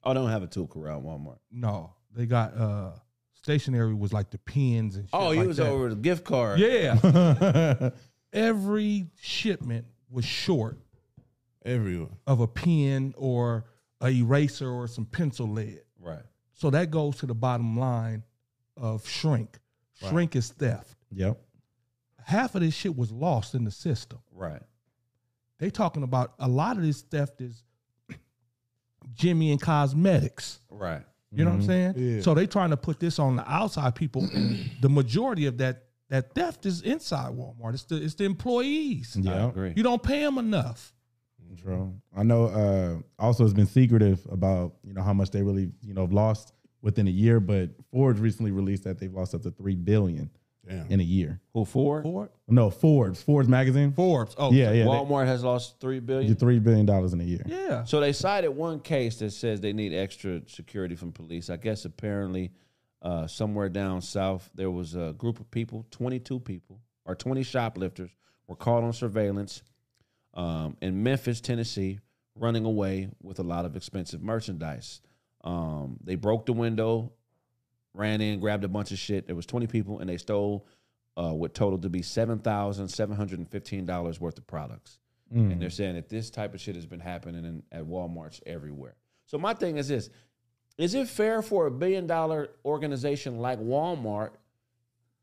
Oh, 0.10 0.14
don't 0.14 0.30
have 0.30 0.44
a 0.44 0.48
tool 0.48 0.68
corral 0.68 1.02
Walmart. 1.02 1.40
No, 1.52 1.94
they 2.16 2.26
got 2.26 2.56
uh 2.58 2.92
stationary 3.34 3.94
was 3.94 4.12
like 4.14 4.30
the 4.32 4.38
pens 4.40 4.96
and 4.98 5.06
shit 5.06 5.10
Oh, 5.14 5.32
he 5.32 5.40
like 5.40 5.48
was 5.48 5.58
that. 5.58 5.68
over 5.68 5.90
the 5.90 5.96
gift 5.96 6.24
card. 6.26 6.60
Yeah. 6.60 7.90
Every 8.34 9.08
shipment 9.22 9.86
was 10.10 10.26
short 10.26 10.78
Everywhere. 11.66 12.10
of 12.26 12.40
a 12.42 12.48
pen 12.48 13.14
or 13.18 13.66
a 14.02 14.10
eraser 14.10 14.70
or 14.70 14.88
some 14.88 15.06
pencil 15.06 15.48
lead. 15.50 15.82
Right. 16.00 16.22
So 16.54 16.70
that 16.72 16.92
goes 16.92 17.18
to 17.18 17.26
the 17.26 17.34
bottom 17.36 17.78
line 17.80 18.24
of 18.76 19.08
shrink. 19.08 19.60
Shrink 20.10 20.36
is 20.36 20.50
theft. 20.52 20.96
Yep. 21.12 21.40
Half 22.24 22.56
of 22.56 22.62
this 22.62 22.74
shit 22.74 22.96
was 22.96 23.12
lost 23.12 23.56
in 23.56 23.64
the 23.64 23.72
system. 23.72 24.20
Right. 24.32 24.62
They 25.60 25.70
talking 25.70 26.04
about 26.04 26.34
a 26.40 26.48
lot 26.48 26.78
of 26.78 26.84
this 26.84 27.02
theft 27.02 27.42
is 27.42 27.64
Jimmy 29.14 29.52
and 29.52 29.62
cosmetics. 29.62 30.60
Right. 30.70 31.04
You 31.32 31.44
know 31.44 31.52
what 31.52 31.58
I'm 31.58 31.64
saying? 31.64 31.94
Yeah. 31.98 32.22
So 32.22 32.34
they 32.34 32.48
trying 32.48 32.70
to 32.72 32.78
put 32.78 33.00
this 33.00 33.20
on 33.20 33.36
the 33.36 33.52
outside 33.52 33.96
people. 33.96 34.28
The 34.82 34.90
majority 34.90 35.46
of 35.46 35.58
that 35.58 35.84
that 36.10 36.34
theft 36.34 36.66
is 36.66 36.82
inside 36.84 37.34
Walmart. 37.34 37.74
It's 37.74 37.84
the 37.84 38.02
it's 38.02 38.16
the 38.16 38.24
employees. 38.24 39.18
I 39.18 39.22
Yeah. 39.22 39.50
agree. 39.50 39.74
You 39.76 39.84
don't 39.84 40.02
pay 40.02 40.22
them 40.24 40.38
enough. 40.38 40.94
True. 41.62 41.94
I 42.16 42.24
know. 42.24 42.46
Uh, 42.46 42.98
also, 43.24 43.44
it's 43.44 43.54
been 43.54 43.66
secretive 43.66 44.26
about 44.32 44.76
you 44.84 44.94
know 44.94 45.02
how 45.02 45.14
much 45.14 45.32
they 45.32 45.42
really 45.44 45.72
you 45.82 45.94
know 45.94 46.02
have 46.02 46.14
lost 46.14 46.54
within 46.82 47.08
a 47.08 47.12
year. 47.12 47.40
But 47.40 47.72
Ford 47.92 48.20
recently 48.20 48.52
released 48.52 48.84
that 48.86 49.00
they've 49.00 49.14
lost 49.14 49.34
up 49.36 49.42
to 49.44 49.52
three 49.52 49.76
billion 49.76 50.30
Damn. 50.68 50.88
in 50.92 51.00
a 51.00 51.04
year. 51.04 51.40
Who 51.54 51.66
Ford? 51.66 52.04
Ford, 52.04 52.30
No, 52.48 52.70
Forbes. 52.70 53.22
Forbes 53.22 53.48
magazine. 53.48 53.92
Forbes. 53.94 54.36
Oh, 54.38 54.52
Yeah, 54.52 54.72
yeah. 54.72 54.86
Walmart 54.86 55.26
has 55.28 55.44
lost 55.44 55.80
three 55.80 56.00
billion. 56.00 56.28
Your 56.28 56.36
three 56.36 56.60
billion 56.60 56.86
dollars 56.86 57.14
in 57.14 57.22
a 57.22 57.24
year. 57.24 57.44
yeah. 57.46 57.84
So 57.86 58.00
they 58.00 58.14
cited 58.14 58.52
one 58.52 58.80
case 58.80 59.18
that 59.20 59.32
says 59.32 59.62
they 59.62 59.74
need 59.74 59.94
extra 59.94 60.42
security 60.48 60.96
from 60.96 61.12
police. 61.12 61.50
I 61.50 61.58
guess 61.58 61.86
apparently 61.86 62.52
uh, 63.02 63.28
somewhere 63.28 63.70
down 63.70 64.02
south 64.02 64.50
there 64.56 64.72
was 64.72 64.96
a 64.96 65.14
group 65.18 65.40
of 65.40 65.50
people, 65.52 65.86
22 65.92 66.40
people 66.40 66.82
or 67.06 67.16
20 67.16 67.44
shoplifters 67.44 68.10
were 68.48 68.56
caught 68.56 68.84
on 68.84 68.92
surveillance 68.94 69.62
um, 70.34 70.76
in 70.82 71.02
Memphis, 71.04 71.42
Tennessee, 71.42 72.00
running 72.36 72.66
away 72.66 73.10
with 73.24 73.40
a 73.40 73.44
lot 73.44 73.66
of 73.66 73.76
expensive 73.76 74.22
merchandise. 74.22 75.02
Um, 75.44 75.98
they 76.04 76.16
broke 76.16 76.46
the 76.46 76.54
window, 76.54 77.14
ran 77.94 78.22
in, 78.22 78.40
grabbed 78.40 78.64
a 78.64 78.68
bunch 78.68 78.92
of 78.92 78.98
shit. 79.00 79.28
There 79.28 79.36
was 79.36 79.46
20 79.46 79.68
people, 79.68 80.00
and 80.00 80.10
they 80.10 80.18
stole 80.18 80.68
uh, 81.18 81.32
what 81.34 81.54
totaled 81.54 81.82
to 81.82 81.90
be 81.90 82.02
seven 82.04 82.38
thousand 82.40 82.88
seven 82.90 83.16
hundred 83.16 83.40
and 83.40 83.50
fifteen 83.50 83.86
dollars 83.86 84.22
worth 84.22 84.38
of 84.38 84.46
products. 84.46 85.00
And 85.52 85.62
they're 85.62 85.70
saying 85.70 85.96
that 85.96 86.08
this 86.08 86.30
type 86.30 86.54
of 86.54 86.62
shit 86.62 86.76
has 86.76 86.86
been 86.86 87.02
happening 87.02 87.44
in, 87.44 87.64
at 87.72 87.84
Walmart's 87.84 88.40
everywhere. 88.46 88.96
So 89.26 89.38
my 89.38 89.54
thing 89.54 89.78
is 89.78 89.88
this: 89.88 90.10
Is 90.78 90.94
it 90.94 91.08
fair 91.10 91.42
for 91.42 91.66
a 91.66 91.72
billion 91.72 92.08
dollar 92.08 92.52
organization 92.64 93.40
like 93.40 93.60
Walmart 93.60 94.32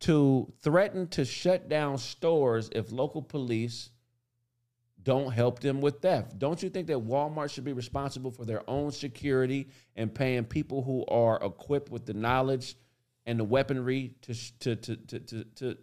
to 0.00 0.52
threaten 0.60 1.06
to 1.08 1.24
shut 1.24 1.68
down 1.68 1.96
stores 1.96 2.68
if 2.72 2.92
local 2.92 3.22
police 3.22 3.90
don't 5.04 5.30
help 5.32 5.60
them 5.60 5.80
with 5.80 6.00
theft? 6.00 6.38
Don't 6.38 6.62
you 6.62 6.70
think 6.70 6.86
that 6.88 6.98
Walmart 6.98 7.50
should 7.52 7.64
be 7.64 7.72
responsible 7.72 8.30
for 8.30 8.44
their 8.44 8.68
own 8.68 8.90
security 8.90 9.68
and 9.96 10.12
paying 10.14 10.44
people 10.44 10.82
who 10.82 11.04
are 11.06 11.38
equipped 11.44 11.90
with 11.90 12.06
the 12.06 12.14
knowledge 12.14 12.76
and 13.26 13.38
the 13.38 13.44
weaponry 13.44 14.14
to 14.22 14.34
to 14.60 14.76
to 14.76 14.96
to 14.96 15.18
to, 15.20 15.44
to 15.56 15.76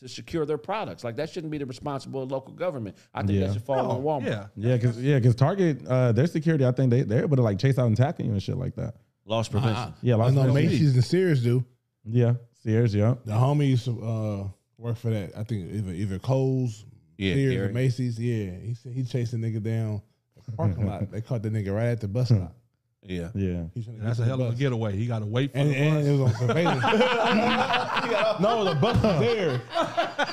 to 0.00 0.08
secure 0.08 0.46
their 0.46 0.58
products. 0.58 1.02
Like 1.02 1.16
that 1.16 1.28
shouldn't 1.28 1.50
be 1.50 1.58
the 1.58 1.66
responsibility 1.66 2.26
of 2.28 2.30
local 2.32 2.54
government. 2.54 2.96
I 3.12 3.22
think 3.24 3.32
Yeah. 3.40 3.48
that 3.48 3.54
should 3.54 3.64
fall 3.64 3.82
No, 3.82 3.90
on 3.90 4.22
Walmart. 4.22 4.26
Yeah. 4.28 4.46
Yeah, 4.56 4.76
because 4.76 5.02
yeah, 5.02 5.18
because 5.18 5.34
Target, 5.34 5.84
uh, 5.86 6.12
their 6.12 6.26
security, 6.28 6.64
I 6.64 6.70
think 6.72 6.90
they 6.90 7.02
they're 7.02 7.22
able 7.22 7.36
to 7.36 7.42
like 7.42 7.58
chase 7.58 7.78
out 7.78 7.86
and 7.88 7.96
tackle 7.96 8.24
you 8.24 8.32
and 8.32 8.42
shit 8.42 8.56
like 8.56 8.76
that. 8.76 8.94
Loss 9.24 9.48
prevention. 9.48 9.92
Yeah, 10.00 10.14
I 10.14 10.18
lots 10.18 10.34
know 10.34 10.48
of 10.48 10.54
Macy's 10.54 10.94
and 10.94 11.04
Sears 11.04 11.42
do. 11.42 11.64
Yeah, 12.04 12.34
Sears. 12.62 12.94
Yeah, 12.94 13.16
The 13.26 13.32
homies 13.32 13.86
uh, 13.88 14.48
work 14.78 14.96
for 14.96 15.10
that. 15.10 15.36
I 15.36 15.42
think 15.42 15.70
either 15.74 15.92
either 15.92 16.18
Kohl's, 16.18 16.86
Yeah, 17.18 17.34
Sears, 17.34 17.54
Gary. 17.54 17.68
or 17.68 17.72
Macy's. 17.72 18.18
Yeah, 18.18 18.50
he 18.64 18.74
said 18.74 18.92
he 18.92 19.04
chased 19.04 19.32
a 19.34 19.36
nigga 19.36 19.62
down 19.62 20.00
the 20.46 20.52
parking 20.52 20.86
lot. 20.86 21.10
They 21.10 21.20
caught 21.20 21.42
the 21.42 21.50
nigga 21.50 21.74
right 21.74 21.88
at 21.88 22.00
the 22.00 22.08
bus 22.08 22.28
stop. 22.28 22.54
Yeah. 23.02 23.30
yeah. 23.34 23.64
He 23.74 23.84
That's 23.98 24.18
a 24.18 24.24
hell 24.24 24.42
of 24.42 24.52
a 24.52 24.56
getaway. 24.56 24.96
He 24.96 25.06
got 25.06 25.20
to 25.20 25.26
wait 25.26 25.52
for 25.52 25.58
And, 25.58 25.70
the 25.70 25.76
and 25.76 25.94
bus. 25.96 26.06
it 26.06 26.12
was 26.12 26.20
on 26.20 26.48
surveillance. 26.48 26.82
no, 28.40 28.64
the 28.64 28.74
bus 28.80 29.02
was 29.02 29.20
there. 29.20 29.60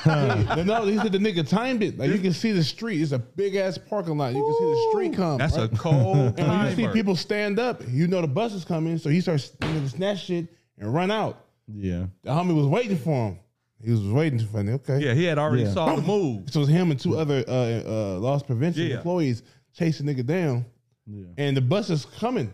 Yeah. 0.04 0.62
no, 0.66 0.84
he 0.84 0.98
said 0.98 1.12
the 1.12 1.18
nigga 1.18 1.48
timed 1.48 1.82
it. 1.82 1.98
Like 1.98 2.10
you 2.10 2.18
can 2.18 2.32
see 2.32 2.52
the 2.52 2.64
street. 2.64 3.00
It's 3.00 3.12
a 3.12 3.18
big 3.18 3.54
ass 3.56 3.78
parking 3.78 4.18
lot. 4.18 4.34
You 4.34 4.42
can 4.42 4.54
see 4.58 4.64
the 4.64 4.88
street 4.90 5.16
come. 5.16 5.38
That's 5.38 5.56
a 5.56 5.68
cold 5.68 6.38
And 6.38 6.48
when 6.48 6.66
you 6.68 6.76
see 6.76 6.88
people 6.92 7.16
stand 7.16 7.58
up, 7.58 7.82
you 7.88 8.06
know 8.08 8.20
the 8.20 8.26
bus 8.28 8.52
is 8.52 8.64
coming. 8.64 8.98
So 8.98 9.08
he 9.10 9.20
starts 9.20 9.50
to 9.60 9.88
snatch 9.88 10.24
shit 10.24 10.46
and 10.78 10.92
run 10.92 11.10
out. 11.10 11.44
Yeah. 11.72 12.06
The 12.24 12.30
homie 12.30 12.54
was 12.54 12.66
waiting 12.66 12.96
for 12.98 13.28
him. 13.30 13.38
He 13.82 13.90
was 13.90 14.02
waiting 14.08 14.38
for 14.38 14.62
me. 14.62 14.72
Okay. 14.74 15.00
Yeah, 15.00 15.14
he 15.14 15.24
had 15.24 15.38
already 15.38 15.64
Yeah. 15.64 15.72
saw 15.72 15.94
the 15.96 16.02
move. 16.02 16.50
So 16.50 16.60
it 16.60 16.62
was 16.62 16.68
him 16.68 16.90
and 16.90 16.98
two 16.98 17.18
other 17.18 17.44
uh, 17.46 17.52
uh, 17.52 18.18
loss 18.18 18.42
prevention 18.42 18.86
Yeah. 18.86 18.96
employees 18.96 19.42
chasing 19.74 20.06
nigga 20.06 20.24
down, 20.24 20.64
Yeah. 21.06 21.26
and 21.36 21.56
the 21.56 21.60
bus 21.60 21.90
is 21.90 22.06
coming. 22.18 22.52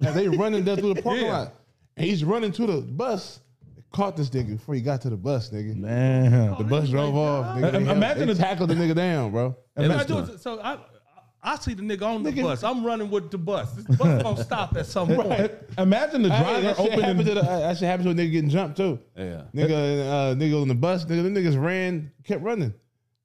And 0.00 0.14
they 0.14 0.28
running 0.28 0.62
down 0.64 0.76
through 0.76 0.94
the 0.94 1.02
parking 1.02 1.24
Yeah. 1.26 1.38
lot, 1.38 1.54
and 1.96 2.06
he's 2.06 2.22
running 2.24 2.52
to 2.52 2.66
the 2.66 2.80
bus. 2.82 3.40
They 3.74 3.82
caught 3.92 4.16
this 4.16 4.30
nigga 4.30 4.50
before 4.52 4.74
he 4.76 4.80
got 4.82 5.00
to 5.02 5.10
the 5.10 5.16
bus, 5.16 5.50
nigga. 5.50 5.74
Man. 5.74 6.54
The 6.58 6.64
bus 6.64 6.88
drove 6.90 7.16
off. 7.16 7.56
Nigga. 7.56 7.72
They, 7.72 7.84
held- 7.84 7.96
imagine 7.96 8.28
they 8.28 8.34
the- 8.34 8.42
tackled 8.42 8.70
the 8.70 8.74
nigga 8.74 8.94
down, 8.94 9.32
bro. 9.32 9.56
And 9.74 9.90
I 9.92 9.94
Imagine- 9.96 10.26
do, 10.26 10.38
so 10.38 10.60
I, 10.60 10.78
I 11.46 11.56
see 11.58 11.74
the 11.74 11.82
nigga 11.82 12.02
on 12.02 12.24
the 12.24 12.32
bus. 12.42 12.64
I'm 12.64 12.84
running 12.84 13.08
with 13.08 13.30
the 13.30 13.38
bus. 13.38 13.72
This 13.72 13.84
bus 13.96 14.08
is 14.08 14.22
gonna 14.24 14.42
stop 14.44 14.76
at 14.76 14.84
some 14.86 15.08
point. 15.14 15.52
Imagine 15.78 16.22
the 16.22 16.30
Hey, 16.32 16.42
driver 16.42 16.60
that 16.62 16.76
shit 16.76 16.84
opening. 16.86 17.00
happened 17.04 17.26
to 17.26 17.34
the, 17.34 17.40
that 17.42 17.78
shit 17.78 17.86
happened 17.88 18.04
to 18.16 18.22
a 18.22 18.26
nigga 18.26 18.32
getting 18.32 18.50
jumped 18.50 18.76
too. 18.76 18.98
Yeah. 19.16 19.42
Nigga, 19.54 19.70
uh, 19.70 20.34
nigga 20.34 20.60
on 20.60 20.66
the 20.68 20.74
bus, 20.74 21.04
nigga, 21.04 21.22
the 21.22 21.40
niggas 21.40 21.62
ran, 21.62 22.10
kept 22.24 22.42
running. 22.42 22.74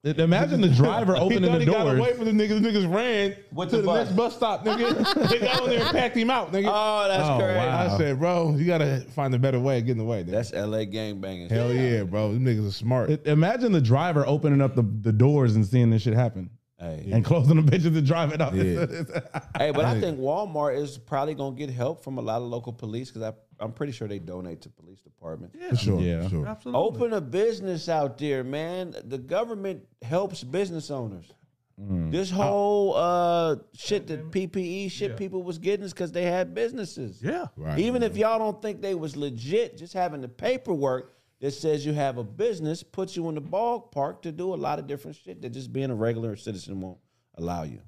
Imagine 0.04 0.62
the 0.62 0.70
driver 0.70 1.16
opening 1.18 1.44
thought 1.50 1.60
the 1.60 1.66
he 1.66 1.66
got 1.66 1.84
doors. 1.84 2.00
away 2.00 2.14
from 2.14 2.26
the 2.26 2.32
niggas. 2.32 2.62
The 2.62 2.70
niggas 2.70 2.92
ran 2.94 3.36
With 3.54 3.70
to 3.70 3.76
the 3.78 3.82
the, 3.84 3.88
bus. 3.88 4.06
next 4.08 4.16
bus 4.18 4.36
stop, 4.36 4.66
nigga. 4.66 5.30
they 5.30 5.40
got 5.40 5.62
on 5.62 5.70
there 5.70 5.80
and 5.82 5.90
packed 5.90 6.18
him 6.18 6.30
out, 6.32 6.52
nigga. 6.52 6.66
Oh, 6.72 7.08
that's 7.08 7.28
Oh, 7.30 7.38
crazy. 7.38 7.56
wow. 7.58 7.94
I 7.94 7.98
said, 7.98 8.20
bro, 8.20 8.56
you 8.56 8.66
gotta 8.66 9.02
find 9.16 9.34
a 9.36 9.40
better 9.40 9.60
way 9.60 9.78
of 9.80 9.86
getting 9.86 10.02
away. 10.02 10.24
Nigga. 10.24 10.32
That's 10.32 10.54
LA 10.54 10.86
gang 10.86 11.22
banging. 11.22 11.50
Hell 11.50 11.72
yeah, 11.74 12.02
bro. 12.04 12.34
Them 12.34 12.46
niggas 12.46 12.68
are 12.68 12.72
smart. 12.72 13.10
I- 13.12 13.30
Imagine 13.30 13.72
the 13.74 13.82
driver 13.82 14.26
opening 14.28 14.60
up 14.62 14.76
the, 14.76 14.82
the 14.82 15.12
doors 15.14 15.56
and 15.56 15.64
seeing 15.66 15.90
this 15.92 16.02
shit 16.04 16.14
happen 16.16 16.50
Hey. 16.82 17.10
and 17.12 17.24
closing 17.24 17.64
the 17.64 17.72
bitches 17.72 17.96
and 17.96 18.06
driving 18.08 18.42
off. 18.42 18.54
Yeah. 18.56 18.86
Hey, 19.58 19.70
but 19.72 19.86
I 19.86 20.00
think 20.00 20.18
Walmart 20.20 20.78
is 20.82 20.98
probably 20.98 21.36
gonna 21.36 21.56
get 21.56 21.70
help 21.70 22.04
from 22.04 22.18
a 22.18 22.22
lot 22.22 22.42
of 22.42 22.48
local 22.48 22.74
police 22.74 23.12
because 23.12 23.34
I'm 23.60 23.72
pretty 23.74 23.94
sure 23.94 24.08
they 24.08 24.18
donate 24.18 24.62
to 24.62 24.70
police 24.70 25.02
departments. 25.02 25.56
For 25.70 25.76
sure. 25.76 26.02
Yeah. 26.02 26.24
for 26.24 26.30
sure. 26.30 26.48
Absolutely. 26.48 26.82
Open 26.82 27.14
a 27.14 27.22
business 27.22 27.88
out 27.88 28.18
there, 28.18 28.44
man. 28.44 28.96
The 29.06 29.20
government 29.20 29.84
helps 30.02 30.44
business 30.44 30.90
owners. 30.90 31.32
This 31.78 32.30
whole 32.30 32.96
uh, 32.96 33.56
shit 33.74 34.06
that 34.08 34.30
PPE 34.30 34.92
shit 34.92 35.12
Yeah. 35.12 35.18
people 35.18 35.42
was 35.42 35.58
getting 35.58 35.84
is 35.84 35.94
because 35.94 36.12
they 36.12 36.26
had 36.26 36.54
businesses. 36.54 37.20
Yeah. 37.24 37.48
Right. 37.58 37.80
Even 37.80 38.04
if 38.04 38.16
y'all 38.18 38.38
don't 38.38 38.62
think 38.62 38.82
they 38.82 38.94
was 38.94 39.16
legit, 39.16 39.78
just 39.78 39.94
having 39.94 40.22
the 40.22 40.28
paperwork 40.28 41.14
that 41.42 41.52
says 41.52 41.86
you 41.86 41.92
have 41.92 42.18
a 42.18 42.24
business 42.24 42.84
puts 42.84 43.16
you 43.16 43.28
in 43.28 43.36
the 43.36 43.42
ballpark 43.42 44.22
to 44.22 44.32
do 44.32 44.54
a 44.54 44.56
lot 44.56 44.80
of 44.80 44.88
different 44.88 45.18
shit 45.18 45.42
that 45.42 45.50
just 45.50 45.74
being 45.74 45.90
a 45.90 45.96
regular 45.96 46.36
citizen 46.36 46.80
won't 46.80 47.00
allow 47.36 47.64
you. 47.64 47.82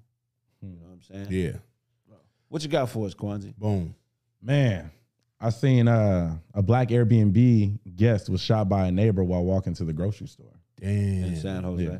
You 0.62 0.70
know 0.70 0.88
what 0.88 0.94
I'm 0.94 1.02
saying? 1.02 1.28
Yeah. 1.30 1.60
What 2.50 2.64
you 2.64 2.70
got 2.70 2.90
for 2.90 3.06
us, 3.06 3.14
Kwanzi? 3.14 3.56
Boom. 3.58 3.96
Man, 4.42 4.92
I 5.40 5.50
seen 5.50 5.88
uh, 5.88 6.36
a 6.54 6.62
black 6.62 6.90
Airbnb 6.90 7.80
guest 7.96 8.30
was 8.30 8.42
shot 8.42 8.70
by 8.70 8.88
a 8.88 8.92
neighbor 8.92 9.24
while 9.24 9.44
walking 9.44 9.74
to 9.76 9.84
the 9.84 9.94
grocery 9.94 10.28
store. 10.28 10.54
Damn. 10.80 11.24
In 11.24 11.36
San 11.36 11.64
Jose. 11.64 11.84
Yeah. 11.84 11.98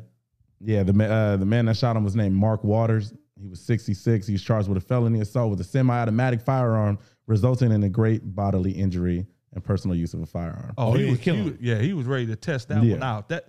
Yeah, 0.60 0.82
the 0.82 1.04
uh, 1.04 1.36
the 1.36 1.44
man 1.44 1.66
that 1.66 1.76
shot 1.76 1.96
him 1.96 2.04
was 2.04 2.16
named 2.16 2.34
Mark 2.34 2.64
Waters. 2.64 3.12
He 3.38 3.46
was 3.46 3.60
66. 3.60 4.26
He 4.26 4.32
was 4.32 4.42
charged 4.42 4.68
with 4.68 4.78
a 4.78 4.80
felony 4.80 5.20
assault 5.20 5.50
with 5.50 5.60
a 5.60 5.64
semi-automatic 5.64 6.40
firearm, 6.40 6.98
resulting 7.26 7.70
in 7.72 7.82
a 7.82 7.88
great 7.88 8.34
bodily 8.34 8.70
injury 8.70 9.26
and 9.54 9.62
personal 9.64 9.96
use 9.96 10.14
of 10.14 10.20
a 10.22 10.26
firearm. 10.26 10.72
Oh, 10.76 10.88
Oh, 10.88 10.92
he 10.94 11.04
he 11.04 11.10
was, 11.10 11.18
was 11.18 11.24
killing 11.24 11.44
he 11.44 11.50
was- 11.50 11.60
yeah, 11.60 11.78
he 11.78 11.92
was 11.92 12.06
ready 12.06 12.26
to 12.26 12.36
test 12.36 12.68
that 12.68 12.82
Yeah. 12.82 12.94
one 12.94 13.02
out. 13.02 13.28
That 13.28 13.48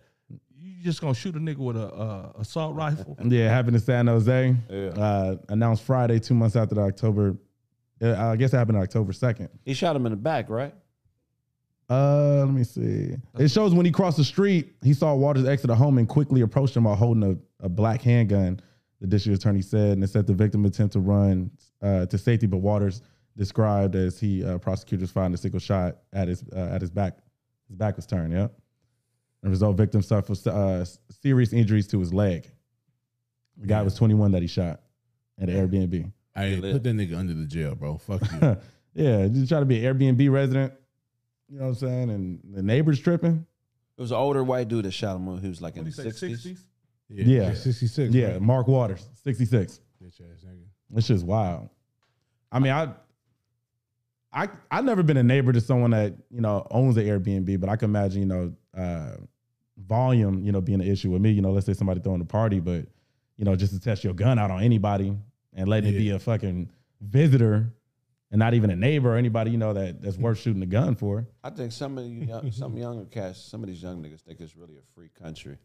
you 0.57 0.83
just 0.83 1.01
gonna 1.01 1.13
shoot 1.13 1.35
a 1.35 1.39
nigga 1.39 1.57
with 1.57 1.77
a 1.77 1.87
uh, 1.93 2.31
assault 2.39 2.75
rifle? 2.75 3.17
Yeah, 3.23 3.49
happened 3.49 3.75
in 3.75 3.81
San 3.81 4.07
Jose. 4.07 4.55
Yeah. 4.69 4.77
Uh, 4.89 5.37
announced 5.49 5.83
Friday, 5.83 6.19
two 6.19 6.33
months 6.35 6.55
after 6.55 6.75
the 6.75 6.81
October. 6.81 7.37
Uh, 8.01 8.13
I 8.15 8.35
guess 8.35 8.53
it 8.53 8.57
happened 8.57 8.77
October 8.77 9.13
second. 9.13 9.49
He 9.63 9.73
shot 9.73 9.95
him 9.95 10.05
in 10.05 10.11
the 10.11 10.17
back, 10.17 10.49
right? 10.49 10.73
Uh, 11.89 12.43
let 12.45 12.49
me 12.53 12.63
see. 12.63 13.15
It 13.37 13.49
shows 13.51 13.73
when 13.73 13.85
he 13.85 13.91
crossed 13.91 14.17
the 14.17 14.23
street, 14.23 14.73
he 14.81 14.93
saw 14.93 15.13
Waters 15.13 15.45
exit 15.47 15.69
a 15.69 15.75
home 15.75 15.97
and 15.99 16.09
quickly 16.09 16.41
approached 16.41 16.75
him 16.75 16.85
while 16.85 16.95
holding 16.95 17.23
a, 17.61 17.65
a 17.65 17.69
black 17.69 18.01
handgun. 18.01 18.59
The 19.01 19.07
district 19.07 19.37
attorney 19.39 19.61
said, 19.61 19.91
and 19.91 20.03
it 20.03 20.09
said 20.09 20.25
the 20.25 20.33
victim 20.33 20.65
attempted 20.65 20.93
to 20.93 20.99
run 21.01 21.51
uh, 21.81 22.05
to 22.07 22.17
safety, 22.17 22.47
but 22.47 22.57
Waters 22.57 23.01
described 23.37 23.95
as 23.95 24.19
he 24.19 24.43
uh, 24.43 24.57
prosecutors 24.57 25.11
found 25.11 25.33
a 25.33 25.37
single 25.37 25.59
shot 25.59 25.97
at 26.13 26.27
his 26.27 26.43
uh, 26.55 26.69
at 26.71 26.81
his 26.81 26.89
back. 26.89 27.17
His 27.67 27.75
back 27.75 27.95
was 27.95 28.05
turned. 28.05 28.33
Yep. 28.33 28.53
The 29.43 29.49
result, 29.49 29.77
victim 29.77 30.01
suffered 30.01 30.39
uh, 30.47 30.85
serious 31.21 31.53
injuries 31.53 31.87
to 31.87 31.99
his 31.99 32.13
leg. 32.13 32.49
The 33.57 33.67
guy 33.67 33.81
was 33.83 33.93
21 33.95 34.31
that 34.31 34.41
he 34.41 34.47
shot 34.47 34.81
at 35.39 35.49
an 35.49 35.55
Airbnb. 35.55 36.11
I 36.35 36.57
put 36.59 36.83
that 36.83 36.95
nigga 36.95 37.17
under 37.17 37.33
the 37.33 37.45
jail, 37.45 37.75
bro. 37.75 37.97
Fuck 37.97 38.21
you. 38.41 38.57
yeah, 38.93 39.27
just 39.27 39.49
try 39.49 39.59
to 39.59 39.65
be 39.65 39.85
an 39.85 39.97
Airbnb 39.97 40.31
resident. 40.31 40.73
You 41.47 41.59
know 41.59 41.65
what 41.65 41.69
I'm 41.69 41.75
saying? 41.75 42.09
And 42.09 42.39
the 42.53 42.63
neighbors 42.63 42.99
tripping. 42.99 43.45
It 43.97 44.01
was 44.01 44.11
an 44.11 44.17
older 44.17 44.43
white 44.43 44.67
dude 44.67 44.85
that 44.85 44.91
shot 44.91 45.15
him 45.15 45.27
when 45.27 45.37
he 45.39 45.47
was 45.47 45.61
like 45.61 45.77
in 45.77 45.85
What 45.85 45.95
the 45.95 46.03
do 46.11 46.27
you 46.27 46.35
60s. 46.35 46.57
60s? 46.57 46.59
Yeah. 47.09 47.53
66. 47.53 48.13
Yeah, 48.13 48.31
right? 48.33 48.41
Mark 48.41 48.67
Waters, 48.67 49.07
66. 49.23 49.79
Bitch 50.03 50.07
ass 50.21 50.43
nigga. 50.45 50.63
It's 50.97 51.07
just 51.07 51.25
wild. 51.25 51.69
I 52.51 52.59
mean, 52.59 52.71
I 52.71 52.93
I 54.35 54.49
I've 54.69 54.85
never 54.85 55.01
been 55.01 55.17
a 55.17 55.23
neighbor 55.23 55.53
to 55.53 55.61
someone 55.61 55.91
that, 55.91 56.13
you 56.29 56.41
know, 56.41 56.67
owns 56.69 56.97
an 56.97 57.05
Airbnb, 57.05 57.59
but 57.59 57.69
I 57.69 57.77
can 57.77 57.89
imagine, 57.89 58.21
you 58.21 58.27
know, 58.27 58.53
uh 58.77 59.15
volume, 59.77 60.43
you 60.43 60.51
know, 60.51 60.61
being 60.61 60.81
an 60.81 60.87
issue 60.87 61.11
with 61.11 61.21
me. 61.21 61.31
You 61.31 61.41
know, 61.41 61.51
let's 61.51 61.65
say 61.65 61.73
somebody 61.73 62.01
throwing 62.01 62.21
a 62.21 62.25
party, 62.25 62.59
but 62.59 62.85
you 63.37 63.45
know, 63.45 63.55
just 63.55 63.73
to 63.73 63.79
test 63.79 64.03
your 64.03 64.13
gun 64.13 64.37
out 64.37 64.51
on 64.51 64.61
anybody 64.61 65.17
and 65.53 65.67
letting 65.67 65.93
it 65.93 65.97
be 65.97 66.11
a 66.11 66.19
fucking 66.19 66.69
visitor 67.01 67.73
and 68.31 68.39
not 68.39 68.53
even 68.53 68.69
a 68.69 68.75
neighbor 68.75 69.13
or 69.13 69.17
anybody, 69.17 69.51
you 69.51 69.57
know, 69.57 69.73
that 69.73 70.01
that's 70.01 70.17
worth 70.17 70.39
shooting 70.39 70.61
a 70.61 70.65
gun 70.65 70.95
for. 70.95 71.27
I 71.43 71.49
think 71.49 71.71
some 71.71 71.97
of 71.97 72.05
you, 72.05 72.25
young, 72.25 72.51
some 72.51 72.77
younger 72.77 73.05
cats, 73.05 73.39
some 73.39 73.63
of 73.63 73.69
these 73.69 73.81
young 73.81 74.03
niggas 74.03 74.21
think 74.21 74.39
it's 74.39 74.55
really 74.55 74.75
a 74.75 74.93
free 74.93 75.09
country. 75.09 75.57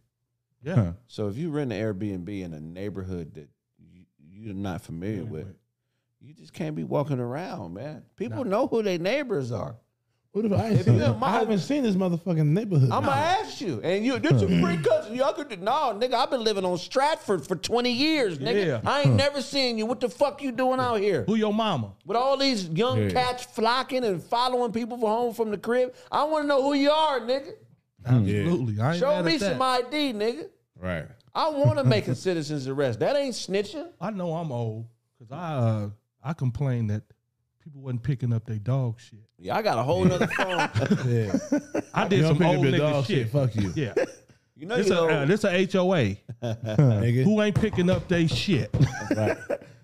Yeah. 0.62 0.74
Huh. 0.74 0.92
So 1.06 1.28
if 1.28 1.36
you 1.36 1.50
rent 1.50 1.72
an 1.72 1.80
Airbnb 1.80 2.28
in 2.28 2.52
a 2.52 2.60
neighborhood 2.60 3.34
that 3.34 3.48
you, 3.78 4.04
you're 4.18 4.54
not 4.54 4.82
familiar 4.82 5.24
with, 5.24 5.54
you 6.20 6.34
just 6.34 6.52
can't 6.52 6.74
be 6.76 6.84
walking 6.84 7.18
around, 7.18 7.74
man. 7.74 8.02
People 8.16 8.44
know 8.44 8.66
who 8.66 8.82
their 8.82 8.98
neighbors 8.98 9.52
are. 9.52 9.76
What 10.32 10.44
if 10.44 10.52
I 10.52 10.68
ain't 10.68 10.78
If 10.80 10.84
seen 10.86 10.98
you 11.00 11.14
my- 11.14 11.26
I 11.26 11.30
haven't 11.40 11.58
seen 11.58 11.82
this 11.82 11.96
motherfucking 11.96 12.46
neighborhood. 12.46 12.92
I'm 12.92 13.04
gonna 13.04 13.16
ask 13.20 13.60
you, 13.60 13.80
and 13.82 14.04
you, 14.06 14.16
this 14.20 14.40
is 14.40 14.42
free 14.64 14.76
country. 14.76 15.16
Y'all 15.16 15.32
could 15.32 15.48
do, 15.48 15.56
no, 15.56 15.98
nigga. 15.98 16.14
I've 16.14 16.30
been 16.30 16.44
living 16.44 16.64
on 16.64 16.78
Stratford 16.78 17.44
for 17.48 17.56
20 17.56 17.90
years, 17.90 18.38
nigga. 18.38 18.64
Yeah. 18.66 18.80
I 18.84 19.00
ain't 19.02 19.16
never 19.16 19.42
seen 19.42 19.76
you. 19.76 19.86
What 19.86 19.98
the 19.98 20.08
fuck 20.08 20.40
you 20.40 20.52
doing 20.52 20.78
out 20.78 21.00
here? 21.00 21.24
Who 21.24 21.34
your 21.34 21.52
mama? 21.52 21.94
With 22.06 22.16
all 22.16 22.36
these 22.36 22.68
young 22.68 23.00
Yeah. 23.02 23.10
cats 23.10 23.44
flocking 23.44 24.04
and 24.04 24.22
following 24.22 24.70
people 24.70 24.98
from 24.98 25.08
home 25.08 25.34
from 25.34 25.50
the 25.50 25.58
crib, 25.58 25.94
I 26.12 26.22
want 26.22 26.44
to 26.44 26.46
know 26.46 26.62
who 26.62 26.74
you 26.74 26.92
are, 26.92 27.18
nigga. 27.20 27.50
Absolutely. 28.06 28.80
I 28.80 28.90
ain't 28.92 29.00
Show 29.00 29.08
mad 29.16 29.24
me 29.24 29.34
at 29.34 29.40
that. 29.40 29.52
some 29.52 29.62
ID, 29.62 30.12
nigga. 30.12 30.44
Right. 30.78 31.06
I 31.34 31.48
want 31.50 31.78
to 31.78 31.84
make 31.84 32.06
a 32.06 32.14
citizen's 32.28 32.68
arrest. 32.68 33.00
That 33.00 33.16
ain't 33.16 33.34
snitching. 33.34 33.88
I 34.00 34.10
know 34.10 34.32
I'm 34.34 34.52
old 34.52 34.86
because 35.18 35.32
I 35.32 35.54
uh, 35.54 35.90
I 36.22 36.32
complained 36.34 36.90
that 36.90 37.02
people 37.62 37.80
wasn't 37.82 38.02
picking 38.02 38.32
up 38.32 38.46
their 38.46 38.58
dog 38.58 39.00
shit. 39.00 39.20
Yeah, 39.38 39.56
I 39.56 39.62
got 39.62 39.78
a 39.78 39.82
whole 39.82 40.04
nother 40.04 40.26
phone. 40.26 40.58
Yeah. 41.06 41.32
I 41.94 42.08
did 42.08 42.16
You 42.18 42.22
don't 42.22 42.28
some 42.30 42.38
pick 42.38 42.46
up 42.46 42.54
old 42.56 42.64
your 42.66 42.72
nigga 42.74 42.78
dog 42.78 43.04
shit. 43.06 43.16
shit. 43.16 43.30
Fuck 43.30 43.56
you. 43.56 43.72
Yeah, 43.74 43.94
You 44.56 44.66
know, 44.66 44.76
this 44.76 44.88
you 44.88 44.92
a 44.92 44.96
know, 44.96 45.08
uh, 45.08 45.24
this 45.24 45.44
a 45.44 45.50
HOA. 45.50 46.16
Nigga. 46.42 47.24
Who 47.24 47.40
ain't 47.40 47.58
picking 47.58 47.88
up 47.88 48.06
their 48.08 48.28
shit? 48.28 48.74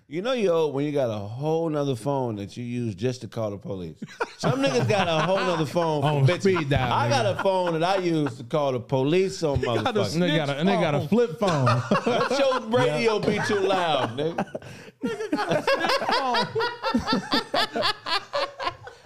You 0.09 0.21
know 0.21 0.31
you 0.31 0.49
old 0.49 0.73
when 0.73 0.85
you 0.85 0.93
got 0.93 1.09
a 1.09 1.17
whole 1.17 1.67
nother 1.69 1.95
phone 1.95 2.37
that 2.37 2.55
you 2.55 2.63
use 2.63 2.95
just 2.95 3.19
to 3.21 3.27
call 3.27 3.51
the 3.51 3.57
police. 3.57 3.97
Some 4.37 4.61
niggas 4.63 4.87
got 4.87 5.07
a 5.09 5.25
whole 5.25 5.37
nother 5.37 5.65
phone 5.65 6.01
for 6.01 6.07
On 6.07 6.25
bitches. 6.25 6.41
speed 6.55 6.69
dial, 6.69 6.93
I 6.93 7.07
nigga. 7.07 7.09
got 7.09 7.25
a 7.25 7.43
phone 7.43 7.73
that 7.73 7.83
I 7.83 7.97
use 7.97 8.37
to 8.37 8.43
call 8.45 8.71
the 8.71 8.79
police 8.79 9.43
on 9.43 9.59
got 9.59 9.77
a 9.77 9.81
motherfuckers. 9.81 10.13
And 10.13 10.23
they 10.23 10.35
got 10.37 10.49
a, 10.49 10.57
and 10.59 10.69
they 10.69 10.73
got 10.75 10.95
a 10.95 11.07
flip 11.09 11.37
phone. 11.39 11.65
Let 12.05 12.39
your 12.39 12.61
radio 12.69 13.19
be 13.19 13.39
too 13.47 13.59
loud, 13.59 14.17
nigga. 14.17 14.45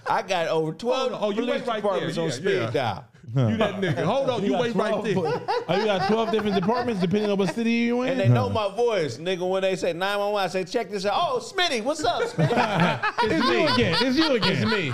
I 0.06 0.22
got 0.22 0.48
over 0.48 0.72
12 0.72 1.12
Oh, 1.20 1.30
you 1.30 1.36
police 1.42 1.48
wait 1.62 1.66
right 1.66 1.66
there. 1.66 1.76
departments 1.82 2.18
on 2.18 2.24
Yeah, 2.26 2.30
speed 2.30 2.54
yeah. 2.54 2.70
dial. 2.70 3.04
You 3.34 3.56
that 3.56 3.74
nigga. 3.80 4.04
Hold 4.04 4.30
on, 4.30 4.42
you, 4.42 4.50
got 4.50 4.60
wait 4.60 4.74
right 4.74 4.90
12 4.90 5.04
there. 5.04 5.14
Oh, 5.68 5.76
you 5.78 5.84
got 5.86 6.08
12 6.08 6.30
different 6.32 6.54
departments 6.54 7.00
depending 7.00 7.30
on 7.30 7.38
what 7.38 7.54
city 7.54 7.72
you 7.72 8.02
in? 8.02 8.10
And 8.10 8.20
they 8.20 8.28
know 8.28 8.50
my 8.50 8.68
voice, 8.74 9.18
nigga. 9.18 9.48
When 9.48 9.62
they 9.62 9.76
say 9.76 9.92
911, 9.92 10.44
I 10.44 10.48
say, 10.48 10.64
check 10.64 10.90
this 10.90 11.06
out. 11.06 11.14
Oh, 11.14 11.38
Smitty, 11.38 11.82
what's 11.82 12.04
up, 12.04 12.22
Smitty? 12.22 13.14
it's 13.22 13.48
me 13.48 13.64
again. 13.64 13.96
It's 14.00 14.16
you 14.18 14.32
again. 14.32 14.52
It's 14.52 14.70
me. 14.70 14.92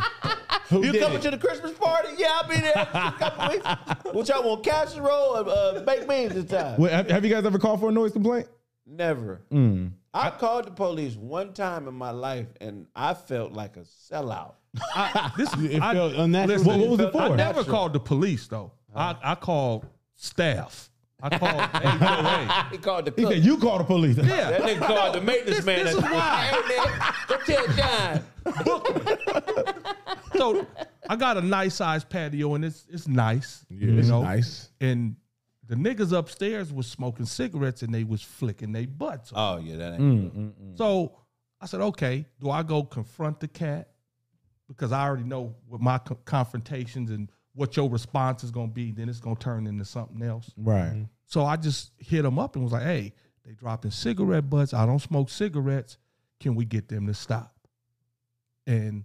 Who 0.68 0.84
you 0.84 1.00
coming 1.00 1.18
it? 1.18 1.22
to 1.22 1.30
the 1.30 1.38
Christmas 1.38 1.72
party? 1.72 2.08
Yeah, 2.16 2.40
I'll 2.40 2.48
be 2.48 2.56
there 2.56 2.72
in 2.72 2.78
a 2.78 3.12
couple 3.18 3.48
weeks. 3.48 3.66
What 4.12 4.28
y'all 4.28 4.42
want, 4.42 4.64
casserole 4.64 5.36
or 5.36 5.48
uh, 5.48 5.80
baked 5.80 6.08
beans 6.08 6.34
this 6.34 6.44
time? 6.46 6.80
Wait, 6.80 6.92
have, 6.92 7.08
have 7.10 7.24
you 7.24 7.30
guys 7.30 7.44
ever 7.44 7.58
called 7.58 7.80
for 7.80 7.88
a 7.88 7.92
noise 7.92 8.12
complaint? 8.12 8.48
Never. 8.86 9.42
Mm. 9.52 9.92
I 10.14 10.30
called 10.30 10.66
the 10.66 10.70
police 10.70 11.14
one 11.14 11.52
time 11.52 11.88
in 11.88 11.94
my 11.94 12.10
life, 12.10 12.46
and 12.60 12.86
I 12.96 13.14
felt 13.14 13.52
like 13.52 13.76
a 13.76 13.80
sellout. 13.80 14.54
I, 14.94 15.32
this, 15.36 15.52
It 15.58 15.82
I, 15.82 15.92
felt 15.94 16.14
unnatural. 16.14 16.58
listen, 16.58 16.66
What- 16.66 16.78
what 16.80 16.88
was 16.90 17.00
it 17.00 17.14
I 17.16 17.28
for? 17.28 17.36
never 17.36 17.64
called 17.64 17.92
the 17.92 18.00
police 18.00 18.46
though. 18.48 18.72
I, 18.94 19.16
I 19.22 19.34
called 19.34 19.86
staff. 20.16 20.90
I 21.20 21.36
called 21.36 21.60
HOA. 21.60 22.68
He 22.70 22.78
called 22.78 23.04
the 23.06 23.12
He 23.16 23.22
cook. 23.22 23.32
said, 23.32 23.44
you 23.44 23.56
call 23.58 23.78
the 23.78 23.84
police. 23.84 24.16
Yeah. 24.18 24.50
That 24.50 24.60
Yeah. 24.60 24.74
nigga 24.74 24.86
called 24.86 25.14
the 25.16 25.20
maintenance 25.20 25.56
This- 25.58 25.66
man. 25.66 25.84
this 25.84 25.94
is 25.94 26.02
why. 26.02 26.48
Hey, 26.50 26.62
nigga, 26.76 27.28
go 27.28 27.36
tell 27.44 27.66
John. 27.76 29.28
So 30.36 30.66
I 31.08 31.16
got 31.16 31.36
a 31.36 31.42
nice 31.42 31.74
sized 31.76 32.08
patio 32.08 32.54
and 32.54 32.64
it's 32.64 32.86
it's 32.90 33.08
nice. 33.08 33.64
Yeah, 33.68 33.86
you 33.88 33.98
it's 33.98 34.08
know? 34.08 34.22
nice. 34.22 34.70
And 34.80 35.16
the 35.66 35.74
niggas 35.74 36.12
upstairs 36.16 36.72
was 36.72 36.86
smoking 36.86 37.26
cigarettes 37.26 37.82
and 37.82 37.92
they 37.94 38.04
was 38.04 38.22
flicking 38.22 38.72
their 38.72 38.86
butts. 38.86 39.32
Oh, 39.34 39.58
yeah, 39.58 39.76
that 39.76 39.92
ain't 39.94 40.00
Mm, 40.00 40.22
good. 40.22 40.32
mm, 40.34 40.52
mm. 40.72 40.78
So 40.78 41.12
I 41.60 41.66
said, 41.66 41.80
okay, 41.80 42.24
do 42.40 42.50
I 42.50 42.62
go 42.62 42.82
confront 42.84 43.40
the 43.40 43.48
cat? 43.48 43.88
Because 44.68 44.92
I 44.92 45.04
already 45.06 45.24
know 45.24 45.54
what 45.66 45.80
my 45.80 45.98
co- 45.98 46.18
confrontations 46.24 47.10
and 47.10 47.30
what 47.54 47.76
your 47.76 47.88
response 47.88 48.44
is 48.44 48.50
going 48.50 48.68
to 48.68 48.74
be. 48.74 48.92
Then 48.92 49.08
it's 49.08 49.18
going 49.20 49.36
to 49.36 49.42
turn 49.42 49.66
into 49.66 49.84
something 49.84 50.22
else. 50.22 50.50
Right. 50.56 50.90
Mm-hmm. 50.90 51.02
So 51.26 51.44
I 51.44 51.56
just 51.56 51.92
hit 51.98 52.22
them 52.22 52.38
up 52.38 52.54
and 52.54 52.62
was 52.64 52.72
like, 52.72 52.82
hey, 52.84 53.12
They 53.44 53.52
dropping 53.52 53.90
cigarette 53.90 54.48
butts. 54.50 54.74
I 54.74 54.84
don't 54.86 54.98
smoke 55.00 55.30
cigarettes. 55.30 55.96
Can 56.40 56.54
we 56.54 56.64
get 56.64 56.88
them 56.88 57.06
to 57.06 57.14
stop? 57.14 57.54
And 58.66 59.04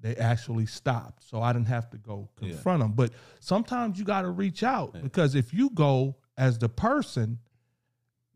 they 0.00 0.16
actually 0.16 0.66
stopped. 0.66 1.22
So 1.22 1.40
I 1.40 1.52
didn't 1.52 1.68
have 1.68 1.88
to 1.90 1.96
go 1.98 2.28
Yeah. 2.40 2.50
confront 2.50 2.80
them. 2.82 2.92
But 2.92 3.12
sometimes 3.40 3.98
you 3.98 4.04
got 4.04 4.22
to 4.22 4.30
reach 4.30 4.62
out 4.62 5.00
because 5.02 5.34
if 5.34 5.54
you 5.54 5.70
go 5.70 6.16
as 6.36 6.58
the 6.58 6.68
person, 6.68 7.38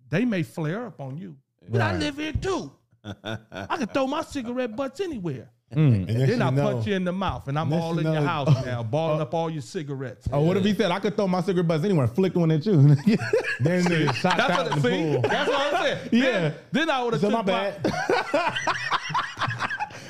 they 0.09 0.25
may 0.25 0.43
flare 0.45 0.87
up 0.87 1.01
on 1.01 1.19
you. 1.19 1.37
But 1.69 1.81
I 1.83 1.97
live 1.99 2.17
here 2.17 2.33
too. 2.33 2.73
I 3.05 3.77
can 3.77 3.89
throw 3.89 4.07
my 4.07 4.23
cigarette 4.23 4.75
butts 4.77 5.01
anywhere. 5.01 5.51
Mm. 5.75 6.09
And 6.09 6.19
next 6.19 6.31
then 6.31 6.41
I 6.41 6.49
know- 6.49 6.73
punch 6.73 6.87
you 6.87 6.95
in 6.95 7.05
the 7.05 7.13
mouth, 7.13 7.47
and 7.47 7.59
I'm 7.59 7.69
next 7.69 7.83
all 7.83 7.93
you 7.95 8.01
in 8.01 8.07
your 8.07 8.15
know- 8.23 8.27
house 8.27 8.65
now, 8.65 8.83
balling 8.83 9.21
up 9.21 9.35
all 9.35 9.51
your 9.51 9.61
cigarettes. 9.61 10.27
Oh, 10.33 10.41
what 10.41 10.57
if 10.57 10.65
he 10.65 10.73
said 10.75 10.91
I 10.91 10.99
could 10.99 11.15
throw 11.15 11.29
my 11.29 11.43
cigarette 11.43 11.69
butts 11.69 11.85
anywhere 11.85 12.07
and 12.07 12.15
flick 12.15 12.35
one 12.35 12.51
at 12.51 12.65
you? 12.65 12.77
then 13.61 13.85
nigga 13.85 14.15
shot 14.15 14.37
That's 14.39 14.51
out 14.51 14.65
what 14.65 14.73
in 14.73 14.83
the 14.83 14.89
see. 14.89 15.13
pool. 15.13 15.21
That's 15.23 15.49
what 15.51 15.61
I'm 15.75 15.83
saying. 15.85 15.99
Yeah. 16.13 16.23
Then, 16.31 16.55
then 16.73 16.91
I 16.91 17.03
would 17.05 17.13
have 17.15 17.21
So 17.21 17.29
took 17.31 17.45
my 17.47 17.53
my 17.53 17.71
bad. 17.71 18.63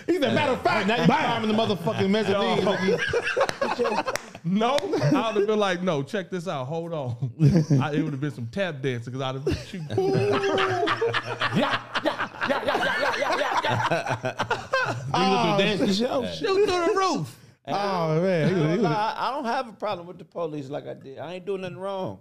he 0.07 0.13
said, 0.21 0.33
matter 0.35 0.53
of 0.53 0.63
fact, 0.63 0.87
now 0.87 1.03
you 1.03 1.09
bam. 1.09 1.25
climbing 1.25 1.51
the 1.57 1.57
motherfucking 1.75 2.09
mezzanine. 2.09 2.59
nigga. 2.61 4.17
No, 4.45 4.77
I 4.77 4.83
would 5.33 5.39
have 5.41 5.47
been 5.47 5.59
like, 5.59 5.83
no, 5.83 6.03
check 6.05 6.31
this 6.31 6.47
out. 6.49 6.67
Hold 6.67 6.93
on. 6.93 7.33
I, 7.83 7.93
it 7.95 8.03
would 8.03 8.13
have 8.13 8.21
been 8.21 8.31
some 8.31 8.47
tap 8.47 8.81
dancing 8.81 9.13
because 9.13 9.21
I'd 9.21 9.35
have 9.35 9.45
been 9.45 9.57
shooting. 9.67 9.89
Nigga 12.49 13.08
through 13.69 15.59
dancing 15.59 15.93
show. 15.93 16.27
Shoot 16.27 16.55
through 16.55 16.67
the 16.67 16.95
roof. 16.97 17.35
Oh 17.71 18.23
man, 18.23 18.49
he 18.49 18.55
was, 18.55 18.71
he 18.73 18.77
was, 18.79 18.87
I, 18.87 19.15
I 19.19 19.31
don't 19.31 19.45
have 19.45 19.69
a 19.69 19.73
problem 19.75 20.07
with 20.07 20.17
the 20.17 20.25
police 20.25 20.71
like 20.71 20.87
I 20.87 20.95
did. 20.95 21.19
I 21.19 21.35
ain't 21.35 21.45
doing 21.45 21.61
nothing 21.61 21.77
wrong. 21.77 22.21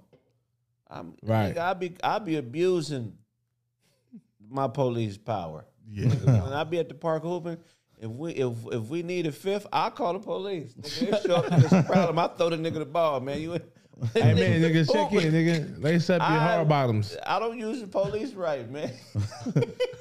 I'm 0.89 1.13
Right. 1.23 1.55
nigga, 1.55 1.59
I 1.59 1.73
be 1.73 1.95
I 2.03 2.19
be 2.19 2.35
abusing 2.35 3.13
my 4.49 4.67
police 4.67 5.17
power. 5.17 5.63
Yeah. 5.89 6.09
when 6.09 6.51
I 6.51 6.65
be 6.65 6.79
at 6.79 6.89
the 6.89 6.95
park 6.95 7.23
hooping, 7.23 7.59
if 7.97 8.09
we 8.11 8.33
if 8.33 8.57
if 8.73 8.81
we 8.89 9.03
need 9.03 9.25
a 9.25 9.31
fifth, 9.31 9.67
I'll 9.71 9.89
call 9.91 10.11
the 10.11 10.19
police. 10.19 10.73
Nigga, 10.73 11.25
show 11.25 11.35
up, 11.35 11.45
there's 11.47 11.71
a 11.71 11.83
problem. 11.83 12.19
I 12.19 12.27
throw 12.27 12.49
the 12.49 12.57
nigga 12.57 12.79
the 12.79 12.85
ball, 12.85 13.21
man. 13.21 13.39
You 13.39 13.57
Hey 14.13 14.33
man, 14.33 14.61
nigga, 14.61 14.85
check 14.91 15.11
in, 15.13 15.31
nigga. 15.33 15.83
Lace 15.83 16.09
up 16.09 16.21
your 16.21 16.29
I- 16.39 16.55
hard 16.55 16.69
bottoms. 16.69 17.17
I 17.25 17.39
don't 17.39 17.57
use 17.57 17.81
the 17.81 17.87
police 17.87 18.33
right, 18.33 18.69
man. 18.69 18.91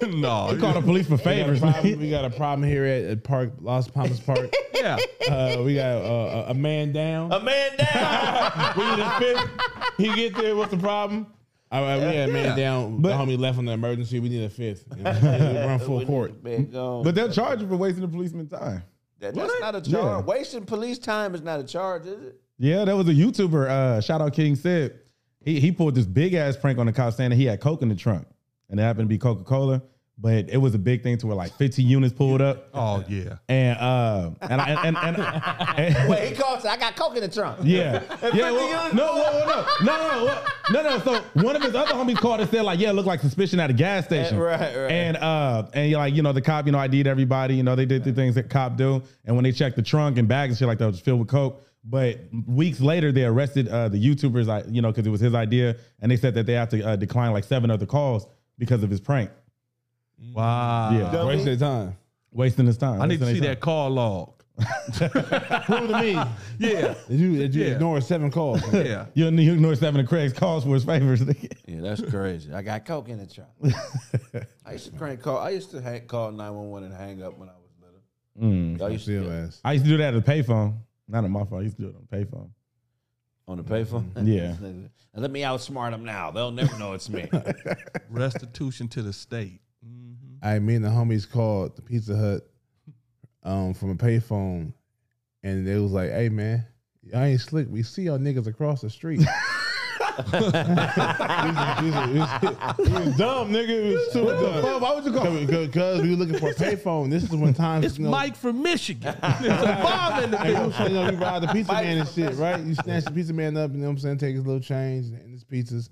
no, 0.03 0.49
he 0.49 0.59
called 0.59 0.77
the 0.77 0.83
police 0.83 1.07
for 1.07 1.17
We 1.17 1.23
got, 1.23 1.27
a 1.27 1.45
favors. 1.45 1.61
problem, 1.61 1.99
we 2.01 2.11
got 2.11 2.25
a 2.25 2.31
problem 2.31 2.69
here 2.69 2.85
at, 2.85 3.05
at 3.05 3.25
Park 3.25 3.53
Los 3.61 3.89
Palmas 3.89 4.21
Park. 4.21 4.53
Yeah. 4.77 4.99
Uh, 5.29 5.63
we 5.65 5.75
got 5.75 5.97
uh, 5.97 6.45
a, 6.49 6.51
a 6.51 6.55
man 6.55 6.93
down. 6.93 7.33
A 7.33 7.41
man 7.41 7.77
down. 7.77 8.75
we 8.77 8.85
need 8.85 9.01
a 9.01 9.11
fifth. 9.19 9.51
He 9.97 10.15
get 10.15 10.37
there. 10.37 10.55
What's 10.55 10.71
the 10.71 10.77
problem? 10.77 11.27
All 11.73 11.83
right, 11.83 11.97
we 11.99 12.15
had 12.15 12.29
a 12.29 12.33
man 12.33 12.57
down. 12.57 13.01
But- 13.01 13.09
the 13.09 13.15
homie 13.15 13.39
left 13.39 13.59
on 13.59 13.65
the 13.65 13.73
emergency. 13.73 14.21
We 14.21 14.29
need 14.29 14.45
a 14.45 14.51
fifth. 14.51 14.85
You 14.97 15.03
know, 15.03 15.11
we 15.21 15.59
run 15.59 15.79
full 15.81 16.05
court. 16.07 16.41
Man. 16.45 16.67
But 16.71 17.17
they'll 17.17 17.33
charge 17.33 17.63
you 17.63 17.69
for 17.69 17.77
wasting 17.77 18.03
the 18.03 18.09
policeman 18.09 18.47
time. 18.49 18.85
That- 19.19 19.35
that's 19.35 19.61
not 19.61 19.75
a 19.75 19.81
charge. 19.81 19.93
Yeah. 19.93 20.21
Wasting 20.21 20.65
police 20.67 20.99
time 21.01 21.35
is 21.35 21.43
not 21.43 21.59
a 21.59 21.65
charge, 21.65 22.07
is 22.07 22.23
it? 22.23 22.41
Yeah, 22.59 22.85
there 22.85 22.97
was 22.97 23.09
a 23.09 23.13
YouTuber, 23.15 23.69
uh, 23.69 24.01
shout 24.01 24.21
out 24.21 24.33
King 24.33 24.57
Sid. 24.57 24.99
He 25.45 25.61
he 25.61 25.71
pulled 25.73 25.95
this 25.95 26.07
big 26.07 26.35
ass 26.35 26.57
prank 26.57 26.79
on 26.79 26.87
the 26.87 26.93
cop 26.93 27.13
saying 27.15 27.31
that 27.31 27.37
he 27.37 27.45
had 27.45 27.61
Coke 27.61 27.83
in 27.83 27.89
the 27.89 27.95
trunk. 27.95 28.27
And 28.69 28.81
it 28.81 28.83
happened 28.83 29.05
to 29.05 29.09
be 29.09 29.19
Coca-Cola. 29.19 29.81
But 30.19 30.49
it 30.49 30.57
was 30.57 30.75
a 30.75 30.79
big 30.79 31.03
thing 31.03 31.19
to 31.19 31.27
where 31.27 31.37
like 31.37 31.53
15 31.59 31.87
units 31.87 32.15
pulled 32.15 32.41
up. 32.41 32.71
Oh 32.73 33.05
yeah. 33.07 33.37
And 33.51 33.79
uh 33.79 34.31
and 34.41 34.61
I 34.63 34.71
and, 34.87 34.97
and, 34.97 35.17
and- 35.19 36.09
Wait, 36.11 36.31
he 36.31 36.35
called. 36.35 36.63
said, 36.63 36.71
I 36.71 36.79
got 36.79 36.97
coke 36.97 37.17
in 37.17 37.21
the 37.21 37.29
trunk. 37.29 37.59
Yeah. 37.63 38.03
Yeah. 38.35 38.51
Well, 38.51 38.95
no, 38.95 39.07
whoa, 39.07 39.45
whoa, 39.45 39.85
no, 39.85 39.97
no, 39.99 40.09
no, 40.19 40.25
what- 40.25 40.53
no, 40.71 40.83
no. 40.83 40.99
So 41.01 41.23
one 41.45 41.55
of 41.55 41.63
his 41.63 41.75
other 41.75 41.93
homies 41.93 42.17
called 42.17 42.41
and 42.41 42.49
said 42.49 42.63
like, 42.63 42.81
yeah, 42.81 42.89
it 42.91 42.95
looked 42.95 43.07
like 43.07 43.21
suspicion 43.21 43.61
at 43.61 43.69
a 43.69 43.75
gas 43.75 44.07
station. 44.07 44.39
right, 44.39 44.59
right. 44.59 44.91
And 44.91 45.19
uh, 45.19 45.69
and 45.75 45.91
you're 45.91 45.99
like, 46.01 46.15
you 46.15 46.23
know, 46.23 46.33
the 46.33 46.41
cop, 46.41 46.65
you 46.65 46.73
know, 46.73 46.79
ID'd 46.79 47.07
everybody. 47.07 47.55
You 47.55 47.63
know, 47.63 47.77
they 47.77 47.85
did 47.87 48.03
the 48.03 48.13
things 48.15 48.35
that 48.37 48.49
cop 48.49 48.77
do. 48.79 49.03
And 49.27 49.37
when 49.37 49.45
they 49.45 49.53
checked 49.53 49.77
the 49.77 49.83
trunk 49.83 50.17
and 50.17 50.27
bags 50.27 50.53
and 50.53 50.59
shit 50.59 50.67
like 50.67 50.79
that, 50.79 50.87
was 50.87 50.99
filled 50.99 51.21
with 51.21 51.29
coke. 51.29 51.63
But 51.89 52.19
weeks 52.49 52.81
later, 52.81 53.13
they 53.13 53.25
arrested 53.25 53.69
uh, 53.69 53.89
the 53.89 53.97
YouTubers, 54.05 54.47
like, 54.47 54.65
you 54.69 54.83
know, 54.83 54.91
because 54.91 55.07
it 55.07 55.11
was 55.11 55.21
his 55.21 55.35
idea, 55.35 55.77
and 56.01 56.11
they 56.11 56.17
said 56.17 56.35
that 56.35 56.45
they 56.47 56.55
have 56.55 56.69
to 56.71 56.83
uh, 56.83 56.97
decline 56.97 57.33
like 57.33 57.45
seven 57.45 57.71
other 57.71 57.87
calls 57.87 58.27
because 58.59 58.83
of 58.83 58.91
his 58.91 59.01
prank. 59.01 59.31
Wow. 60.33 60.91
Yeah. 60.93 61.25
Wasted 61.25 61.59
time. 61.61 61.97
Wasting 62.33 62.67
his 62.67 62.77
time. 62.77 63.01
I 63.01 63.07
need 63.07 63.21
to 63.21 63.27
see 63.27 63.39
their 63.41 63.51
that 63.55 63.61
call 63.61 63.91
log. 63.91 64.33
Prove 64.97 65.89
to 65.91 65.99
me. 66.01 66.13
Yeah. 66.59 66.95
Did 67.09 67.21
you, 67.21 67.37
did 67.37 67.55
you 67.55 67.65
Yeah. 67.67 67.73
ignore 67.75 68.01
seven 68.01 68.31
calls? 68.31 68.63
Yeah. 68.73 69.07
You 69.15 69.29
you 69.31 69.53
ignore 69.53 69.75
seven 69.75 70.01
of 70.01 70.09
Craig's 70.09 70.33
calls 70.33 70.65
for 70.65 70.75
his 70.75 70.85
favors. 70.85 71.23
Yeah, 71.69 71.81
that's 71.83 72.01
crazy. 72.01 72.53
I 72.53 72.63
got 72.63 72.85
coke 72.87 73.09
in 73.09 73.19
the 73.19 73.27
truck. 73.27 73.51
I 74.65 74.73
used 74.73 74.87
to 74.91 74.97
crank 74.97 75.21
call. 75.21 75.39
I 75.39 75.51
used 75.51 75.71
to 75.73 75.81
hang, 75.83 76.07
call 76.07 76.31
nine 76.33 76.55
one 76.55 76.71
one 76.71 76.85
and 76.85 76.95
hang 76.95 77.23
up 77.23 77.37
when 77.39 77.49
I 77.49 77.53
was 77.53 77.71
little. 77.81 78.01
Mm. 78.53 78.81
I 78.81 78.89
used 78.89 79.05
to 79.07 79.19
Still 79.21 79.25
get 79.31 79.45
ass. 79.49 79.61
I 79.65 79.73
used 79.75 79.85
to 79.85 79.91
do 79.91 79.97
that 79.99 80.15
at 80.15 80.25
the 80.25 80.33
payphone. 80.33 80.75
Not 81.09 81.25
on 81.25 81.31
my 81.31 81.45
phone. 81.45 81.61
I 81.61 81.63
used 81.63 81.77
to 81.79 81.89
it 81.89 81.95
on 81.95 82.07
the 82.11 82.17
payphone. 82.17 82.51
on 83.49 83.57
the 83.59 83.63
payphone. 83.65 84.07
Yeah. 84.27 84.57
and 84.61 84.91
let 85.15 85.31
me 85.31 85.41
outsmart 85.43 85.93
them 85.93 86.05
now. 86.05 86.31
They'll 86.31 86.51
never 86.51 86.77
know 86.79 86.93
it's 86.95 87.09
me. 87.09 87.29
Restitution 88.11 88.89
to 88.89 89.03
the 89.03 89.13
state. 89.13 89.61
I 90.43 90.59
me 90.59 90.75
and 90.75 90.85
the 90.85 90.89
homies 90.91 91.31
called 91.31 91.77
the 91.77 91.83
Pizza 91.83 92.17
Hut 92.17 92.43
um, 93.43 93.73
from 93.75 93.91
a 93.91 93.95
payphone, 93.95 94.73
and 95.43 95.67
they 95.67 95.77
was 95.77 95.93
like, 95.93 96.11
"Hey 96.11 96.29
man, 96.29 96.67
I 97.15 97.29
ain't 97.29 97.41
slick. 97.41 97.69
We 97.71 97.83
see 97.83 98.03
y'all 98.03 98.19
niggas 98.19 98.47
across 98.47 98.81
the 98.83 98.91
street." 98.91 99.21
He 100.17 101.93
was 102.93 103.17
dumb, 103.17 103.53
nigga. 103.53 103.69
It 103.69 103.95
was 103.95 104.13
super 104.13 104.33
dumb. 104.41 104.81
Why 104.81 104.95
would 104.95 105.05
you 105.05 105.13
call? 105.13 105.31
Because 105.67 106.03
we 106.03 106.11
were 106.11 106.17
looking 106.17 106.39
for 106.39 106.51
a 106.51 106.55
payphone. 106.55 107.11
This 107.11 107.23
is 107.25 107.31
when 107.31 107.55
times 107.55 107.85
It's 107.87 107.99
you 107.99 108.05
know, 108.05 108.11
Mike 108.11 108.37
from 108.37 108.63
Michigan. 108.63 109.15
It's 109.23 109.63
a 109.63 109.81
bomb 109.83 110.25
in 110.25 110.31
the 110.31 110.39
Hey, 110.39 110.53
building. 110.55 110.83
you 110.87 110.89
know, 110.95 111.11
we 111.11 111.17
robbed 111.17 111.49
the 111.49 111.53
pizza 111.53 111.73
man 111.73 111.99
and 111.99 112.09
shit, 112.09 112.35
right? 112.37 112.61
You 112.61 112.75
snatch 112.75 113.05
the 113.05 113.11
pizza 113.11 113.33
man 113.33 113.57
up, 113.57 113.67
and 113.71 113.77
you 113.77 113.81
know 113.83 113.89
what 113.89 113.93
I'm 113.93 113.99
saying, 113.99 114.19
take 114.19 114.35
his 114.37 114.45
little 114.47 114.61
change 114.61 115.07
and 115.07 115.31
his 115.33 115.45
pizzas, 115.45 115.89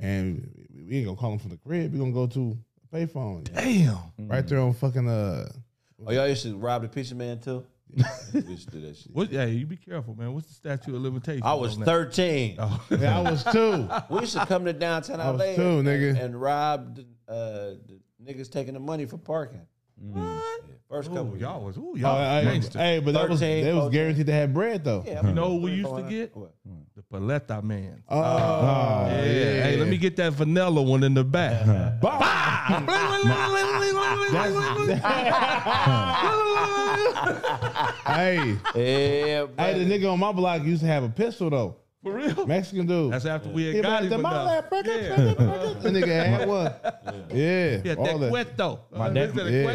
and 0.00 0.48
we- 0.74 0.84
we 0.84 0.96
ain't 0.96 1.06
gonna 1.06 1.16
call 1.16 1.32
him 1.32 1.38
from 1.38 1.50
the 1.50 1.56
crib. 1.56 1.92
We 1.92 1.98
gonna 1.98 2.10
go 2.12 2.26
to 2.26 2.58
a 2.92 2.96
payphone, 2.96 3.44
Damn. 3.44 3.98
right 4.28 4.46
there 4.46 4.58
on 4.60 4.72
fucking 4.72 5.08
uh. 5.08 5.48
oh, 6.06 6.10
y'all 6.12 6.26
used 6.28 6.42
to 6.42 6.56
rob 6.56 6.82
the 6.82 6.88
pizza 6.88 7.14
man 7.14 7.38
too. 7.38 7.64
We 8.34 8.40
used 8.42 8.70
to 8.70 8.76
do 8.78 8.80
that 8.86 8.96
shit. 8.96 9.12
What, 9.12 9.28
hey, 9.30 9.50
you 9.52 9.66
be 9.66 9.76
careful, 9.76 10.14
man. 10.14 10.32
What's 10.34 10.48
the 10.48 10.54
statute 10.54 10.94
of 10.94 11.00
limitations? 11.00 11.42
I 11.44 11.54
was 11.54 11.76
thirteen. 11.76 12.56
Oh. 12.58 12.84
Yeah, 12.90 13.18
I 13.18 13.30
was 13.30 13.44
two. 13.44 13.88
We 14.10 14.20
used 14.20 14.34
to 14.34 14.46
come 14.46 14.64
to 14.64 14.72
downtown 14.72 15.20
I 15.20 15.30
LA 15.30 15.54
too, 15.54 15.78
and, 15.78 15.88
nigga. 15.88 16.22
and 16.22 16.40
rob 16.40 16.96
the, 16.96 17.02
uh, 17.32 17.34
the 17.86 18.00
niggas 18.24 18.50
taking 18.50 18.74
the 18.74 18.80
money 18.80 19.06
for 19.06 19.18
parking. 19.18 19.66
What? 19.96 20.62
Yeah, 20.90 20.96
first 20.96 21.08
couple 21.08 21.26
Ooh, 21.26 21.30
years. 21.30 21.40
y'all 21.42 21.64
was, 21.64 21.76
ooh, 21.76 21.92
Oh, 21.92 21.96
y'all 21.96 22.40
hey, 22.40 22.44
gangster. 22.44 22.78
hey, 22.78 22.98
but 23.00 23.14
that 23.14 23.28
was 23.28 23.40
13, 23.40 23.64
they 23.64 23.72
was 23.72 23.82
14. 23.84 23.92
guaranteed 24.00 24.26
to 24.26 24.32
have 24.32 24.52
bread 24.54 24.84
though. 24.84 25.04
Yeah, 25.06 25.26
You 25.26 25.32
know 25.32 25.52
what 25.54 25.62
we 25.62 25.72
used 25.72 25.94
to 25.94 26.02
get? 26.02 26.36
What? 26.36 26.52
The 26.96 27.02
Paleta 27.16 27.62
man. 27.62 28.02
Oh, 28.08 28.26
yeah. 29.06 29.12
Hey, 29.62 29.76
let 29.78 29.88
me 29.88 29.96
get 29.96 30.16
that 30.16 30.32
vanilla 30.32 30.82
one 30.82 31.02
in 31.04 31.14
the 31.14 31.24
back. 31.24 31.64
hey, 38.06 38.56
Yeah, 38.74 39.46
hey, 39.58 39.84
the 39.84 39.84
nigga 39.86 40.12
on 40.12 40.18
my 40.18 40.32
block 40.32 40.62
used 40.64 40.82
to 40.82 40.86
have 40.88 41.04
a 41.04 41.08
pistol 41.08 41.50
though. 41.50 41.76
For 42.02 42.14
real? 42.14 42.46
Mexican 42.46 42.86
dude. 42.86 43.12
That's 43.12 43.26
after 43.26 43.50
we 43.50 43.66
had 43.66 43.74
He 43.74 43.82
got 43.82 44.02
him. 44.04 44.10
to 44.10 44.16
but 44.16 44.22
mile 44.22 44.44
no. 44.46 44.50
that 44.52 44.70
break 44.70 44.86
it, 44.86 45.02
Yeah. 45.02 45.16
break 45.16 45.28
it, 45.28 45.36
break 45.36 45.50
it. 45.76 45.80
The 45.82 45.90
nigga 45.90 46.24
had 46.38 46.48
one. 46.48 46.72
Yeah, 47.36 47.80
Yeah, 47.84 47.94
all 47.94 48.18
that 48.18 48.32
that. 48.32 48.78
My 48.92 49.06
Uh, 49.06 49.10
dad- 49.10 49.34
they 49.34 49.60
yeah. 49.60 49.66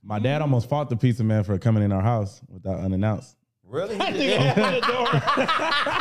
Cueta. 0.00 0.06
My 0.06 0.18
dad 0.18 0.42
almost 0.42 0.68
fought 0.68 0.90
the 0.90 0.96
pizza 0.96 1.24
man 1.24 1.44
for 1.44 1.56
coming 1.58 1.82
in 1.82 1.92
our 1.92 2.02
house 2.02 2.40
without 2.48 2.80
unannounced. 2.80 3.36
Really? 3.64 3.96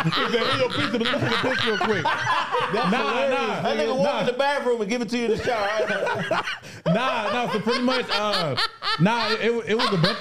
He 0.00 0.10
said, 0.10 0.30
"Hey, 0.32 0.58
yo, 0.58 0.68
pizza, 0.68 0.92
but 0.92 1.02
let 1.02 1.12
me 1.12 1.18
take 1.28 1.30
a 1.30 1.32
picture 1.42 1.68
real 1.68 1.76
quick. 1.78 2.02
That's 2.04 2.96
hilarious. 2.96 3.62
That 3.62 3.76
nigga 3.76 3.98
walk 3.98 4.20
in 4.20 4.26
the 4.26 4.32
bathroom 4.32 4.80
and 4.80 4.88
give 4.88 5.02
it 5.02 5.10
to 5.10 5.18
you 5.18 5.24
in 5.26 5.30
the 5.32 5.36
shower. 5.44 6.42
Nah, 6.86 7.30
nah. 7.30 7.46
So 7.52 7.60
pretty 7.60 7.82
much, 7.82 8.06
uh, 8.10 8.56
nah, 9.00 9.28
it, 9.32 9.40
it, 9.42 9.50
it 9.68 9.74
was 9.74 9.92
a 9.92 9.98
bunch. 9.98 10.16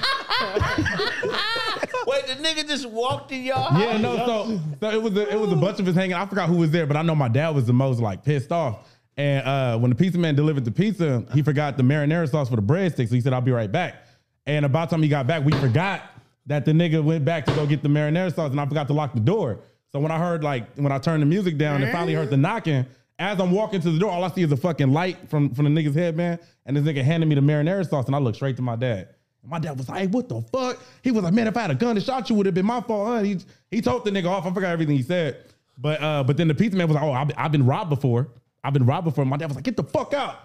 Wait, 2.05 2.27
the 2.27 2.33
nigga 2.43 2.67
just 2.67 2.85
walked 2.89 3.31
in 3.31 3.43
y'all 3.43 3.71
house? 3.71 3.81
Yeah, 3.81 3.95
no. 3.97 4.17
So, 4.17 4.59
so 4.81 4.89
it 4.89 5.01
was 5.01 5.15
a, 5.15 5.29
it 5.31 5.39
was 5.39 5.53
a 5.53 5.55
bunch 5.55 5.79
of 5.79 5.87
us 5.87 5.95
hanging. 5.95 6.15
I 6.15 6.25
forgot 6.25 6.49
who 6.49 6.57
was 6.57 6.71
there, 6.71 6.85
but 6.85 6.97
I 6.97 7.01
know 7.01 7.15
my 7.15 7.29
dad 7.29 7.55
was 7.55 7.65
the 7.65 7.71
most 7.71 8.01
like 8.01 8.25
pissed 8.25 8.51
off. 8.51 8.85
And 9.19 9.45
uh, 9.45 9.77
when 9.77 9.89
the 9.89 9.95
pizza 9.95 10.17
man 10.17 10.33
delivered 10.33 10.63
the 10.63 10.71
pizza, 10.71 11.25
he 11.33 11.41
forgot 11.41 11.75
the 11.75 11.83
marinara 11.83 12.29
sauce 12.29 12.47
for 12.47 12.55
the 12.55 12.61
breadsticks. 12.61 13.09
So 13.09 13.15
he 13.15 13.19
said, 13.21 13.33
"I'll 13.33 13.41
be 13.41 13.51
right 13.51 13.69
back." 13.69 14.05
And 14.45 14.63
about 14.63 14.89
the 14.89 14.95
time 14.95 15.03
he 15.03 15.09
got 15.09 15.27
back, 15.27 15.43
we 15.43 15.51
forgot 15.51 16.03
that 16.45 16.63
the 16.63 16.71
nigga 16.71 17.03
went 17.03 17.25
back 17.25 17.45
to 17.47 17.53
go 17.53 17.67
get 17.67 17.83
the 17.83 17.89
marinara 17.89 18.33
sauce, 18.33 18.51
and 18.51 18.61
I 18.61 18.65
forgot 18.65 18.87
to 18.87 18.93
lock 18.93 19.13
the 19.13 19.19
door. 19.19 19.59
So 19.91 19.99
when 19.99 20.09
I 20.09 20.17
heard 20.17 20.41
like 20.41 20.73
when 20.75 20.93
I 20.93 20.99
turned 20.99 21.21
the 21.21 21.25
music 21.25 21.57
down 21.57 21.83
and 21.83 21.91
finally 21.91 22.13
heard 22.13 22.29
the 22.29 22.37
knocking, 22.37 22.85
as 23.19 23.41
I'm 23.41 23.51
walking 23.51 23.81
to 23.81 23.91
the 23.91 23.99
door, 23.99 24.09
all 24.09 24.23
I 24.23 24.29
see 24.29 24.41
is 24.41 24.53
a 24.53 24.57
fucking 24.57 24.93
light 24.93 25.29
from 25.29 25.53
from 25.53 25.65
the 25.65 25.81
nigga's 25.81 25.95
head, 25.95 26.15
man. 26.15 26.39
And 26.65 26.77
this 26.77 26.85
nigga 26.85 27.03
handed 27.03 27.27
me 27.27 27.35
the 27.35 27.41
marinara 27.41 27.85
sauce, 27.89 28.05
and 28.05 28.15
I 28.15 28.19
looked 28.19 28.37
straight 28.37 28.55
to 28.55 28.61
my 28.61 28.77
dad. 28.77 29.09
My 29.45 29.59
dad 29.59 29.77
was 29.77 29.89
like, 29.89 29.99
hey, 29.99 30.07
what 30.07 30.29
the 30.29 30.41
fuck? 30.43 30.81
He 31.01 31.11
was 31.11 31.25
like, 31.25 31.33
man, 31.33 31.47
if 31.47 31.57
I 31.57 31.61
had 31.63 31.71
a 31.71 31.75
gun 31.75 31.95
to 31.95 32.01
shot 32.01 32.29
you, 32.29 32.37
would 32.37 32.45
have 32.45 32.55
been 32.55 32.65
my 32.65 32.79
fault, 32.79 33.07
huh? 33.07 33.23
He, 33.23 33.39
he 33.71 33.81
told 33.81 34.05
the 34.05 34.11
nigga 34.11 34.27
off. 34.27 34.45
I 34.45 34.53
forgot 34.53 34.71
everything 34.71 34.95
he 34.95 35.01
said. 35.01 35.43
But 35.77 36.01
uh, 36.01 36.23
but 36.23 36.37
then 36.37 36.47
the 36.47 36.55
pizza 36.55 36.77
man 36.77 36.87
was 36.87 36.95
like, 36.95 37.03
oh, 37.03 37.11
I've, 37.11 37.31
I've 37.35 37.51
been 37.51 37.65
robbed 37.65 37.89
before. 37.89 38.29
I've 38.63 38.73
been 38.73 38.85
robbed 38.85 39.05
before. 39.05 39.25
My 39.25 39.37
dad 39.37 39.47
was 39.47 39.55
like, 39.55 39.63
"Get 39.63 39.77
the 39.77 39.83
fuck 39.83 40.13
out." 40.13 40.35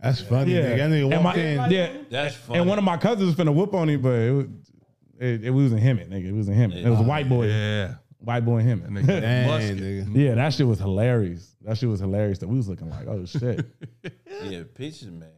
That's 0.00 0.20
funny. 0.20 0.54
Yeah. 0.54 0.62
Nigga. 0.62 0.76
That 0.78 0.90
nigga 0.90 1.02
And 1.14 1.24
walked 1.24 1.36
my- 1.36 1.42
in. 1.42 1.70
Yeah, 1.70 1.92
That's 2.10 2.34
funny. 2.34 2.58
and 2.60 2.68
one 2.68 2.78
of 2.78 2.84
my 2.84 2.96
cousins 2.96 3.26
was 3.26 3.34
finna 3.34 3.54
whoop 3.54 3.74
on 3.74 3.88
him, 3.90 4.00
but 4.00 4.12
it 4.14 4.32
was, 4.32 4.46
it, 5.18 5.44
it 5.44 5.50
wasn't 5.50 5.82
him, 5.82 5.98
nigga. 5.98 6.24
It 6.26 6.32
wasn't 6.32 6.56
him. 6.56 6.72
It 6.72 6.88
was 6.88 7.00
a 7.00 7.02
white 7.02 7.28
boy. 7.28 7.48
Yeah. 7.48 7.94
White 8.18 8.44
boy 8.44 8.58
and 8.58 8.68
him. 8.68 8.82
And 8.86 8.96
they 8.96 9.20
Dang, 9.20 9.76
nigga. 9.76 10.14
yeah, 10.16 10.34
that 10.36 10.54
shit 10.54 10.66
was 10.66 10.78
hilarious. 10.78 11.54
That 11.62 11.76
shit 11.78 11.88
was 11.88 12.00
hilarious. 12.00 12.38
That 12.38 12.48
we 12.48 12.56
was 12.56 12.68
looking 12.68 12.88
like, 12.90 13.06
oh 13.06 13.24
shit. 13.26 13.64
Yeah, 14.44 14.62
Peaches 14.74 15.10
man. 15.10 15.28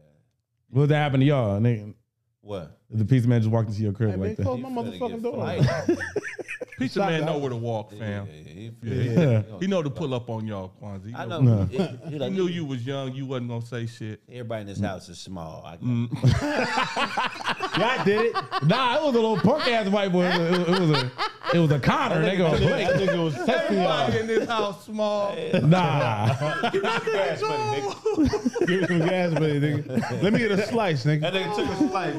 what 0.71 0.89
that 0.91 0.97
happened 0.97 1.23
to 1.23 1.27
y'all? 1.27 1.59
Nigga, 1.61 1.93
What? 2.41 2.79
The 2.93 3.05
pizza 3.05 3.29
man 3.29 3.41
just 3.41 3.51
walked 3.51 3.69
into 3.69 3.83
your 3.83 3.93
crib 3.93 4.11
Hey, 4.11 4.17
like 4.17 4.39
man, 4.39 4.47
close 4.47 4.61
that. 4.61 4.71
my 4.71 4.83
Finna 4.83 4.99
motherfucking 4.99 5.11
get 5.11 5.23
door. 5.23 5.35
flight. 5.35 5.99
Pizza 6.79 6.99
man 7.01 7.25
know 7.25 7.39
where 7.39 7.51
to 7.51 7.57
walk, 7.57 7.93
fam. 7.93 8.27
Yeah, 8.27 8.53
he, 8.53 8.73
Yeah. 8.83 9.43
He 9.61 9.67
know 9.67 9.83
to 9.83 9.91
pull 9.91 10.15
up 10.15 10.29
on 10.29 10.47
y'all, 10.47 10.73
Kwanzaa. 10.83 11.07
He 11.07 11.15
I 11.15 11.27
know- 11.27 11.41
know. 11.41 11.55
No. 11.59 11.65
He, 11.67 11.77
he 11.79 12.11
He 12.11 12.19
like, 12.19 12.33
knew 12.33 12.49
you 12.49 12.65
was 12.65 12.85
young. 12.85 13.13
You 13.15 13.27
wasn't 13.27 13.51
gonna 13.51 13.65
say 13.65 13.87
shit. 13.87 14.21
Everybody 14.29 14.63
in 14.63 14.67
this 14.69 14.79
mm. 14.79 14.87
house 14.87 15.09
is 15.09 15.19
small. 15.19 15.65
I, 15.65 15.77
mm. 15.77 16.09
Yeah, 17.79 17.97
I 18.01 18.05
did 18.05 18.21
it. 18.27 18.37
Nah, 18.67 18.97
it 18.97 19.03
was 19.03 19.15
a 19.15 19.21
little 19.21 19.37
punk 19.39 19.67
ass 19.69 19.89
white 19.89 20.13
boy. 20.13 20.25
It 20.27 20.51
was, 20.51 20.59
it 20.61 20.81
was 20.81 20.91
a 20.91 21.13
it 21.55 21.59
was 21.59 21.71
a 21.71 21.79
Connor. 21.79 22.23
They 22.23 22.37
gonna 22.37 22.57
play. 22.59 22.85
That 22.85 22.97
nigga 22.97 23.25
was 23.25 23.35
sexy. 23.45 23.75
y'all. 23.77 24.13
in 24.13 24.27
this 24.27 24.49
house 24.49 24.85
small. 24.87 25.37
Nah. 25.63 26.71
Give 26.71 26.83
me 26.83 26.89
some 28.87 28.99
gas 28.99 29.33
money, 29.33 29.61
nigga. 29.61 30.23
Let 30.23 30.33
me 30.33 30.39
get 30.39 30.53
a 30.53 30.67
slice, 30.67 31.05
nigga. 31.05 31.21
that 31.23 31.35
nigga 31.35 31.57
took 31.57 31.69
a 31.69 31.77
slice. 31.89 32.15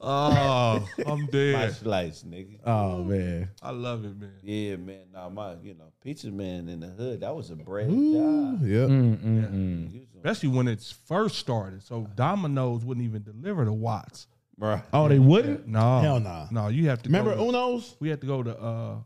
Oh, 0.00 0.88
I'm 1.06 1.22
My 1.22 1.26
dead. 1.30 1.72
slice, 1.74 2.22
nigga. 2.22 2.58
Oh 2.64 3.02
man. 3.04 3.48
I 3.62 3.70
love 3.70 4.04
it, 4.04 4.16
man. 4.18 4.32
Yeah, 4.42 4.76
man. 4.76 5.00
Nah, 5.12 5.28
my, 5.28 5.54
you 5.62 5.74
know, 5.74 5.92
Pizza 6.02 6.30
Man 6.30 6.68
in 6.68 6.80
the 6.80 6.86
hood, 6.88 7.20
that 7.20 7.34
was 7.34 7.50
a 7.50 7.56
brave 7.56 7.88
Ooh, 7.90 8.12
job. 8.12 8.66
Yep. 8.66 8.88
Mm, 8.88 9.16
mm, 9.18 9.52
mm. 9.52 9.90
He 9.92 9.98
was 10.00 10.08
on- 10.14 10.18
Especially 10.18 10.48
when 10.50 10.68
it's 10.68 10.92
first 11.06 11.36
started. 11.38 11.82
So 11.82 12.06
Domino's 12.14 12.84
wouldn't 12.84 13.04
even 13.04 13.22
deliver 13.22 13.64
the 13.64 13.72
Watts. 13.72 14.26
Bruh. 14.60 14.82
Oh, 14.92 15.08
they 15.08 15.18
wouldn't. 15.18 15.66
No, 15.66 16.00
Hell 16.00 16.20
nah. 16.20 16.46
No, 16.50 16.68
you 16.68 16.88
have 16.88 17.02
to. 17.02 17.08
Remember 17.08 17.34
go 17.36 17.50
to, 17.50 17.58
Uno's? 17.58 17.96
we 18.00 18.08
had 18.08 18.20
to 18.22 18.26
go 18.26 18.42
to 18.42 18.58
uh, 18.58 18.96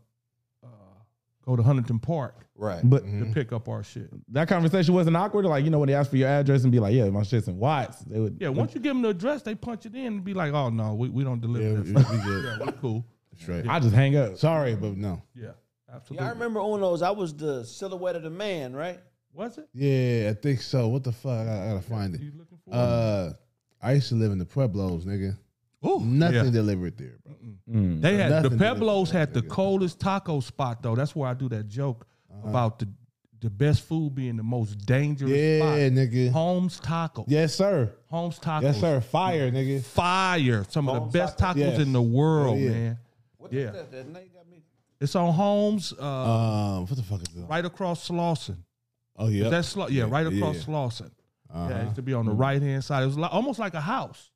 uh, 0.63 0.67
go 1.45 1.55
to 1.55 1.63
Huntington 1.63 1.99
Park 1.99 2.35
Right. 2.61 2.79
But 2.87 3.03
to 3.05 3.25
pick 3.33 3.51
up 3.53 3.67
our 3.67 3.81
shit. 3.81 4.07
that 4.33 4.47
conversation 4.47 4.93
wasn't 4.93 5.17
awkward. 5.17 5.45
Like 5.45 5.63
you 5.63 5.71
know 5.71 5.79
when 5.79 5.87
they 5.87 5.95
ask 5.95 6.11
for 6.11 6.17
your 6.17 6.29
address 6.29 6.61
and 6.61 6.71
be 6.71 6.77
like, 6.77 6.93
yeah, 6.93 7.09
my 7.09 7.23
shit's 7.23 7.47
in 7.47 7.57
Watts. 7.57 8.01
They 8.01 8.19
would. 8.19 8.37
Yeah, 8.39 8.49
once 8.49 8.75
you 8.75 8.79
give 8.79 8.93
them 8.93 9.01
the 9.01 9.09
address, 9.09 9.41
they 9.41 9.55
punch 9.55 9.87
it 9.87 9.95
in 9.95 10.05
and 10.05 10.23
be 10.23 10.35
like, 10.35 10.53
"Oh 10.53 10.69
no, 10.69 10.93
we, 10.93 11.09
we 11.09 11.23
don't 11.23 11.41
deliver 11.41 11.67
Yeah, 11.67 11.73
that." 11.77 11.85
we, 11.85 11.91
stuff." 11.91 12.11
we 12.11 12.17
good. 12.19 12.45
yeah, 12.59 12.65
we 12.67 12.71
cool. 12.73 13.05
Straight. 13.35 13.67
I 13.67 13.79
just 13.79 13.95
hang 13.95 14.15
up. 14.15 14.37
Sorry, 14.37 14.75
but 14.75 14.95
no. 14.95 15.23
Yeah, 15.33 15.53
absolutely. 15.91 16.23
Yeah, 16.23 16.29
I 16.29 16.33
remember 16.33 16.59
Uno's. 16.59 17.01
I 17.01 17.09
was 17.09 17.33
the 17.33 17.65
silhouette 17.65 18.15
of 18.15 18.21
the 18.21 18.29
man, 18.29 18.75
right? 18.75 18.99
Was 19.33 19.57
it? 19.57 19.67
Yeah, 19.73 20.29
I 20.29 20.33
think 20.39 20.61
so. 20.61 20.87
What 20.87 21.03
the 21.03 21.13
fuck? 21.13 21.31
I 21.39 21.45
gotta, 21.45 21.61
I 21.63 21.67
gotta 21.69 21.81
find 21.81 22.13
it. 22.13 22.21
You 22.21 22.31
looking 22.37 22.59
for? 22.63 22.75
Uh, 22.75 23.33
I 23.81 23.93
used 23.93 24.09
to 24.09 24.15
live 24.15 24.31
in 24.31 24.37
the 24.37 24.45
Pueblos, 24.45 25.05
nigga. 25.05 25.35
Ooh, 25.83 25.99
Nothing 25.99 26.45
yeah. 26.45 26.51
delivered 26.51 26.95
there, 26.95 27.17
bro. 27.25 27.33
Mm. 27.67 28.01
They 28.01 28.17
had 28.17 28.31
the 28.31 28.41
Nothing 28.41 28.59
Pueblos 28.59 29.09
had 29.09 29.33
the 29.33 29.41
coldest 29.41 29.99
taco 29.99 30.41
spot 30.41 30.83
though. 30.83 30.95
That's 30.95 31.15
where 31.15 31.27
I 31.27 31.33
do 31.33 31.49
that 31.49 31.67
joke 31.67 32.05
Uh-huh. 32.41 32.49
about 32.49 32.79
the 32.79 32.87
the 33.39 33.49
best 33.49 33.81
food 33.81 34.13
being 34.13 34.37
the 34.37 34.43
most 34.43 34.75
dangerous 34.85 35.31
Yeah, 35.31 35.57
spot. 35.59 35.77
nigga. 35.79 36.29
Holmes 36.29 36.79
Taco. 36.79 37.25
Yes, 37.27 37.55
sir. 37.55 37.91
Holmes 38.07 38.37
Tacos. 38.37 38.61
Yes, 38.61 38.79
sir. 38.79 39.01
Fire, 39.01 39.49
nigga. 39.49 39.81
Fire. 39.81 40.63
Some 40.69 40.87
of 40.87 41.11
the 41.11 41.17
best 41.19 41.39
Tacos? 41.39 41.53
tacos 41.55 41.57
Yes. 41.57 41.79
in 41.79 41.91
the 41.91 42.01
world, 42.03 42.57
Oh, 42.57 42.59
yeah. 42.59 42.69
man. 42.69 42.97
What 43.37 43.51
Yeah. 43.51 43.71
that? 43.71 43.91
That 43.91 44.13
got 44.31 44.47
me. 44.47 44.61
It's 44.99 45.15
on 45.15 45.33
Holmes, 45.33 45.91
uh, 45.99 46.05
Um, 46.05 46.81
what 46.85 46.95
the 46.95 47.01
fuck 47.01 47.21
is 47.23 47.29
that? 47.33 47.49
right 47.49 47.65
across 47.65 48.07
Slauson. 48.07 48.57
Oh 49.17 49.27
yeah. 49.27 49.49
That's 49.49 49.73
Sla- 49.73 49.89
yeah, 49.89 50.03
right 50.03 50.27
across 50.27 50.57
Yeah. 50.57 50.61
Slauson. 50.63 51.09
Yeah, 51.49 51.65
it 51.67 51.71
Uh-huh. 51.73 51.83
used 51.85 51.95
to 51.95 52.01
be 52.03 52.13
on 52.13 52.27
the 52.27 52.33
right 52.33 52.61
hand 52.61 52.83
side. 52.83 53.01
It 53.01 53.07
was 53.07 53.17
like, 53.17 53.33
almost 53.33 53.57
like 53.57 53.73
a 53.73 53.81
house. 53.81 54.29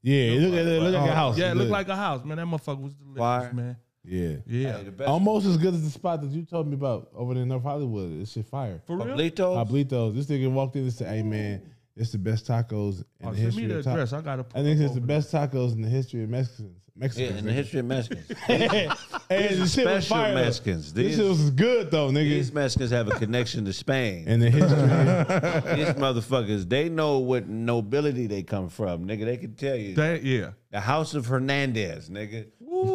Yeah, 0.00 0.14
it 0.16 0.40
look, 0.40 0.54
it 0.54 0.64
look 0.80 0.94
like 0.94 1.10
a 1.10 1.14
house. 1.14 1.36
Yeah, 1.38 1.46
it 1.46 1.54
Look. 1.54 1.58
looked 1.62 1.72
like 1.72 1.88
a 1.88 1.96
house, 1.96 2.24
man. 2.24 2.36
That 2.36 2.46
motherfucker 2.46 2.80
was 2.82 2.94
delicious, 2.94 3.18
Fire. 3.18 3.52
man. 3.52 3.76
Yeah. 4.06 4.36
Yeah. 4.46 4.76
Hey, 4.78 4.84
the 4.84 4.90
best. 4.92 5.08
Almost 5.08 5.46
as 5.46 5.56
good 5.56 5.74
as 5.74 5.82
the 5.82 5.90
spot 5.90 6.20
that 6.22 6.30
you 6.30 6.42
told 6.44 6.66
me 6.68 6.74
about 6.74 7.08
over 7.14 7.34
there 7.34 7.42
in 7.42 7.48
North 7.48 7.62
Hollywood. 7.62 8.20
This 8.20 8.32
shit 8.32 8.46
fire. 8.46 8.80
For 8.86 8.96
real? 8.96 9.16
Pablitos? 9.16 9.66
Pablitos. 9.68 10.14
This 10.14 10.26
nigga 10.26 10.50
walked 10.52 10.76
in 10.76 10.82
and 10.82 10.92
said, 10.92 11.08
"Hey 11.08 11.22
man, 11.22 11.62
it's 11.96 12.12
the 12.12 12.18
best 12.18 12.46
tacos 12.46 12.98
in 13.20 13.28
Oh, 13.28 13.30
the 13.30 13.36
send 13.36 13.38
history 13.38 13.66
the 13.66 13.78
of 13.78 13.84
tacos." 13.86 14.12
I 14.12 14.20
gotta. 14.20 14.44
I 14.54 14.62
think 14.62 14.80
it's 14.80 14.94
the 14.94 15.00
best 15.00 15.32
tacos 15.32 15.72
in 15.72 15.80
the 15.82 15.88
history 15.88 16.22
of 16.22 16.28
Mexicans. 16.30 16.76
Yeah, 16.96 17.00
Mexicans. 17.00 17.38
in 17.40 17.44
the 17.46 17.50
nigga. 17.50 17.54
history 17.54 17.80
of 17.80 17.86
Mexicans. 17.86 18.38
hey, 18.46 18.88
this 19.30 19.48
shit 19.48 19.58
was 19.60 19.72
special 19.72 20.16
fire. 20.16 20.34
though. 20.34 20.40
Mexicans. 20.44 20.92
This 20.92 21.06
These- 21.06 21.16
shit 21.16 21.28
was 21.28 21.50
good 21.50 21.90
though, 21.90 22.08
nigga. 22.10 22.28
These 22.30 22.52
Mexicans 22.52 22.90
have 22.92 23.08
a 23.08 23.12
connection 23.18 23.64
to 23.64 23.72
Spain. 23.72 24.28
in 24.28 24.38
the 24.38 24.48
history. 24.50 24.68
These 25.76 25.94
motherfuckers, 25.94 26.68
they 26.68 26.88
know 26.88 27.18
what 27.18 27.48
nobility 27.48 28.26
they 28.28 28.42
come 28.44 28.68
from, 28.68 29.06
nigga. 29.08 29.24
They 29.24 29.36
can 29.38 29.54
tell 29.54 29.74
you. 29.76 29.94
That, 29.96 30.22
yeah. 30.22 30.50
The 30.70 30.80
House 30.80 31.14
of 31.14 31.26
Hernandez, 31.26 32.10
nigga. 32.10 32.46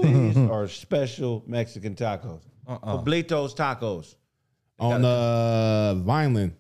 These 0.02 0.38
are 0.50 0.68
special 0.68 1.44
Mexican 1.48 1.96
tacos. 1.96 2.42
Uh-uh. 2.68 2.98
Pablitos 2.98 3.56
tacos. 3.56 4.16
on 4.80 5.04
uh 5.04 5.96
Vineland 5.96 6.54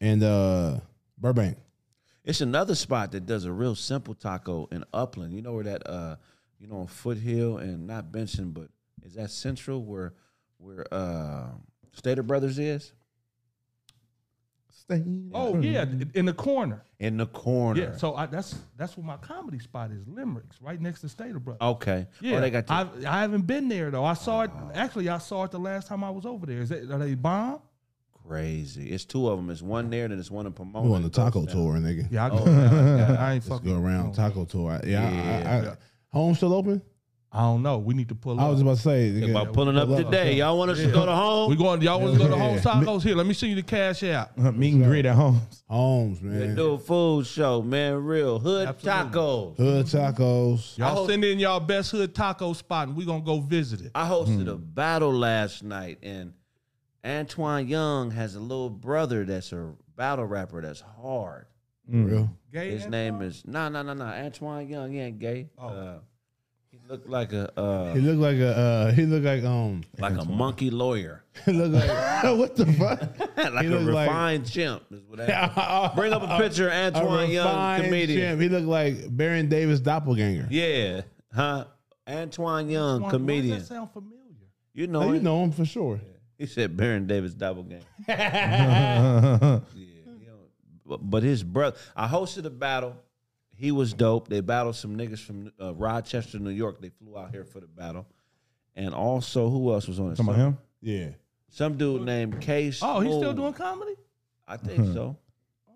and 0.00 0.22
uh 0.22 0.78
Burbank. 1.18 1.56
It's 2.24 2.40
another 2.40 2.74
spot 2.74 3.12
that 3.12 3.26
does 3.26 3.44
a 3.44 3.52
real 3.52 3.74
simple 3.74 4.14
taco 4.14 4.66
in 4.70 4.84
Upland. 4.92 5.32
You 5.34 5.42
know 5.42 5.52
where 5.52 5.64
that 5.64 5.86
uh 5.88 6.16
you 6.58 6.66
know 6.66 6.76
on 6.76 6.86
Foothill 6.86 7.58
and 7.58 7.86
not 7.86 8.12
Benson, 8.12 8.50
but 8.50 8.68
is 9.02 9.14
that 9.14 9.30
Central 9.30 9.82
where 9.82 10.14
where 10.58 10.86
uh 10.92 11.48
Stater 11.92 12.22
Brothers 12.22 12.58
is? 12.58 12.92
Oh 15.32 15.58
yeah, 15.60 15.86
in 16.14 16.26
the 16.26 16.32
corner. 16.34 16.82
In 16.98 17.16
the 17.16 17.26
corner. 17.26 17.80
Yeah. 17.80 17.96
So 17.96 18.14
I, 18.14 18.26
that's 18.26 18.54
that's 18.76 18.96
where 18.96 19.06
my 19.06 19.16
comedy 19.16 19.58
spot 19.58 19.90
is, 19.90 20.06
Limericks, 20.06 20.60
right 20.60 20.80
next 20.80 21.00
to 21.02 21.08
Stater 21.08 21.38
Brothers. 21.38 21.62
Okay. 21.62 22.06
Oh, 22.10 22.14
yeah, 22.20 22.36
Oh, 22.36 22.40
they 22.40 22.50
got 22.50 22.66
the- 22.66 22.72
I've, 22.74 23.04
I 23.06 23.20
haven't 23.20 23.46
been 23.46 23.68
there 23.68 23.90
though. 23.90 24.04
I 24.04 24.12
saw 24.14 24.42
it. 24.42 24.50
Ah. 24.54 24.70
Actually, 24.74 25.08
I 25.08 25.18
saw 25.18 25.44
it 25.44 25.50
the 25.52 25.58
last 25.58 25.88
time 25.88 26.04
I 26.04 26.10
was 26.10 26.26
over 26.26 26.44
there. 26.46 26.58
Is 26.60 26.68
that 26.68 26.90
are 26.90 26.98
they 26.98 27.14
bomb? 27.14 27.60
crazy. 28.26 28.90
It's 28.90 29.04
two 29.04 29.28
of 29.28 29.36
them. 29.38 29.50
It's 29.50 29.60
one 29.62 29.90
there, 29.90 30.06
and 30.06 30.14
it's 30.14 30.30
one 30.30 30.46
in 30.46 30.52
Pomona. 30.52 30.88
We 30.88 30.94
on 30.94 31.02
the 31.02 31.10
taco 31.10 31.44
down. 31.44 31.54
tour, 31.54 31.74
nigga. 31.74 32.10
Yeah, 32.10 32.24
I, 32.26 32.30
Oh, 32.30 32.44
go, 32.44 32.50
I, 32.50 33.32
ain't 33.34 33.44
Let's 33.44 33.48
fucking. 33.48 33.68
go 33.70 33.78
around 33.80 34.12
taco 34.14 34.44
tour. 34.46 34.72
I- 34.72 34.86
Yeah, 34.86 35.02
I- 35.02 35.06
I, 35.06 35.58
I, 35.58 35.62
Yeah. 35.62 35.74
home 36.08 36.34
still 36.34 36.54
open? 36.54 36.80
I 37.36 37.40
don't 37.40 37.62
know. 37.62 37.78
We 37.78 37.94
need 37.94 38.08
to 38.10 38.14
pull 38.14 38.34
up. 38.34 38.40
I 38.40 38.44
up. 38.44 38.50
was 38.52 38.60
about 38.60 38.76
to 38.76 38.82
say. 38.82 39.10
Think 39.12 39.24
nigga, 39.26 39.30
about 39.32 39.52
pulling 39.52 39.76
up 39.76 39.88
pull 39.88 39.96
today. 39.96 40.34
Y'all 40.34 40.56
want 40.56 40.70
us 40.70 40.78
to 40.78 40.86
go 40.92 41.04
to 41.04 41.12
home? 41.12 41.50
we 41.50 41.56
going. 41.56 41.82
Y'all 41.82 42.00
want 42.00 42.12
to 42.12 42.18
go 42.20 42.28
to 42.28 42.36
Home 42.36 42.54
Yeah. 42.54 42.60
Tacos? 42.62 43.02
Here, 43.02 43.16
let 43.16 43.26
me 43.26 43.34
see 43.34 43.48
you 43.48 43.56
the 43.56 43.62
cash 43.64 44.04
out. 44.04 44.38
Meet 44.56 44.74
and 44.74 44.84
greet 44.84 45.04
at 45.04 45.16
home. 45.16 45.40
Homes, 45.68 46.22
We 46.22 46.28
man. 46.28 46.54
do 46.54 46.74
a 46.74 46.78
food 46.78 47.26
show, 47.26 47.60
man. 47.60 47.94
Real 48.04 48.38
hood 48.38 48.68
Absolutely. 48.68 49.10
tacos. 49.18 49.56
Hood 49.56 49.86
tacos. 49.86 50.78
Y'all 50.78 50.94
hope- 50.94 51.10
send 51.10 51.24
in 51.24 51.40
y'all 51.40 51.58
best 51.58 51.90
hood 51.90 52.14
taco 52.14 52.52
spot, 52.52 52.86
and 52.88 52.96
we 52.96 53.04
gonna 53.04 53.20
go 53.24 53.40
visit 53.40 53.80
it. 53.80 53.90
I 53.96 54.08
hosted 54.08 54.48
a 54.48 54.54
battle 54.56 55.12
last 55.12 55.64
night, 55.64 55.98
and 56.04 56.34
Antoine 57.04 57.66
Young 57.68 58.10
has 58.12 58.34
a 58.36 58.40
little 58.40 58.70
brother 58.70 59.24
that's 59.24 59.52
a 59.52 59.74
battle 59.96 60.24
rapper 60.24 60.62
that's 60.62 60.80
hard. 60.80 61.46
Real. 61.88 62.30
Gay 62.52 62.70
His 62.70 62.84
Antoine? 62.84 62.90
name 62.92 63.22
is 63.22 63.42
no, 63.44 63.68
no, 63.68 63.82
no, 63.82 63.92
no. 63.94 64.04
Antoine 64.04 64.68
Young. 64.68 64.92
He 64.92 65.00
ain't 65.00 65.18
gay. 65.18 65.48
Oh. 65.58 65.66
Uh, 65.66 65.98
he 65.98 66.13
looked 66.88 67.08
like 67.08 67.32
a 67.32 67.58
uh, 67.58 67.94
He 67.94 68.00
looked 68.00 68.20
like 68.20 68.36
a. 68.38 68.56
Uh, 68.56 68.92
he 68.92 69.06
looked 69.06 69.24
like 69.24 69.44
um. 69.44 69.82
like 69.98 70.16
a 70.18 70.24
monkey 70.24 70.70
lawyer, 70.70 71.22
He 71.44 71.52
looked 71.52 71.74
like 71.74 72.22
what 72.38 72.56
the 72.56 72.66
fuck? 72.74 73.00
like 73.54 73.64
He 73.64 73.72
a 73.72 73.76
looked 73.78 73.90
like- 73.92 74.08
refined 74.08 74.50
chimp. 74.50 74.82
Is 74.90 75.02
what 75.06 75.20
I- 75.20 75.92
Bring 75.94 76.12
up 76.12 76.22
a 76.22 76.38
picture 76.38 76.68
of 76.68 76.72
A 76.74 76.96
Antoine 76.98 77.30
Young, 77.30 77.80
comedian. 77.82 78.20
champ. 78.20 78.40
He 78.40 78.48
looked 78.48 78.66
like 78.66 79.14
Baron 79.16 79.48
Davis 79.48 79.80
doppelganger. 79.80 80.46
Yeah, 80.50 81.02
huh? 81.34 81.64
Antoine 82.08 82.68
Young, 82.68 83.00
Why- 83.00 83.06
why 83.06 83.10
comedian. 83.10 83.58
Does 83.58 83.68
that 83.68 83.74
sound 83.74 83.90
familiar? 83.92 84.12
You 84.74 84.86
know, 84.88 85.02
Oh, 85.02 85.08
you 85.08 85.14
him? 85.14 85.22
know 85.24 85.44
him 85.44 85.52
for 85.52 85.64
sure. 85.64 86.00
He 86.36 86.46
said 86.46 86.76
Baron 86.76 87.06
Davis 87.06 87.32
doppelganger. 87.32 87.84
yeah, 88.08 89.60
he 89.74 89.86
don't- 90.26 90.50
but, 90.86 90.98
but 91.10 91.22
his 91.22 91.42
brother, 91.42 91.76
I 91.96 92.06
hosted 92.08 92.44
a 92.44 92.50
battle. 92.50 92.96
He 93.56 93.70
was 93.72 93.92
dope. 93.94 94.28
They 94.28 94.40
battled 94.40 94.76
some 94.76 94.96
niggas 94.96 95.20
from 95.20 95.52
uh, 95.60 95.74
Rochester, 95.74 96.38
New 96.38 96.50
York. 96.50 96.80
They 96.80 96.88
flew 96.90 97.16
out 97.16 97.30
here 97.30 97.44
for 97.44 97.60
the 97.60 97.66
battle, 97.66 98.06
and 98.74 98.92
also 98.94 99.48
who 99.48 99.72
else 99.72 99.86
was 99.88 100.00
on 100.00 100.08
it? 100.12 100.16
Talking 100.16 100.24
about 100.26 100.36
him? 100.38 100.58
Yeah. 100.80 101.08
Some 101.50 101.76
dude 101.76 102.02
named 102.02 102.40
Case. 102.40 102.80
Oh, 102.82 103.00
he's 103.00 103.14
still 103.14 103.32
doing 103.32 103.52
comedy. 103.52 103.94
I 104.46 104.56
think 104.56 104.92
so. 104.92 105.16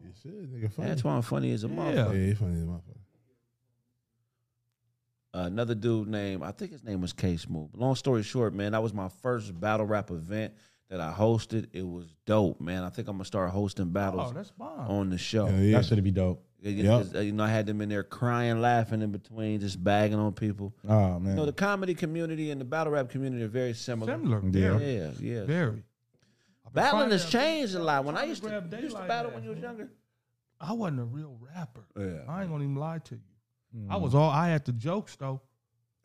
You 0.03 0.11
should, 0.23 0.53
nigga. 0.53 0.73
Funny. 0.73 0.91
Antoine 0.91 1.23
funny 1.23 1.53
as 1.53 1.65
a 1.65 1.69
Yeah. 1.69 1.75
motherfucker. 1.75 2.13
Yeah, 2.15 2.27
he 2.27 2.35
funny 2.35 2.57
as 2.57 2.63
a 2.63 2.67
motherfucker. 2.67 2.83
Uh, 5.35 5.41
another 5.41 5.75
dude 5.75 6.09
named 6.09 6.43
I 6.43 6.53
think 6.53 6.73
his 6.73 6.83
name 6.83 7.01
was 7.01 7.13
Case 7.13 7.49
Move. 7.49 7.69
Long 7.75 7.95
story 7.95 8.23
short, 8.23 8.55
man, 8.55 8.73
that 8.73 8.83
was 8.83 8.95
my 8.95 9.09
first 9.23 9.59
battle 9.61 9.87
rap 9.87 10.11
event 10.11 10.55
that 10.89 11.01
I 11.01 11.13
hosted. 11.13 11.67
It 11.73 11.87
was 11.87 12.07
dope, 12.25 12.61
man. 12.61 12.83
I 12.83 12.89
think 12.89 13.09
I'm 13.09 13.17
gonna 13.17 13.25
start 13.27 13.51
hosting 13.51 13.91
battles 13.91 14.31
Oh, 14.31 14.35
that's 14.35 14.51
bomb. 14.53 14.89
on 14.91 15.11
the 15.11 15.19
show. 15.19 15.47
Hell 15.47 15.61
yeah. 15.61 15.77
That 15.79 15.85
should 15.87 16.03
be 16.03 16.11
dope. 16.11 16.43
Yeah, 16.61 16.71
yeah, 16.71 16.83
Yup. 16.85 17.03
'cause, 17.03 17.15
uh, 17.15 17.19
you 17.21 17.33
know, 17.33 17.45
I 17.45 17.49
had 17.49 17.67
them 17.67 17.81
in 17.81 17.89
there 17.89 18.03
crying, 18.03 18.61
laughing 18.61 19.01
in 19.03 19.13
between, 19.13 19.61
just 19.61 19.83
bagging 19.83 20.19
on 20.19 20.33
people. 20.33 20.75
Oh 20.89 21.19
man. 21.21 21.31
You 21.31 21.37
know, 21.37 21.47
the 21.47 21.53
comedy 21.53 21.95
community 21.95 22.51
and 22.51 22.61
the 22.61 22.65
battle 22.65 22.93
rap 22.93 23.11
community 23.11 23.45
are 23.45 23.49
very 23.49 23.75
similar. 23.75 24.13
Similar. 24.13 24.43
Yeah. 24.51 24.79
Yeah, 24.79 25.11
yeah. 25.21 25.45
Very. 25.45 25.85
Battling 26.73 27.11
has 27.11 27.25
changed 27.31 27.75
a 27.75 27.83
lot. 27.83 28.05
When 28.05 28.15
I 28.17 28.19
trying 28.19 28.27
to 28.27 28.29
used 28.31 28.43
to, 28.43 28.79
used 28.83 28.97
to 28.97 29.03
battle 29.05 29.31
back, 29.31 29.35
when 29.37 29.45
you 29.45 29.51
was 29.51 29.59
younger. 29.61 29.89
I 30.61 30.73
wasn't 30.73 31.01
a 31.01 31.05
real 31.05 31.39
rapper. 31.41 31.85
Yeah. 31.97 32.25
I 32.29 32.43
ain't 32.43 32.51
gonna 32.51 32.65
even 32.65 32.75
lie 32.77 32.99
to 32.99 33.15
you. 33.15 33.21
I 33.89 33.97
Mm. 33.97 34.01
was 34.01 34.15
all 34.15 34.31
I 34.31 34.49
had 34.49 34.65
the 34.65 34.73
jokes 34.73 35.15
though. 35.17 35.41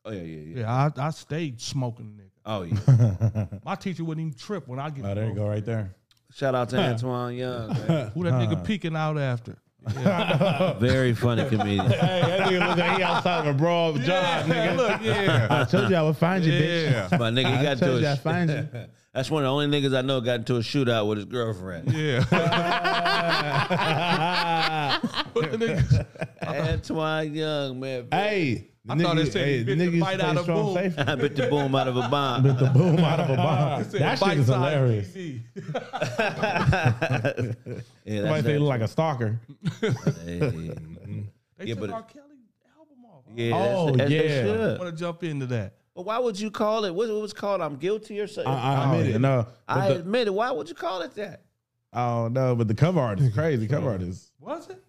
Oh 0.06 0.12
yeah, 0.12 0.22
yeah, 0.22 0.40
yeah. 0.42 0.60
Yeah, 0.60 0.92
I, 0.98 1.08
I 1.08 1.10
stayed 1.12 1.60
smoking 1.62 2.20
nigga. 2.20 2.30
Oh 2.46 2.62
yeah. 2.64 3.46
My 3.66 3.76
teacher 3.76 4.04
wouldn't 4.04 4.28
even 4.28 4.38
trip 4.38 4.68
when 4.68 4.80
I 4.80 4.90
get. 4.90 5.06
Oh, 5.06 5.14
there 5.16 5.28
you 5.30 5.34
go, 5.34 5.48
right 5.48 5.64
there. 5.66 5.96
Shout 6.32 6.54
out 6.56 6.70
to 6.70 6.78
Antoine 6.92 7.36
Young. 7.36 7.70
Who 7.74 8.24
that 8.24 8.34
nigga 8.34 8.64
peeking 8.66 8.96
out 8.96 9.18
after? 9.18 9.58
Yeah. 9.96 10.74
Very 10.80 11.14
funny 11.14 11.48
comedian. 11.50 11.86
Hey, 11.88 12.22
that 12.22 12.40
nigga 12.42 12.68
look 12.68 12.78
like 12.78 12.98
he 12.98 13.04
outside 13.04 13.48
of 13.48 13.56
a 13.56 13.58
broad 13.58 14.02
job, 14.02 14.46
nigga. 14.46 14.78
Look, 14.84 15.02
yeah. 15.02 15.48
I 15.50 15.64
told 15.66 15.90
you 15.90 15.96
I 15.96 16.02
would 16.04 16.18
find 16.18 16.44
you, 16.44 16.54
bitch. 16.54 17.20
My 17.20 17.30
nigga, 17.30 17.48
he 17.48 17.54
I 17.56 17.64
got 17.64 17.78
told 17.80 17.98
to 17.98 18.02
you 18.02 18.08
a 18.08 18.12
I'd 18.12 18.20
find 18.22 18.50
you. 18.50 18.68
That's 19.14 19.30
one 19.30 19.44
of 19.44 19.48
the 19.48 19.52
only 19.52 19.68
niggas 19.68 19.96
I 19.96 20.02
know 20.02 20.22
got 20.22 20.40
into 20.40 20.56
a 20.56 20.60
shootout 20.60 21.08
with 21.08 21.20
his 21.20 21.26
girlfriend. 21.26 21.94
Yeah. 21.94 22.24
What 25.34 25.52
the 25.52 25.58
niggas- 25.58 26.06
Antoine 26.48 27.34
Young, 27.34 27.80
man. 27.80 28.08
Hey, 28.12 28.68
I 28.88 28.98
thought 28.98 29.18
it 29.18 29.32
said 29.32 29.48
he 29.48 29.64
bit 29.64 29.78
the 29.80 30.00
bite 30.00 30.20
out 30.22 30.38
of 30.38 30.46
boom. 30.46 30.78
I 30.78 31.16
bit 31.16 31.36
the 31.36 31.48
boom 31.48 31.74
out 31.76 31.88
of 31.88 31.98
a 31.98 32.08
bomb. 32.10 32.44
Bit 32.44 32.58
the 32.60 32.66
boom 32.68 33.00
out 33.00 33.20
of 33.20 33.30
a 33.30 33.36
bomb. 33.38 33.82
It 33.82 33.92
said 33.92 34.02
that 34.02 34.20
shit 34.20 34.38
is 34.40 34.48
hilarious. 34.48 35.08
TV. 35.10 35.42
yeah, 38.06 38.22
Somebody 38.22 38.44
say 38.44 38.58
look 38.58 38.70
like 38.70 38.82
a 38.82 38.88
stalker. 38.88 39.40
Mm-hmm. 39.82 41.22
They 41.58 41.66
Yeah, 41.66 41.74
took 41.76 41.80
but- 41.82 41.90
R. 41.92 42.04
Kelly 42.04 42.26
album 42.78 43.06
off. 43.06 43.24
Yeah, 43.36 43.52
Oh, 43.56 43.86
that's, 43.88 43.98
that's, 43.98 44.12
yeah. 44.12 44.44
They 44.44 44.76
I 44.76 44.78
want 44.78 44.90
to 44.90 44.96
jump 45.00 45.24
into 45.24 45.46
that. 45.48 45.76
But 45.96 46.06
why 46.06 46.18
would 46.20 46.40
you 46.40 46.50
call 46.52 46.86
it? 46.86 46.94
What 46.94 47.10
it 47.10 47.14
was 47.14 47.34
called? 47.34 47.62
I'm 47.62 47.76
guilty 47.76 48.20
or 48.20 48.28
something. 48.28 48.52
I, 48.52 48.74
I 48.74 48.86
Oh, 48.96 49.00
admit 49.00 49.16
it. 49.16 49.20
no, 49.20 49.46
I 49.68 49.76
but 49.90 49.94
the, 49.94 50.00
admit 50.02 50.28
it. 50.28 50.34
Why 50.34 50.52
would 50.52 50.68
you 50.68 50.76
call 50.76 51.02
it 51.04 51.14
that? 51.16 51.42
oh 51.94 52.28
no, 52.30 52.56
but 52.56 52.68
the 52.68 52.74
cover 52.74 53.00
art 53.00 53.20
is 53.20 53.32
crazy. 53.34 53.68
Cover 53.68 53.92
art 53.92 54.02
is. 54.02 54.32
Was 54.40 54.68
it? 54.70 54.84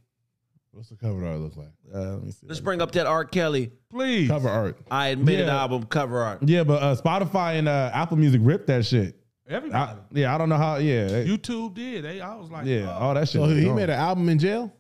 What's 0.74 0.88
the 0.88 0.96
cover 0.96 1.24
art 1.24 1.38
look 1.38 1.56
like? 1.56 1.68
Uh, 1.94 2.14
let 2.14 2.22
me 2.24 2.30
see. 2.32 2.46
Let's 2.46 2.60
bring 2.60 2.82
up 2.82 2.90
that 2.92 3.06
R. 3.06 3.24
Kelly. 3.24 3.70
Please. 3.90 4.28
Cover 4.28 4.48
art. 4.48 4.78
I 4.90 5.08
admitted 5.08 5.46
Yeah. 5.46 5.60
album 5.60 5.84
cover 5.84 6.22
art. 6.22 6.40
Yeah, 6.42 6.64
but 6.64 6.82
uh, 6.82 6.96
Spotify 6.96 7.58
and 7.58 7.68
uh, 7.68 7.90
Apple 7.94 8.16
Music 8.16 8.40
ripped 8.42 8.66
that 8.66 8.84
shit. 8.84 9.16
Everybody. 9.48 9.78
I, 9.92 9.96
yeah, 10.12 10.34
I 10.34 10.38
don't 10.38 10.48
know 10.48 10.56
how. 10.56 10.76
Yeah, 10.76 11.06
they- 11.06 11.26
YouTube 11.26 11.74
did. 11.74 12.04
They, 12.04 12.20
I 12.20 12.34
was 12.34 12.50
like, 12.50 12.66
yeah, 12.66 12.88
oh. 12.88 13.04
all 13.04 13.14
that 13.14 13.28
shit. 13.28 13.34
So 13.34 13.42
was 13.42 13.56
he 13.56 13.64
gone. 13.64 13.76
made 13.76 13.90
an 13.90 13.98
album 13.98 14.28
in 14.28 14.38
jail? 14.38 14.72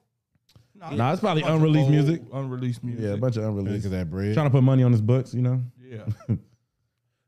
Nah, 0.74 0.90
Nah, 0.90 1.12
it's 1.12 1.20
probably 1.20 1.42
bunch 1.42 1.50
of 1.54 1.56
unreleased 1.60 1.82
old, 1.84 1.90
music. 1.92 2.22
Unreleased 2.32 2.82
music. 2.84 3.04
Yeah, 3.04 3.10
a 3.12 3.16
bunch 3.16 3.36
of 3.36 3.44
unreleased. 3.44 3.84
Look 3.84 3.92
at 3.92 3.98
that 3.98 4.10
bread. 4.10 4.34
Trying 4.34 4.46
to 4.46 4.50
put 4.50 4.62
money 4.62 4.82
on 4.82 4.90
his 4.92 5.00
books, 5.02 5.32
you 5.32 5.42
know. 5.42 5.62
Yeah. 5.80 6.06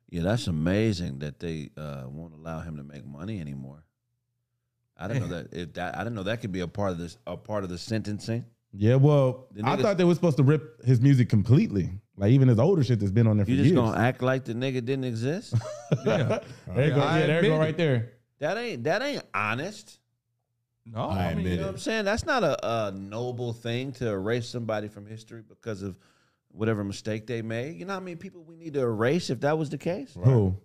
Yeah, 0.08 0.22
that's 0.22 0.46
amazing 0.46 1.18
that 1.18 1.40
they 1.40 1.70
uh, 1.76 2.04
won't 2.06 2.32
allow 2.32 2.60
him 2.60 2.76
to 2.76 2.84
make 2.84 3.04
money 3.04 3.40
anymore. 3.40 3.82
I 4.96 5.08
didn't 5.08 5.28
know 5.28 5.36
that. 5.36 5.52
If 5.52 5.74
that 5.74 5.96
I 5.96 5.98
didn't 6.04 6.14
know 6.14 6.22
that 6.22 6.40
could 6.40 6.52
be 6.52 6.60
a 6.60 6.68
part 6.68 6.92
of 6.92 6.98
this. 6.98 7.18
A 7.26 7.36
part 7.36 7.64
of 7.64 7.70
the 7.70 7.76
sentencing. 7.76 8.44
Yeah, 8.78 8.96
well, 8.96 9.46
The 9.52 9.66
I 9.66 9.76
thought 9.76 9.96
they 9.96 10.04
were 10.04 10.14
supposed 10.14 10.36
to 10.36 10.42
rip 10.42 10.84
his 10.84 11.00
music 11.00 11.28
completely. 11.28 11.90
Like 12.16 12.30
even 12.32 12.48
his 12.48 12.58
older 12.58 12.82
shit 12.82 13.00
that's 13.00 13.12
been 13.12 13.26
on 13.26 13.36
there 13.36 13.46
for 13.46 13.52
years. 13.52 13.66
You 13.66 13.72
just 13.72 13.74
years. 13.74 13.90
gonna 13.92 14.02
act 14.06 14.22
like 14.22 14.44
the 14.44 14.54
nigga 14.54 14.84
didn't 14.84 15.04
exist? 15.04 15.54
yeah. 16.06 16.40
there 16.74 16.88
you 16.88 16.94
go. 16.94 16.96
Yeah, 16.98 17.26
there 17.26 17.42
you 17.44 17.50
go 17.50 17.58
right 17.58 17.76
there. 17.76 18.12
that 18.38 18.56
ain't 18.56 18.84
that 18.84 19.02
ain't 19.02 19.22
honest. 19.34 19.98
No, 20.86 21.00
I 21.00 21.26
I, 21.26 21.28
mean, 21.30 21.38
admit 21.38 21.52
You 21.52 21.56
know 21.58 21.62
what 21.64 21.72
I'm 21.72 21.78
saying? 21.78 22.04
That's 22.04 22.24
not 22.24 22.44
a, 22.44 22.86
a 22.86 22.92
noble 22.92 23.52
thing 23.52 23.92
to 23.92 24.08
erase 24.08 24.48
somebody 24.48 24.88
from 24.88 25.04
history 25.04 25.42
because 25.46 25.82
of 25.82 25.98
whatever 26.52 26.84
mistake 26.84 27.26
they 27.26 27.42
made. 27.42 27.76
You 27.76 27.84
know 27.86 27.94
how 27.94 28.00
many 28.00 28.16
people 28.16 28.44
we 28.44 28.56
need 28.56 28.74
to 28.74 28.80
erase 28.80 29.28
if 29.30 29.40
that 29.40 29.58
was 29.58 29.68
the 29.68 29.78
case? 29.78 30.16
Who? 30.22 30.56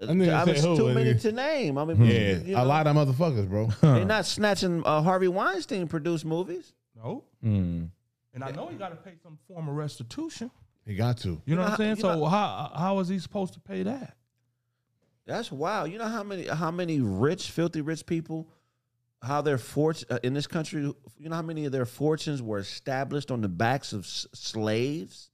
Uh, 0.00 0.06
That 0.06 0.16
nigga 0.16 0.42
I 0.42 0.44
mean, 0.44 0.56
said 0.56 0.64
who, 0.64 0.76
too 0.76 0.94
many 0.94 1.14
nigga? 1.14 1.20
to 1.22 1.32
name. 1.32 1.78
I 1.78 1.84
mean, 1.84 2.04
Yeah, 2.04 2.36
you 2.38 2.56
a 2.56 2.64
lot 2.64 2.86
of 2.86 2.96
motherfuckers, 2.96 3.48
bro. 3.48 3.68
They're 3.80 4.04
not 4.04 4.26
snatching 4.26 4.82
uh, 4.84 5.02
Harvey 5.02 5.28
Weinstein 5.28 5.86
produced 5.86 6.24
movies. 6.24 6.72
No. 6.96 7.24
Mm. 7.44 7.90
And 8.34 8.42
I 8.44 8.50
know 8.50 8.66
he 8.68 8.76
got 8.76 8.88
to 8.90 8.96
pay 8.96 9.14
some 9.22 9.38
form 9.48 9.68
of 9.68 9.74
restitution. 9.76 10.50
He 10.86 10.94
got 10.96 11.18
to. 11.18 11.40
You 11.46 11.54
know 11.56 11.62
what 11.62 11.78
know 11.78 11.86
I'm 11.86 11.96
saying? 11.96 11.96
how- 12.06 12.14
you 12.14 12.20
So 12.20 12.24
how 12.26 12.72
how 12.76 12.98
is 12.98 13.08
he 13.08 13.18
supposed 13.18 13.54
to 13.54 13.60
pay 13.60 13.82
that? 13.84 14.16
That's 15.26 15.50
wild. 15.50 15.90
You 15.90 15.98
know 15.98 16.08
how 16.08 16.22
many 16.22 16.46
how 16.46 16.70
many 16.70 17.00
rich, 17.00 17.50
filthy 17.50 17.80
rich 17.80 18.04
people, 18.04 18.48
how 19.22 19.40
their 19.40 19.56
fortune 19.56 20.06
uh, 20.10 20.18
in 20.22 20.34
this 20.34 20.46
country. 20.46 20.82
You 20.82 21.28
know 21.28 21.36
how 21.36 21.42
many 21.42 21.64
of 21.64 21.72
their 21.72 21.86
fortunes 21.86 22.42
were 22.42 22.58
established 22.58 23.30
on 23.30 23.40
the 23.40 23.48
backs 23.48 23.92
of 23.92 24.04
s- 24.04 24.26
slaves. 24.34 25.30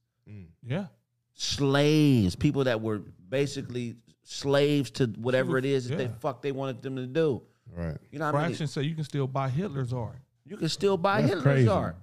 Yeah. 0.65 0.87
Slaves, 1.35 2.37
people 2.37 2.65
that 2.65 2.81
were 2.81 2.99
basically 3.29 3.97
slaves 4.23 4.91
to 4.93 5.07
whatever 5.19 5.59
it 5.59 5.65
is 5.65 5.89
that 5.89 5.97
they 5.99 6.09
fuck 6.21 6.43
they 6.43 6.53
wanted 6.53 6.83
them 6.83 6.95
to 6.97 7.07
do. 7.07 7.43
Right. 7.75 7.97
You 8.13 8.19
know 8.19 8.27
how 8.27 8.33
many, 8.33 8.45
Fraction 8.49 8.67
say 8.69 8.83
you 8.83 8.95
can 8.95 9.05
still 9.05 9.27
buy 9.27 9.49
Hitler's 9.49 9.93
art. 9.93 10.19
You 10.51 10.57
can 10.59 10.69
still 10.69 10.97
buy 10.99 11.23
That's 11.23 11.29
Hitler's 11.35 11.43
crazy. 11.45 11.69
art. 11.69 11.97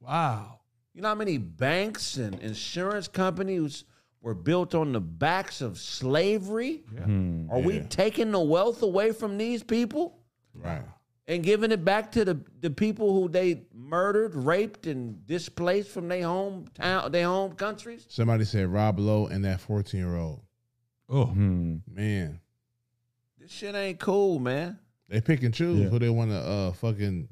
Wow. 0.00 0.60
You 0.94 1.02
know 1.02 1.08
how 1.08 1.14
many 1.14 1.38
banks 1.38 2.16
and 2.16 2.38
insurance 2.40 3.08
companies 3.08 3.84
were 4.20 4.34
built 4.34 4.74
on 4.74 4.92
the 4.92 5.00
backs 5.00 5.60
of 5.60 5.76
slavery? 5.78 6.82
Hmm. 7.04 7.48
Are 7.50 7.58
we 7.60 7.80
taking 7.80 8.30
the 8.30 8.40
wealth 8.40 8.82
away 8.82 9.12
from 9.12 9.38
these 9.38 9.62
people 9.62 10.18
Right. 10.54 10.82
and 11.26 11.42
giving 11.42 11.70
it 11.72 11.84
back 11.84 12.12
to 12.12 12.24
the, 12.24 12.40
the 12.60 12.70
people 12.70 13.12
who 13.12 13.28
they 13.28 13.62
murdered, 13.72 14.34
raped, 14.34 14.86
and 14.86 15.24
displaced 15.26 15.90
from 15.90 16.08
their 16.08 16.22
hometown, 16.22 17.10
their 17.12 17.26
home 17.26 17.52
countries? 17.52 18.06
Somebody 18.08 18.44
said 18.44 18.68
Rob 18.68 18.98
Lowe 18.98 19.26
and 19.26 19.44
that 19.44 19.60
14 19.60 20.00
year 20.00 20.16
old. 20.16 20.42
Oh. 21.08 21.26
Hmm. 21.26 21.76
Man, 21.90 22.40
This 23.38 23.50
shit 23.50 23.74
ain't 23.74 23.98
cool, 23.98 24.38
man. 24.38 24.78
they 25.08 25.20
pick 25.20 25.42
and 25.42 25.54
choose 25.54 25.80
Yeah. 25.80 25.88
who 25.88 25.98
they 25.98 26.10
want 26.10 26.30
to 26.32 26.36
uh 26.38 26.72
fucking 26.72 27.28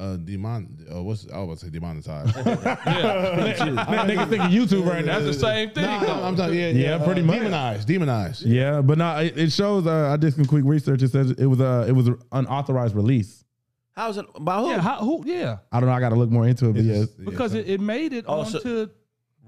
uh 0.00 0.16
demon. 0.16 0.86
Uh, 0.92 1.02
what's 1.02 1.26
I 1.32 1.38
was 1.38 1.44
about 1.44 1.58
to 1.58 1.66
say 1.66 1.78
demonetize. 1.78 2.32
That 3.14 4.06
nigga 4.06 4.28
thinking 4.28 4.50
YouTube 4.50 4.86
right 4.86 5.04
now. 5.04 5.18
That's 5.18 5.36
the 5.36 5.40
same 5.40 5.70
thing. 5.70 5.84
Nah. 5.84 5.98
I'm, 5.98 6.24
I'm 6.24 6.36
talking. 6.36 6.54
Yeah, 6.58 6.68
Yeah, 6.70 6.96
yeah, 6.98 7.04
pretty 7.04 7.20
uh, 7.20 7.24
much. 7.24 7.36
demonized, 7.38 7.88
demonize. 7.88 8.42
Yeah, 8.44 8.80
but 8.80 8.98
no, 8.98 9.16
it, 9.18 9.36
it 9.38 9.52
shows. 9.52 9.86
Uh, 9.86 10.10
I 10.12 10.16
did 10.16 10.34
some 10.34 10.44
quick 10.46 10.64
research. 10.64 11.02
It 11.02 11.10
says 11.10 11.30
it 11.32 11.46
was 11.46 11.60
uh, 11.60 11.84
it 11.88 11.92
was 11.92 12.08
an 12.08 12.18
unauthorized 12.32 12.94
release. 12.94 13.44
How's 13.92 14.16
it? 14.18 14.26
By 14.40 14.58
who? 14.60 14.70
yeah, 14.70 14.80
how, 14.80 14.98
who? 15.00 15.22
Yeah, 15.26 15.58
I 15.72 15.80
don't 15.80 15.88
know. 15.88 15.94
I 15.94 16.00
got 16.00 16.10
to 16.10 16.16
look 16.16 16.30
more 16.30 16.46
into 16.46 16.68
it. 16.68 16.72
But 16.72 16.78
It's 16.80 16.88
yeah, 16.88 17.00
just- 17.04 17.24
because 17.24 17.54
yeah, 17.54 17.60
it, 17.62 17.70
it 17.70 17.80
made 17.80 18.12
it 18.12 18.24
Oh, 18.28 18.44
so- 18.44 18.58
onto 18.58 18.88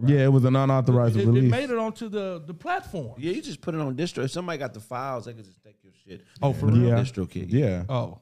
yeah, 0.07 0.24
it 0.24 0.32
was 0.32 0.44
an 0.44 0.57
it, 0.57 0.59
unauthorized 0.59 1.16
it 1.16 1.26
release. 1.26 1.50
made 1.50 1.70
it 1.70 1.78
onto 1.78 2.09
the 2.09 2.42
the 2.46 2.55
platform. 2.55 3.14
Yeah, 3.18 3.32
you 3.32 3.42
just 3.42 3.61
put 3.61 3.74
it 3.74 3.80
on 3.80 3.94
distro. 3.94 4.24
If 4.24 4.30
somebody 4.32 4.59
got 4.59 4.74
the 4.74 4.80
files, 4.80 5.26
they 5.26 5.32
could 5.34 5.44
just 5.44 5.62
take 5.62 5.76
your 5.82 5.92
shit. 6.05 6.24
Oh, 6.42 6.53
for 6.53 6.66
Put 6.66 6.74
it 6.78 6.92
on? 6.92 7.05
DistroKid. 7.05 7.46
yeah. 7.53 7.84
Oh, 7.88 8.18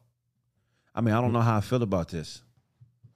I 0.95 1.01
mean, 1.01 1.15
I 1.15 1.21
don't 1.21 1.33
know 1.33 1.41
how 1.41 1.57
I 1.57 1.61
feel 1.61 1.83
about 1.83 2.09
this. 2.09 2.43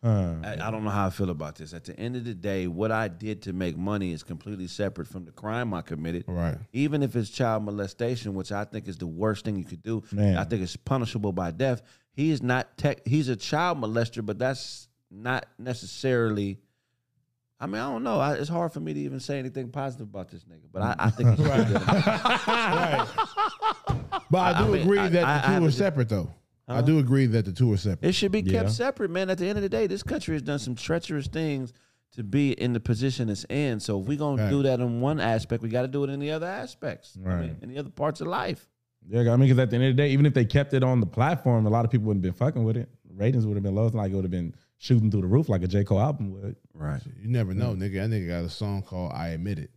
Huh. 0.04 0.34
I, 0.44 0.52
I 0.60 0.70
don't 0.70 0.84
know 0.84 0.90
how 0.90 1.06
I 1.06 1.10
feel 1.10 1.30
about 1.30 1.56
this. 1.56 1.72
At 1.72 1.84
the 1.84 1.98
end 1.98 2.14
of 2.14 2.24
the 2.24 2.34
day, 2.34 2.66
what 2.66 2.92
I 2.92 3.08
did 3.08 3.40
to 3.42 3.54
make 3.54 3.74
money 3.78 4.12
is 4.12 4.22
completely 4.22 4.66
separate 4.66 5.08
from 5.08 5.24
the 5.24 5.32
crime 5.32 5.72
I 5.72 5.80
committed. 5.80 6.24
Right. 6.28 6.58
Even 6.74 7.02
if 7.02 7.16
it's 7.16 7.30
child 7.30 7.64
molestation, 7.64 8.34
which 8.34 8.52
I 8.52 8.64
think 8.64 8.86
is 8.86 8.98
the 8.98 9.06
worst 9.06 9.46
thing 9.46 9.56
you 9.56 9.64
could 9.64 9.82
do, 9.82 10.02
Man. 10.12 10.36
I 10.36 10.44
think 10.44 10.62
it's 10.62 10.76
punishable 10.76 11.32
by 11.32 11.52
death. 11.52 11.80
He 12.12 12.30
is 12.30 12.42
not 12.42 12.76
tech. 12.76 13.00
He's 13.06 13.28
a 13.28 13.36
child 13.36 13.80
molester, 13.80 14.24
but 14.24 14.38
that's 14.38 14.88
not 15.10 15.46
necessarily. 15.58 16.58
I 17.58 17.66
mean, 17.66 17.76
I 17.76 17.90
don't 17.90 18.02
know. 18.02 18.20
I, 18.20 18.34
it's 18.34 18.50
hard 18.50 18.72
for 18.72 18.80
me 18.80 18.92
to 18.92 19.00
even 19.00 19.20
say 19.20 19.38
anything 19.38 19.70
positive 19.70 20.08
about 20.08 20.28
this 20.28 20.44
nigga, 20.44 20.66
but 20.70 20.82
I, 20.82 20.96
I 20.98 21.10
think 21.10 21.30
he's 21.30 21.46
right. 21.46 21.68
But 24.30 24.38
I 24.38 24.58
do 24.58 24.64
I 24.64 24.68
mean, 24.68 24.82
agree 24.82 24.98
that 24.98 25.12
the 25.46 25.58
two 25.58 25.64
are 25.66 25.70
separate, 25.70 26.10
though. 26.10 26.30
I 26.66 26.80
do 26.82 26.98
agree 26.98 27.26
that 27.26 27.44
the 27.44 27.52
two 27.52 27.72
are 27.72 27.76
separate. 27.76 28.08
It 28.08 28.12
should 28.12 28.32
be 28.32 28.42
kept 28.42 28.52
Yeah. 28.64 28.68
separate, 28.68 29.10
man. 29.10 29.28
At 29.30 29.38
the 29.38 29.46
end 29.46 29.58
of 29.58 29.62
the 29.62 29.68
day, 29.68 29.86
this 29.86 30.02
country 30.02 30.34
has 30.34 30.42
done 30.42 30.58
some 30.58 30.74
treacherous 30.74 31.26
things 31.26 31.72
to 32.12 32.22
be 32.24 32.52
in 32.52 32.72
the 32.72 32.80
position 32.80 33.28
it's 33.28 33.44
in. 33.50 33.80
So 33.80 34.00
if 34.00 34.06
we're 34.06 34.16
gonna 34.18 34.42
Right. 34.44 34.50
do 34.50 34.62
that 34.62 34.80
in 34.80 35.00
one 35.00 35.20
aspect, 35.20 35.62
we 35.62 35.68
got 35.68 35.82
to 35.82 35.88
do 35.88 36.04
it 36.04 36.10
in 36.10 36.20
the 36.20 36.30
other 36.30 36.46
aspects, 36.46 37.16
I 37.16 37.28
mean, 37.28 37.28
Right. 37.38 37.56
in 37.62 37.68
the 37.68 37.78
other 37.78 37.90
parts 37.90 38.20
of 38.20 38.28
life. 38.28 38.68
Yeah, 39.06 39.20
I 39.20 39.36
mean, 39.36 39.40
because 39.48 39.58
at 39.58 39.68
the 39.70 39.76
end 39.76 39.84
of 39.84 39.96
the 39.96 40.02
day, 40.02 40.10
even 40.12 40.24
if 40.24 40.32
they 40.32 40.44
kept 40.46 40.72
it 40.72 40.82
on 40.82 41.00
the 41.00 41.06
platform, 41.06 41.66
a 41.66 41.70
lot 41.70 41.84
of 41.84 41.90
people 41.90 42.06
wouldn't 42.06 42.24
have 42.24 42.34
been 42.34 42.38
fucking 42.46 42.64
with 42.64 42.76
it. 42.78 42.88
Ratings 43.14 43.46
would 43.46 43.54
have 43.56 43.62
been 43.62 43.74
low. 43.74 43.84
It's 43.86 43.94
not 43.94 44.02
like 44.02 44.12
it 44.12 44.14
would 44.14 44.24
have 44.24 44.30
been 44.30 44.54
shooting 44.78 45.10
through 45.10 45.20
the 45.20 45.26
roof 45.26 45.48
like 45.50 45.62
a 45.62 45.68
J 45.68 45.84
Cole 45.84 46.00
album 46.00 46.30
would. 46.32 46.56
Right. 46.72 47.02
You 47.20 47.28
never 47.28 47.52
know, 47.52 47.74
nigga. 47.74 48.08
That 48.08 48.10
nigga 48.10 48.28
got 48.28 48.44
a 48.44 48.48
song 48.50 48.82
called 48.82 49.12
"I 49.12 49.28
Admit 49.28 49.58
It." 49.58 49.70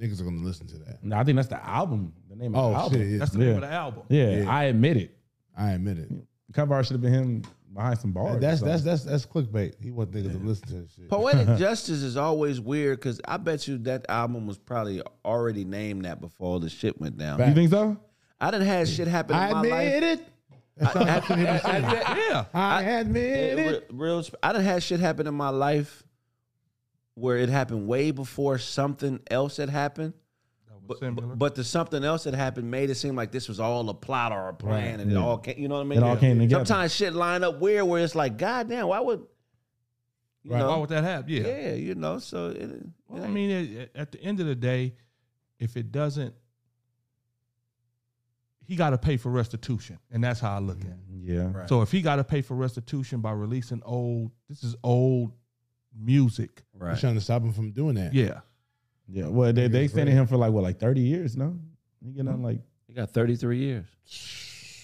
Niggas 0.00 0.20
are 0.20 0.24
gonna 0.24 0.42
listen 0.42 0.66
to 0.68 0.78
that. 0.78 1.04
No, 1.04 1.16
I 1.16 1.24
think 1.24 1.36
that's 1.36 1.48
the 1.48 1.62
album. 1.64 2.14
The 2.30 2.36
name 2.36 2.54
of 2.54 2.64
Oh 2.64 2.70
the 2.70 2.76
album. 2.76 2.98
shit! 3.00 3.18
that's 3.18 3.32
the 3.32 3.38
Yeah. 3.40 3.44
name 3.46 3.54
of 3.56 3.60
the 3.60 3.70
album. 3.72 4.02
Yeah, 4.08 4.36
Yeah. 4.38 4.50
I 4.50 4.64
admit 4.64 4.96
it. 4.96 5.16
I 5.56 5.72
admit 5.72 5.98
it. 5.98 6.10
Cover 6.52 6.74
art 6.74 6.86
should 6.86 6.94
have 6.94 7.02
been 7.02 7.12
him 7.12 7.42
behind 7.72 7.98
some 7.98 8.12
bars. 8.12 8.40
That's 8.40 8.60
something. 8.60 8.72
that's 8.84 9.04
that's 9.04 9.04
that's 9.04 9.26
clickbait. 9.26 9.74
He 9.82 9.90
want 9.90 10.10
niggas 10.12 10.32
to 10.32 10.38
listen 10.38 10.68
to 10.68 10.74
that 10.74 10.90
shit. 10.90 11.08
Poetic 11.08 11.46
Justice 11.58 12.02
is 12.02 12.16
always 12.16 12.60
weird 12.60 12.98
because 12.98 13.20
I 13.26 13.38
bet 13.38 13.66
you 13.66 13.78
that 13.78 14.04
album 14.08 14.46
was 14.46 14.58
probably 14.58 15.02
already 15.24 15.64
named 15.64 16.04
that 16.04 16.20
before 16.20 16.48
all 16.48 16.58
the 16.60 16.68
shit 16.68 17.00
went 17.00 17.16
down. 17.18 17.38
You 17.38 17.54
think 17.54 17.70
so? 17.70 17.96
I 18.40 18.50
didn't 18.50 18.66
have 18.66 18.88
shit 18.88 19.08
happen 19.08 19.36
in 19.36 19.42
I 19.42 19.52
my 19.52 19.58
admit 19.60 20.02
life. 20.02 20.18
it. 20.18 20.28
That 20.76 20.92
sounds 20.92 21.06
like 21.06 21.24
something 21.26 21.38
he 21.38 21.90
be. 22.14 22.20
Yeah, 22.20 22.44
I 22.54 22.82
admit 22.82 23.58
It- 23.58 23.58
it. 23.74 23.90
real, 23.92 24.22
sp- 24.24 24.40
I 24.42 24.52
done 24.52 24.62
had 24.64 24.82
shit 24.82 25.00
happen 25.00 25.26
in 25.26 25.34
my 25.34 25.50
life 25.50 26.02
where 27.14 27.36
it 27.36 27.48
happened 27.50 27.86
way 27.86 28.10
before 28.10 28.58
something 28.58 29.20
else 29.30 29.58
had 29.58 29.68
happened. 29.70 30.14
Was 30.92 31.00
similar. 31.00 31.34
But 31.36 31.54
the 31.54 31.64
something 31.64 32.02
else 32.04 32.24
that 32.24 32.34
happened 32.34 32.70
made 32.70 32.90
it 32.90 32.94
seem 32.96 33.16
like 33.16 33.32
this 33.32 33.48
was 33.48 33.60
all 33.60 33.88
a 33.88 33.94
plot 33.94 34.32
or 34.32 34.48
a 34.48 34.54
plan, 34.54 34.98
Right, 34.98 35.00
and 35.00 35.12
it 35.12 35.16
all 35.16 35.38
came, 35.38 35.58
you 35.58 35.68
know 35.68 35.74
what 35.76 35.80
I 35.82 35.84
mean? 35.84 35.98
It 35.98 36.04
all 36.04 36.16
came 36.16 36.38
together. 36.38 36.64
Sometimes 36.64 36.94
shit 36.94 37.12
line 37.14 37.44
up 37.44 37.60
weird 37.60 37.84
where 37.86 38.02
it's 38.02 38.14
like, 38.14 38.36
God 38.38 38.68
damn, 38.68 38.86
why 38.88 39.00
would 39.00 39.26
you 40.44 40.50
Right. 40.52 40.58
know? 40.58 40.70
Why 40.70 40.76
would 40.78 40.88
that 40.90 41.04
happen? 41.04 41.30
Yeah. 41.30 41.42
Yeah, 41.46 41.72
you 41.74 41.94
know. 41.94 42.18
So 42.18 42.48
it, 42.48 42.70
Well, 43.08 43.22
I 43.24 43.28
mean, 43.28 43.78
at, 43.78 43.90
at 43.94 44.12
the 44.12 44.20
end 44.22 44.40
of 44.40 44.46
the 44.46 44.54
day, 44.56 44.94
if 45.58 45.76
it 45.76 45.92
doesn't, 45.92 46.34
he 48.64 48.76
got 48.76 48.90
to 48.90 48.98
pay 48.98 49.16
for 49.16 49.30
restitution, 49.30 49.98
and 50.10 50.22
that's 50.22 50.40
how 50.40 50.56
I 50.56 50.58
look 50.60 50.80
at 50.80 50.86
it. 50.86 51.12
Mm-hmm. 51.12 51.56
Yeah. 51.56 51.66
So 51.66 51.82
if 51.82 51.90
he 51.92 52.00
got 52.00 52.16
to 52.16 52.24
pay 52.24 52.42
for 52.42 52.54
restitution 52.54 53.20
by 53.20 53.32
releasing 53.32 53.82
old, 53.84 54.30
this 54.48 54.62
is 54.64 54.76
old 54.82 55.32
music. 55.96 56.62
You're 56.80 56.96
trying 56.96 57.14
to 57.14 57.20
stop 57.20 57.42
him 57.42 57.52
from 57.52 57.72
doing 57.72 57.96
that. 57.96 58.14
Yeah. 58.14 58.40
Yeah. 59.12 59.26
Well, 59.28 59.52
they 59.52 59.68
they 59.68 59.84
extended 59.84 60.12
him 60.14 60.26
for 60.26 60.36
like 60.36 60.52
what, 60.52 60.62
like 60.62 60.78
thirty 60.78 61.02
years? 61.02 61.36
No, 61.36 61.58
he 62.04 62.10
get 62.12 62.26
on 62.28 62.42
like 62.42 62.60
he 62.86 62.94
got 62.94 63.10
thirty 63.10 63.36
three 63.36 63.58
years. 63.58 63.86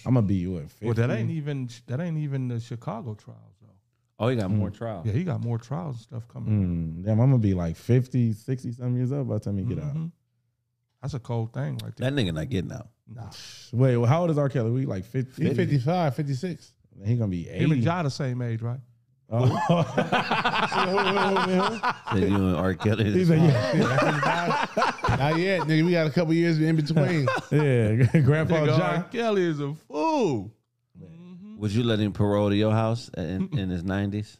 I'm 0.05 0.13
gonna 0.13 0.25
be 0.25 0.35
you 0.35 0.51
what? 0.53 0.63
50? 0.71 0.85
Well, 0.85 0.93
that 0.95 1.11
ain't 1.11 1.29
even 1.31 1.69
that 1.87 1.99
ain't 1.99 2.17
even 2.17 2.47
the 2.47 2.59
Chicago 2.59 3.15
trials 3.15 3.55
though. 3.61 3.67
Oh, 4.19 4.27
he 4.29 4.35
got 4.37 4.49
Mm. 4.49 4.55
more 4.57 4.69
trials. 4.69 5.05
Yeah, 5.05 5.13
he 5.13 5.23
got 5.23 5.41
more 5.41 5.57
trials 5.57 5.95
and 5.97 6.03
stuff 6.03 6.27
coming. 6.27 6.99
Mm, 7.01 7.05
damn, 7.05 7.19
I'm 7.19 7.29
gonna 7.29 7.37
be 7.39 7.53
like 7.53 7.75
50, 7.75 8.33
60 8.33 8.71
some 8.73 8.95
years 8.95 9.11
old 9.11 9.27
by 9.27 9.35
the 9.35 9.39
time 9.41 9.57
he 9.57 9.63
get 9.65 9.79
out. 9.79 9.95
Mhm. 9.95 10.11
That's 11.01 11.13
a 11.13 11.19
cold 11.19 11.53
thing 11.53 11.77
right 11.83 11.95
there. 11.95 12.11
That 12.11 12.13
nigga 12.17 12.33
not 12.33 12.49
getting 12.49 12.71
out. 12.71 12.89
Nah. 13.07 13.29
Wait, 13.73 13.97
well, 13.97 14.05
how 14.09 14.21
old 14.21 14.29
is 14.31 14.37
R. 14.37 14.49
Kelly? 14.49 14.71
We 14.71 14.85
like 14.85 15.05
50? 15.05 15.47
He 15.47 15.53
55, 15.53 16.15
56. 16.15 16.73
He 17.05 17.15
gonna 17.15 17.29
be 17.29 17.47
80. 17.49 17.63
Him 17.63 17.71
and 17.71 17.83
Ja 17.83 18.03
the 18.03 18.09
same 18.11 18.41
age, 18.41 18.61
right? 18.61 18.79
Oh. 19.31 19.45
Said 22.13 22.29
you 22.29 22.35
and 22.35 22.55
R. 22.55 22.73
Kelly. 22.73 23.11
He's 23.11 23.29
like, 23.29 23.39
yeah. 23.39 24.65
Not 25.17 25.37
yet, 25.37 25.61
nigga. 25.61 25.85
We 25.85 25.91
got 25.91 26.07
a 26.07 26.09
couple 26.09 26.33
years 26.33 26.59
in 26.59 26.75
between. 26.75 27.27
yeah, 27.51 27.95
Grandpa 28.21 28.55
Nigga, 28.55 28.71
R. 28.71 28.77
John. 28.77 29.05
Kelly 29.11 29.43
is 29.43 29.59
a 29.59 29.75
fool. 29.87 30.51
Mm-hmm. 30.99 31.59
Would 31.59 31.71
you 31.71 31.83
let 31.83 31.99
him 31.99 32.11
parole 32.11 32.49
to 32.49 32.55
your 32.55 32.71
house 32.71 33.09
in, 33.15 33.49
in 33.57 33.69
his 33.69 33.83
nineties? 33.83 34.37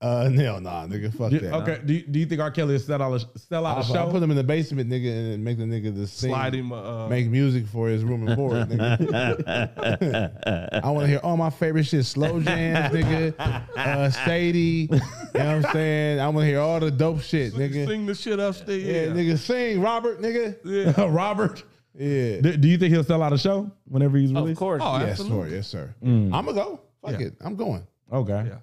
Uh, 0.00 0.28
no, 0.32 0.60
nah, 0.60 0.86
nigga. 0.86 1.12
Fuck 1.12 1.30
Do- 1.30 1.40
that. 1.40 1.52
okay, 1.54 1.80
do 1.84 1.94
you, 1.94 2.02
do 2.02 2.18
you 2.20 2.26
think 2.26 2.40
R. 2.40 2.52
Kelly 2.52 2.74
will 2.74 2.78
sell 2.80 3.02
out 3.02 3.20
a, 3.20 3.38
sell 3.38 3.66
out 3.66 3.78
a 3.78 3.80
I'll, 3.80 3.82
show? 3.82 3.94
I'll 3.94 4.10
put 4.12 4.22
him 4.22 4.30
in 4.30 4.36
the 4.36 4.44
basement, 4.44 4.88
nigga, 4.88 5.34
and 5.34 5.42
make 5.42 5.58
the 5.58 5.64
nigga 5.64 5.92
the 5.94 6.06
sing, 6.06 6.30
Slide 6.30 6.54
him, 6.54 6.70
uh, 6.72 7.08
make 7.08 7.26
music 7.26 7.66
for 7.66 7.88
his 7.88 8.04
room 8.04 8.28
and 8.28 8.36
board, 8.36 8.68
nigga. 8.68 9.42
I 10.84 10.90
want 10.90 11.02
to 11.04 11.08
hear 11.08 11.20
all 11.24 11.36
my 11.36 11.50
favorite 11.50 11.84
shit, 11.84 12.04
slow 12.04 12.40
jams, 12.40 12.94
nigga, 12.94 13.34
uh, 13.76 14.10
Sadie. 14.10 14.88
You 14.92 14.98
know 14.98 14.98
what 15.32 15.40
I'm 15.66 15.72
saying? 15.72 16.20
I 16.20 16.28
want 16.28 16.44
to 16.44 16.46
hear 16.46 16.60
all 16.60 16.78
the 16.78 16.92
dope 16.92 17.20
shit, 17.22 17.54
nigga. 17.54 17.88
Sing 17.88 18.06
the 18.06 18.14
shit 18.14 18.38
upstairs. 18.38 18.84
Yeah, 18.84 19.06
nigga, 19.06 19.36
sing, 19.36 19.80
Robert, 19.80 20.22
nigga. 20.22 20.56
Yeah. 20.64 21.06
Robert. 21.10 21.64
Yeah. 21.98 22.40
Do, 22.40 22.56
do 22.56 22.68
you 22.68 22.78
think 22.78 22.94
he'll 22.94 23.02
sell 23.02 23.20
out 23.22 23.32
a 23.32 23.38
show 23.38 23.68
whenever 23.86 24.16
he's 24.18 24.32
released? 24.32 24.52
Of 24.52 24.58
course. 24.58 24.82
Oh, 24.84 24.98
yes, 25.00 25.10
absolutely. 25.18 25.50
sir. 25.50 25.56
Yes, 25.56 25.66
sir. 25.66 25.94
Mm. 26.04 26.32
I'm 26.32 26.44
gonna 26.44 26.52
go. 26.52 26.80
Fuck 27.02 27.18
Yeah. 27.18 27.26
it. 27.26 27.34
I'm 27.40 27.56
going. 27.56 27.84
Okay. 28.12 28.44
Yeah. 28.46 28.58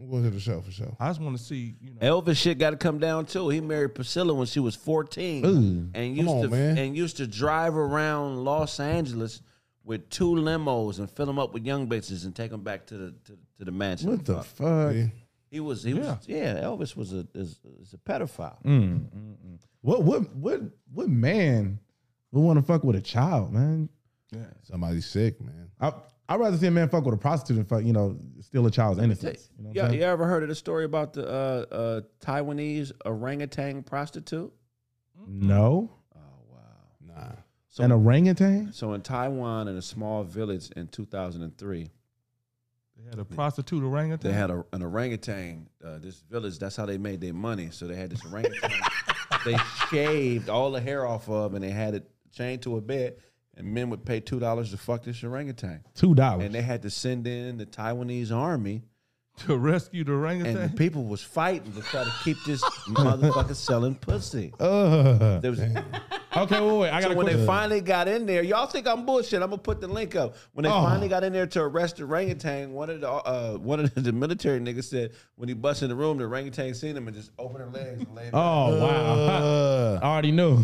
I'm 0.00 0.10
going 0.10 0.30
to 0.30 0.40
show 0.40 0.60
for 0.60 0.70
sure. 0.70 0.96
I 0.98 1.08
just 1.08 1.20
want 1.20 1.36
to 1.36 1.42
see, 1.42 1.74
you 1.80 1.92
know. 2.00 2.22
Elvis 2.22 2.36
shit 2.36 2.58
got 2.58 2.70
to 2.70 2.76
come 2.76 2.98
down 2.98 3.26
too. 3.26 3.48
He 3.50 3.60
married 3.60 3.94
Priscilla 3.94 4.32
when 4.32 4.46
she 4.46 4.60
was 4.60 4.74
fourteen, 4.74 5.44
Ooh. 5.44 5.90
and 5.98 6.16
used 6.16 6.28
on, 6.28 6.42
to 6.42 6.48
man. 6.48 6.78
and 6.78 6.96
used 6.96 7.18
to 7.18 7.26
drive 7.26 7.76
around 7.76 8.44
Los 8.44 8.80
Angeles 8.80 9.42
with 9.84 10.08
two 10.08 10.30
limos 10.30 10.98
and 10.98 11.10
fill 11.10 11.26
them 11.26 11.38
up 11.38 11.52
with 11.52 11.64
young 11.64 11.88
bitches 11.88 12.24
and 12.24 12.34
take 12.34 12.50
them 12.50 12.62
back 12.62 12.86
to 12.86 12.96
the 12.96 13.10
to, 13.26 13.38
to 13.58 13.64
the 13.64 13.72
mansion. 13.72 14.10
What 14.10 14.24
the 14.24 14.36
Fuck. 14.36 14.44
fuck? 14.46 14.94
Yeah. 14.94 15.06
He 15.50 15.60
was 15.60 15.82
he 15.82 15.94
was 15.94 16.16
yeah. 16.26 16.54
Elvis 16.62 16.96
was 16.96 17.12
a 17.12 17.26
is, 17.34 17.58
is 17.82 17.92
a 17.92 17.98
pedophile. 17.98 18.62
Mm, 18.64 19.00
mm, 19.00 19.08
mm. 19.10 19.58
What 19.82 20.02
what 20.02 20.34
what 20.34 20.60
what 20.92 21.08
man 21.08 21.80
would 22.30 22.40
want 22.40 22.58
to 22.58 22.62
fuck 22.62 22.84
with 22.84 22.96
a 22.96 23.00
child, 23.00 23.52
man? 23.52 23.88
Yeah. 24.32 24.44
Somebody's 24.62 25.06
sick, 25.06 25.40
man. 25.40 25.70
I 25.80 25.92
I'd 26.30 26.38
rather 26.38 26.56
see 26.56 26.68
a 26.68 26.70
man 26.70 26.88
fuck 26.88 27.04
with 27.04 27.14
a 27.14 27.18
prostitute 27.18 27.56
than 27.56 27.64
fuck, 27.66 27.84
you 27.84 27.92
know, 27.92 28.16
steal 28.40 28.64
a 28.64 28.70
child's 28.70 29.00
innocence. 29.00 29.50
You 29.58 29.64
know 29.64 29.70
Yeah, 29.74 29.86
I'm 29.86 29.94
you 29.94 30.02
ever 30.02 30.26
heard 30.26 30.44
of 30.44 30.48
the 30.48 30.54
story 30.54 30.84
about 30.84 31.12
the 31.12 31.28
uh, 31.28 31.74
uh, 31.74 32.00
Taiwanese 32.24 32.92
orangutan 33.04 33.82
prostitute? 33.82 34.52
No. 35.26 35.90
Oh 36.14 36.20
wow. 36.48 36.58
Nah. 37.04 37.32
So, 37.68 37.82
An 37.82 37.90
orangutan? 37.90 38.72
so 38.72 38.92
in 38.92 39.00
Taiwan, 39.02 39.66
in 39.66 39.76
a 39.76 39.82
small 39.82 40.22
village 40.22 40.70
in 40.76 40.86
2003, 40.86 41.88
They 42.96 43.10
had 43.10 43.18
a 43.18 43.24
prostitute 43.24 43.82
orangutan. 43.82 44.30
they 44.30 44.36
had 44.36 44.50
a, 44.50 44.64
an 44.72 44.82
orangutan. 44.82 45.68
Uh, 45.84 45.98
this 45.98 46.22
village, 46.30 46.60
that's 46.60 46.76
how 46.76 46.86
they 46.86 46.96
made 46.98 47.20
their 47.20 47.34
money. 47.34 47.70
So 47.72 47.88
they 47.88 47.96
had 47.96 48.08
this 48.10 48.24
orangutan. 48.24 48.70
they 49.44 49.56
shaved 49.90 50.48
all 50.48 50.70
the 50.70 50.80
hair 50.80 51.04
off 51.06 51.28
of, 51.28 51.54
and 51.54 51.64
they 51.64 51.70
had 51.70 51.94
it 51.94 52.08
chained 52.32 52.62
to 52.62 52.76
a 52.76 52.80
bed. 52.80 53.16
And 53.60 53.72
men 53.74 53.90
would 53.90 54.04
pay 54.04 54.20
two 54.20 54.40
dollars 54.40 54.70
to 54.70 54.76
fuck 54.76 55.04
this 55.04 55.22
orangutan. 55.22 55.84
Two 55.94 56.14
dollars. 56.14 56.44
And 56.46 56.54
they 56.54 56.62
had 56.62 56.82
to 56.82 56.90
send 56.90 57.26
in 57.26 57.58
the 57.58 57.66
Taiwanese 57.66 58.34
army, 58.34 58.82
to 59.46 59.56
rescue 59.56 60.04
the 60.04 60.12
orangutan. 60.12 60.56
and 60.56 60.70
the 60.72 60.76
people 60.76 61.04
was 61.04 61.22
fighting 61.22 61.72
to 61.72 61.80
try 61.82 62.04
to 62.04 62.12
keep 62.24 62.36
this 62.46 62.62
motherfucker 62.88 63.54
selling 63.54 63.94
pussy. 63.94 64.52
Uh, 64.60 65.40
There 65.40 65.50
was, 65.50 65.60
okay, 65.60 66.60
wait, 66.60 66.78
wait. 66.78 66.90
I 66.90 67.00
got 67.00 67.10
so 67.10 67.16
when 67.16 67.26
they 67.26 67.44
finally 67.46 67.80
got 67.80 68.06
in 68.08 68.26
there, 68.26 68.42
y'all 68.42 68.66
think 68.66 68.86
I'm 68.86 69.04
bullshit. 69.06 69.42
I'm 69.42 69.50
gonna 69.50 69.58
put 69.62 69.80
the 69.80 69.88
link 69.88 70.14
up. 70.16 70.36
When 70.52 70.64
they 70.64 70.70
Oh. 70.70 70.82
finally 70.84 71.08
got 71.08 71.24
in 71.24 71.32
there 71.32 71.46
to 71.46 71.60
arrest 71.62 71.96
the 71.96 72.04
orangutan, 72.04 72.72
one 72.72 72.90
of 72.90 73.00
the 73.00 73.10
uh, 73.10 73.56
one 73.56 73.80
of 73.80 73.94
the 73.94 74.12
military 74.12 74.60
niggas 74.60 74.84
said 74.84 75.12
when 75.36 75.48
he 75.48 75.54
bust 75.54 75.82
in 75.82 75.88
the 75.88 75.96
room, 75.96 76.18
the 76.18 76.24
orangutan 76.24 76.74
seen 76.74 76.96
him 76.96 77.06
and 77.08 77.16
just 77.16 77.30
opened 77.38 77.60
her 77.60 77.70
legs 77.70 78.00
and 78.02 78.14
laid. 78.14 78.30
Oh 78.32 78.78
wow! 78.80 79.98
I 80.02 80.06
already 80.06 80.32
knew. 80.32 80.58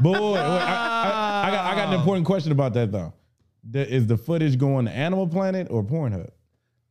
Boy, 0.00 0.32
wait, 0.32 0.38
I, 0.40 1.42
I, 1.44 1.48
I 1.48 1.50
got 1.50 1.64
I 1.64 1.74
got 1.76 1.88
an 1.88 1.94
important 1.98 2.26
question 2.26 2.52
about 2.52 2.72
that 2.74 2.92
though. 2.92 3.12
The- 3.70 3.92
Is 3.92 4.06
the 4.06 4.16
footage 4.16 4.58
going 4.58 4.86
to 4.86 4.92
Animal 4.92 5.26
Planet 5.26 5.68
or 5.70 5.82
Pornhub? 5.82 6.30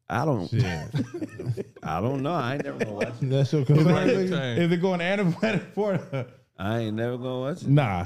I 0.10 0.24
don't. 0.26 0.48
Shit. 0.50 0.64
I 1.84 2.00
don't 2.02 2.22
know. 2.24 2.34
I 2.34 2.54
ain't 2.56 2.64
never 2.64 2.80
gonna 2.80 2.94
watch 2.94 3.08
it. 3.22 3.30
That's 3.30 3.52
your 3.52 3.62
Is 3.62 3.68
concern. 3.68 3.88
it, 4.10 4.16
Orangutan. 4.16 4.72
it 4.72 4.78
going 4.82 5.00
to 5.00 5.06
Animal 5.06 5.34
Planet? 5.34 6.30
I 6.58 6.80
ain't 6.80 6.96
never 6.96 7.18
gonna 7.18 7.40
watch 7.40 7.62
it. 7.64 7.68
Nah. 7.68 8.06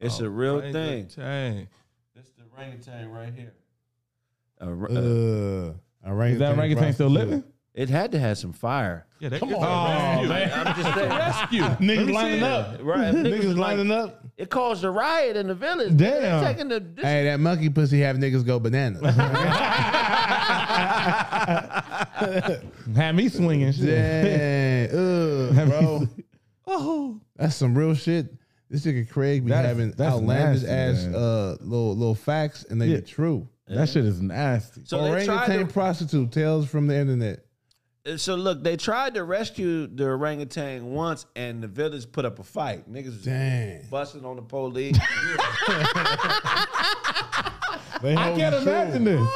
It's 0.00 0.18
a 0.20 0.28
real 0.28 0.60
thing. 0.60 0.74
Orangutan. 1.16 1.68
It's 2.16 2.30
the 2.30 2.42
orangutan 2.56 3.10
right 3.10 3.32
here. 3.34 3.52
A 4.60 4.66
r- 4.66 4.90
uh, 4.90 4.94
Uh, 4.94 6.10
orangutan 6.10 6.32
Is 6.32 6.38
that 6.40 6.56
orangutan 6.56 6.92
still 6.92 7.08
living? 7.10 7.44
it 7.74 7.88
had 7.88 8.10
to 8.12 8.18
have 8.18 8.36
some 8.38 8.52
fire. 8.52 9.06
Yeah, 9.20 9.28
they, 9.30 9.38
Come 9.40 9.54
on, 9.54 10.24
a 10.24 10.28
man. 10.28 10.48
rescue. 10.48 10.60
I'm 10.64 10.76
just 10.82 10.94
saying. 10.94 11.08
rescue. 11.10 11.62
Niggas 11.88 12.12
lining 12.12 12.42
up. 12.42 12.78
Right, 12.82 13.14
Niggas 13.14 13.56
lining 13.56 13.90
up. 13.92 14.24
It 14.36 14.50
caused 14.50 14.84
a 14.84 14.90
riot 14.90 15.36
in 15.36 15.46
the 15.48 15.54
village. 15.54 15.96
Damn. 15.96 16.20
They're 16.22 16.40
taking 16.52 16.68
the. 16.68 16.80
This, 16.80 17.04
Hey, 17.04 17.24
that 17.24 17.38
monkey 17.40 17.68
pussy 17.70 18.00
have 18.00 18.16
niggas 18.16 18.44
go 18.46 18.58
bananas. 18.60 19.02
Had 22.96 23.14
me 23.16 23.28
swinging 23.28 23.72
shit. 23.72 23.86
Dang, 23.86 24.88
ugh, 24.98 25.68
bro. 25.68 26.06
Oh, 26.66 27.20
That's 27.36 27.56
some 27.56 27.76
real 27.76 27.94
shit. 27.94 28.26
This 28.70 28.84
nigga 28.84 29.08
Craig 29.08 29.44
be 29.44 29.50
That's- 29.50 29.66
having 29.66 29.90
that's 29.92 30.14
outlandish 30.14 30.62
nasty, 30.62 31.00
ass 31.00 31.04
man. 31.06 31.14
uh 31.14 31.56
little 31.60 31.96
little 31.96 32.14
facts 32.14 32.64
and 32.68 32.80
they 32.80 32.88
Yeah. 32.88 32.96
be 32.96 33.02
true. 33.02 33.48
That 33.66 33.88
shit 33.88 34.04
is 34.04 34.20
nasty. 34.22 34.82
so 34.84 35.02
they 35.02 35.24
tried 35.26 35.36
Orangutan 35.48 35.66
to, 35.66 35.72
prostitute 35.72 36.32
tales 36.32 36.68
from 36.68 36.86
the 36.86 36.96
internet. 36.96 37.40
So 38.16 38.34
look, 38.34 38.62
they 38.62 38.76
tried 38.78 39.14
to 39.14 39.24
rescue 39.24 39.86
the 39.86 40.04
orangutan 40.06 40.92
once, 40.92 41.26
and 41.36 41.62
the 41.62 41.68
village 41.68 42.10
put 42.10 42.24
up 42.24 42.38
a 42.38 42.42
fight. 42.42 42.90
Niggas 42.90 43.04
was 43.06 43.24
Dang. 43.24 43.82
busting 43.90 44.24
on 44.24 44.36
the 44.36 44.42
police. 44.42 44.96
They 48.00 48.14
I 48.14 48.32
can't 48.36 48.54
you 48.54 48.60
true. 48.62 48.70
imagine 48.70 49.04
this. 49.04 49.28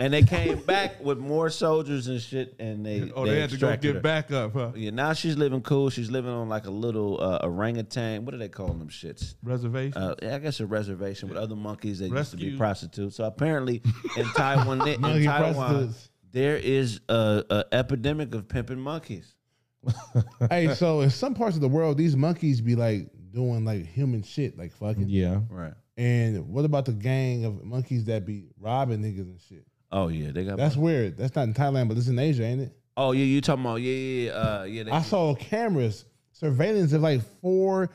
And 0.00 0.12
they 0.12 0.22
came 0.22 0.58
back 0.66 1.04
with 1.04 1.18
more 1.18 1.50
soldiers 1.50 2.08
and 2.08 2.20
shit, 2.20 2.56
and 2.58 2.84
they 2.84 3.12
oh, 3.14 3.26
they, 3.26 3.38
had 3.38 3.50
to 3.50 3.58
go 3.58 3.76
get 3.76 3.96
her. 3.96 4.00
back 4.00 4.32
up, 4.32 4.54
huh? 4.54 4.72
Yeah, 4.74 4.90
now 4.90 5.12
she's 5.12 5.36
living 5.36 5.60
cool. 5.60 5.90
She's 5.90 6.10
living 6.10 6.30
on 6.30 6.48
like 6.48 6.66
a 6.66 6.70
little 6.70 7.20
uh, 7.20 7.40
orangutan. 7.42 8.24
What 8.24 8.32
do 8.32 8.38
they 8.38 8.48
call 8.48 8.68
them 8.68 8.88
shits? 8.88 9.34
Reservation. 9.42 10.00
Uh, 10.00 10.14
I 10.22 10.38
guess 10.38 10.58
a 10.60 10.66
reservation 10.66 11.28
with 11.28 11.36
other 11.36 11.54
monkeys 11.54 11.98
that 11.98 12.08
used 12.08 12.30
to 12.30 12.36
be 12.38 12.56
prostitutes. 12.56 13.16
So 13.16 13.24
apparently, 13.24 13.82
in 14.16 14.24
Taiwan, 14.30 14.88
in 14.88 15.00
Taiwan, 15.00 15.94
there 16.32 16.56
is 16.56 17.00
a, 17.08 17.44
a 17.50 17.64
epidemic 17.72 18.34
of 18.34 18.48
pimping 18.48 18.80
monkeys. 18.80 19.34
hey, 20.50 20.74
so 20.74 21.00
in 21.00 21.10
some 21.10 21.34
parts 21.34 21.56
of 21.56 21.62
the 21.62 21.68
world, 21.68 21.98
these 21.98 22.16
monkeys 22.16 22.60
be 22.60 22.74
like 22.74 23.08
doing 23.32 23.64
like 23.64 23.86
human 23.86 24.22
shit, 24.22 24.56
like 24.56 24.72
fucking. 24.72 25.08
Yeah. 25.08 25.40
Right. 25.50 25.74
And 25.96 26.48
what 26.48 26.64
about 26.64 26.86
the 26.86 26.92
gang 26.92 27.44
of 27.44 27.62
monkeys 27.62 28.06
that 28.06 28.24
be 28.24 28.46
robbing 28.58 29.02
niggas 29.02 29.28
and 29.28 29.40
shit? 29.40 29.66
Oh 29.92 30.08
yeah, 30.08 30.30
they 30.32 30.44
got. 30.44 30.56
That's 30.56 30.76
weird. 30.76 31.16
That's 31.16 31.34
not 31.34 31.44
in 31.48 31.54
Thailand, 31.54 31.88
but 31.88 31.96
it's 31.96 32.08
in 32.08 32.18
Asia, 32.18 32.44
ain't 32.44 32.60
it? 32.62 32.72
oh 32.96 33.12
yeah, 33.12 33.24
you 33.24 33.40
talking 33.40 33.64
about 33.64 33.76
yeah 33.76 33.92
yeah 33.92 34.24
yeah, 34.24 34.30
uh, 34.32 34.62
yeah. 34.64 34.82
They, 34.84 34.90
I 34.90 35.02
saw 35.02 35.34
cameras, 35.34 36.04
surveillance 36.32 36.92
of 36.92 37.00
like 37.02 37.22
four, 37.40 37.90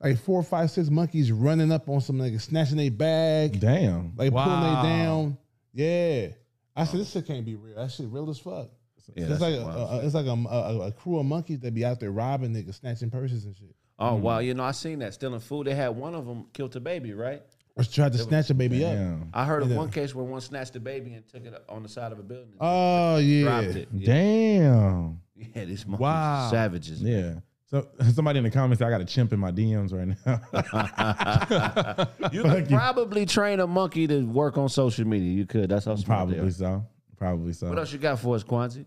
like 0.00 0.18
four, 0.18 0.42
five, 0.42 0.70
six 0.70 0.90
monkeys 0.90 1.32
running 1.32 1.72
up 1.72 1.88
on 1.88 2.00
some 2.00 2.18
niggas, 2.18 2.42
snatching 2.42 2.76
their 2.76 2.90
bag, 2.90 3.58
Damn. 3.60 4.12
like 4.16 4.30
pulling 4.30 4.46
Wow. 4.46 4.82
they 4.82 4.88
down. 4.88 5.38
Yeah. 5.72 6.28
I 6.76 6.84
said, 6.84 7.00
this 7.00 7.10
shit 7.12 7.26
can't 7.26 7.44
be 7.44 7.54
real. 7.54 7.76
That 7.76 7.90
shit 7.90 8.06
real 8.08 8.28
as 8.30 8.38
fuck. 8.38 8.68
Yeah, 9.14 9.26
it's 9.30 9.40
like 9.40 9.54
a, 9.54 9.62
a- 9.62 10.00
it's 10.06 10.14
like 10.14 10.26
a, 10.26 10.30
a, 10.30 10.80
a 10.88 10.92
crew 10.92 11.18
of 11.18 11.26
monkeys 11.26 11.60
that 11.60 11.74
be 11.74 11.84
out 11.84 11.98
there 12.00 12.10
robbing 12.12 12.52
niggas, 12.54 12.74
snatching 12.80 13.10
purses 13.10 13.44
and 13.44 13.56
shit. 13.56 13.74
Oh 13.98 14.14
wow, 14.14 14.38
you 14.38 14.54
know 14.54 14.64
I 14.64 14.70
seen 14.72 15.00
that 15.00 15.12
stealing 15.14 15.40
food. 15.40 15.66
They 15.66 15.74
had 15.74 15.90
one 15.90 16.14
of 16.14 16.24
them 16.26 16.46
killed 16.52 16.74
a 16.76 16.80
baby, 16.80 17.12
right? 17.12 17.42
Or 17.74 17.84
tried 17.84 18.12
to 18.12 18.18
It 18.18 18.18
was- 18.18 18.28
snatch 18.28 18.50
a 18.50 18.54
baby 18.54 18.84
up. 18.84 19.18
I 19.32 19.46
heard 19.46 19.62
of 19.62 19.70
Yeah. 19.70 19.76
one 19.78 19.90
case 19.90 20.14
where 20.14 20.24
one 20.24 20.40
snatched 20.42 20.76
a 20.76 20.80
baby 20.80 21.14
and 21.14 21.26
took 21.26 21.44
it 21.46 21.54
on 21.68 21.82
the 21.82 21.88
side 21.88 22.12
of 22.12 22.18
a 22.18 22.22
building. 22.22 22.52
Oh 22.60 23.16
yeah. 23.18 23.42
Dropped 23.44 23.76
it. 23.76 23.88
Yeah. 23.94 24.06
Damn. 24.06 25.20
Yeah, 25.36 25.64
these 25.64 25.86
monkeys 25.86 26.00
Wow. 26.02 26.46
are 26.46 26.50
savages. 26.50 27.02
Yeah. 27.02 27.36
So 27.64 27.88
somebody 28.12 28.38
in 28.38 28.44
the 28.44 28.50
comments 28.50 28.78
said 28.80 28.88
I 28.88 28.90
got 28.90 29.00
a 29.00 29.06
chimp 29.06 29.32
in 29.32 29.38
my 29.40 29.50
DMs 29.50 29.92
right 29.94 30.08
now. 30.26 30.40
You 32.32 32.42
Fuck 32.42 32.56
could 32.56 32.68
probably 32.68 33.26
train 33.26 33.60
a 33.60 33.66
monkey 33.66 34.06
to 34.06 34.22
work 34.26 34.58
on 34.58 34.68
social 34.68 35.06
media. 35.06 35.32
You 35.32 35.46
could. 35.46 35.68
That's 35.70 35.86
how 35.86 35.96
smart 35.96 36.28
they 36.28 36.34
Probably 36.34 36.48
are. 36.48 36.52
so. 36.52 36.86
Probably 37.16 37.52
so. 37.52 37.68
What 37.68 37.78
else 37.78 37.92
you 37.92 37.98
got 37.98 38.18
for 38.18 38.34
us, 38.36 38.44
Quanzi? 38.44 38.84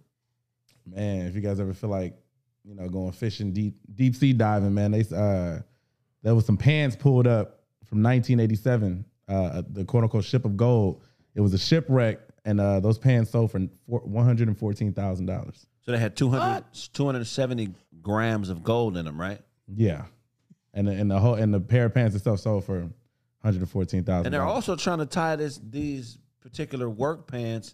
Man, 0.85 1.25
if 1.25 1.33
you 1.35 1.41
guys 1.41 1.59
ever 1.59 1.73
feel 1.73 1.89
like, 1.89 2.15
you 2.63 2.75
know, 2.75 2.87
going 2.87 3.11
fishing 3.11 3.51
deep 3.53 3.75
deep 3.95 4.15
sea 4.15 4.33
diving, 4.33 4.73
man, 4.73 4.91
they 4.91 5.01
uh 5.01 5.59
there 6.21 6.35
was 6.35 6.45
some 6.45 6.57
pans 6.57 6.95
pulled 6.95 7.25
up 7.27 7.61
from 7.85 8.01
1987, 8.03 9.05
uh 9.27 9.61
the 9.69 9.85
quote 9.85 10.03
unquote 10.03 10.23
ship 10.23 10.45
of 10.45 10.55
gold. 10.57 11.03
It 11.33 11.41
was 11.41 11.53
a 11.53 11.57
shipwreck, 11.57 12.19
and 12.45 12.59
uh 12.59 12.79
those 12.79 12.97
pans 12.97 13.29
sold 13.29 13.51
for 13.51 13.59
one 13.85 14.25
hundred 14.25 14.47
and 14.47 14.57
fourteen 14.57 14.93
thousand 14.93 15.25
dollars. 15.25 15.65
So 15.85 15.91
they 15.91 15.99
had 15.99 16.15
200, 16.15 16.63
270 16.93 17.69
grams 18.01 18.49
of 18.49 18.63
gold 18.63 18.97
in 18.97 19.05
them, 19.05 19.19
right? 19.21 19.39
Yeah, 19.67 20.05
and 20.73 20.87
the, 20.87 20.91
and 20.91 21.09
the 21.09 21.19
whole 21.19 21.35
and 21.35 21.53
the 21.53 21.59
pair 21.59 21.85
of 21.85 21.93
pants 21.93 22.15
itself 22.15 22.39
sold 22.39 22.65
for 22.65 22.79
one 22.81 22.93
hundred 23.43 23.61
and 23.61 23.69
fourteen 23.69 24.03
thousand. 24.03 24.27
And 24.27 24.33
they're 24.33 24.43
also 24.43 24.75
trying 24.75 24.99
to 24.99 25.05
tie 25.05 25.35
this 25.35 25.59
these 25.69 26.17
particular 26.41 26.89
work 26.89 27.27
pants 27.27 27.73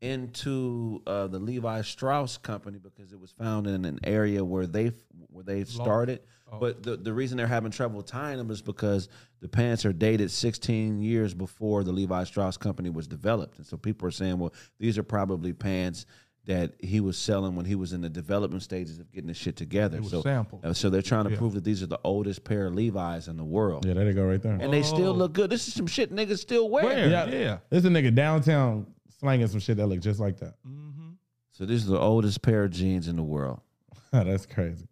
into 0.00 1.02
uh, 1.06 1.26
the 1.26 1.38
Levi 1.38 1.82
Strauss 1.82 2.36
company 2.36 2.78
because 2.78 3.12
it 3.12 3.20
was 3.20 3.30
found 3.32 3.66
in 3.66 3.84
an 3.84 3.98
area 4.04 4.44
where 4.44 4.66
they 4.66 4.92
where 5.30 5.44
they 5.44 5.64
started. 5.64 6.20
Oh. 6.52 6.58
But 6.58 6.82
the, 6.82 6.96
the 6.96 7.12
reason 7.12 7.36
they're 7.36 7.46
having 7.46 7.70
trouble 7.70 8.02
tying 8.02 8.38
them 8.38 8.50
is 8.50 8.60
because 8.60 9.08
the 9.40 9.48
pants 9.48 9.84
are 9.84 9.92
dated 9.92 10.30
16 10.30 11.00
years 11.00 11.32
before 11.32 11.84
the 11.84 11.92
Levi 11.92 12.24
Strauss 12.24 12.56
company 12.56 12.90
was 12.90 13.06
developed, 13.06 13.58
and 13.58 13.66
so 13.66 13.76
people 13.76 14.08
are 14.08 14.12
saying, 14.12 14.38
well, 14.38 14.52
these 14.78 14.98
are 14.98 15.02
probably 15.04 15.52
pants 15.52 16.06
that 16.46 16.72
he 16.80 17.00
was 17.00 17.16
selling 17.18 17.54
when 17.54 17.66
he 17.66 17.74
was 17.74 17.92
in 17.92 18.00
the 18.00 18.08
development 18.08 18.62
stages 18.62 18.98
of 18.98 19.12
getting 19.12 19.28
the 19.28 19.34
shit 19.34 19.56
together. 19.56 19.98
It 19.98 20.02
was 20.02 20.10
so, 20.10 20.22
sampled. 20.22 20.64
uh, 20.64 20.72
so 20.72 20.88
they're 20.88 21.02
trying 21.02 21.24
to 21.24 21.30
Yeah. 21.30 21.36
prove 21.36 21.52
that 21.52 21.62
these 21.64 21.82
are 21.82 21.86
the 21.86 22.00
oldest 22.02 22.42
pair 22.44 22.66
of 22.66 22.74
Levi's 22.74 23.28
in 23.28 23.36
the 23.36 23.44
world. 23.44 23.84
Yeah, 23.84 23.92
there 23.92 24.06
they 24.06 24.14
go 24.14 24.24
right 24.26 24.42
there. 24.42 24.54
And 24.58 24.72
they 24.72 24.82
still 24.82 25.10
Oh. 25.10 25.12
look 25.12 25.34
good. 25.34 25.50
This 25.50 25.68
is 25.68 25.74
some 25.74 25.86
shit 25.86 26.12
niggas 26.12 26.38
still 26.38 26.68
wear. 26.70 26.84
Where? 26.84 27.08
Yeah, 27.10 27.26
Yeah. 27.28 27.58
There's 27.68 27.84
a 27.84 27.90
nigga 27.90 28.12
downtown 28.14 28.86
slanging 29.20 29.46
some 29.48 29.60
shit 29.60 29.76
that 29.76 29.86
look 29.86 30.00
just 30.00 30.18
like 30.18 30.38
that. 30.38 30.54
Mm-hmm. 30.66 31.10
So 31.52 31.66
this 31.66 31.82
is 31.82 31.86
the 31.86 31.98
oldest 31.98 32.40
pair 32.42 32.64
of 32.64 32.70
jeans 32.70 33.06
in 33.06 33.16
the 33.16 33.22
world. 33.22 33.60
That's 34.12 34.46
crazy. 34.46 34.88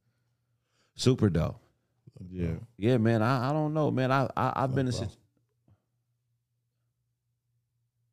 Super 0.94 1.30
dope. 1.30 1.60
Yeah. 2.30 2.54
Yeah, 2.76 2.98
man. 2.98 3.22
I, 3.22 3.48
I 3.50 3.52
don't 3.52 3.72
know, 3.72 3.90
man. 3.90 4.12
I, 4.12 4.28
I 4.36 4.52
I've 4.56 4.74
been 4.74 4.86
in. 4.86 4.92
bro. 4.92 5.00
Situ- 5.00 5.16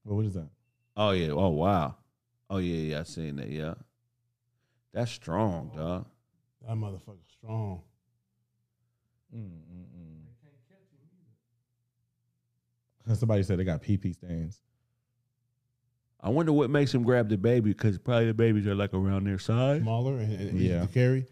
Well, 0.03 0.15
what 0.17 0.25
is 0.25 0.33
that? 0.35 0.47
oh 0.95 1.11
yeah. 1.11 1.31
Oh 1.31 1.49
wow. 1.49 1.95
Oh 2.49 2.57
yeah. 2.57 2.93
Yeah. 2.93 2.99
I 3.01 3.03
seen 3.03 3.35
that. 3.37 3.49
Yeah. 3.49 3.73
That's 4.93 5.11
strong, 5.11 5.71
dog. 5.75 6.05
That 6.65 6.75
motherfucker 6.75 7.17
strong. 7.29 7.81
mm-mm 9.35 9.61
Somebody 13.13 13.43
said 13.43 13.59
they 13.59 13.63
got 13.63 13.81
pee 13.81 13.97
pee 13.97 14.13
stains. 14.13 14.61
I 16.21 16.29
wonder 16.29 16.51
what 16.51 16.69
makes 16.69 16.93
him 16.93 17.03
grab 17.03 17.29
the 17.29 17.37
baby 17.37 17.71
because 17.71 17.97
probably 17.97 18.25
the 18.27 18.33
babies 18.33 18.65
are 18.67 18.75
like 18.75 18.93
around 18.93 19.25
their 19.27 19.37
size. 19.39 19.81
Smaller 19.81 20.17
and, 20.17 20.31
and 20.33 20.55
easy 20.57 20.69
Yeah. 20.69 20.81
to 20.81 20.87
carry. 20.87 21.25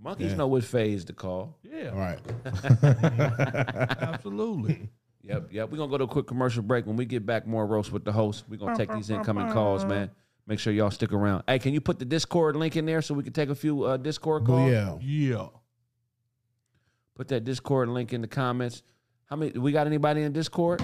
Monkeys 0.00 0.30
Yeah. 0.32 0.36
know 0.38 0.46
what 0.48 0.64
phase 0.64 1.04
to 1.06 1.12
call. 1.12 1.58
Yeah. 1.62 1.90
All 1.90 1.98
right. 1.98 2.18
Absolutely. 4.00 4.88
Yep, 5.24 5.48
yep. 5.52 5.70
We're 5.70 5.78
gonna 5.78 5.90
go 5.90 5.98
to 5.98 6.04
a 6.04 6.08
quick 6.08 6.26
commercial 6.26 6.62
break. 6.62 6.86
When 6.86 6.96
we 6.96 7.04
get 7.04 7.24
back, 7.24 7.46
more 7.46 7.66
roast 7.66 7.92
with 7.92 8.04
the 8.04 8.12
host. 8.12 8.44
We're 8.48 8.56
gonna 8.56 8.76
take 8.76 8.92
these 8.92 9.10
incoming 9.10 9.50
calls, 9.52 9.84
man. 9.84 10.10
Make 10.46 10.58
sure 10.58 10.72
y'all 10.72 10.90
stick 10.90 11.12
around. 11.12 11.44
Hey, 11.46 11.60
can 11.60 11.72
you 11.72 11.80
put 11.80 12.00
the 12.00 12.04
Discord 12.04 12.56
link 12.56 12.76
in 12.76 12.84
there 12.84 13.00
so 13.00 13.14
we 13.14 13.22
can 13.22 13.32
take 13.32 13.48
a 13.48 13.54
few 13.54 13.84
uh, 13.84 13.96
Discord 13.96 14.44
calls? 14.44 14.70
yeah. 14.70 14.98
Yeah. 15.00 15.46
Put 17.14 17.28
that 17.28 17.44
Discord 17.44 17.88
link 17.90 18.12
in 18.12 18.20
the 18.22 18.26
comments. 18.26 18.82
How 19.26 19.36
many? 19.36 19.52
We 19.56 19.70
got 19.70 19.86
anybody 19.86 20.22
in 20.22 20.32
Discord? 20.32 20.82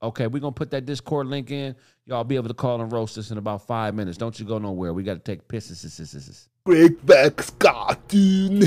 Okay, 0.00 0.28
we're 0.28 0.38
gonna 0.38 0.52
put 0.52 0.70
that 0.70 0.86
Discord 0.86 1.26
link 1.26 1.50
in. 1.50 1.74
Y'all 2.06 2.22
be 2.22 2.36
able 2.36 2.48
to 2.48 2.54
call 2.54 2.80
and 2.80 2.92
roast 2.92 3.18
us 3.18 3.32
in 3.32 3.38
about 3.38 3.66
five 3.66 3.94
minutes. 3.94 4.16
Don't 4.16 4.38
you 4.38 4.46
go 4.46 4.58
nowhere. 4.58 4.92
We 4.92 5.02
got 5.02 5.14
to 5.14 5.18
take 5.20 5.48
pisses. 5.48 6.48
Great 6.64 7.06
Max 7.06 7.50
cartoon. 7.50 8.60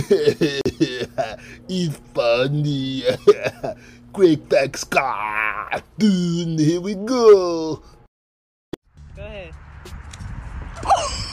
it's 1.69 1.97
funny. 2.13 3.03
Great 4.13 4.51
Max 4.51 4.84
cartoon. 4.84 6.57
Here 6.57 6.82
we 6.82 6.95
go. 6.95 7.82
Go 9.15 9.23
ahead. 9.23 9.53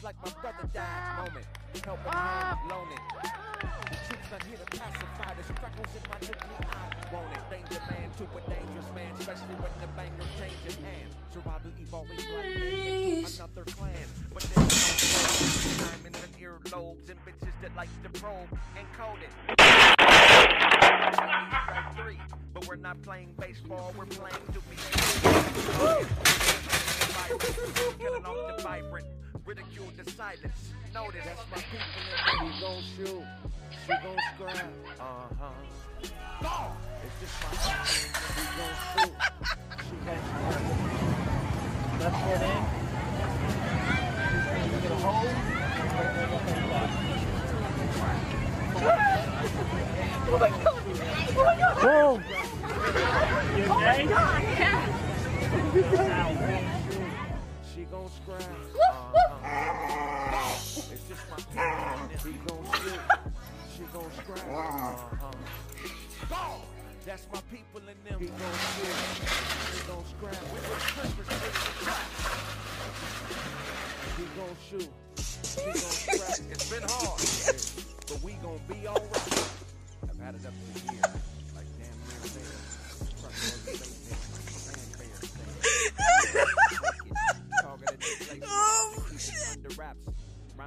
Is 0.00 0.04
like 0.04 0.16
my 0.24 0.32
brother 0.40 0.66
died 0.72 1.28
moment. 1.28 1.46
Help 1.84 2.00
a 2.06 2.10
man 2.10 2.56
loan 2.70 2.88
it. 2.88 3.00
The 3.60 3.96
truth's 4.08 4.30
not 4.32 4.42
here 4.44 4.56
to 4.56 4.64
pacify. 4.64 5.34
There's 5.34 5.52
freckles 5.60 5.92
in 5.92 6.00
my 6.08 6.16
nuclei. 6.24 6.88
Want 7.12 7.28
it? 7.36 7.44
Danger 7.50 7.82
man 7.84 8.08
to 8.16 8.24
a 8.24 8.40
dangerous 8.48 8.88
man, 8.94 9.12
especially 9.20 9.56
when 9.60 9.72
the 9.76 9.88
banger 9.92 10.28
changes 10.40 10.76
hands. 10.80 11.12
Survival 11.34 11.72
evolving 11.82 12.16
black 12.16 12.48
man 12.48 13.28
another 13.28 13.64
clan. 13.76 14.08
But 14.32 14.42
there's 14.54 14.72
no 15.68 15.84
diamonds 15.84 16.18
and 16.24 16.32
earlobes 16.40 17.10
and 17.10 17.18
bitches 17.26 17.52
that 17.60 17.76
like 17.76 17.92
to 18.02 18.08
probe 18.20 18.48
and 18.78 18.86
code 18.96 19.20
it. 19.20 19.32
Three, 22.00 22.20
but 22.54 22.66
we're 22.66 22.76
not 22.76 23.02
playing 23.02 23.34
baseball. 23.38 23.92
We're 23.98 24.06
playing 24.06 24.46
to 24.54 24.60
be. 24.64 24.76
Killing 27.98 28.24
off 28.24 28.56
the 28.56 28.62
vibrant, 28.62 29.06
ridicule 29.46 29.90
the 29.96 30.10
silence. 30.10 30.72
Notice 30.94 31.24
that's 31.24 31.44
my 31.50 31.56
people 31.56 32.00
in 32.00 32.52
She 32.52 32.60
gon' 32.60 32.82
shoot. 32.96 33.24
She 33.86 33.92
gon' 33.92 34.18
scrap. 34.34 34.72
Uh 34.98 35.04
huh. 35.38 35.54
It's 37.04 37.16
just 37.20 37.34
my 37.42 37.50
people. 37.50 37.84
She 38.34 38.44
gon' 38.56 38.74
shoot. 38.92 39.14
She 39.84 39.96
gon' 40.04 40.22
scrap. 40.26 40.64
Left 42.00 42.18
foot 42.24 42.42
in. 42.42 42.62
You 44.70 44.78
get 44.80 44.90
a 44.90 44.94
hold. 44.96 45.30
Boom. 51.80 52.16
You 53.56 53.64
okay? 53.72 53.98
She 55.72 56.89
gon' 57.90 58.08
scrap. 58.22 58.40
Uh-huh. 58.42 59.82
It's 60.92 61.04
just 61.08 61.30
my. 61.30 61.36
She 62.22 62.32
gon' 62.46 62.64
shoot. 62.80 63.00
She 63.76 63.82
gon' 63.92 64.10
scrap. 64.12 64.46
Uh-huh. 64.48 65.30
That's 67.04 67.26
my 67.32 67.40
people 67.50 67.80
in 67.80 67.98
them. 68.08 68.20
He 68.20 68.26
gon' 68.26 68.58
shoot. 68.76 68.96
She 69.72 69.80
gon' 69.88 70.04
scrap. 70.06 70.42
We 70.52 70.60
was 70.60 70.82
Christmas 70.94 71.28
He 74.16 74.24
gon' 74.38 74.56
shoot. 74.68 74.90
She 75.42 75.64
gon' 75.64 75.74
scrap. 75.74 76.38
It's 76.50 76.66
been 76.70 76.86
hard, 76.86 77.18
but 78.06 78.18
we 78.22 78.32
gon' 78.34 78.60
be 78.68 78.86
alright. 78.86 79.50
I've 80.08 80.20
had 80.20 80.34
it 80.36 80.46
up 80.46 80.54
like 81.56 81.66
damn 81.78 81.98
near 82.06 82.59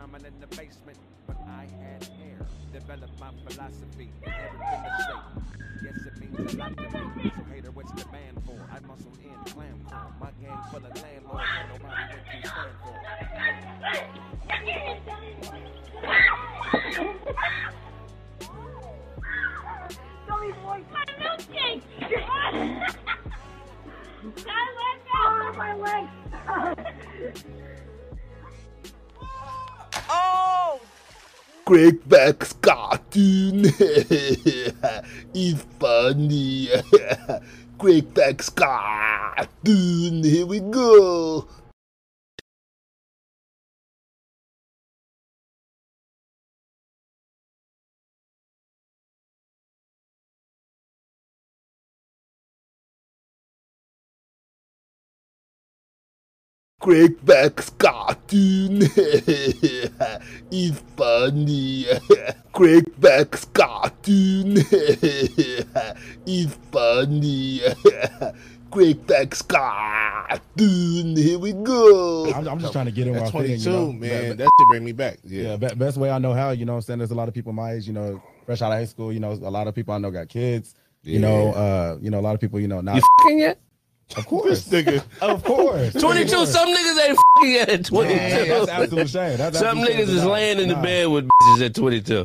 rhyming 0.04 0.26
in 0.26 0.40
the 0.40 0.48
basement. 0.56 0.98
But 1.28 1.38
I 1.48 1.68
had 1.80 2.04
hair, 2.04 2.46
developed 2.74 3.20
my 3.20 3.32
philosophy, 3.48 4.10
never. 4.26 5.24
Yes, 5.84 6.06
it 6.06 6.18
means 6.20 6.54
a 6.54 6.58
lot 6.58 6.76
to 6.78 6.84
me. 6.84 7.32
So 7.36 7.44
hater, 7.54 7.72
what's 7.72 7.92
the 7.92 8.06
man 8.12 8.36
for? 8.46 8.60
I 8.72 8.80
muscle 8.86 9.14
in 9.24 9.54
clam 9.54 9.86
core. 9.90 10.14
My 10.20 10.32
gang 10.42 10.62
full 10.72 10.86
of 10.86 10.94
nobody 11.70 12.04
what 12.10 12.26
you 12.34 12.42
stand 12.42 12.76
for. 12.84 12.96
Go. 13.44 14.14
My 25.56 25.74
legs. 25.76 26.10
Oh 30.16 30.80
Crackback's 31.66 32.54
cartoon 32.62 33.66
is 35.34 35.66
funny. 35.80 36.68
Crackback's 37.80 38.50
cartoon. 38.50 40.24
Here 40.24 40.46
we 40.46 40.60
go. 40.60 41.48
Crackback's 56.84 57.70
cartoon 57.80 58.82
is 60.52 60.82
funny. 60.98 61.86
Crackback's 62.54 63.46
cartoon 63.46 64.58
is 66.28 66.58
funny. 66.74 67.60
Crackback's 68.70 69.42
cartoon. 69.44 71.16
Here 71.16 71.40
we 71.40 71.54
go. 71.54 72.30
I'm, 72.34 72.48
I'm 72.50 72.60
just 72.60 72.74
trying 72.74 72.88
to 72.88 72.92
get 72.92 73.08
in 73.08 73.16
At 73.16 73.22
where 73.22 73.30
I 73.30 73.32
fit 73.32 73.52
in, 73.52 73.62
22, 73.62 73.70
you 73.70 73.76
know? 73.78 73.92
man, 73.94 74.30
But- 74.32 74.38
that 74.40 74.44
shit 74.44 74.68
bring 74.70 74.84
me 74.84 74.92
back. 74.92 75.20
Yeah. 75.24 75.56
Yeah, 75.62 75.74
best 75.76 75.96
way 75.96 76.12
I 76.12 76.20
know 76.20 76.34
how, 76.34 76.50
you 76.50 76.66
know 76.66 76.74
what 76.74 76.78
I'm 76.80 76.82
saying? 76.82 77.00
There's 77.00 77.12
a 77.12 77.16
lot 77.16 77.30
of 77.30 77.34
people 77.34 77.54
my 77.54 77.76
age, 77.76 77.88
you 77.88 77.94
know, 77.94 78.22
fresh 78.46 78.62
out 78.62 78.74
of 78.74 78.78
high 78.78 78.84
school, 78.86 79.14
you 79.14 79.22
know, 79.22 79.32
a 79.32 79.50
lot 79.50 79.68
of 79.68 79.74
people 79.76 79.94
I 79.94 80.00
know 80.00 80.12
got 80.12 80.28
kids. 80.28 80.76
You 81.06 81.20
know, 81.20 81.54
uh, 81.54 81.98
you 82.02 82.10
know, 82.12 82.20
a 82.20 82.22
lot 82.22 82.34
of 82.36 82.42
people, 82.42 82.60
you 82.60 82.68
know, 82.68 82.82
not 82.82 82.96
You 82.96 83.02
fucking 83.22 83.40
yet? 83.40 83.60
Of 84.16 84.28
course. 84.28 84.68
Nigga. 84.70 85.04
Of 85.22 85.44
course. 85.44 85.94
22. 85.94 86.46
Some 86.46 86.70
niggas 86.70 87.08
ain't 87.08 87.18
fucking 87.38 87.52
yet 87.52 87.70
at 87.70 87.86
22. 87.86 88.16
Man, 88.16 88.48
that's 88.48 88.70
absolute 88.70 89.10
shame. 89.10 89.38
That's 89.38 89.58
Some 89.60 89.80
absolute 89.80 89.90
niggas 89.98 90.06
shame. 90.08 90.18
is 90.18 90.26
laying 90.26 90.60
in 90.60 90.68
the 90.70 90.76
Nah. 90.76 90.82
bed 90.84 91.08
with 91.08 91.28
bitches 91.28 91.66
at 91.66 91.76
22. 91.76 92.24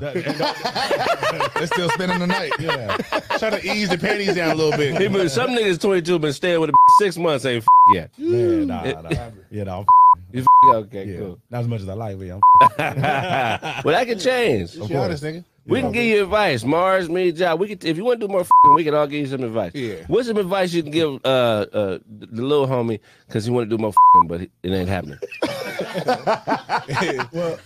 They're 1.58 1.66
still 1.66 1.88
spending 1.90 2.18
the 2.18 2.26
night. 2.26 2.52
Yeah. 2.58 2.96
Try 3.38 3.50
to 3.50 3.66
ease 3.72 3.88
the 3.88 3.98
panties 3.98 4.34
down 4.34 4.50
a 4.50 4.54
little 4.54 4.76
bit. 4.76 4.96
Hey, 4.96 5.08
but 5.08 5.30
some 5.30 5.50
niggas 5.50 5.80
22 5.80 6.18
been 6.18 6.32
staying 6.32 6.60
with 6.60 6.70
a 6.70 6.72
six 6.98 7.16
months 7.16 7.44
ain't 7.46 7.62
f- 7.62 7.66
yet. 7.94 8.10
Man, 8.18 8.66
nah, 8.66 8.82
nah. 8.84 9.10
Yeah, 9.50 9.64
nah, 9.64 9.78
I'm 9.80 9.86
You 10.32 10.40
f- 10.42 10.74
okay, 10.74 11.06
yeah. 11.06 11.18
cool. 11.20 11.40
Not 11.50 11.60
as 11.62 11.68
much 11.68 11.80
as 11.80 11.88
I 11.88 11.94
like, 11.94 12.18
but 12.18 12.24
I'm 12.30 12.40
well, 13.84 13.94
that 13.96 14.06
can 14.06 14.18
change. 14.18 14.72
Just 14.74 14.88
be 14.88 14.96
honest, 14.96 15.22
nigga. 15.24 15.42
We 15.68 15.82
can 15.82 15.92
give 15.92 16.04
you 16.04 16.22
advice, 16.22 16.64
Mars, 16.64 17.10
me, 17.10 17.30
John. 17.30 17.58
We 17.58 17.68
could, 17.68 17.84
if 17.84 17.96
you 17.98 18.04
want 18.04 18.20
to 18.20 18.26
do 18.26 18.32
more, 18.32 18.40
f***ing, 18.40 18.74
we 18.74 18.84
can 18.84 18.94
all 18.94 19.06
give 19.06 19.20
you 19.20 19.26
some 19.26 19.44
advice. 19.44 19.72
Yeah. 19.74 19.96
What's 20.06 20.26
some 20.28 20.38
advice 20.38 20.72
you 20.72 20.82
can 20.82 20.92
give 20.92 21.20
uh, 21.24 21.28
uh, 21.28 21.98
the 22.08 22.26
the 22.26 22.42
little 22.42 22.66
homie 22.66 23.00
because 23.26 23.44
he 23.44 23.50
want 23.50 23.68
to 23.68 23.76
do 23.76 23.80
more, 23.80 23.90
f***ing, 23.90 24.28
but 24.28 24.40
it 24.40 24.50
ain't 24.64 24.88
happening. 24.88 25.18
well, 27.32 27.58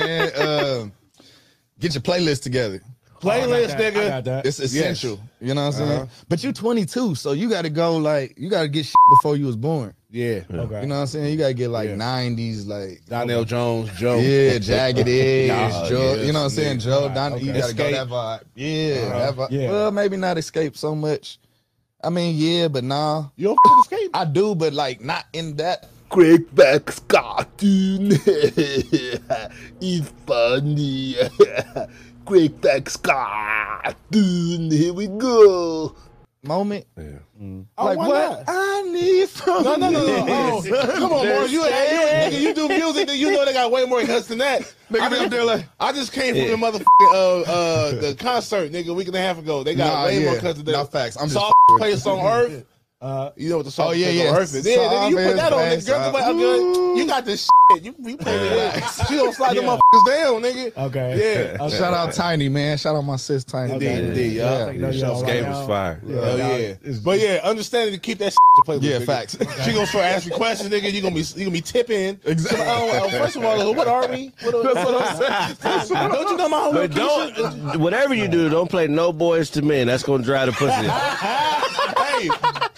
man, 0.00 0.30
um, 0.40 0.92
get 1.80 1.94
your 1.94 2.02
playlist 2.02 2.42
together. 2.42 2.80
Playlist, 3.20 3.64
I 3.64 3.68
got 3.68 3.78
nigga. 3.80 3.96
I 4.04 4.08
got 4.08 4.24
that. 4.24 4.46
It's 4.46 4.58
essential. 4.60 5.10
Yes. 5.12 5.48
You 5.48 5.54
know 5.54 5.62
what 5.66 5.74
I'm 5.74 5.86
saying? 5.86 5.90
Uh-huh. 6.02 6.06
But 6.28 6.44
you 6.44 6.52
22, 6.52 7.14
so 7.14 7.32
you 7.32 7.48
got 7.48 7.62
to 7.62 7.70
go 7.70 7.96
like 7.96 8.34
you 8.38 8.48
got 8.50 8.62
to 8.62 8.68
get 8.68 8.86
shit 8.86 8.94
before 9.10 9.36
you 9.36 9.46
was 9.46 9.56
born. 9.56 9.94
Yeah. 10.10 10.40
Okay. 10.50 10.80
You 10.80 10.86
know 10.86 10.94
what 10.94 11.00
I'm 11.02 11.06
saying? 11.06 11.30
You 11.32 11.36
got 11.38 11.48
to 11.48 11.54
get 11.54 11.68
like 11.68 11.90
90s, 11.90 12.66
like 12.66 13.04
Donell 13.06 13.44
Jones, 13.44 13.90
Joe. 13.98 14.18
Yeah, 14.18 14.58
Jagged 14.58 14.98
Edge, 15.08 15.48
Nah, 15.48 15.88
Joe. 15.88 16.14
yes, 16.14 16.26
You 16.26 16.32
know 16.32 16.38
what 16.38 16.44
I'm 16.46 16.50
saying? 16.50 16.78
yeah. 16.80 16.84
Joe, 16.84 17.12
Don, 17.14 17.38
you 17.44 17.52
got 17.52 17.68
to 17.68 17.74
go 17.74 17.84
Xscape. 17.84 17.92
that 17.92 18.08
vibe. 18.08 18.42
Yeah, 18.54 18.94
Uh-huh. 18.94 19.18
that 19.18 19.34
vibe. 19.36 19.48
Yeah. 19.50 19.70
Well, 19.70 19.90
maybe 19.90 20.16
not 20.16 20.36
Xscape 20.38 20.76
so 20.76 20.94
much. 20.94 21.38
I 22.02 22.10
mean, 22.10 22.36
yeah, 22.38 22.68
but 22.68 22.84
nah. 22.84 23.26
You 23.36 23.48
don't 23.48 23.58
f- 23.66 23.90
Xscape? 23.90 24.10
I 24.14 24.24
do, 24.24 24.54
but 24.54 24.72
like 24.72 25.00
not 25.02 25.24
in 25.32 25.56
that. 25.56 25.88
Crackback's 26.10 27.00
cartoon 27.00 28.12
is 29.80 30.10
funny. 30.26 31.16
Crackback's 32.28 32.96
cartoon. 32.98 34.70
Here 34.70 34.92
we 34.92 35.06
go. 35.06 35.94
Moment. 36.44 36.84
Oh, 36.98 37.84
Like 37.84 37.98
why 37.98 38.06
what? 38.08 38.30
not? 38.30 38.44
I 38.48 38.82
need 38.82 39.28
from 39.30 39.64
No, 39.64 39.76
no, 39.76 39.90
no, 39.90 40.06
no. 40.06 40.24
Oh, 40.28 40.62
come 40.94 41.12
on, 41.12 41.26
Morris. 41.26 41.50
You, 41.50 41.64
you, 41.64 41.70
nigga, 41.70 42.40
you 42.40 42.54
do 42.54 42.68
music, 42.68 43.06
then 43.08 43.18
you 43.18 43.32
know 43.32 43.44
they 43.44 43.52
got 43.54 43.70
way 43.72 43.84
more 43.86 44.00
hits 44.02 44.28
than 44.28 44.38
that. 44.38 44.60
Nigga, 44.90 45.00
I, 45.00 45.08
be 45.24 45.28
there 45.28 45.44
like- 45.44 45.66
I 45.80 45.92
just 45.92 46.12
came 46.12 46.34
Yeah. 46.36 46.50
from 46.52 46.60
the 46.60 46.66
motherfucking 46.66 47.12
uh, 47.12 47.40
uh, 47.50 48.00
the 48.00 48.14
concert, 48.14 48.70
nigga, 48.72 48.88
a 48.88 48.94
week 48.94 49.06
and 49.08 49.16
a 49.16 49.20
half 49.20 49.38
ago. 49.38 49.62
They 49.64 49.74
got 49.74 49.86
Nah, 49.92 50.04
way 50.06 50.22
more 50.24 50.34
yeah. 50.34 50.40
cuts 50.40 50.56
than 50.58 50.66
that. 50.66 50.72
Nah, 50.72 50.84
facts. 50.84 51.16
I'm 51.16 51.24
just 51.28 51.34
Saw 51.34 51.48
f***ing 51.48 51.74
with 51.74 51.80
play 51.80 51.90
you. 52.12 52.20
a 52.20 52.26
Earth. 52.32 52.64
Uh, 53.00 53.30
you 53.36 53.48
know 53.48 53.58
what 53.58 53.64
the 53.64 53.70
song 53.70 53.88
Oh, 53.88 53.92
yeah, 53.92 54.08
is 54.08 54.14
yeah. 54.16 54.30
on 54.30 54.36
Earth 54.38 54.54
is. 54.56 54.66
Yeah, 54.66 54.76
nigga, 54.78 55.10
you 55.10 55.16
put 55.16 55.36
that 55.36 55.52
on, 55.52 55.60
nigga. 55.60 55.86
Girl, 55.86 56.12
Soft 56.12 56.18
come 56.18 56.36
out, 56.36 56.38
good. 56.38 56.98
You 56.98 57.06
got 57.06 57.24
this 57.24 57.48
shit. 57.70 57.84
You, 57.84 57.94
you 58.00 58.16
play 58.16 58.34
it. 58.34 58.84
She 59.08 59.14
don't 59.14 59.32
slide 59.32 59.56
the 59.56 59.60
motherfuckers 59.60 60.06
down, 60.06 60.42
nigga. 60.42 60.76
Okay. 60.86 61.54
Yeah. 61.60 61.68
Shout 61.78 61.94
out 61.94 62.12
Tiny, 62.12 62.48
man. 62.48 62.76
Shout 62.76 62.96
out 62.96 63.02
my 63.02 63.14
sis 63.14 63.44
Tiny. 63.44 63.74
Indeed, 63.74 63.86
indeed, 64.04 64.32
yeah. 64.32 64.70
yeah. 64.70 64.90
Xscape 64.90 65.48
was 65.48 65.66
fire. 65.68 66.00
Hell 66.08 66.38
yeah. 66.38 66.74
But 67.04 67.20
yeah, 67.20 67.40
understanding 67.44 67.94
to 67.94 68.00
keep 68.00 68.18
that 68.18 68.32
shit 68.32 68.38
to 68.56 68.62
play 68.64 68.76
with. 68.78 68.84
Yeah, 68.84 68.98
nigga. 68.98 69.06
facts. 69.06 69.36
She 69.64 69.72
gonna 69.72 69.86
start 69.86 70.04
asking 70.04 70.32
questions, 70.32 70.68
nigga. 70.70 70.92
You 70.92 71.00
gonna 71.00 71.14
be 71.14 71.20
you 71.20 71.44
gonna 71.44 71.50
be 71.52 71.60
tipping. 71.60 72.18
Exactly. 72.24 72.60
Uh, 72.66 73.04
uh, 73.04 73.10
first 73.10 73.36
of 73.36 73.44
all, 73.44 73.60
uh, 73.60 73.72
what 73.74 73.86
are 73.86 74.08
we? 74.08 74.32
What, 74.42 74.54
what, 74.54 74.76
I'm 74.76 75.16
saying. 75.16 75.88
what, 76.00 76.12
don't 76.12 76.30
you 76.30 76.36
know 76.36 76.48
my 76.48 76.70
But 76.72 76.90
homie? 76.90 77.36
don't, 77.36 77.80
whatever 77.80 78.14
you 78.14 78.26
do, 78.26 78.48
don't 78.48 78.68
play 78.68 78.88
no 78.88 79.12
Boyz 79.12 79.56
II 79.56 79.62
Men. 79.68 79.86
That's 79.86 80.02
gonna 80.02 80.24
dry 80.24 80.46
the 80.46 80.52
pussy. 80.52 80.88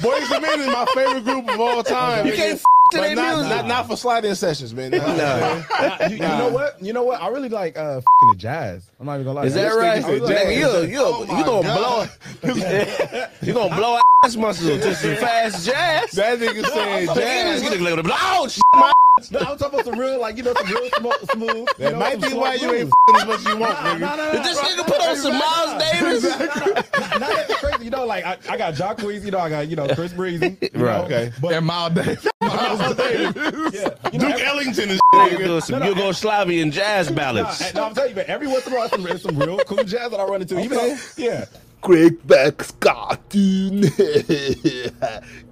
hey, 0.01 0.09
Boyz 0.09 0.31
II 0.33 0.41
Men 0.41 0.61
is 0.61 0.67
my 0.67 0.87
favorite 0.95 1.25
group 1.25 1.49
of 1.49 1.61
all 1.61 1.83
time. 1.83 2.27
You 2.27 2.33
can't 2.33 2.55
f- 2.59 2.65
to 2.93 2.99
their 2.99 3.15
not, 3.15 3.37
music. 3.37 3.57
not, 3.57 3.67
not 3.67 3.87
for 3.87 3.97
slide-in 3.97 4.35
sessions, 4.35 4.75
man. 4.75 4.91
No. 4.91 5.65
you, 6.09 6.17
you 6.17 6.19
know 6.19 6.49
what? 6.53 6.83
You 6.83 6.93
know 6.93 7.05
what? 7.05 7.21
I 7.23 7.29
really 7.29 7.49
like 7.49 7.79
uh 7.79 7.99
f***ing 7.99 8.29
the 8.31 8.37
jazz. 8.37 8.91
I'm 8.99 9.07
not 9.07 9.15
even 9.15 9.27
gonna 9.27 9.41
lie. 9.41 9.47
Is 9.47 9.55
that 9.55 9.69
right? 9.75 10.05
I 10.05 10.09
like 10.19 10.23
Nigga, 10.23 10.57
you, 10.57 10.63
jazz. 10.63 10.89
you, 10.89 11.37
you 11.39 11.45
gonna 11.45 11.73
blow 11.75 12.07
You 13.43 13.53
gonna 13.53 13.77
blow 13.77 13.99
ass 14.25 14.37
muscles 14.37 14.81
to 14.83 14.95
some 14.95 15.17
fast 15.17 15.65
jazz. 15.67 16.11
That 16.13 16.39
nigga 16.39 16.65
said 16.67 17.09
Nigga, 17.09 17.15
jazz. 17.15 17.63
You 17.63 17.97
like 17.97 18.05
oh 18.21 18.49
shit, 18.49 18.63
my 18.75 18.93
No, 19.31 19.41
I'm 19.41 19.59
talking 19.59 19.67
about 19.81 19.85
some 19.85 19.99
real, 19.99 20.21
like 20.21 20.37
you 20.37 20.43
know, 20.43 20.55
some 20.55 20.67
real 20.69 20.89
smo- 20.91 21.31
smooth. 21.33 21.69
That 21.79 21.85
you 21.87 21.91
know, 21.93 21.99
might 21.99 22.21
be 22.21 22.29
why 22.35 22.55
you 22.55 22.73
ain't 22.73 22.91
blues. 22.91 22.93
f***ing 23.09 23.17
as 23.17 23.27
much 23.27 23.39
as 23.41 23.45
you 23.47 23.57
want, 23.59 23.77
nigga. 23.79 24.01
No, 24.01 24.17
no, 24.17 24.17
no, 24.17 24.33
Did 24.33 24.45
this 24.45 24.57
no, 24.57 24.63
nigga 24.63 24.77
no, 24.77 24.85
put 24.85 25.01
on 25.01 25.17
some 25.17 25.33
no, 25.33 25.39
Miles 25.39 25.73
no, 25.73 25.79
Davis? 25.93 26.23
no, 26.25 26.39
no, 26.39 26.45
no. 26.67 27.19
Not 27.19 27.49
that 27.49 27.57
crazy. 27.61 27.85
You 27.85 27.91
know, 27.91 28.05
like 28.07 28.25
I, 28.25 28.39
I 28.49 28.57
got 28.57 28.75
Jacquees. 28.75 29.25
You 29.25 29.31
know, 29.33 29.39
I 29.39 29.51
got 29.51 29.69
you 29.69 29.77
know 29.77 29.89
Chris 29.95 30.13
Breezy. 30.13 30.57
you 30.61 30.69
Right. 30.75 30.99
know, 30.99 31.05
Okay. 31.05 31.33
But 31.41 31.53
And 31.55 31.67
Miles 31.67 31.93
Davis. 31.95 32.27
Miles 32.43 32.97
Davis. 32.97 33.75
Yeah. 33.75 34.11
You 34.13 34.19
know, 34.19 34.29
Duke 34.31 34.41
Ellington 34.41 34.91
is 34.91 35.01
Nigga 35.15 35.39
doing 35.39 35.61
some 35.61 35.83
Yugoslavian 35.83 36.71
jazz 36.73 37.11
ballads. 37.11 37.75
no, 37.75 37.85
I'm 37.85 37.95
telling 37.95 38.11
you, 38.11 38.17
man, 38.17 38.25
every 38.29 38.47
once 38.47 38.67
in 38.67 38.73
a 38.73 38.77
while, 38.77 38.89
some, 38.89 39.19
some 39.19 39.39
real 39.39 39.59
cool 39.61 39.85
jazz 39.85 40.11
that 40.11 40.21
I 40.21 40.25
run 40.25 40.41
into. 40.43 40.59
Even 40.61 40.79
though, 40.79 40.97
yeah. 41.17 41.45
Crackback's 41.83 42.73
cartoon 42.73 43.85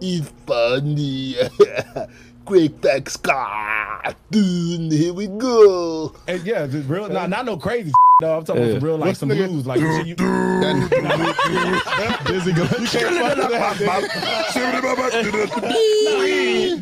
is 0.00 0.30
funny. 0.46 1.36
Crackback's 2.48 3.16
cartoon. 3.18 4.90
Here 4.90 5.12
we 5.12 5.26
go. 5.26 6.14
And 6.26 6.42
yeah, 6.44 6.66
just 6.66 6.88
real, 6.88 7.06
not, 7.08 7.28
not 7.28 7.44
no 7.44 7.58
crazy. 7.58 7.92
No, 8.22 8.38
I'm 8.38 8.44
talking 8.44 8.62
about 8.62 8.72
Yeah. 8.72 8.78
some 8.80 8.84
real, 8.88 8.96
like 8.96 9.06
What's 9.08 9.20
some 9.20 9.28
nigga- 9.28 9.48
blues, 9.48 9.66
like 9.66 9.80
you, 9.80 9.86
Dizzy 12.26 12.50
You 12.50 12.56
can't 12.56 12.88
fuck 12.88 13.36
that, 13.36 13.48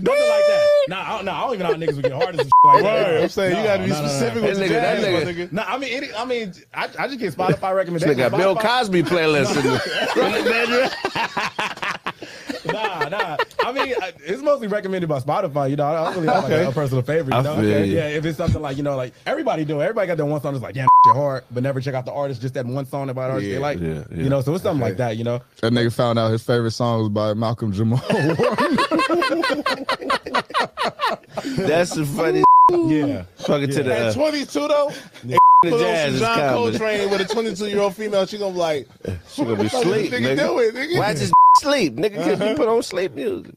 nothing 0.02 0.28
like 0.28 0.46
that. 0.46 0.84
Nah, 0.88 1.02
I 1.02 1.16
don't, 1.16 1.24
nah, 1.24 1.36
I 1.36 1.40
don't 1.46 1.54
even 1.54 1.66
know 1.66 1.72
how 1.72 1.78
niggas 1.78 1.96
would 1.96 2.02
get 2.04 2.12
hard 2.12 2.34
as 2.36 2.40
shit 2.46 2.52
like 2.64 2.82
that. 2.84 3.22
I'm 3.22 3.28
saying 3.28 3.56
you 3.56 3.62
gotta 3.64 3.82
be 3.82 3.88
no. 3.90 3.94
specific 3.96 4.34
That 4.42 4.48
with 4.50 4.58
the 4.58 4.64
nigga- 4.64 4.68
that 4.68 5.00
jazz, 5.00 5.04
nigga- 5.28 5.48
nigga. 5.48 5.52
Nah, 5.52 5.64
I 5.66 5.78
mean, 5.78 6.02
it, 6.04 6.10
I 6.16 6.24
mean, 6.24 6.52
I, 6.72 6.84
I 6.98 7.06
just 7.08 7.18
get 7.18 7.34
Spotify 7.34 7.74
recommendations. 7.74 8.16
got 8.16 8.30
Bill 8.36 8.54
Cosby 8.56 9.02
playlist 9.02 9.56
in 9.56 9.62
the, 9.66 10.26
in 10.26 10.44
the 10.44 10.50
bedroom. 10.50 12.02
Nah, 12.76 13.08
nah. 13.08 13.36
I 13.64 13.72
mean, 13.72 13.94
it's 14.24 14.42
mostly 14.42 14.68
recommended 14.68 15.08
by 15.08 15.18
Spotify. 15.20 15.70
You 15.70 15.76
know, 15.76 15.86
I 15.86 16.04
don't 16.04 16.14
really 16.22 16.32
have 16.32 16.44
like 16.44 16.52
Okay. 16.52 16.64
a, 16.64 16.68
a 16.68 16.72
personal 16.72 17.02
favorite. 17.02 17.34
You 17.36 17.42
know? 17.42 17.54
feel 17.56 17.64
Okay. 17.64 17.86
Yeah, 17.86 18.08
if 18.08 18.24
it's 18.24 18.36
something 18.36 18.60
like 18.62 18.76
you 18.76 18.82
know, 18.82 18.96
like 18.96 19.12
everybody 19.26 19.64
do. 19.64 19.80
it. 19.80 19.84
Everybody 19.84 20.06
got 20.08 20.16
that 20.18 20.26
one 20.26 20.40
song 20.40 20.52
that's 20.52 20.62
like, 20.62 20.74
damn, 20.74 20.88
shit 21.06 21.14
hard, 21.16 21.44
but 21.50 21.62
never 21.62 21.80
check 21.80 21.94
out 21.94 22.04
the 22.04 22.12
artist. 22.12 22.40
Just 22.42 22.54
that 22.54 22.66
one 22.66 22.86
song 22.86 23.08
about 23.10 23.30
artist 23.30 23.48
Yeah, 23.48 23.54
they 23.54 23.60
like. 23.60 23.80
yeah, 23.80 24.04
yeah. 24.10 24.22
You 24.22 24.28
know, 24.28 24.40
so 24.40 24.54
it's 24.54 24.62
something 24.62 24.80
like 24.82 24.96
that. 24.98 25.16
You 25.16 25.24
know. 25.24 25.40
That 25.62 25.72
nigga 25.72 25.92
found 25.92 26.18
out 26.18 26.30
his 26.30 26.42
favorite 26.42 26.72
song 26.72 27.00
was 27.00 27.08
by 27.08 27.34
Malcolm 27.34 27.72
Jamal. 27.72 27.98
That's 31.56 31.94
the 31.94 32.04
funny. 32.16 32.42
Yeah. 32.70 33.24
Fucking 33.38 33.70
to 33.70 33.82
the. 33.84 33.96
At 33.96 34.06
Uh, 34.08 34.12
22 34.14 34.68
though, 34.68 34.92
the 35.24 35.38
put 35.62 35.72
on 35.74 35.78
jazz 35.80 36.14
is 36.14 36.20
John 36.20 36.36
coming. 36.38 36.54
Coltrane 36.72 37.10
with 37.10 37.20
a 37.20 37.24
22 37.24 37.68
year 37.68 37.80
old 37.80 37.94
female. 37.94 38.26
She 38.26 38.38
gonna 38.38 38.52
be 38.52 38.58
like, 38.58 38.88
She 39.28 39.44
gonna 39.44 39.56
be 39.56 39.62
the 39.64 39.70
fuck 39.70 39.82
sleep, 39.84 40.10
this 40.10 40.20
nigga 40.20 40.36
Do 40.36 40.58
it, 40.58 40.74
nigga? 40.74 40.98
Why 40.98 41.14
just 41.14 41.32
sleep, 41.58 41.94
nigga? 41.94 42.16
Cause 42.16 42.48
you 42.48 42.56
put 42.56 42.68
on 42.68 42.82
sleep 42.82 43.12
music. 43.14 43.54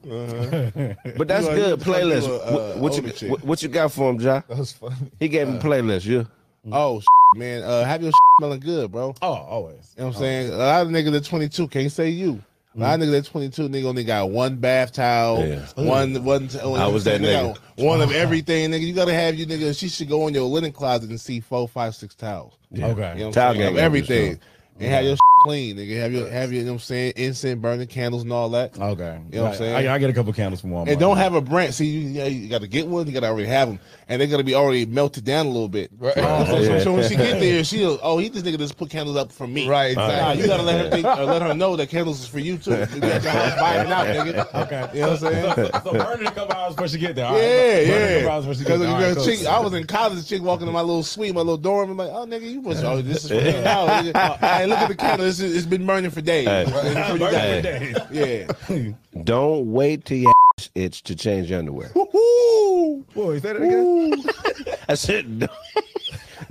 But 1.18 1.28
that's 1.28 1.48
You 1.48 1.56
good. 1.56 1.80
you 1.80 1.86
Playlist. 1.86 2.28
a, 2.28 2.34
uh, 2.36 2.76
What, 2.78 3.02
what 3.02 3.22
you 3.22 3.30
what, 3.30 3.44
what 3.44 3.64
you 3.64 3.70
got 3.70 3.92
for 3.92 4.12
him, 4.12 4.20
Ja? 4.22 4.42
that 4.48 4.58
was 4.58 4.74
funny. 4.74 4.96
He 5.20 5.28
gave 5.28 5.48
him 5.48 5.56
a 5.56 5.60
playlist. 5.60 6.06
Yeah. 6.06 6.24
Oh 6.72 7.02
man, 7.36 7.64
uh, 7.64 7.84
have 7.86 8.04
your 8.04 8.12
smelling 8.40 8.60
good, 8.60 8.92
bro. 8.92 9.16
Oh, 9.24 9.28
always. 9.34 9.94
You 9.98 10.02
know 10.04 10.08
what 10.10 10.16
I'm 10.18 10.22
saying? 10.22 10.54
A 10.54 10.58
lot 10.58 10.82
of 10.84 10.90
niggas 10.90 11.16
at 11.16 11.24
22 11.26 11.68
can't 11.68 11.92
say 11.92 12.10
you. 12.10 12.44
A 12.76 12.80
lot 12.80 13.00
mm. 13.00 13.04
of 13.04 13.10
niggas 13.10 13.18
at 13.18 13.26
22, 13.26 13.70
nigga 13.70 13.86
only 13.86 14.04
got 14.04 14.30
one 14.30 14.58
bath 14.58 14.94
towel, 14.94 15.46
Yeah. 15.46 15.66
one, 15.76 16.24
one. 16.24 16.50
I 16.64 16.88
was 16.88 17.04
that 17.06 17.20
they 17.22 17.34
nigga. 17.34 17.58
One 17.78 18.00
of 18.00 18.12
everything, 18.12 18.70
nigga. 18.70 18.82
You 18.82 18.94
gotta 18.94 19.14
have 19.14 19.36
you, 19.36 19.48
nigga. 19.48 19.78
She 19.78 19.90
should 19.90 20.08
go 20.08 20.28
in 20.28 20.36
your 20.36 20.44
linen 20.44 20.72
closet 20.72 21.10
and 21.10 21.20
see 21.20 21.40
four, 21.40 21.68
five, 21.68 21.96
six 21.96 22.14
towels. 22.14 22.54
Yeah. 22.72 22.88
Okay. 22.88 23.14
You 23.18 23.26
know 23.26 23.32
Towel 23.32 23.54
saying? 23.54 23.60
gang 23.60 23.68
Of 23.70 23.76
gotta 23.76 23.76
be 23.76 23.82
everything. 23.82 24.36
strong. 24.36 24.50
And 24.82 24.92
have 24.94 25.04
your 25.04 25.18
clean, 25.44 25.78
nigga. 25.78 26.00
Have 26.00 26.14
your, 26.14 26.30
have 26.30 26.52
your, 26.52 26.62
you 26.62 26.66
know 26.66 26.74
what 26.74 26.76
I'm 26.76 26.80
saying, 26.80 27.14
incense, 27.16 27.60
burning 27.60 27.88
candles 27.88 28.24
and 28.24 28.32
all 28.32 28.50
that. 28.50 28.80
Okay. 28.80 29.20
You 29.32 29.38
know 29.38 29.44
what 29.44 29.52
I'm 29.52 29.58
saying? 29.58 29.88
I, 29.88 29.94
I 29.94 29.98
get 29.98 30.10
a 30.10 30.14
couple 30.14 30.32
candles 30.32 30.62
from 30.62 30.72
Walmart. 30.72 30.90
And 30.90 31.00
don't 31.00 31.18
have 31.18 31.34
a 31.34 31.42
brand. 31.42 31.74
See, 31.74 31.88
you, 31.88 32.10
yeah, 32.10 32.26
you 32.26 32.48
got 32.48 32.62
to 32.62 32.68
get 32.68 32.88
one. 32.88 33.08
You 33.08 33.14
got 33.14 33.22
to 33.22 33.28
already 33.28 33.48
have 33.48 33.68
them, 33.68 33.80
and 34.10 34.20
they're 34.20 34.28
gonna 34.28 34.44
be 34.44 34.56
already 34.56 34.86
melted 34.86 35.24
down 35.24 35.46
a 35.46 35.50
little 35.50 35.70
bit. 35.70 35.92
Right. 35.98 36.14
so, 36.16 36.46
so- 36.64 36.80
so 36.80 36.94
when 36.94 37.08
she 37.08 37.16
get 37.16 37.40
there, 37.40 37.64
she'll 37.64 38.00
oh, 38.04 38.18
he 38.18 38.28
this 38.30 38.44
nigga 38.44 38.58
just 38.58 38.76
put 38.78 38.90
candles 38.90 39.16
up 39.16 39.32
for 39.32 39.48
me. 39.48 39.68
Right, 39.68 39.96
Nah, 39.96 40.32
you 40.34 40.48
gotta 40.48 40.64
let 40.64 40.84
her 40.86 40.90
think, 40.92 41.06
or 41.06 41.24
let 41.26 41.42
her 41.42 41.54
know 41.54 41.76
that 41.76 41.90
candles 41.90 42.20
is 42.22 42.28
for 42.28 42.40
you 42.40 42.58
too. 42.58 42.72
You 42.72 43.00
got 43.00 43.24
your 43.24 43.32
house 43.32 43.54
vibing 43.54 43.92
out, 43.92 44.08
nigga. 44.08 44.64
Okay. 44.66 44.90
You 44.96 45.02
know 45.04 45.12
what 45.12 45.24
I'm 45.24 45.34
saying? 45.34 45.56
So, 45.56 45.82
so 45.84 45.92
burn 45.94 46.22
it 46.22 46.28
a 46.28 46.32
couple 46.32 46.56
hours 46.58 46.76
before 46.76 46.88
she 46.88 46.98
get 46.98 47.16
there. 47.16 47.26
All 47.26 47.34
right, 47.34 47.42
Yeah, 47.42 47.48
burn 47.50 47.62
it 47.62 47.86
a 47.86 47.86
couple 47.86 48.24
yeah. 48.24 48.30
hours 48.34 48.46
before 48.46 48.54
she 48.56 48.64
Because 48.64 48.80
get 48.80 48.86
there. 48.86 48.96
All 48.96 49.02
right, 49.02 49.12
a 49.12 49.16
cool. 49.16 49.26
chick, 49.26 49.46
I 49.46 49.60
was 49.60 49.74
in 49.74 49.88
college, 49.88 50.28
chick 50.28 50.42
walking 50.42 50.66
to 50.68 50.72
my 50.72 50.82
little 50.82 51.04
suite, 51.04 51.34
my 51.36 51.42
little 51.42 51.58
dorm. 51.58 51.92
I'm 51.92 51.98
like, 51.98 52.10
oh 52.12 52.26
nigga, 52.26 52.50
you 52.52 52.62
must. 52.62 52.84
Oh, 52.84 53.02
this 53.02 53.26
is 53.26 53.30
for 53.30 53.36
me 53.36 53.62
now. 53.62 53.84
Oh, 53.84 53.88
nigga. 53.88 54.12
Oh, 54.16 54.48
hey, 54.48 54.66
look 54.66 54.80
at 54.80 54.88
the 54.88 54.96
candle. 54.96 55.26
This 55.28 55.40
is, 55.40 55.56
it's 55.56 55.66
been 55.68 55.86
burning 55.86 56.10
for 56.12 56.22
days. 56.22 56.48
Hey. 56.48 56.66
Before 56.66 56.84
you 57.14 57.20
got 57.20 57.34
Hey. 57.34 57.62
there. 57.62 58.08
Yeah. 58.12 58.92
Don't 59.24 59.72
wait 59.72 60.06
till 60.06 60.18
you. 60.18 60.30
ass 60.30 60.34
itch 60.76 61.04
to 61.04 61.16
change 61.16 61.50
your 61.50 61.60
underwear. 61.60 61.92
Woo! 61.96 63.06
Boy, 63.16 63.40
say 63.40 63.54
that 63.54 63.56
it 63.58 63.64
again. 63.64 64.76
I 64.90 64.94
said, 64.96 65.40
don't, 65.40 65.52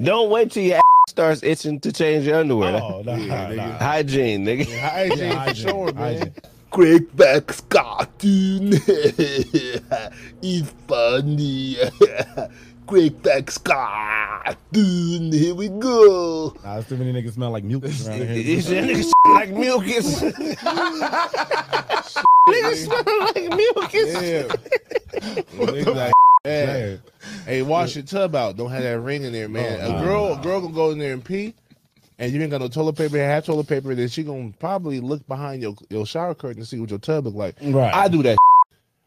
don't 0.01 0.30
wait 0.30 0.51
till 0.52 0.62
your 0.62 0.76
ass 0.76 0.82
starts 1.09 1.43
itching 1.43 1.80
to 1.80 1.93
change 1.93 2.26
your 2.26 2.36
underwear. 2.40 2.80
Oh, 2.82 3.02
nah, 3.02 3.16
nah, 3.16 3.48
nah. 3.51 3.78
Hygiene, 3.78 4.44
nigga. 4.44 4.66
Hygiene 4.78 5.18
Yeah, 5.18 5.44
for 5.48 5.55
sure, 5.55 5.93
man. 5.93 5.97
hygiene. 5.97 6.35
Crackback's 6.70 7.62
cartoon 7.62 8.74
is 10.43 10.72
funny. 10.86 11.76
Crackback's 12.89 13.59
cartoon. 13.59 15.31
Here 15.31 15.55
we 15.55 15.69
go. 15.69 16.56
Nah, 16.65 16.81
too 16.81 16.97
many 16.97 17.12
niggas 17.12 17.35
smell 17.35 17.51
like 17.51 17.62
mucus 17.62 18.09
around 18.09 18.27
here. 18.27 18.32
You 18.32 18.56
niggas 18.62 19.12
like 19.27 19.51
mucus. 19.51 20.23
niggas 22.48 22.85
smell 22.86 23.05
like 23.20 23.55
mucus. 23.55 24.15
Yeah. 24.15 24.44
Niggas 25.52 25.94
like, 25.94 26.12
yeah. 26.47 26.97
Hey, 27.44 27.60
wash 27.60 27.94
your 27.94 28.05
tub 28.06 28.35
out. 28.35 28.56
Don't 28.56 28.70
have 28.70 28.82
that 28.82 29.01
ring 29.01 29.23
in 29.23 29.35
there, 29.35 29.51
man. 29.51 29.81
Oh, 29.82 29.98
a 29.98 30.02
girl, 30.02 30.32
a 30.32 30.43
girl 30.43 30.62
gonna 30.62 30.73
go 30.73 30.90
in 30.90 30.98
there 30.98 31.12
and 31.12 31.23
pee, 31.23 31.52
and 32.19 32.32
you 32.32 32.40
ain't 32.40 32.51
got 32.51 32.62
no 32.62 32.69
toilet 32.69 32.97
paper. 32.97 33.19
Have 33.19 33.44
toilet 33.44 33.69
paper, 33.69 33.94
then 33.94 34.09
she 34.09 34.23
gonna 34.23 34.51
probably 34.59 35.01
look 35.01 35.28
behind 35.28 35.60
your 35.60 35.74
your 35.90 36.06
shower 36.06 36.35
curtain 36.35 36.62
to 36.62 36.66
see 36.66 36.81
what 36.81 36.89
your 36.89 37.01
tub 37.01 37.27
look 37.27 37.35
like. 37.35 37.56
Right. 37.60 37.93
I 37.93 38.09
do 38.09 38.23
that. 38.23 38.39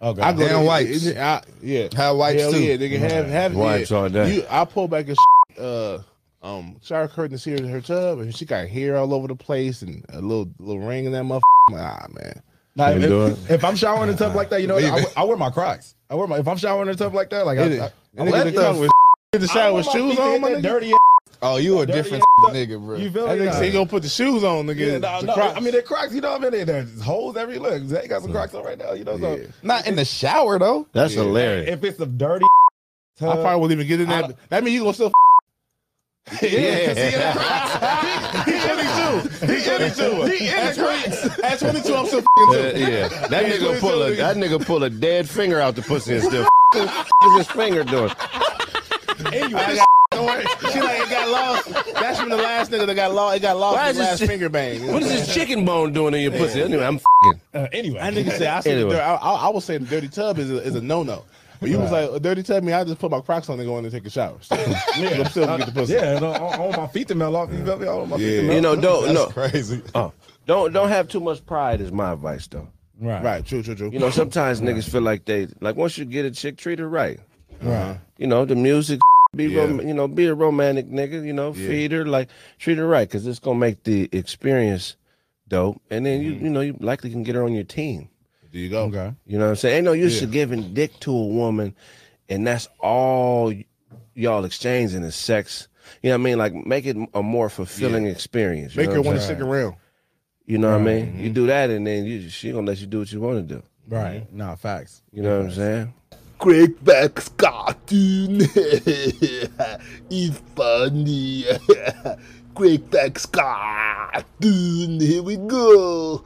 Okay. 0.02 0.22
I 0.22 0.34
go 0.34 0.40
Damn 0.48 0.60
to- 0.61 0.65
whites. 0.65 1.07
I, 1.07 1.44
yeah, 1.61 1.88
Have 1.95 2.15
whites 2.18 2.41
Hell 2.41 2.52
too. 2.53 2.60
yeah, 2.64 2.76
nigga. 2.78 2.98
Have 2.99 3.28
have 3.28 3.56
Whites 3.56 3.91
yeah. 3.91 3.98
all 3.98 4.10
day. 4.10 4.36
You, 4.36 4.45
I 4.49 4.65
pull 4.65 4.88
back 4.88 5.06
a 5.10 5.61
uh 5.61 6.02
um 6.41 6.78
shower 6.82 7.07
curtain 7.07 7.32
to 7.32 7.38
see 7.38 7.52
her, 7.52 7.68
her 7.68 7.82
tub, 7.82 8.19
and 8.19 8.36
she 8.36 8.45
got 8.45 8.68
hair 8.68 8.98
all 8.98 9.14
over 9.14 9.28
the 9.28 9.36
place 9.36 9.84
and 9.84 10.03
a 10.10 10.19
little 10.22 10.49
little 10.60 10.82
ring 10.82 11.06
in 11.06 11.11
that 11.11 11.23
motherfucker. 11.23 11.41
I'm 11.69 11.73
like, 11.76 11.84
ah 11.84 12.06
man. 12.14 12.41
Nah, 12.76 12.90
Can't 12.91 13.02
do 13.02 13.26
it. 13.28 13.32
if, 13.34 13.52
if 13.52 13.64
I'm 13.65 13.76
showering 13.76 14.10
in 14.10 14.15
the 14.15 14.26
tub 14.26 14.34
like 14.36 14.49
that, 14.49 14.61
you 14.61 14.68
know. 14.68 14.78
I, 14.78 14.91
wear- 14.95 15.06
I 15.18 15.23
wear 15.26 15.38
my 15.38 15.49
Crocs. 15.52 15.94
I 16.10 16.15
wear 16.15 16.26
my. 16.26 16.40
If 16.40 16.48
I'm 16.48 16.57
showering 16.57 16.88
in 16.90 16.95
the 16.95 17.03
tub 17.03 17.14
like 17.14 17.30
that, 17.30 17.45
like 17.45 17.60
I, 17.60 17.64
Hit 17.64 17.72
it. 17.73 17.82
I, 17.82 17.86
I 17.86 17.91
And 18.18 18.30
nigga 18.30 18.32
let- 18.32 18.44
the 18.45 18.49
you 18.52 18.56
know, 18.56 18.61
come 18.64 18.80
with 18.80 18.91
in 19.34 19.41
the 19.41 19.48
I 19.48 19.53
shower 19.53 19.64
don't 19.68 19.76
with 19.76 19.86
want 19.88 19.99
my 19.99 20.02
shoes 20.02 20.10
feet 20.11 20.18
to 20.18 20.23
on, 20.23 20.32
hit 20.32 20.41
my 20.41 20.49
that 20.49 20.57
nigga. 20.60 20.61
dirty. 20.64 20.94
Oh, 21.44 21.58
you 21.58 21.80
a 21.80 21.86
Dirty 21.88 21.98
different 22.04 22.24
ass 22.46 22.50
nigga, 22.56 22.80
bro. 22.86 22.98
You 22.98 23.10
feel 23.12 23.28
That 23.28 23.40
me? 23.40 23.46
nigga 23.46 23.54
say 23.54 23.66
he 23.68 23.72
gonna 23.74 23.86
put 23.88 24.04
the 24.04 24.10
shoes 24.10 24.44
on, 24.44 24.68
nigga. 24.68 24.78
Yeah, 24.78 24.98
no, 25.00 25.22
The 25.22 25.28
no. 25.28 25.34
Crocs. 25.34 25.58
I 25.58 25.60
mean, 25.60 25.72
they're 25.72 25.82
Crocs. 25.82 26.14
You 26.14 26.22
know 26.22 26.32
what 26.38 26.46
I 26.46 26.50
mean? 26.52 26.66
There's 26.66 27.02
holes 27.02 27.36
every 27.36 27.58
look. 27.58 27.82
They 27.88 28.08
got 28.08 28.22
some 28.22 28.32
Crocs 28.32 28.54
on 28.54 28.64
right 28.64 28.78
now. 28.78 28.94
You 28.94 29.04
know, 29.04 29.18
so 29.20 29.36
Yeah. 29.38 29.44
Not 29.64 29.88
in 29.88 29.96
the 29.96 30.06
shower 30.06 30.60
though. 30.60 30.88
That's 30.94 31.14
Yeah. 31.16 31.24
hilarious. 31.24 31.70
if 31.70 31.84
it's 31.84 32.00
a 32.00 32.06
dirty 32.06 32.46
I 33.20 33.36
probably 33.36 33.60
won't 33.60 33.72
even 33.72 33.88
get 33.88 34.02
in 34.02 34.08
I 34.10 34.12
there. 34.14 34.22
don't- 34.30 34.50
That 34.50 34.64
mean 34.64 34.74
you 34.74 34.82
gonna 34.82 34.94
still. 34.94 35.12
yeah, 36.42 36.48
He 38.46 38.54
in 38.54 38.80
it 38.80 38.92
too. 38.96 39.46
He 39.48 39.54
in 39.54 39.82
it 39.82 39.96
too. 39.96 40.22
He 40.24 40.48
in 40.48 40.68
it 40.68 40.76
too. 40.76 41.44
At 41.44 41.60
22, 41.60 41.96
I'm 41.96 42.06
still 42.08 42.20
Uh, 42.20 42.54
f***ing 42.54 42.74
too. 42.76 42.92
yeah, 42.92 43.08
that 43.28 43.46
nigga 43.46 43.80
pull 43.80 44.04
a 44.04 44.16
that 44.16 44.38
nigga 44.38 44.64
pull 44.66 44.84
a 44.84 44.90
dead 44.90 45.28
finger 45.30 45.60
out 45.60 45.76
the 45.76 45.82
pussy 45.82 46.14
and 46.16 46.24
still. 46.24 46.46
What 46.74 46.84
is 47.32 47.38
his 47.38 47.48
finger 47.48 47.84
doing? 47.84 48.12
I 49.26 49.50
got, 49.76 49.88
don't 50.12 50.26
worry. 50.26 50.44
She 50.72 50.80
like 50.82 51.02
it 51.02 51.10
got 51.10 51.30
lost. 51.30 51.94
That's 51.94 52.20
from 52.20 52.30
the 52.30 52.38
last 52.38 52.72
nigga 52.72 52.86
that 52.88 52.96
got 52.96 53.14
lost. 53.14 53.38
It 53.38 53.42
got 53.42 53.58
lost 53.58 53.78
Why 53.78 53.90
is 53.90 53.98
the 53.98 54.04
last 54.04 54.20
this- 54.20 54.30
finger 54.30 54.50
bang. 54.50 54.92
What 54.92 55.02
is 55.04 55.10
this 55.10 55.34
chicken 55.34 55.66
bone 55.66 55.94
doing 55.94 56.14
in 56.14 56.22
your 56.22 56.32
pussy? 56.32 56.62
Anyway, 56.62 56.84
I'm 56.86 56.98
fing. 57.00 57.42
uh, 57.54 57.68
anyway. 57.72 58.00
That 58.00 58.14
nigga 58.14 58.32
said, 58.32 58.48
I 58.48 58.60
said, 58.60 58.74
Anyway. 58.74 58.90
the 58.92 58.96
dir- 58.98 59.02
I, 59.04 59.16
I, 59.16 59.34
I 59.36 59.50
was 59.50 59.66
saying 59.66 59.82
the 59.82 59.88
dirty 59.90 60.08
tub 60.10 60.38
is 60.40 60.52
a, 60.52 60.58
is 60.64 60.76
a 60.76 60.82
no 60.82 61.04
no. 61.04 61.24
But 61.60 61.70
you 61.70 61.78
was 61.78 61.92
like, 61.92 62.10
a 62.10 62.20
dirty 62.20 62.42
tub, 62.42 62.64
me, 62.64 62.74
I 62.74 62.84
just 62.84 62.98
put 62.98 63.12
my 63.12 63.22
Crocs 63.22 63.48
on 63.48 63.60
and 63.60 63.68
go 63.68 63.78
in 63.78 63.86
and 63.86 63.94
take 63.94 64.04
a 64.06 64.10
shower. 64.10 64.36
So, 64.42 64.56
I'm 64.96 65.26
still 65.26 65.46
gonna 65.46 65.60
get 65.64 65.74
the 65.74 65.80
pussy. 65.82 65.94
Yeah, 65.94 66.18
no, 66.18 66.32
I 66.32 66.38
I 66.56 66.58
want 66.60 66.76
my 66.78 66.88
feet 66.88 67.08
to 67.10 67.16
melt 67.16 67.36
off. 67.36 67.52
You 67.52 67.64
feel 67.64 67.78
me? 67.78 67.88
I 67.88 67.94
want 67.94 68.10
my 68.10 68.18
feet 68.18 68.24
to 68.24 68.36
Yeah. 68.36 68.42
melt 68.42 68.56
You 68.56 68.62
know, 68.62 68.72
off. 68.74 68.82
don't 69.06 69.14
no, 69.14 69.28
Crazy. 69.28 69.82
oh, 69.94 70.12
don't 70.48 70.74
don't 70.74 70.90
have 70.90 71.08
too 71.08 71.20
much 71.20 71.46
pride. 71.46 71.80
Is 71.80 71.92
my 71.92 72.14
advice 72.14 72.48
though. 72.48 72.68
Right. 73.00 73.24
Right, 73.24 73.46
true, 73.46 73.62
true, 73.64 73.76
true. 73.76 73.90
You 73.92 74.00
know, 74.00 74.10
sometimes 74.10 74.60
niggas 74.62 74.90
feel 74.90 75.02
like 75.02 75.26
they 75.26 75.48
like 75.60 75.76
once 75.76 75.98
you 76.00 76.06
get 76.06 76.26
a 76.26 76.32
chick, 76.32 76.58
treat 76.58 76.80
her 76.80 76.90
right. 76.90 77.20
Right. 77.62 78.00
You 78.18 78.26
know, 78.26 78.44
the 78.46 78.56
music, 78.56 79.00
be 79.34 79.45
Yeah. 79.45 79.62
rom- 79.62 79.88
you 79.88 79.94
know, 79.94 80.10
be 80.10 80.26
a 80.26 80.34
romantic 80.34 80.90
nigga. 80.90 81.26
You 81.26 81.32
know, 81.32 81.53
Yeah. 81.56 81.68
feed 81.68 81.91
her 81.94 82.06
like 82.06 82.30
treat 82.60 82.78
her 82.78 82.88
right 82.88 83.08
because 83.08 83.26
it's 83.26 83.40
gonna 83.40 83.60
make 83.60 83.84
the 83.84 84.10
experience 84.12 84.98
dope, 85.48 85.82
and 85.90 86.06
then 86.06 86.22
you 86.22 86.34
mm-hmm. 86.34 86.45
you 86.45 86.52
know 86.52 86.62
you 86.62 86.76
likely 86.80 87.12
can 87.12 87.24
get 87.24 87.36
her 87.36 87.44
on 87.44 87.53
your 87.53 87.64
team. 87.64 88.10
There 88.52 88.62
you 88.62 88.70
go. 88.70 88.84
Okay. 88.86 89.14
You 89.26 89.38
know 89.38 89.45
what 89.45 89.52
I'm 89.52 89.56
saying? 89.56 89.78
Ain't 89.78 89.86
no 89.86 89.94
use 89.94 90.16
Yeah. 90.16 90.22
to 90.22 90.28
giving 90.28 90.74
dick 90.74 90.99
to 91.02 91.12
a 91.12 91.26
woman, 91.28 91.76
and 92.28 92.45
that's 92.45 92.68
all 92.80 93.45
y- 93.48 93.64
y'all 94.14 94.44
exchanging 94.44 95.03
is 95.03 95.16
sex. 95.16 95.70
You 96.03 96.10
know 96.10 96.16
what 96.16 96.22
I 96.22 96.24
mean? 96.24 96.38
Like 96.38 96.53
make 96.53 96.86
it 96.86 96.98
a 97.14 97.24
more 97.24 97.49
fulfilling 97.49 98.08
experience. 98.08 98.76
Make 98.76 98.90
know 98.90 98.95
her 98.95 99.02
want 99.02 99.18
to 99.18 99.24
stick 99.24 99.40
around. 99.40 99.76
You 100.45 100.58
know 100.58 100.72
what 100.72 100.82
I 100.82 100.84
mean? 100.84 101.06
You 101.16 101.26
mm-hmm. 101.26 101.34
do 101.34 101.48
that, 101.48 101.70
and 101.70 101.88
then 101.88 102.03
you, 102.03 102.28
she 102.30 102.52
gonna 102.52 102.68
let 102.68 102.80
you 102.80 102.88
do 102.88 102.99
what 102.99 103.12
you 103.14 103.22
want 103.22 103.48
to 103.48 103.56
do. 103.56 103.64
Right. 103.88 104.28
Mm-hmm. 104.28 104.38
Nah, 104.38 104.56
facts. 104.56 105.03
You 105.14 105.24
know 105.24 105.38
what 105.38 105.45
I'm 105.45 105.53
saying? 105.53 105.94
Crackback's 106.42 107.30
cartoon 107.38 108.42
is 110.10 110.42
funny. 110.56 111.44
Crackback's 112.56 113.28
cartoon. 113.28 115.00
Here 115.00 115.22
we 115.22 115.38
go. 115.38 116.26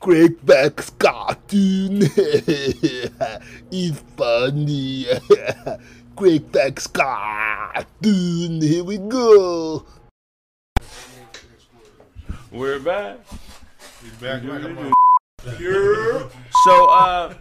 Crackback's 0.00 0.90
cartoon 0.90 2.02
is 3.72 3.98
funny. 4.16 5.06
Crackback's 6.16 6.86
cartoon. 6.86 8.62
Here 8.62 8.84
we 8.84 8.98
go. 8.98 9.84
We're 12.52 12.78
back. 12.78 13.18
He's 14.06 14.14
back 14.18 14.44
like 14.44 14.62
a 14.62 14.68
mother. 14.68 14.92
So 16.64 16.86
uh 16.88 17.34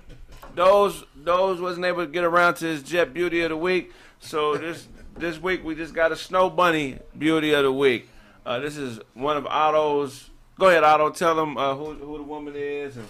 those 0.56 1.04
those 1.16 1.62
wasn't 1.62 1.86
able 1.86 2.06
to 2.06 2.12
get 2.12 2.24
around 2.24 2.56
to 2.56 2.66
his 2.66 2.82
jet 2.82 3.14
beauty 3.14 3.42
of 3.42 3.50
the 3.50 3.58
week. 3.58 3.94
So 4.20 4.58
this 4.58 4.88
this 5.16 5.40
week 5.40 5.64
we 5.64 5.76
just 5.76 5.94
got 5.94 6.12
a 6.12 6.16
snow 6.16 6.50
bunny 6.50 6.98
beauty 7.16 7.54
of 7.54 7.64
the 7.64 7.72
week. 7.72 8.10
Uh, 8.48 8.60
this 8.60 8.78
is 8.78 9.00
one 9.14 9.38
of 9.38 9.46
Otto's. 9.46 10.32
Go 10.58 10.70
ahead, 10.70 10.84
Otto. 10.84 11.12
Tell 11.12 11.36
them 11.36 11.56
uh, 11.56 11.76
who 11.76 11.94
who 11.94 12.18
the 12.18 12.24
woman 12.24 12.56
is 12.56 12.98
and 12.98 13.08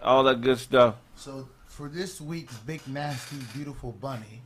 all 0.00 0.22
that 0.22 0.40
good 0.40 0.58
stuff. 0.58 0.94
So 1.16 1.48
for 1.66 1.88
this 1.88 2.20
week's 2.20 2.56
big 2.58 2.86
nasty 2.86 3.38
beautiful 3.52 3.90
bunny, 3.90 4.42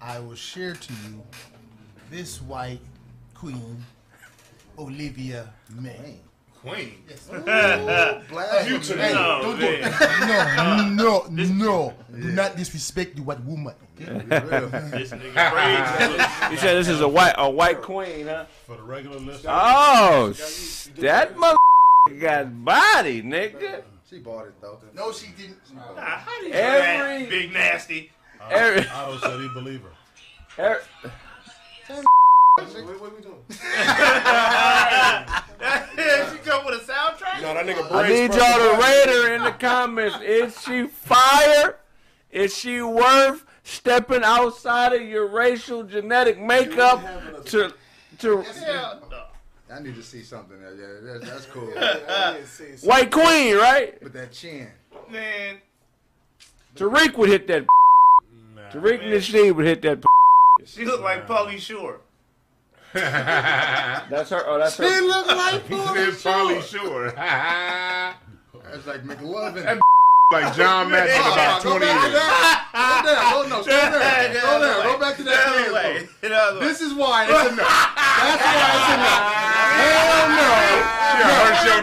I 0.00 0.18
will 0.18 0.34
share 0.34 0.74
to 0.74 0.92
you 0.92 1.22
this 2.10 2.42
white 2.42 2.80
queen, 3.32 3.84
Olivia 4.76 5.52
May. 5.78 6.18
Queen. 6.62 7.02
Blasphemy. 8.28 9.00
Hey, 9.00 9.14
No, 9.14 9.40
don't 9.42 9.58
do 9.58 9.62
man. 9.80 10.96
No, 10.96 11.24
no, 11.30 11.44
no. 11.46 11.94
Do 12.14 12.32
not 12.32 12.56
disrespect 12.56 13.16
the 13.16 13.22
white 13.22 13.42
woman. 13.44 13.74
Okay? 14.00 14.04
This 14.90 15.12
nigga 15.12 15.50
crazy. 15.52 16.52
You 16.52 16.58
said 16.58 16.74
this 16.76 16.88
is 16.88 17.00
a 17.00 17.08
white 17.08 17.34
a 17.38 17.48
white 17.50 17.80
queen, 17.82 18.26
huh? 18.26 18.44
For 18.66 18.76
the 18.76 18.82
regular 18.82 19.18
listeners. 19.18 19.46
Oh, 19.48 20.34
that 20.98 21.36
mother 21.38 21.56
got 22.20 22.64
body, 22.64 23.22
nigga. 23.22 23.82
She 24.08 24.18
bought 24.18 24.46
it 24.48 24.54
though. 24.60 24.78
No, 24.94 25.12
she 25.12 25.28
didn't. 25.38 25.58
Ah, 25.96 26.24
how 26.26 26.40
do 26.40 26.46
you 26.48 26.52
Every- 26.52 27.26
big 27.26 27.52
nasty? 27.52 28.10
Every, 28.50 28.86
Otto 28.88 29.18
said 29.18 29.40
he 29.40 29.48
believe 29.54 29.82
her. 29.82 29.92
every, 30.58 30.82
What, 32.60 33.00
what 33.00 33.16
we 33.16 33.22
doing? 33.22 33.42
she 36.30 36.38
come 36.48 36.64
with 36.66 36.74
a 36.74 36.84
soundtrack. 36.84 37.42
No, 37.42 37.54
that 37.54 37.66
nigga 37.66 37.84
I 37.90 38.06
brains 38.06 38.30
need 38.30 38.38
y'all 38.38 38.58
to 38.58 38.82
rate 38.82 39.08
her 39.08 39.34
in 39.34 39.44
the 39.44 39.52
comments. 39.52 40.16
Is 40.22 40.60
she 40.62 40.86
fire? 40.86 41.78
Is 42.30 42.56
she 42.56 42.80
worth 42.82 43.44
stepping 43.64 44.22
outside 44.22 44.92
of 44.92 45.02
your 45.02 45.26
racial 45.28 45.82
genetic 45.84 46.40
makeup 46.40 47.44
to 47.46 47.72
to 48.18 48.44
I 49.72 49.80
need 49.80 49.94
to 49.94 50.02
see 50.02 50.22
something. 50.22 50.60
there. 50.60 50.74
Yeah, 50.74 51.18
that's, 51.18 51.30
that's 51.30 51.46
cool. 51.46 51.70
White 52.90 53.10
Queen, 53.12 53.56
right? 53.56 54.02
With 54.02 54.12
that 54.14 54.32
chin. 54.32 54.68
Man, 55.08 55.58
Tariq 56.74 57.16
would 57.16 57.28
hit 57.28 57.46
that. 57.48 57.66
Tariq 58.72 59.02
Nasheed 59.02 59.54
would 59.54 59.66
hit 59.66 59.82
that. 59.82 60.04
she 60.64 60.84
look 60.84 61.00
like 61.02 61.26
Pauly 61.26 61.58
Shore. 61.58 62.00
That's 64.10 64.30
her. 64.30 64.42
Oh, 64.46 64.58
that's 64.58 64.76
her. 64.78 64.88
She 64.88 65.00
look 65.06 65.26
like 65.28 65.62
He 65.66 65.74
Pauly 65.74 66.12
said 66.12 66.32
Pauly 66.34 66.62
Shore. 66.62 67.10
Shore. 67.10 67.12
That's 68.70 68.86
like 68.86 69.02
McLovin. 69.04 69.62
That 69.64 69.78
like 70.32 70.54
John 70.56 70.90
Madden 70.90 71.14
Oh, 71.18 71.32
about 71.32 71.62
go 71.62 71.78
20 71.78 71.86
back 71.86 72.00
to 72.02 72.06
years. 72.08 72.14
that. 72.18 72.70
Go 72.74 73.02
there. 73.06 73.18
Go, 73.30 73.48
no, 73.48 73.62
stay 73.62 73.70
there. 73.90 74.42
Go 74.42 74.58
there. 74.60 74.82
Go 74.82 74.98
back 74.98 75.16
to 75.16 75.22
that 75.24 75.46
Another 75.54 75.74
way. 75.74 76.06
way. 76.22 76.60
This 76.66 76.80
is 76.80 76.94
why 76.94 77.24
it's 77.24 77.52
enough. 77.52 77.66
That's 77.66 78.42
why 78.42 78.74
it's 78.74 78.90
enough. 78.94 79.26
Hell 79.80 80.26
no. 80.34 80.50
Yeah, 81.18 81.46
her 81.46 81.54
show. 81.62 81.78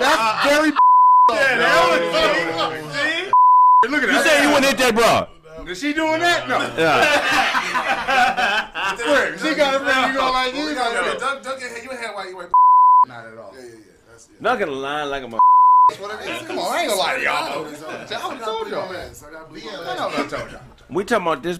That's 0.00 0.48
very. 0.48 0.70
Yeah, 1.30 1.56
that 1.60 1.76
was 1.88 2.92
See? 2.92 3.88
Look 3.88 4.02
at 4.02 4.06
that. 4.06 4.12
You 4.12 4.12
that. 4.12 4.24
said 4.24 4.42
you 4.42 4.48
wouldn't 4.52 4.66
hit 4.66 4.78
that 4.78 4.94
bra. 4.94 5.26
Is 5.68 5.80
she 5.80 5.92
doing 5.92 6.20
that? 6.20 6.48
No. 6.48 6.58
Yeah. 6.76 6.96
Where? 8.96 9.38
She 9.38 9.54
got 9.54 9.74
a 9.74 9.80
friend 9.80 10.12
you 10.12 10.18
go 10.20 10.30
like 10.32 10.54
You 10.54 10.60
you. 10.68 10.74
got 10.74 10.94
Not 10.94 11.06
it. 11.14 11.20
Dunk, 11.20 11.42
dunk, 11.42 11.60
you 11.82 11.90
had 11.90 12.14
white, 12.14 12.28
you 12.30 12.36
went. 12.36 12.50
at 13.08 13.38
all. 13.38 13.52
Yeah, 13.54 13.62
yeah, 13.62 13.68
yeah. 13.70 13.76
That's 14.10 14.26
it. 14.28 14.40
Not 14.40 14.58
gonna 14.58 14.72
lie 14.72 15.04
like 15.04 15.22
I'm 15.24 15.34
a. 15.34 15.38
That's 15.88 16.00
what 16.00 16.20
it 16.22 16.30
is. 16.30 16.46
Come 16.46 16.58
on, 16.58 16.72
I 16.76 16.80
ain't 16.80 16.88
gonna 16.90 17.00
lie 17.00 17.16
to 17.16 17.22
y'all. 17.22 17.34
I 17.34 17.52
told 18.38 18.68
y'all. 18.68 18.92
I 18.92 19.30
got 19.32 19.48
blue 19.50 19.60
on 19.60 19.88
I 19.88 19.96
know 19.96 20.06
what 20.08 20.18
I 20.18 20.26
told 20.28 20.50
y'all. 20.52 20.60
We 20.90 21.04
talking 21.04 21.26
about 21.26 21.42
this 21.42 21.58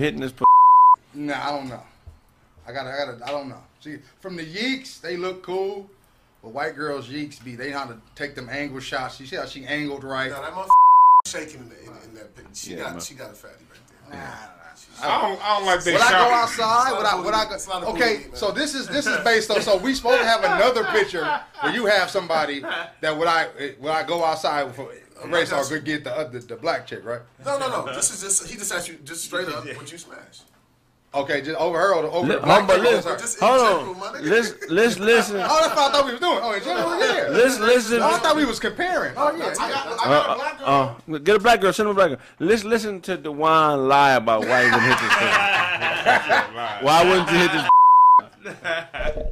hitting 0.00 0.20
this. 0.20 0.32
Nah, 1.14 1.34
I 1.34 1.50
don't 1.50 1.68
know. 1.68 1.82
I 2.66 2.72
gotta, 2.72 2.90
I 2.90 2.96
gotta, 2.96 3.24
I 3.26 3.30
don't 3.30 3.48
know. 3.48 3.62
See, 3.80 3.98
from 4.20 4.36
the 4.36 4.44
yeeks, 4.44 5.00
they 5.00 5.16
look 5.16 5.42
cool, 5.42 5.90
but 6.42 6.50
white 6.50 6.74
girls 6.74 7.08
yeeks 7.08 7.42
be 7.42 7.56
they 7.56 7.70
know 7.70 7.78
how 7.78 7.86
to 7.86 7.96
take 8.14 8.34
them 8.34 8.48
angle 8.48 8.80
shots. 8.80 9.20
You 9.20 9.26
see 9.26 9.36
how 9.36 9.46
she 9.46 9.64
angled 9.64 10.04
right. 10.04 10.30
Now 10.30 10.42
that 10.42 10.52
motherfucker 10.52 10.81
shaking 11.26 11.60
in, 11.60 11.68
the, 11.68 11.80
in, 11.80 11.88
in 12.08 12.14
that 12.14 12.34
picture. 12.34 12.50
She 12.54 12.72
Yeah, 12.72 12.78
got, 12.80 12.92
man. 12.92 13.00
she 13.00 13.14
got 13.14 13.30
a 13.30 13.34
fatty 13.34 13.54
right 13.70 13.78
there. 14.10 14.48
I 15.02 15.20
don't, 15.20 15.40
I 15.44 15.56
don't 15.58 15.66
like 15.66 15.82
they 15.84 15.92
Would 15.92 16.02
I 16.02 16.10
go 16.10 16.28
shot. 16.28 16.32
outside? 16.32 16.96
Would 16.96 17.06
I? 17.06 17.20
Would 17.20 17.34
I 17.34 17.54
It's 17.54 17.66
not 17.68 17.82
go? 17.82 17.88
a 17.88 17.92
Okay, 17.92 18.16
booty, 18.18 18.28
man. 18.28 18.36
so 18.36 18.50
this 18.52 18.74
is 18.74 18.86
this 18.88 19.06
is 19.06 19.16
based 19.24 19.50
on. 19.50 19.60
So 19.62 19.76
we 19.78 19.94
supposed 19.94 20.20
to 20.20 20.26
have 20.26 20.44
another 20.44 20.84
picture 20.84 21.24
where 21.60 21.72
you 21.74 21.86
have 21.86 22.10
somebody 22.10 22.60
that 23.00 23.16
would 23.16 23.26
I 23.28 23.48
would 23.80 23.90
I 23.90 24.02
go 24.04 24.22
outside 24.24 24.74
for 24.74 24.92
race 25.26 25.50
or 25.52 25.64
could 25.64 25.84
get 25.84 26.04
the 26.04 26.14
other 26.16 26.38
the 26.38 26.56
black 26.56 26.86
chick 26.86 27.04
right? 27.04 27.20
No, 27.44 27.58
no, 27.58 27.68
no. 27.68 27.94
This 27.94 28.10
is 28.12 28.20
just 28.20 28.50
he 28.50 28.56
just 28.58 28.72
asked 28.72 28.88
you 28.88 28.98
just 29.04 29.24
straight 29.24 29.48
up 29.48 29.64
would 29.64 29.90
you 29.90 29.98
smash? 29.98 30.40
Okay, 31.14 31.42
just 31.42 31.58
over 31.58 31.78
her 31.78 31.94
or 31.94 32.04
over 32.04 32.26
Li- 32.26 32.34
the 32.36 32.40
black 32.40 32.60
hold 32.64 32.70
on, 32.70 32.76
chick. 32.84 32.94
listen. 32.94 33.18
Just 33.18 33.38
in 33.38 33.46
hold 33.46 33.60
general, 33.60 33.94
my 33.94 34.06
on. 34.06 34.14
nigga. 34.14 34.30
Let's 34.30 34.70
let's 34.70 34.98
listen. 34.98 35.36
Oh, 35.36 35.58
that's 35.60 35.76
what 35.76 35.78
I 35.78 35.92
thought 35.92 36.06
we 36.06 36.12
was 36.12 36.20
doing. 36.20 36.38
Oh, 36.40 36.52
in 36.54 36.62
general, 36.62 36.98
yeah. 36.98 37.28
Let's 37.28 37.58
listen. 37.72 38.00
Oh, 38.00 38.06
I 38.14 38.18
thought 38.18 38.36
we 38.36 38.44
was 38.46 38.58
comparing. 38.58 39.12
Oh 39.16 39.36
yeah. 39.36 39.44
I 39.44 39.54
got, 39.54 39.60
I 39.60 40.04
got 40.04 40.30
a 40.30 40.34
black 40.36 40.58
girl. 40.58 40.68
Uh, 40.68 41.14
uh, 41.14 41.18
get 41.18 41.36
a 41.36 41.38
black 41.38 41.60
girl. 41.60 41.72
Send 41.74 41.86
him 41.88 41.90
a 41.90 41.94
black 41.94 42.08
girl. 42.10 42.18
Let's 42.38 42.64
listen 42.64 43.00
to 43.02 43.16
Dewan 43.18 43.88
lie 43.88 44.14
about 44.14 44.40
why 44.46 44.64
he 44.64 44.70
wouldn't 44.70 44.82
hit 44.84 44.98
this 45.00 45.14
thing. 45.14 45.28
Why 46.82 47.04
wouldn't 47.04 47.30
you 47.30 47.38
hit 47.38 47.52
this? 47.52 48.54
I, 48.64 49.22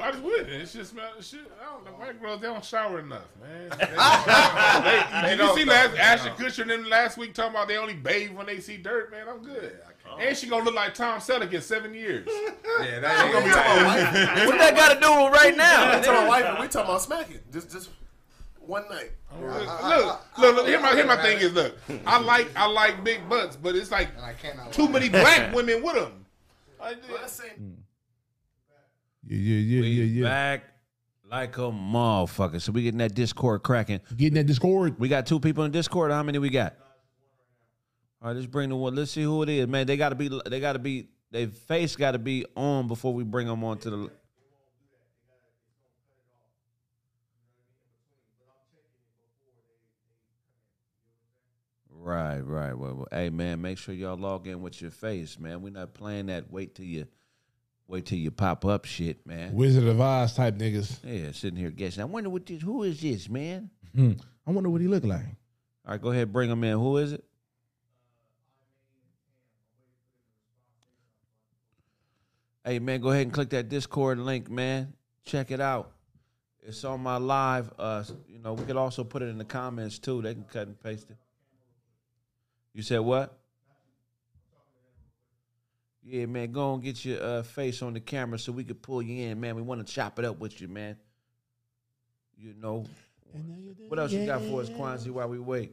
I 0.00 0.10
just 0.12 0.22
wouldn't. 0.22 0.48
It's 0.48 0.72
just 0.72 0.94
man, 0.94 1.06
shit. 1.20 1.40
I 1.60 1.64
don't 1.66 1.84
know. 1.84 1.90
White 1.92 2.20
girls 2.22 2.40
they 2.40 2.46
don't 2.46 2.64
shower 2.64 3.00
enough, 3.00 3.26
man. 3.42 3.68
They, 3.78 5.36
did 5.36 5.38
you 5.40 5.54
see 5.56 5.64
last 5.64 5.96
Ashton 5.98 6.32
Kutcher 6.34 6.62
and 6.62 6.70
them 6.70 6.88
last 6.88 7.18
week 7.18 7.34
talking 7.34 7.50
about 7.50 7.68
they 7.68 7.76
only 7.76 7.94
bathe 7.94 8.30
when 8.30 8.46
they 8.46 8.60
see 8.60 8.76
dirt, 8.76 9.10
man? 9.10 9.28
I'm 9.28 9.42
good. 9.42 9.78
And 10.20 10.36
she 10.36 10.48
gonna 10.48 10.64
look 10.64 10.74
like 10.74 10.94
Tom 10.94 11.20
Selleck 11.20 11.52
in 11.52 11.60
seven 11.62 11.94
years. 11.94 12.28
Yeah, 12.80 13.00
that 13.00 13.24
ain't 13.34 13.44
We 13.44 13.50
talking 13.50 13.80
about 13.80 13.86
wife. 13.86 14.46
What 14.46 14.58
that 14.58 14.76
got 14.76 14.94
to 14.94 15.00
do 15.00 15.24
with 15.24 15.32
right 15.32 15.50
We 15.52 15.56
now? 15.58 15.90
talking 15.94 16.10
about 16.10 16.28
wife 16.28 16.44
and 16.44 16.58
we 16.60 16.68
talking 16.68 16.88
about 16.90 17.02
smacking. 17.02 17.40
Just 17.52 17.72
just 17.72 17.90
one 18.60 18.84
night. 18.88 19.10
Look, 19.40 19.50
look, 19.82 20.20
look, 20.38 20.56
look, 20.56 20.66
here 20.68 20.80
my 20.80 20.94
here 20.94 21.06
my 21.06 21.20
thing 21.20 21.38
is 21.38 21.52
look. 21.52 21.76
I 22.06 22.20
like 22.20 22.48
I 22.54 22.66
like 22.66 23.02
big 23.02 23.28
butts, 23.28 23.56
but 23.56 23.74
it's 23.74 23.90
like 23.90 24.10
And 24.16 24.24
I 24.24 24.32
cannot 24.34 24.72
too 24.72 24.84
lie. 24.84 24.90
many 24.92 25.08
black 25.08 25.52
women 25.56 25.82
with 25.82 25.94
them. 25.96 26.24
I, 26.80 26.94
well, 27.08 27.18
that's 27.20 27.32
saying 27.32 27.52
hmm. 27.56 27.72
Yeah, 29.26 29.36
yeah, 29.38 29.56
yeah, 29.56 29.80
We 29.80 29.86
yeah, 29.88 30.04
yeah. 30.04 30.22
back 30.24 30.64
like 31.30 31.58
a 31.58 31.62
motherfucker. 31.62 32.60
So 32.60 32.72
we 32.72 32.82
getting 32.82 32.98
that 32.98 33.14
Discord 33.14 33.62
cracking. 33.62 34.00
Getting 34.16 34.34
that 34.34 34.46
Discord. 34.46 34.98
We 34.98 35.08
got 35.08 35.26
two 35.26 35.40
people 35.40 35.64
in 35.64 35.70
Discord. 35.72 36.10
How 36.12 36.22
many 36.22 36.38
we 36.38 36.48
got? 36.50 36.74
All 38.20 38.28
right, 38.28 38.36
let's 38.36 38.46
bring 38.46 38.68
the 38.70 38.76
one. 38.76 38.96
Let's 38.96 39.12
see 39.12 39.22
who 39.22 39.42
it 39.42 39.48
is, 39.48 39.68
man. 39.68 39.86
They 39.86 39.96
got 39.96 40.08
to 40.08 40.14
be. 40.16 40.28
They 40.46 40.60
got 40.60 40.72
to 40.72 40.78
be. 40.80 41.08
Their 41.30 41.46
face 41.46 41.94
got 41.94 42.12
to 42.12 42.18
be 42.18 42.44
on 42.56 42.88
before 42.88 43.14
we 43.14 43.22
bring 43.22 43.46
them 43.46 43.62
on 43.62 43.78
to 43.78 43.90
the. 43.90 44.10
Right, 51.90 52.40
right. 52.40 52.72
Well, 52.72 52.94
well, 52.94 53.08
hey, 53.12 53.28
man, 53.28 53.60
make 53.60 53.76
sure 53.76 53.94
y'all 53.94 54.16
log 54.16 54.46
in 54.46 54.62
with 54.62 54.80
your 54.80 54.90
face, 54.90 55.38
man. 55.38 55.60
We're 55.60 55.72
not 55.72 55.92
playing 55.92 56.26
that. 56.26 56.50
Wait 56.50 56.74
till 56.74 56.86
you, 56.86 57.06
wait 57.86 58.06
till 58.06 58.18
you 58.18 58.30
pop 58.30 58.64
up, 58.64 58.86
shit, 58.86 59.26
man. 59.26 59.52
Wizard 59.52 59.84
of 59.84 60.00
Oz 60.00 60.34
type 60.34 60.56
niggas. 60.56 60.98
Yeah, 61.04 61.32
sitting 61.32 61.58
here 61.58 61.70
guessing. 61.70 62.00
I 62.00 62.06
wonder 62.06 62.30
what 62.30 62.46
this. 62.46 62.62
Who 62.62 62.82
is 62.84 63.00
this, 63.00 63.28
man? 63.28 63.70
Hmm. 63.94 64.12
I 64.46 64.50
wonder 64.50 64.70
what 64.70 64.80
he 64.80 64.88
look 64.88 65.04
like. 65.04 65.26
All 65.84 65.92
right, 65.92 66.00
go 66.00 66.10
ahead, 66.10 66.32
bring 66.32 66.50
him 66.50 66.64
in. 66.64 66.78
Who 66.78 66.96
is 66.96 67.12
it? 67.12 67.24
Hey 72.68 72.80
man, 72.80 73.00
go 73.00 73.08
ahead 73.08 73.22
and 73.22 73.32
click 73.32 73.48
that 73.50 73.70
Discord 73.70 74.18
link, 74.18 74.50
man. 74.50 74.92
Check 75.24 75.50
it 75.50 75.58
out. 75.58 75.90
It's 76.60 76.84
on 76.84 77.00
my 77.00 77.16
live. 77.16 77.72
Uh, 77.78 78.04
you 78.28 78.40
know, 78.40 78.52
we 78.52 78.62
could 78.66 78.76
also 78.76 79.04
put 79.04 79.22
it 79.22 79.30
in 79.30 79.38
the 79.38 79.44
comments 79.46 79.98
too. 79.98 80.20
They 80.20 80.34
can 80.34 80.44
cut 80.44 80.66
and 80.66 80.78
paste 80.78 81.08
it. 81.08 81.16
You 82.74 82.82
said 82.82 82.98
what? 82.98 83.38
Yeah, 86.04 86.26
man, 86.26 86.52
go 86.52 86.74
and 86.74 86.82
get 86.82 87.02
your 87.06 87.22
uh, 87.22 87.42
face 87.42 87.80
on 87.80 87.94
the 87.94 88.00
camera 88.00 88.38
so 88.38 88.52
we 88.52 88.64
could 88.64 88.82
pull 88.82 89.00
you 89.00 89.30
in, 89.30 89.40
man. 89.40 89.56
We 89.56 89.62
want 89.62 89.86
to 89.86 89.90
chop 89.90 90.18
it 90.18 90.26
up 90.26 90.38
with 90.38 90.60
you, 90.60 90.68
man. 90.68 90.98
You 92.36 92.52
know. 92.52 92.84
What 93.88 93.98
else 93.98 94.12
you 94.12 94.26
got 94.26 94.42
for 94.42 94.60
us, 94.60 94.68
Kwanzaa, 94.68 95.10
while 95.10 95.28
we 95.30 95.38
wait? 95.38 95.72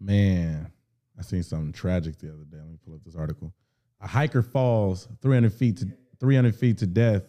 Man, 0.00 0.72
I 1.16 1.22
seen 1.22 1.44
something 1.44 1.72
tragic 1.72 2.18
the 2.18 2.30
other 2.30 2.42
day. 2.50 2.56
Let 2.56 2.66
me 2.66 2.78
pull 2.84 2.96
up 2.96 3.04
this 3.04 3.14
article. 3.14 3.52
A 4.06 4.08
hiker 4.08 4.40
falls 4.40 5.08
300 5.20 5.52
feet 5.52 5.78
to 5.78 5.88
300 6.20 6.54
feet 6.54 6.78
to 6.78 6.86
death 6.86 7.24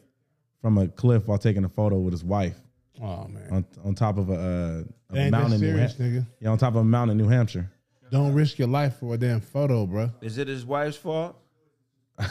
from 0.61 0.77
a 0.77 0.87
cliff 0.87 1.27
while 1.27 1.39
taking 1.39 1.63
a 1.65 1.69
photo 1.69 1.97
with 1.97 2.13
his 2.13 2.23
wife 2.23 2.55
Oh 3.01 3.27
man. 3.27 3.47
on 3.51 3.65
on 3.83 3.95
top 3.95 4.19
of 4.19 4.29
a, 4.29 4.33
uh, 4.33 4.37
a 4.37 5.17
ain't 5.19 5.31
that 5.31 5.31
mountain 5.31 5.53
in 5.53 5.61
New 5.61 5.67
serious, 5.71 5.97
Hampshire. 5.97 6.27
Yeah, 6.39 6.49
on 6.49 6.59
top 6.59 6.73
of 6.75 6.81
a 6.81 6.83
mountain 6.83 7.19
in 7.19 7.25
New 7.25 7.29
Hampshire. 7.31 7.71
Don't 8.11 8.31
risk 8.35 8.59
your 8.59 8.67
life 8.67 8.97
for 8.99 9.15
a 9.15 9.17
damn 9.17 9.41
photo, 9.41 9.87
bro. 9.87 10.11
Is 10.21 10.37
it 10.37 10.47
his 10.47 10.67
wife's 10.67 10.97
fault? 10.97 11.35
I 12.19 12.27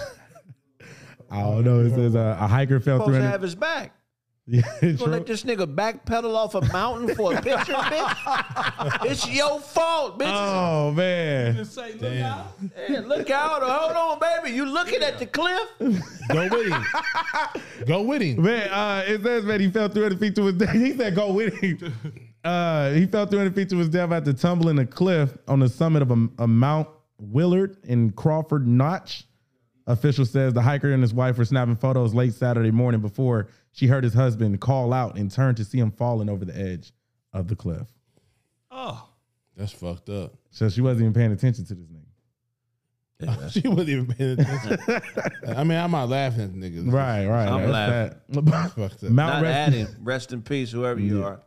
don't 1.30 1.64
know. 1.64 1.80
It 1.80 1.90
says 1.90 2.14
uh, 2.14 2.36
a 2.38 2.46
hiker 2.46 2.78
fell 2.78 2.98
supposed 2.98 3.14
to 3.14 3.18
300. 3.18 3.30
have 3.32 3.42
his 3.42 3.56
back. 3.56 3.94
Yeah, 4.48 4.62
You 4.82 4.92
gonna 4.92 4.96
true. 4.96 5.06
let 5.08 5.26
this 5.26 5.42
nigga 5.42 5.66
backpedal 5.74 6.34
off 6.34 6.54
a 6.54 6.60
mountain 6.72 7.14
for 7.16 7.34
a 7.34 7.42
picture, 7.42 7.72
bitch? 7.72 9.06
It's 9.10 9.28
your 9.28 9.58
fault, 9.60 10.18
bitch. 10.20 10.26
Oh 10.32 10.92
man. 10.92 11.64
Say, 11.64 11.92
look 11.92 12.00
Damn. 12.00 12.24
out. 12.32 12.46
Hey, 12.86 13.00
look 13.00 13.28
out. 13.30 13.62
Hold 13.62 13.92
on, 13.96 14.18
baby. 14.20 14.54
You 14.56 14.64
looking 14.66 15.02
at 15.02 15.18
the 15.18 15.26
cliff? 15.26 15.68
Go 16.32 16.48
with 16.48 16.72
him. 16.72 16.84
Go 17.86 18.02
with 18.02 18.22
him. 18.22 18.42
Man, 18.42 18.68
uh, 18.70 19.04
it 19.06 19.22
says 19.22 19.44
man 19.44 19.60
he 19.60 19.70
fell 19.70 19.88
300 19.88 20.18
feet 20.20 20.36
to 20.36 20.44
his 20.46 20.54
death. 20.54 20.70
He 20.74 20.96
said 20.96 21.14
go 21.14 21.32
with 21.32 21.54
him. 21.54 21.78
Uh, 22.44 22.92
he 22.92 23.06
fell 23.06 23.26
300 23.26 23.54
feet 23.54 23.68
to 23.70 23.76
his 23.78 23.88
death 23.88 24.10
after 24.12 24.32
tumbling 24.32 24.78
a 24.78 24.86
cliff 24.86 25.36
on 25.48 25.58
the 25.60 25.68
summit 25.68 26.02
of 26.02 26.10
a, 26.12 26.28
a 26.38 26.46
Mount 26.46 26.88
Willard 27.18 27.76
in 27.84 28.10
Crawford 28.12 28.66
Notch. 28.68 29.24
Official 29.88 30.24
says 30.24 30.52
the 30.52 30.62
hiker 30.62 30.92
and 30.92 31.02
his 31.02 31.14
wife 31.14 31.38
were 31.38 31.44
snapping 31.44 31.76
photos 31.76 32.12
late 32.14 32.34
Saturday 32.34 32.72
morning 32.72 33.00
before 33.00 33.48
she 33.76 33.86
heard 33.86 34.02
his 34.04 34.14
husband 34.14 34.58
call 34.60 34.92
out 34.92 35.16
and 35.16 35.30
turned 35.30 35.58
to 35.58 35.64
see 35.64 35.78
him 35.78 35.90
falling 35.92 36.28
over 36.30 36.44
the 36.46 36.58
edge 36.58 36.92
of 37.34 37.46
the 37.48 37.54
cliff. 37.54 37.86
Oh, 38.70 39.06
That's 39.56 39.70
fucked 39.72 40.08
up. 40.08 40.32
So 40.50 40.68
she 40.70 40.80
wasn't 40.80 41.02
even 41.02 41.12
paying 41.12 41.32
attention 41.32 41.64
to 41.66 41.74
this 41.74 41.86
nigga. 41.88 42.02
she 43.52 43.66
wasn't 43.68 43.88
even 43.90 44.06
paying 44.06 44.38
attention. 44.40 44.78
I 45.56 45.62
mean, 45.64 45.78
I'm 45.78 45.90
not 45.90 46.08
laughing 46.08 46.42
at 46.44 46.52
niggas. 46.52 46.90
Right, 46.90 47.26
right. 47.26 47.48
I'm 47.48 47.70
that's 47.70 47.72
laughing. 47.72 48.44
that. 48.44 48.72
Fucked 48.74 49.04
up. 49.04 49.10
Mount 49.10 49.34
Not 49.34 49.42
Rest- 49.42 49.56
adding. 49.68 49.86
Rest 50.02 50.32
in 50.32 50.42
peace, 50.42 50.70
whoever 50.72 50.98
you 51.00 51.20
Yeah. 51.20 51.24
are. 51.26 51.40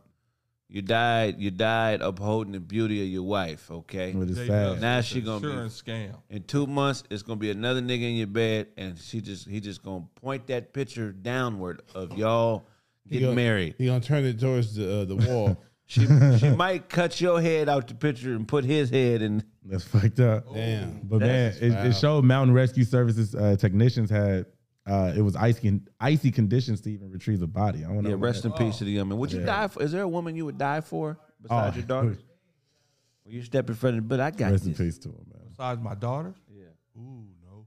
You 0.72 0.82
died. 0.82 1.40
You 1.40 1.50
died 1.50 2.00
upholding 2.00 2.52
the 2.52 2.60
beauty 2.60 3.02
of 3.02 3.08
your 3.08 3.24
wife. 3.24 3.70
Okay. 3.70 4.12
But 4.12 4.28
it's 4.28 4.46
sad. 4.46 4.80
Now 4.80 4.98
is 4.98 5.04
she 5.06 5.20
gonna 5.20 5.40
be- 5.40 5.48
insurance 5.48 5.82
scam. 5.82 6.14
In 6.30 6.44
two 6.44 6.66
months, 6.68 7.02
it's 7.10 7.22
gonna 7.24 7.40
be 7.40 7.50
another 7.50 7.80
nigga 7.82 8.02
in 8.08 8.14
your 8.14 8.28
bed, 8.28 8.68
and 8.76 8.96
she 8.96 9.20
just 9.20 9.48
he 9.48 9.58
just 9.60 9.82
gonna 9.82 10.04
point 10.14 10.46
that 10.46 10.72
picture 10.72 11.10
downward 11.12 11.82
of 11.94 12.16
y'all 12.16 12.64
He 13.04 13.10
getting 13.14 13.26
gonna- 13.30 13.36
married. 13.36 13.74
He 13.78 13.86
gonna 13.86 14.00
turn 14.00 14.24
it 14.24 14.38
towards 14.38 14.76
the 14.76 15.00
uh, 15.00 15.04
the 15.04 15.16
wall. 15.16 15.60
She 15.90 16.06
she 16.38 16.50
might 16.50 16.88
cut 16.88 17.20
your 17.20 17.40
head 17.40 17.68
out 17.68 17.88
the 17.88 17.96
picture 17.96 18.36
and 18.36 18.46
put 18.46 18.64
his 18.64 18.90
head 18.90 19.22
in. 19.22 19.42
That's 19.64 19.82
fucked 19.82 20.20
up. 20.20 20.54
Damn. 20.54 21.00
But 21.02 21.18
man, 21.18 21.52
it, 21.60 21.72
it 21.72 21.96
showed 21.96 22.24
Mountain 22.24 22.54
Rescue 22.54 22.84
Services 22.84 23.34
uh, 23.34 23.56
technicians 23.58 24.08
had 24.08 24.46
uh, 24.90 25.12
it 25.16 25.22
was 25.22 25.36
icy 25.36 25.80
icy 26.00 26.30
conditions 26.30 26.80
to 26.82 26.90
even 26.90 27.10
retrieve 27.10 27.38
the 27.40 27.46
body. 27.46 27.84
I 27.84 27.88
don't 27.88 28.02
know. 28.02 28.10
Yeah, 28.10 28.16
rest 28.18 28.44
in 28.44 28.50
that- 28.50 28.58
peace 28.58 28.78
to 28.78 28.84
the 28.84 28.90
young 28.90 29.08
man. 29.08 29.18
Would 29.18 29.32
you 29.32 29.40
Yeah. 29.40 29.46
die 29.46 29.68
for? 29.68 29.82
Is 29.82 29.92
there 29.92 30.02
a 30.02 30.08
woman 30.08 30.34
you 30.34 30.44
would 30.46 30.58
die 30.58 30.80
for 30.80 31.18
besides 31.40 31.76
Oh. 31.76 31.78
your 31.78 31.86
daughter? 31.86 32.08
well, 33.24 33.34
you 33.34 33.42
step 33.42 33.68
in 33.68 33.76
front 33.76 33.98
of? 33.98 34.08
But 34.08 34.18
I 34.20 34.30
got 34.32 34.50
Rest 34.52 34.66
in 34.66 34.74
peace 34.74 34.98
to 34.98 35.08
him, 35.10 35.26
man. 35.32 35.42
Besides 35.50 35.80
my 35.80 35.94
daughter? 35.94 36.34
Yeah. 36.52 36.64
Ooh, 36.98 37.24
no. 37.42 37.66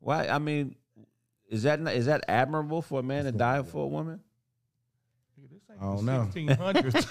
Why? 0.00 0.26
I 0.28 0.38
mean, 0.38 0.74
is 1.48 1.62
that 1.62 1.80
not, 1.80 1.94
is 1.94 2.06
that 2.06 2.24
admirable 2.28 2.82
for 2.82 2.98
a 3.00 3.02
man 3.02 3.24
to 3.24 3.32
die 3.32 3.62
for 3.62 3.84
a 3.84 3.88
woman? 3.88 4.20
I 5.78 5.84
don't 5.84 6.04
know. 6.06 6.28
1600s. 6.32 7.06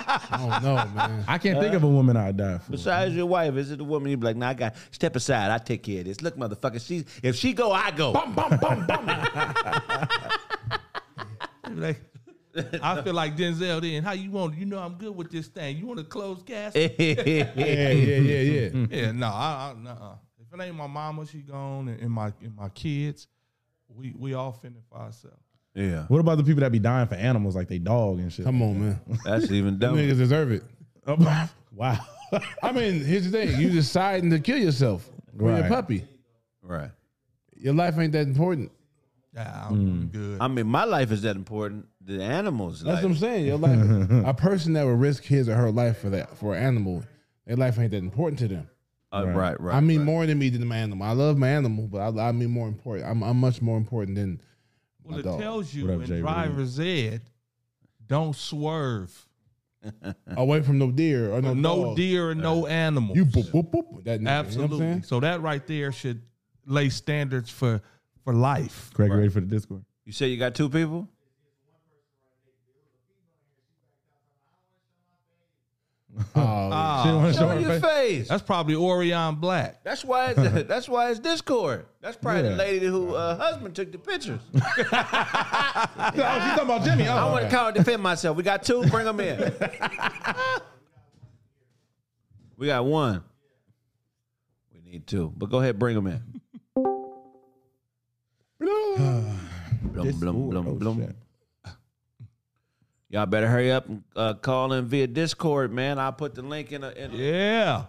I 0.31 0.37
don't 0.37 0.63
know, 0.63 0.75
man. 0.95 1.23
I 1.27 1.37
can't 1.37 1.59
think 1.59 1.73
of 1.73 1.83
a 1.83 1.87
woman 1.87 2.17
I'd 2.17 2.37
die 2.37 2.57
for. 2.57 2.71
Besides 2.71 3.15
your 3.15 3.25
wife, 3.25 3.55
is 3.55 3.71
it 3.71 3.77
the 3.77 3.83
woman 3.83 4.09
you'd 4.09 4.19
be 4.19 4.25
like, 4.27 4.35
nah, 4.35 4.49
I 4.49 4.53
got 4.53 4.75
step 4.91 5.15
aside, 5.15 5.51
I 5.51 5.57
take 5.57 5.83
care 5.83 5.99
of 5.99 6.05
this. 6.05 6.21
Look, 6.21 6.37
motherfucker, 6.37 6.85
she 6.85 7.05
if 7.23 7.35
she 7.35 7.53
go, 7.53 7.71
I 7.71 7.91
go. 7.91 8.11
Like, 11.73 12.01
I 12.81 13.01
feel 13.01 13.13
like 13.13 13.37
Denzel 13.37 13.81
then. 13.81 14.03
How 14.03 14.11
you 14.11 14.29
want? 14.31 14.57
You 14.57 14.65
know 14.65 14.79
I'm 14.79 14.95
good 14.95 15.15
with 15.15 15.31
this 15.31 15.47
thing. 15.47 15.77
You 15.77 15.85
want 15.87 15.99
to 15.99 16.05
close 16.05 16.43
casket? 16.43 16.95
Yeah, 16.99 17.23
yeah, 17.55 17.91
yeah, 17.91 18.39
yeah. 18.39 18.87
yeah, 18.89 19.11
no, 19.11 19.27
I, 19.27 19.73
I 19.73 19.79
nuh-uh. 19.81 20.15
If 20.39 20.59
it 20.59 20.63
ain't 20.63 20.75
my 20.75 20.87
mama, 20.87 21.25
she 21.25 21.39
gone, 21.39 21.87
and, 21.87 22.01
and 22.01 22.11
my 22.11 22.33
and 22.41 22.55
my 22.55 22.67
kids, 22.69 23.27
we 23.87 24.13
we 24.17 24.33
all 24.33 24.51
fending 24.51 24.81
for 24.89 24.97
ourselves. 24.97 25.37
Yeah. 25.73 26.03
What 26.07 26.19
about 26.19 26.37
the 26.37 26.43
people 26.43 26.61
that 26.61 26.71
be 26.71 26.79
dying 26.79 27.07
for 27.07 27.15
animals 27.15 27.55
like 27.55 27.67
they 27.69 27.79
dog 27.79 28.19
and 28.19 28.31
shit? 28.31 28.45
Come 28.45 28.61
on, 28.61 28.79
man. 28.79 28.99
That's 29.23 29.49
even 29.51 29.77
Them 29.79 29.95
dumber. 29.95 30.01
niggas 30.01 30.17
deserve 30.17 30.51
it. 30.51 30.63
wow. 31.75 31.97
I 32.63 32.71
mean, 32.71 33.03
here's 33.03 33.29
the 33.29 33.31
thing: 33.31 33.59
you 33.59 33.69
deciding 33.69 34.29
to 34.31 34.39
kill 34.39 34.57
yourself 34.57 35.09
for 35.37 35.45
your 35.49 35.61
Right. 35.61 35.69
puppy. 35.69 36.05
Right. 36.61 36.91
Your 37.55 37.73
life 37.73 37.97
ain't 37.97 38.13
that 38.13 38.27
important. 38.27 38.71
Yeah, 39.33 39.67
I'm 39.69 40.07
good. 40.07 40.41
I 40.41 40.47
mean, 40.49 40.67
my 40.67 40.83
life 40.83 41.11
is 41.11 41.21
that 41.21 41.35
important. 41.37 41.85
The 42.01 42.21
animals. 42.21 42.81
That's 42.83 42.95
life. 42.95 43.03
what 43.03 43.09
I'm 43.11 43.17
saying. 43.17 43.45
Your 43.45 43.57
life, 43.57 43.79
a 44.25 44.33
person 44.33 44.73
that 44.73 44.85
would 44.85 44.99
risk 44.99 45.23
his 45.23 45.47
or 45.47 45.55
her 45.55 45.71
life 45.71 45.99
for 45.99 46.09
that 46.09 46.37
for 46.37 46.53
an 46.55 46.63
animal, 46.63 47.03
their 47.45 47.55
life 47.55 47.79
ain't 47.79 47.91
that 47.91 47.97
important 47.97 48.39
to 48.39 48.47
them. 48.49 48.69
Uh, 49.13 49.27
right, 49.27 49.59
right. 49.59 49.75
I 49.75 49.79
mean 49.81 49.99
right. 49.99 50.05
more 50.05 50.25
than 50.25 50.39
me 50.39 50.49
than 50.49 50.65
my 50.67 50.77
animal. 50.77 51.05
I 51.07 51.11
love 51.11 51.37
my 51.37 51.49
animal, 51.49 51.87
but 51.87 51.99
I, 52.17 52.29
I 52.29 52.31
mean 52.31 52.49
more 52.49 52.67
important. 52.67 53.07
I'm, 53.09 53.23
I'm 53.23 53.37
much 53.37 53.61
more 53.61 53.77
important 53.77 54.15
than 54.17 54.41
Well, 55.03 55.13
my 55.13 55.19
it 55.19 55.23
dog. 55.23 55.39
tells 55.39 55.73
you 55.73 55.89
in 55.89 56.05
Jay? 56.05 56.19
driver's 56.19 56.79
ed, 56.79 57.21
don't 58.07 58.35
swerve. 58.35 59.27
Away 60.37 60.61
from 60.61 60.77
no 60.77 60.91
deer 60.91 61.33
or 61.33 61.41
no 61.41 61.53
no 61.55 61.83
dog. 61.85 61.97
deer 61.97 62.29
and 62.31 62.41
no 62.41 62.65
uh, 62.65 62.69
animals. 62.69 63.17
You 63.17 63.25
boop 63.25 63.49
boop 63.51 63.71
boop. 63.71 64.03
That 64.03 64.19
nigga, 64.19 64.21
you 64.21 64.25
know 64.25 64.31
Absolutely. 64.31 65.01
so 65.01 65.19
that 65.21 65.41
right 65.41 65.65
there 65.65 65.91
should 65.91 66.21
lay 66.67 66.89
standards 66.89 67.49
for 67.49 67.81
for 68.23 68.33
life. 68.33 68.91
Craig, 68.93 69.11
ready 69.11 69.29
for 69.29 69.39
the 69.39 69.47
Discord? 69.47 69.83
You 70.05 70.13
say 70.13 70.27
you 70.27 70.37
got 70.37 70.53
two 70.53 70.69
people? 70.69 71.07
Ah, 76.35 77.03
She 77.03 77.09
don't 77.09 77.21
wanna 77.21 77.33
Show 77.33 77.69
your 77.69 77.79
face. 77.79 78.27
That's 78.27 78.43
probably 78.43 78.75
Orion 78.75 79.35
Black. 79.35 79.83
That's 79.83 80.03
why. 80.03 80.33
It's, 80.37 80.67
that's 80.67 80.89
why 80.89 81.09
it's 81.09 81.19
Discord. 81.19 81.85
That's 82.01 82.17
probably 82.17 82.43
Yeah. 82.43 82.49
the 82.49 82.55
lady 82.57 82.85
who 82.87 83.15
uh, 83.15 83.37
husband 83.37 83.75
took 83.75 83.91
the 83.91 83.97
pictures. 83.97 84.39
Oh, 84.53 86.39
she's 86.39 86.53
talking 86.53 86.63
about 86.63 86.83
Jimmy. 86.83 87.07
I 87.07 87.23
Oh, 87.27 87.31
want 87.31 87.45
to 87.45 87.49
come 87.51 87.67
and 87.67 87.75
defend 87.75 88.01
myself. 88.03 88.35
We 88.37 88.43
got 88.43 88.63
two. 88.63 88.83
Bring 88.87 89.05
them 89.05 89.19
in. 89.19 89.37
we 92.57 92.67
got 92.67 92.85
one. 92.85 93.23
We 94.73 94.81
need 94.81 95.07
two, 95.07 95.31
but 95.37 95.49
go 95.49 95.59
ahead, 95.59 95.79
bring 95.79 95.95
them 95.95 96.07
in. 96.07 96.21
blum, 99.93 100.19
blum, 100.19 100.49
blum, 100.49 100.77
blum. 100.77 101.13
Y'all 103.11 103.25
better 103.25 103.47
hurry 103.47 103.69
up 103.73 103.89
and 103.89 104.03
uh, 104.15 104.33
call 104.35 104.71
in 104.71 104.85
via 104.85 105.05
Discord, 105.05 105.73
man. 105.73 105.99
I'll 105.99 106.13
put 106.13 106.33
the 106.33 106.41
link 106.41 106.71
in. 106.71 106.81
A, 106.81 106.91
in 106.91 107.11
Yeah. 107.11 107.83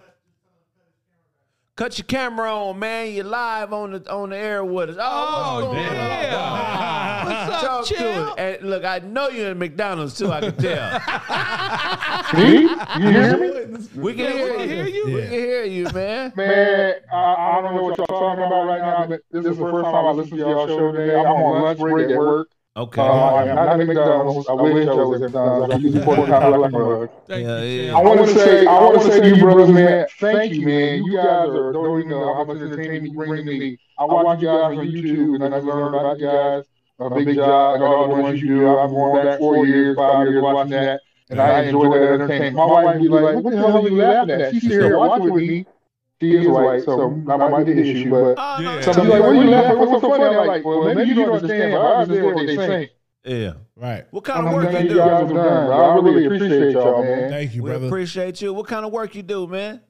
Cut 1.77 1.97
your 1.97 2.07
camera 2.07 2.53
on, 2.53 2.81
man. 2.81 3.13
You're 3.13 3.25
live 3.25 3.73
on 3.73 3.93
the 3.93 4.13
on 4.13 4.31
the 4.31 4.37
air 4.37 4.65
with 4.65 4.91
us. 4.91 4.97
Oh, 4.99 5.71
what's 5.71 5.77
going 5.77 5.89
on? 5.89 7.27
What's 7.27 7.53
up, 7.53 7.61
Talk 7.63 7.87
to 7.87 7.95
champ? 7.95 8.39
it. 8.39 8.59
And 8.61 8.71
look, 8.71 8.85
I 8.85 8.99
know 8.99 9.29
you're 9.29 9.53
in 9.53 9.59
McDonald's 9.59 10.19
too. 10.19 10.31
I 10.31 10.41
can 10.41 10.57
tell. 10.57 11.01
Me? 12.43 12.63
You 12.63 13.13
hear 13.13 13.39
me? 13.39 13.79
We 13.95 14.15
can 14.15 14.33
hear, 14.33 14.87
you. 14.87 15.07
We 15.07 15.21
can 15.23 15.31
hear 15.31 15.65
you, 15.65 15.85
man. 15.95 16.33
Man, 16.35 16.95
I, 17.13 17.17
I 17.17 17.61
don't 17.63 17.77
know 17.77 17.83
what 17.85 17.97
y'all 17.99 18.07
talking 18.07 18.45
about 18.45 18.67
right 18.67 18.81
now, 18.81 19.07
but 19.07 19.21
this 19.31 19.47
is 19.47 19.57
the 19.57 19.65
first 19.65 19.85
time 19.85 19.95
I 20.05 20.11
listen 20.11 20.37
to 20.39 20.43
y'all 20.43 20.67
show 20.67 20.91
today. 20.93 21.15
I'm 21.15 21.27
on 21.27 21.63
lunch 21.63 21.79
break 21.79 22.11
at 22.11 22.19
work. 22.19 22.49
Okay. 22.75 23.03
Uh, 23.03 23.05
I'm 23.05 23.55
not 23.55 23.81
at 23.81 23.87
McDonald's. 23.87 24.49
I 24.49 24.53
wish 24.55 24.89
I 24.89 24.95
was 24.95 25.21
at 25.21 25.27
McDonald's. 25.27 25.75
I 25.75 25.77
use 25.77 25.93
the 25.93 26.01
pork 26.01 26.19
like 26.27 26.43
a 26.43 26.69
mug. 26.71 27.11
Yeah, 27.29 27.63
yeah. 27.63 27.97
I 27.97 28.01
want 28.01 28.21
to 28.21 28.35
say, 28.35 28.67
I 28.67 28.81
want 28.81 29.03
to 29.03 29.09
say 29.09 29.21
to 29.21 29.29
you 29.37 29.43
brothers, 29.43 29.69
man, 29.69 30.07
thank 30.19 30.55
you, 30.55 30.65
man. 30.67 31.05
You 31.05 31.17
guys 31.17 31.49
are, 31.51 31.73
don't 31.73 31.99
even 31.99 32.09
know 32.11 32.33
how 32.33 32.45
much 32.45 32.57
entertainment 32.57 33.05
you 33.05 33.13
bring 33.13 33.37
to 33.37 33.43
me. 33.45 33.79
I 33.99 34.05
watch 34.07 34.41
you 34.41 34.47
guys 34.49 34.79
on 34.79 34.87
YouTube, 34.87 35.45
and 35.45 35.55
I 35.55 35.59
learn 35.59 35.95
about 35.95 36.19
you 36.19 36.27
guys. 36.27 36.65
A 36.99 37.11
big 37.11 37.35
job, 37.35 37.75
and 37.75 37.85
all 37.85 38.09
the 38.09 38.23
ones 38.23 38.41
you 38.41 38.49
do. 38.49 38.69
I've 38.79 38.89
gone 38.91 39.23
back 39.25 39.39
four 39.39 39.67
years, 39.67 39.97
five 39.97 40.29
years 40.29 40.43
watching 40.43 40.71
that, 40.71 41.01
and 41.31 41.41
I 41.41 41.65
enjoy 41.65 41.99
that 41.99 42.13
entertainment. 42.15 42.57
My 42.57 42.65
wife 42.65 43.01
be 43.01 43.09
like, 43.09 43.37
"What 43.37 43.51
the 43.51 43.57
hell 43.59 43.77
are 43.77 43.89
you 43.89 43.97
laughing 43.97 44.41
at?" 44.41 44.53
She's 44.53 44.63
here 44.63 44.97
watching 44.97 45.31
with 45.31 45.43
me. 45.43 45.67
She 46.23 46.37
is 46.37 46.47
white, 46.47 46.83
so 46.85 47.21
that 47.27 47.39
might 47.39 47.65
be 47.65 47.73
the 47.75 47.83
issue. 47.83 48.11
But 48.11 48.37
so 48.85 48.93
she's 48.93 48.97
like, 49.09 49.21
"What 49.21 49.31
are 49.31 49.35
you 49.35 49.51
laughing? 49.51 49.79
What's 49.79 49.91
so 50.03 50.09
funny?" 50.09 50.25
I'm 50.37 50.47
like, 50.47 50.65
"Well, 50.65 50.95
maybe 50.95 51.09
you 51.11 51.15
don't 51.17 51.35
understand, 51.35 51.73
but 51.73 51.81
I 51.81 51.95
understand 52.03 52.35
what 52.35 52.47
they're 52.47 52.57
saying." 52.57 52.89
Yeah. 53.25 53.53
Right. 53.77 54.05
What 54.11 54.25
kind 54.25 54.41
of 54.41 54.47
I'm 54.47 54.53
work 54.55 54.73
you 54.73 54.79
you 54.79 54.89
do? 54.91 54.97
guys 54.97 55.21
have 55.21 55.29
done. 55.29 55.37
bro. 55.37 55.73
I 55.73 55.95
really 55.97 56.25
appreciate 56.27 56.73
y'all, 56.73 57.03
man. 57.03 57.31
Thank 57.31 57.55
you, 57.55 57.63
we 57.63 57.71
brother. 57.71 57.87
appreciate 57.87 58.41
you. 58.41 58.53
What 58.53 58.67
kind 58.67 58.85
of 58.85 58.93
work 58.93 59.15
you 59.15 59.23
do, 59.23 59.47
man? 59.47 59.81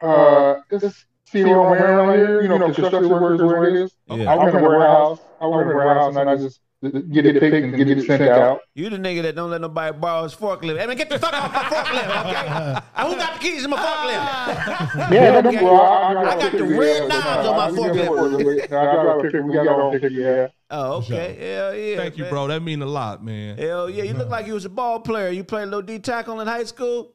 Uh, 0.00 0.56
just 0.70 1.04
see 1.26 1.44
what 1.44 1.52
I'm 1.56 1.72
around 1.72 2.18
here. 2.18 2.42
You 2.42 2.48
know, 2.48 2.58
construction 2.72 3.08
workers 3.08 3.42
where 3.42 3.64
it 3.64 3.74
is. 3.76 3.94
Yeah. 4.06 4.32
I 4.32 4.36
work 4.36 4.54
in 4.54 4.64
a 4.64 4.68
warehouse. 4.68 5.20
I 5.40 5.46
work 5.46 5.66
in 5.66 5.72
a 5.72 5.76
warehouse, 5.76 6.16
and 6.16 6.30
I 6.30 6.36
just 6.36 6.60
get 6.82 7.26
it 7.26 7.40
picked 7.40 7.54
and 7.54 7.76
get 7.76 7.88
it 7.90 8.06
sent 8.06 8.22
out. 8.22 8.60
You 8.74 8.88
the 8.88 8.96
nigga 8.96 9.22
that 9.22 9.34
don't 9.34 9.50
let 9.50 9.60
nobody 9.60 9.96
borrow 9.98 10.22
his 10.22 10.34
forklift. 10.34 10.78
Hey 10.78 10.86
man, 10.86 10.96
get 10.96 11.10
the 11.10 11.18
fuck 11.18 11.32
off 11.32 11.52
my 11.52 11.62
forklift, 11.62 12.26
okay? 12.26 12.46
Uh, 12.48 12.80
who 13.06 13.16
got 13.16 13.34
the 13.34 13.38
keys 13.40 13.62
to 13.62 13.68
my 13.68 13.76
forklift? 13.76 15.12
Yeah, 15.12 15.42
Okay. 15.44 15.62
well, 15.64 15.80
I, 15.80 16.14
I 16.32 16.38
got 16.38 16.52
the 16.52 16.64
red 16.64 17.08
knobs 17.08 17.46
on 17.46 17.56
my 17.56 17.70
forklift. 17.78 18.64
I 18.64 18.68
got 18.68 19.18
a 19.18 19.22
picture. 19.22 19.42
We 19.42 19.54
got 19.54 19.66
on 19.68 19.92
picture. 19.92 20.08
Yeah. 20.08 20.48
Oh, 20.70 20.98
okay. 20.98 21.36
Hell 21.38 21.74
yeah. 21.74 21.96
Thank 21.96 22.16
you, 22.16 22.24
bro. 22.26 22.46
That 22.46 22.62
mean 22.62 22.80
a 22.82 22.86
lot, 22.86 23.24
man. 23.24 23.58
Hell 23.58 23.90
yeah. 23.90 24.04
You 24.04 24.14
look 24.14 24.28
like 24.30 24.46
you 24.46 24.54
was 24.54 24.64
a 24.64 24.70
ball 24.70 25.00
player. 25.00 25.30
You 25.30 25.44
played 25.44 25.64
a 25.64 25.66
little 25.66 25.82
D 25.82 25.98
tackle 25.98 26.40
in 26.40 26.46
high 26.46 26.64
school? 26.64 27.12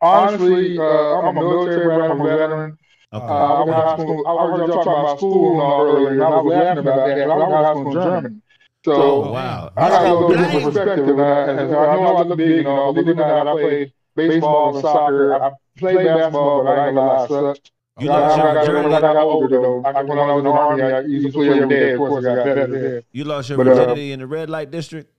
Honestly, 0.00 0.76
uh, 0.78 0.82
I'm 0.82 1.36
a 1.36 1.40
military 1.40 1.84
brat. 1.84 2.10
I'm 2.10 2.20
a 2.20 2.24
veteran. 2.24 2.78
Uh, 3.12 3.18
I 3.18 3.58
went 3.62 3.68
to 3.68 3.74
high 3.74 3.96
school. 3.98 4.26
I 4.26 4.46
heard 4.50 4.66
y'all 4.68 4.82
talking 4.82 4.92
about 4.92 5.18
school 5.18 5.60
earlier, 5.60 6.08
and 6.14 6.22
I 6.22 6.28
was 6.30 6.46
laughing 6.46 6.78
about 6.78 7.06
that. 7.06 7.16
But 7.18 7.30
I 7.30 7.36
went 7.36 7.50
to 7.50 7.56
high 7.56 7.72
school 7.72 7.86
in 7.86 7.92
Germany. 7.92 8.41
So 8.84 8.92
Oh, 8.94 9.32
wow. 9.32 9.72
I 9.76 9.88
got 9.88 10.06
a 10.06 10.14
little 10.14 10.28
different 10.30 10.64
perspective. 10.64 11.08
And 11.08 11.20
I, 11.20 11.50
and 11.50 11.60
I 11.60 11.94
know 11.94 12.16
I 12.16 12.22
look 12.22 12.38
big 12.38 12.58
and 12.58 12.68
all, 12.68 12.92
but 12.92 13.02
believe 13.02 13.18
it 13.18 13.22
or 13.22 13.44
not, 13.44 13.48
I 13.48 13.52
played 13.52 13.92
baseball 14.16 14.74
and 14.74 14.82
soccer. 14.82 15.34
I 15.34 15.50
played 15.76 16.04
basketball, 16.04 16.64
but 16.64 16.70
I 16.70 16.88
ain't 16.88 16.96
gonna 16.96 17.12
lie, 17.12 17.24
I 17.24 17.28
sucked. 17.28 17.70
You 18.00 18.10
I, 18.10 18.20
lost 18.20 18.38
I, 18.38 18.64
your 18.64 18.74
got, 18.74 18.84
when 18.84 18.94
I 18.94 19.00
got 19.00 19.16
older 19.18 19.48
though, 19.48 19.82
I, 19.84 20.02
when 20.02 20.18
I 20.18 20.32
was 20.32 20.38
in 20.38 20.44
the 20.44 20.50
army, 20.50 20.82
I 20.82 21.00
used 21.00 21.26
to 21.26 21.32
play 21.32 21.48
every 21.50 21.68
day. 21.68 21.92
Of 21.92 21.98
course, 21.98 22.24
I 22.24 22.34
got 22.34 22.44
better. 22.44 23.02
You 23.12 23.24
lost 23.24 23.50
your 23.50 23.58
But, 23.58 23.68
uh, 23.68 23.74
virginity 23.74 24.12
in 24.12 24.20
the 24.20 24.26
red 24.26 24.50
light 24.50 24.70
district? 24.70 25.12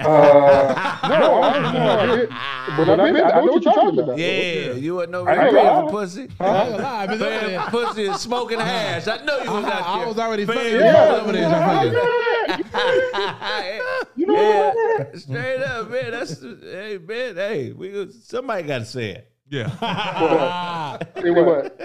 Uh, 0.00 1.08
no, 1.08 1.42
I 1.42 1.52
don't 1.52 1.62
know. 1.74 1.90
I 1.90 2.06
did. 2.16 2.28
But 2.76 3.00
I, 3.00 3.10
mean, 3.10 3.22
I 3.24 3.40
know 3.40 3.52
what 3.52 3.62
you're 3.62 3.74
talking 3.74 3.98
about. 3.98 4.18
Yeah, 4.18 4.72
you 4.72 4.94
wasn't 4.94 5.14
over 5.14 5.30
I 5.30 5.34
there 5.34 5.46
ain't 5.46 5.54
paying 5.56 5.68
for 5.68 5.84
lie. 5.84 5.90
pussy. 5.90 6.20
I 6.20 6.22
ain't 6.22 6.70
gonna 6.70 6.82
lie, 6.82 7.02
I've 7.02 7.08
been 7.10 7.22
over 7.22 7.40
Paying 7.40 7.60
for 7.60 7.70
pussy 7.70 8.06
and 8.06 8.16
smoking 8.16 8.60
hash. 8.60 9.08
I 9.08 9.24
know 9.24 9.38
you 9.42 9.50
was 9.50 9.64
out 9.64 9.70
there. 9.70 9.82
I 9.84 9.98
there. 9.98 10.08
was 10.08 10.18
already 10.18 10.46
Paying 10.46 10.80
fucking 10.80 10.94
for 10.94 11.20
over 11.20 11.32
there. 11.32 11.50
yeah, 14.16 15.04
straight 15.14 15.62
up, 15.62 15.90
man. 15.90 16.10
That's 16.10 16.40
hey, 16.40 16.98
man. 16.98 17.36
Hey, 17.36 17.72
we 17.72 18.10
somebody 18.10 18.62
got 18.62 18.78
to 18.78 18.84
say 18.84 19.10
it. 19.10 19.30
Yeah. 19.50 19.68
Say 21.20 21.30
what? 21.30 21.76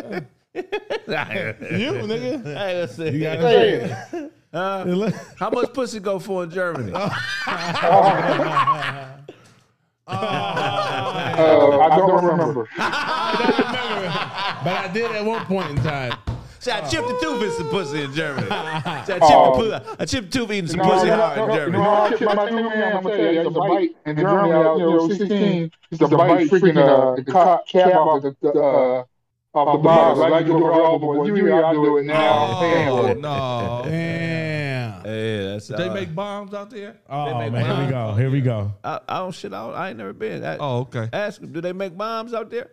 You, 0.55 0.61
nigga. 0.61 2.43
Hey, 2.43 2.79
let's 2.79 2.95
see. 2.95 3.09
You 3.09 3.19
gotta 3.21 3.41
Say 3.41 3.87
say 3.87 4.19
it. 4.19 4.31
Uh, 4.55 5.11
how 5.37 5.49
much 5.49 5.73
pussy 5.73 5.99
go 5.99 6.17
for 6.17 6.43
in 6.45 6.51
Germany? 6.51 6.93
Uh, 10.07 10.13
I 11.91 11.95
don't 11.97 12.23
remember. 12.23 12.69
But 12.77 12.85
I 14.67 14.87
did 14.93 15.11
at 15.11 15.25
one 15.25 15.43
point 15.45 15.71
in 15.71 15.77
time. 15.77 16.13
Say, 16.59 16.71
I 16.71 16.81
chipped 16.87 17.07
the 17.07 17.17
tooth 17.19 17.41
in 17.43 17.51
some 17.51 17.69
pussy 17.69 18.03
in 18.03 18.13
Germany. 18.13 18.47
Say, 18.47 18.53
I 18.55 19.03
chipped, 19.05 19.21
Oh. 19.23 19.63
the, 19.67 19.79
pu- 19.79 19.95
I 19.99 20.05
chipped 20.05 20.31
the 20.31 20.39
tooth 20.39 20.51
eating 20.51 20.67
some 20.67 20.77
No, 20.79 20.83
pussy 20.91 21.07
no, 21.07 21.15
hard 21.15 21.37
no, 21.37 21.43
in 21.43 21.49
no, 21.49 21.55
Germany. 21.55 21.77
You 21.77 21.83
know 21.83 21.89
I 21.89 22.09
chipped 22.09 22.21
my 22.35 22.49
tooth, 22.49 22.59
man? 22.61 22.97
I'm 22.97 23.03
gonna 23.03 23.17
tell 23.17 23.33
you, 23.33 23.39
it's 23.39 23.47
a 23.47 23.51
bite. 23.51 23.95
In 24.05 24.15
Germany, 24.17 24.53
I, 24.53 24.75
you 24.75 24.79
know, 24.79 25.09
16, 25.09 25.71
it's 25.91 26.01
a 26.01 26.07
bite 26.07 26.49
freaking 26.49 26.77
uh, 26.77 27.15
the 27.15 27.23
cap, 27.31 27.67
cap 27.67 27.93
off 27.95 28.21
the, 28.21 28.35
the 28.41 28.49
uh, 28.51 29.03
off 29.55 29.77
the 29.77 29.83
bottom. 29.83 30.19
Like 30.19 30.45
you 30.45 30.53
do 30.53 30.67
it 30.67 30.71
all, 30.71 30.99
but 30.99 31.25
usually 31.25 31.51
I 31.51 31.73
do 31.73 31.97
it 31.97 32.05
now. 32.05 32.59
Oh, 32.59 33.07
Damn. 33.07 33.21
no. 33.21 33.81
Damn. 33.85 35.05
Yeah, 35.05 35.43
that's 35.51 35.67
They 35.67 35.89
uh, 35.89 35.93
make 35.93 36.13
bombs 36.15 36.53
out 36.53 36.69
there? 36.69 36.97
Oh 37.09 37.39
make 37.39 37.51
man, 37.51 37.65
here 37.65 37.85
we 37.85 37.91
go. 37.91 38.13
Here 38.13 38.29
we 38.31 38.41
go. 38.41 38.73
I, 38.83 38.99
I 39.07 39.17
don't 39.19 39.31
shit. 39.31 39.53
I, 39.53 39.65
don't, 39.65 39.75
I 39.75 39.89
ain't 39.89 39.97
never 39.97 40.13
been. 40.13 40.43
I, 40.43 40.57
Oh, 40.57 40.79
okay. 40.79 41.09
Ask 41.13 41.41
them. 41.41 41.51
Do 41.51 41.61
they 41.61 41.73
make 41.73 41.95
bombs 41.95 42.33
out 42.33 42.49
there? 42.49 42.71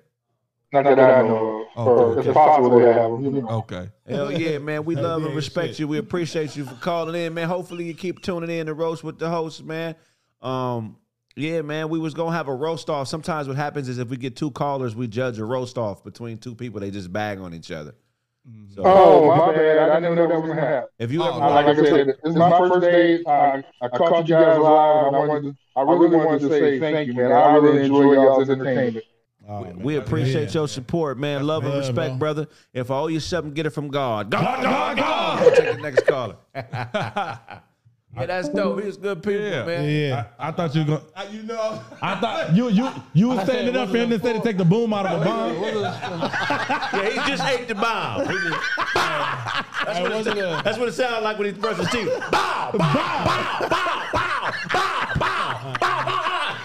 Not 0.73 0.85
that 0.85 0.99
I 0.99 1.21
know 1.23 1.67
of. 1.77 1.87
Or 1.87 2.19
It's 2.19 2.33
possible 2.33 2.79
they 2.79 2.87
have 2.93 3.11
them. 3.11 3.25
you 3.25 3.43
know. 3.43 3.49
Okay. 3.49 3.91
Hell 4.09 4.33
yeah, 4.33 4.57
man. 4.59 4.85
We 4.85 4.97
love 4.97 5.25
and 5.25 5.37
respect 5.37 5.79
you. 5.79 5.87
We 5.87 5.99
appreciate 5.99 6.57
you 6.57 6.65
for 6.65 6.75
calling 6.77 7.15
in, 7.15 7.35
man. 7.35 7.49
Hopefully 7.49 7.85
you 7.85 7.95
keep 7.95 8.23
tuning 8.23 8.51
in 8.51 8.67
to 8.67 8.75
roast 8.75 9.05
with 9.05 9.19
the 9.19 9.29
host, 9.29 9.63
man. 9.63 9.95
Um, 10.41 10.97
yeah, 11.37 11.63
man. 11.63 11.89
We 11.89 11.99
was 11.99 12.15
gonna 12.15 12.37
have 12.37 12.49
a 12.49 12.55
roast 12.55 12.91
off. 12.91 13.09
Sometimes 13.09 13.49
what 13.49 13.57
happens 13.57 13.89
is 13.89 13.99
if 13.99 14.09
we 14.09 14.17
get 14.17 14.37
two 14.37 14.51
callers, 14.51 14.95
we 14.95 15.07
judge 15.09 15.39
a 15.39 15.45
roast 15.45 15.79
off 15.79 16.05
between 16.05 16.39
two 16.39 16.55
people. 16.55 16.81
They 16.81 16.91
just 16.91 17.13
bag 17.13 17.39
on 17.41 17.55
each 17.55 17.71
other. 17.71 17.95
Mm-hmm. 18.49 18.75
So 18.75 18.83
Oh, 18.85 19.37
my 19.37 19.55
bad. 19.55 19.91
I 19.91 20.01
didn't 20.01 20.17
know 20.17 20.27
that 20.27 20.41
was 20.41 20.49
gonna 20.49 20.61
happen. 20.61 20.89
if 20.99 21.13
you 21.13 21.23
oh, 21.23 21.29
ever 21.29 21.41
I- 21.43 21.49
like 21.63 21.67
I 21.67 21.75
said, 21.77 22.07
this 22.09 22.17
is 22.25 22.37
my 22.37 22.51
first 22.59 22.81
day. 22.81 23.23
I, 23.27 23.63
I 23.81 23.89
caught 23.89 24.29
you 24.29 24.35
guys 24.35 24.59
live. 24.59 25.07
and 25.07 25.17
I 25.17 25.19
wanted, 25.19 25.43
to, 25.43 25.57
I 25.77 25.83
really 25.83 26.17
wanted 26.17 26.41
to 26.41 26.49
say 26.49 26.81
thank 26.81 27.07
you, 27.09 27.15
man. 27.15 27.33
I 27.33 27.55
really 27.55 27.83
enjoy 27.85 28.13
y'all's 28.15 28.51
entertainment. 28.51 29.05
we 29.77 29.97
oh, 29.97 30.01
appreciate 30.01 30.53
your 30.55 30.67
support, 30.69 31.19
man. 31.19 31.47
Love 31.47 31.65
and 31.65 31.73
love, 31.73 31.81
respect, 31.81 32.19
bro. 32.19 32.35
brother. 32.35 32.49
If 32.73 32.91
I 32.91 32.99
owe 32.99 33.07
you 33.07 33.21
something, 33.21 33.55
get 33.55 33.67
it 33.67 33.71
from 33.71 33.89
God. 33.89 34.31
God, 34.31 34.63
God, 34.63 34.97
God. 34.97 35.41
We'll 35.41 35.55
take 35.55 35.77
the 35.77 35.83
next 35.83 36.07
caller. 36.07 36.37
yeah, 38.15 38.27
that's 38.27 38.49
dope. 38.51 38.83
He's 38.83 38.97
good 38.97 39.23
people, 39.23 39.43
Yeah. 39.45 39.65
man. 39.65 39.85
Yeah. 39.89 40.25
I, 40.39 40.49
I 40.49 40.53
thought 40.53 40.75
you 40.75 40.81
were 40.83 40.87
going. 40.87 41.03
Uh, 41.17 41.27
you 41.31 41.43
know. 41.45 41.83
I 42.03 42.15
thought 42.21 42.53
you 42.57 42.69
you 42.69 42.89
you 43.15 43.29
was 43.29 43.43
standing 43.45 43.77
up 43.77 43.89
for 43.91 43.97
him 43.97 44.11
to 44.11 44.19
say 44.21 44.33
to 44.35 44.41
take 44.41 44.59
the 44.59 44.65
boom 44.65 44.93
out 44.93 45.07
of 45.07 45.21
the 45.21 45.25
bomb. 45.27 45.53
Yeah, 46.93 47.09
he 47.09 47.31
just 47.31 47.43
ate 47.45 47.69
the 47.69 47.75
bomb. 47.75 48.27
He 48.29 48.35
just- 48.35 48.61
that's, 48.95 49.99
what 50.01 50.13
it, 50.13 50.65
that's 50.65 50.79
what 50.79 50.89
it 50.89 50.93
sounded 50.93 51.23
like 51.23 51.39
when 51.39 51.47
he 51.47 51.53
brushed 51.53 51.81
his 51.81 51.89
teeth. 51.91 52.09
Bow, 52.31 52.71
bow, 52.73 52.79
bow, 52.79 53.69
bow, 53.69 54.03
bow, 54.13 54.53
bow, 54.69 55.15
bow, 55.19 55.75
bow, 55.81 56.05
bow. 56.05 56.57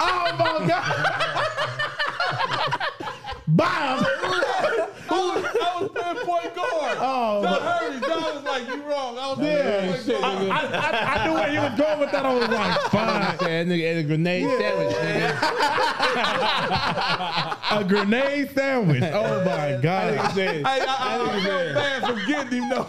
Oh 0.00 0.36
my 0.38 0.66
god! 0.66 0.84
Bomb. 3.46 3.66
I 3.66 5.10
was, 5.10 5.44
I 5.54 6.12
was 6.12 6.24
playing 6.24 6.54
point 6.96 7.00
guard. 7.00 7.00
Oh, 7.00 7.42
John 7.42 7.52
but- 7.52 7.62
Hurry, 7.62 8.00
John 8.00 8.34
was 8.36 8.44
like, 8.44 8.66
you 8.68 8.82
wrong. 8.82 9.18
I 9.18 9.28
was 9.30 9.38
Yeah, 9.40 9.86
playing 9.86 10.04
shit, 10.04 10.22
I. 10.22 10.26
I, 10.48 10.60
I, 10.60 11.14
I 11.14 11.26
knew 11.26 11.34
where 11.34 11.50
he 11.50 11.58
was 11.58 11.74
going 11.78 11.98
with 12.00 12.10
that. 12.12 12.24
I 12.26 12.34
was 12.34 12.48
like, 12.48 12.80
fine. 12.90 13.36
That 13.38 13.66
nigga 13.66 13.82
ate 13.84 13.98
a 13.98 14.02
grenade 14.02 14.48
sandwich, 14.58 14.96
nigga. 14.96 15.34
A 17.74 17.82
grenade 17.84 18.50
sandwich. 18.54 19.02
Oh 19.12 19.44
my 19.44 19.78
god. 19.82 20.32
Hey, 20.32 20.62
I, 20.64 20.78
I, 20.78 21.36
I 21.36 21.40
felt 21.42 21.74
bad 21.74 22.02
for 22.06 22.26
getting 22.26 22.62
him 22.62 22.68
though. 22.70 22.86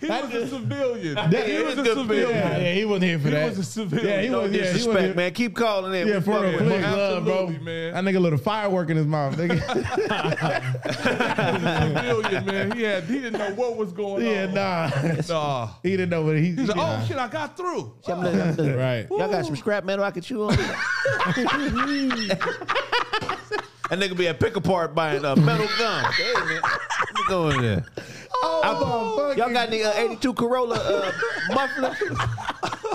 'Cause 0.00 0.30
He 0.32 0.38
was 0.38 0.52
a 0.52 0.56
civilian. 0.56 1.14
That- 1.14 1.46
he 1.46 1.56
he 1.56 1.62
was 1.62 1.78
a 1.78 1.84
civilian. 1.84 2.30
Yeah, 2.30 2.58
yeah, 2.58 2.72
he 2.74 2.84
wasn't 2.84 3.04
here 3.04 3.18
for 3.18 3.28
He 3.28 3.34
that. 3.34 3.48
was 3.48 3.58
a 3.58 3.64
civilian. 3.64 4.08
Yeah, 4.08 4.22
he 4.22 4.28
No 4.28 4.40
was. 4.42 4.52
Yeah, 4.52 4.72
he 4.72 4.86
wasn't. 4.88 5.16
man. 5.16 5.32
Keep 5.32 5.56
calling 5.56 5.94
in. 5.94 6.08
Yeah, 6.08 6.14
We 6.16 6.20
for 6.20 6.32
fuck 6.32 6.42
real, 6.42 6.52
with 6.52 6.60
please, 6.60 6.82
love, 6.82 7.24
bro. 7.24 7.34
Absolutely, 7.34 7.64
man. 7.64 8.04
That 8.04 8.12
nigga 8.14 8.20
little 8.20 8.38
firework 8.38 8.90
in 8.90 8.96
his 8.96 9.06
mouth. 9.06 9.36
Nigga. 9.36 9.56
civilian, 11.02 12.44
man. 12.46 12.72
He 12.72 12.82
had 12.82 13.04
he 13.04 13.14
didn't 13.20 13.38
know 13.38 13.50
what 13.54 13.76
was 13.76 13.92
going 13.92 14.24
yeah, 14.24 14.46
on. 14.46 14.54
Yeah, 14.54 15.22
nah. 15.22 15.28
Nah. 15.28 15.68
He 15.82 15.90
didn't 15.90 16.10
know 16.10 16.22
what 16.22 16.36
he. 16.36 16.52
He's 16.52 16.68
like, 16.68 16.76
oh 16.78 17.04
shit, 17.06 17.16
I 17.16 17.28
got 17.28 17.56
through. 17.56 17.92
Right. 18.08 19.06
Y'all 19.10 19.30
got 19.30 19.46
some 19.46 19.56
scrap 19.56 19.84
metal 19.84 20.04
I 20.04 20.10
can 20.10 20.22
chew 20.22 20.44
on? 20.44 20.56
That 23.88 24.00
nigga 24.00 24.16
be 24.16 24.26
a 24.26 24.34
pick 24.34 24.56
apart 24.56 24.94
buying 24.94 25.24
a 25.24 25.36
metal 25.36 25.68
gun. 25.78 26.12
Hey, 26.12 26.32
man. 26.34 26.60
Let 26.62 27.14
me 27.14 27.22
go 27.28 27.50
in 27.50 27.62
there. 27.62 27.84
Oh, 28.42 29.34
Y'all 29.36 29.52
got 29.52 29.68
any 29.68 29.82
uh, 29.82 29.92
82 29.96 30.34
Corolla 30.34 30.76
uh, 30.76 31.12
muffler? 31.54 31.96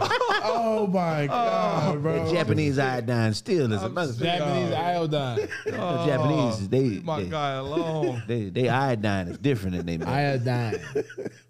Oh 0.00 0.86
my 0.86 1.24
oh. 1.24 1.26
god, 1.26 2.02
bro. 2.02 2.24
The 2.24 2.32
Japanese 2.32 2.78
iodine 2.78 3.34
still 3.34 3.72
is 3.72 3.82
a 3.82 3.88
mother. 3.88 4.12
Japanese 4.12 4.72
iodine. 4.72 5.48
The 5.64 6.04
Japanese, 6.06 6.68
they, 6.68 6.80
Leave 6.80 7.04
my 7.04 7.22
they, 7.22 7.28
guy 7.28 7.52
alone. 7.52 8.22
they, 8.28 8.50
they 8.50 8.68
iodine 8.68 9.28
is 9.28 9.38
different 9.38 9.76
than 9.76 9.86
they 9.86 9.98
make. 9.98 10.08
Iodine. 10.08 10.80
It's, 10.94 11.08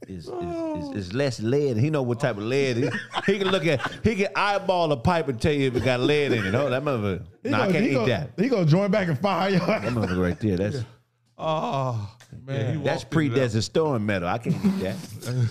it's, 0.09 0.29
oh. 0.31 0.91
it's, 0.91 0.99
it's 0.99 1.13
less 1.13 1.41
lead. 1.41 1.77
He 1.77 1.91
know 1.91 2.03
what 2.03 2.21
type 2.21 2.37
of 2.37 2.43
lead. 2.43 2.77
He, 2.77 2.91
he 3.27 3.39
can 3.39 3.49
look 3.49 3.67
at. 3.67 3.81
He 4.03 4.17
can 4.17 4.29
eyeball 4.35 4.91
a 4.93 4.97
pipe 4.97 5.29
and 5.29 5.41
tell 5.41 5.53
you 5.53 5.69
if 5.69 5.77
it 5.77 5.85
got 5.85 6.01
lead 6.01 6.33
in 6.33 6.47
it. 6.47 6.55
Oh, 6.55 6.71
that 6.71 6.83
mother. 6.83 7.23
He 7.43 7.51
No, 7.51 7.57
I 7.57 7.61
gonna- 7.61 7.73
can't 7.73 7.85
eat 7.85 7.95
gonna- 7.95 8.07
that. 8.07 8.31
He 8.37 8.49
gonna 8.49 8.67
join 8.67 8.91
back 8.91 9.09
and 9.09 9.19
fire 9.19 9.51
y'all. 9.51 9.67
That 9.67 9.93
mother 9.93 10.17
right 10.17 10.39
there. 10.41 10.57
That's 10.57 10.85
Oh 11.41 12.18
man, 12.45 12.79
he 12.79 12.83
that's 12.85 13.05
pre 13.05 13.27
into 13.27 13.37
that. 13.37 13.41
Desert 13.47 13.63
Storm 13.63 14.07
metal. 14.07 14.29
I 14.29 14.39
can't 14.39 14.57
eat 14.65 14.81
that. 14.81 14.97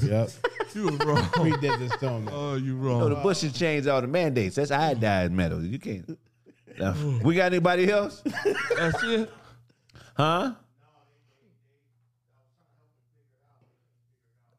Yep. 0.03 0.29
You 0.75 0.83
was 0.83 0.97
wrong. 0.99 1.23
Pre-desert 1.31 1.91
storm. 1.93 2.25
man. 2.25 2.33
Oh, 2.35 2.55
you 2.55 2.75
wrong. 2.75 2.99
No, 2.99 3.09
the 3.09 3.15
wrong. 3.15 3.23
Bush 3.23 3.41
has 3.41 3.53
changed 3.57 3.87
all 3.87 3.99
the 4.01 4.07
mandates. 4.07 4.57
That's 4.57 4.69
iodine 4.69 5.35
metal. 5.35 5.63
You 5.63 5.79
can't. 5.79 6.19
Now, 6.77 6.93
we 7.23 7.33
got 7.35 7.47
anybody 7.47 7.89
else? 7.89 8.21
That's 8.77 9.01
it. 9.03 9.31
Huh? 10.15 10.53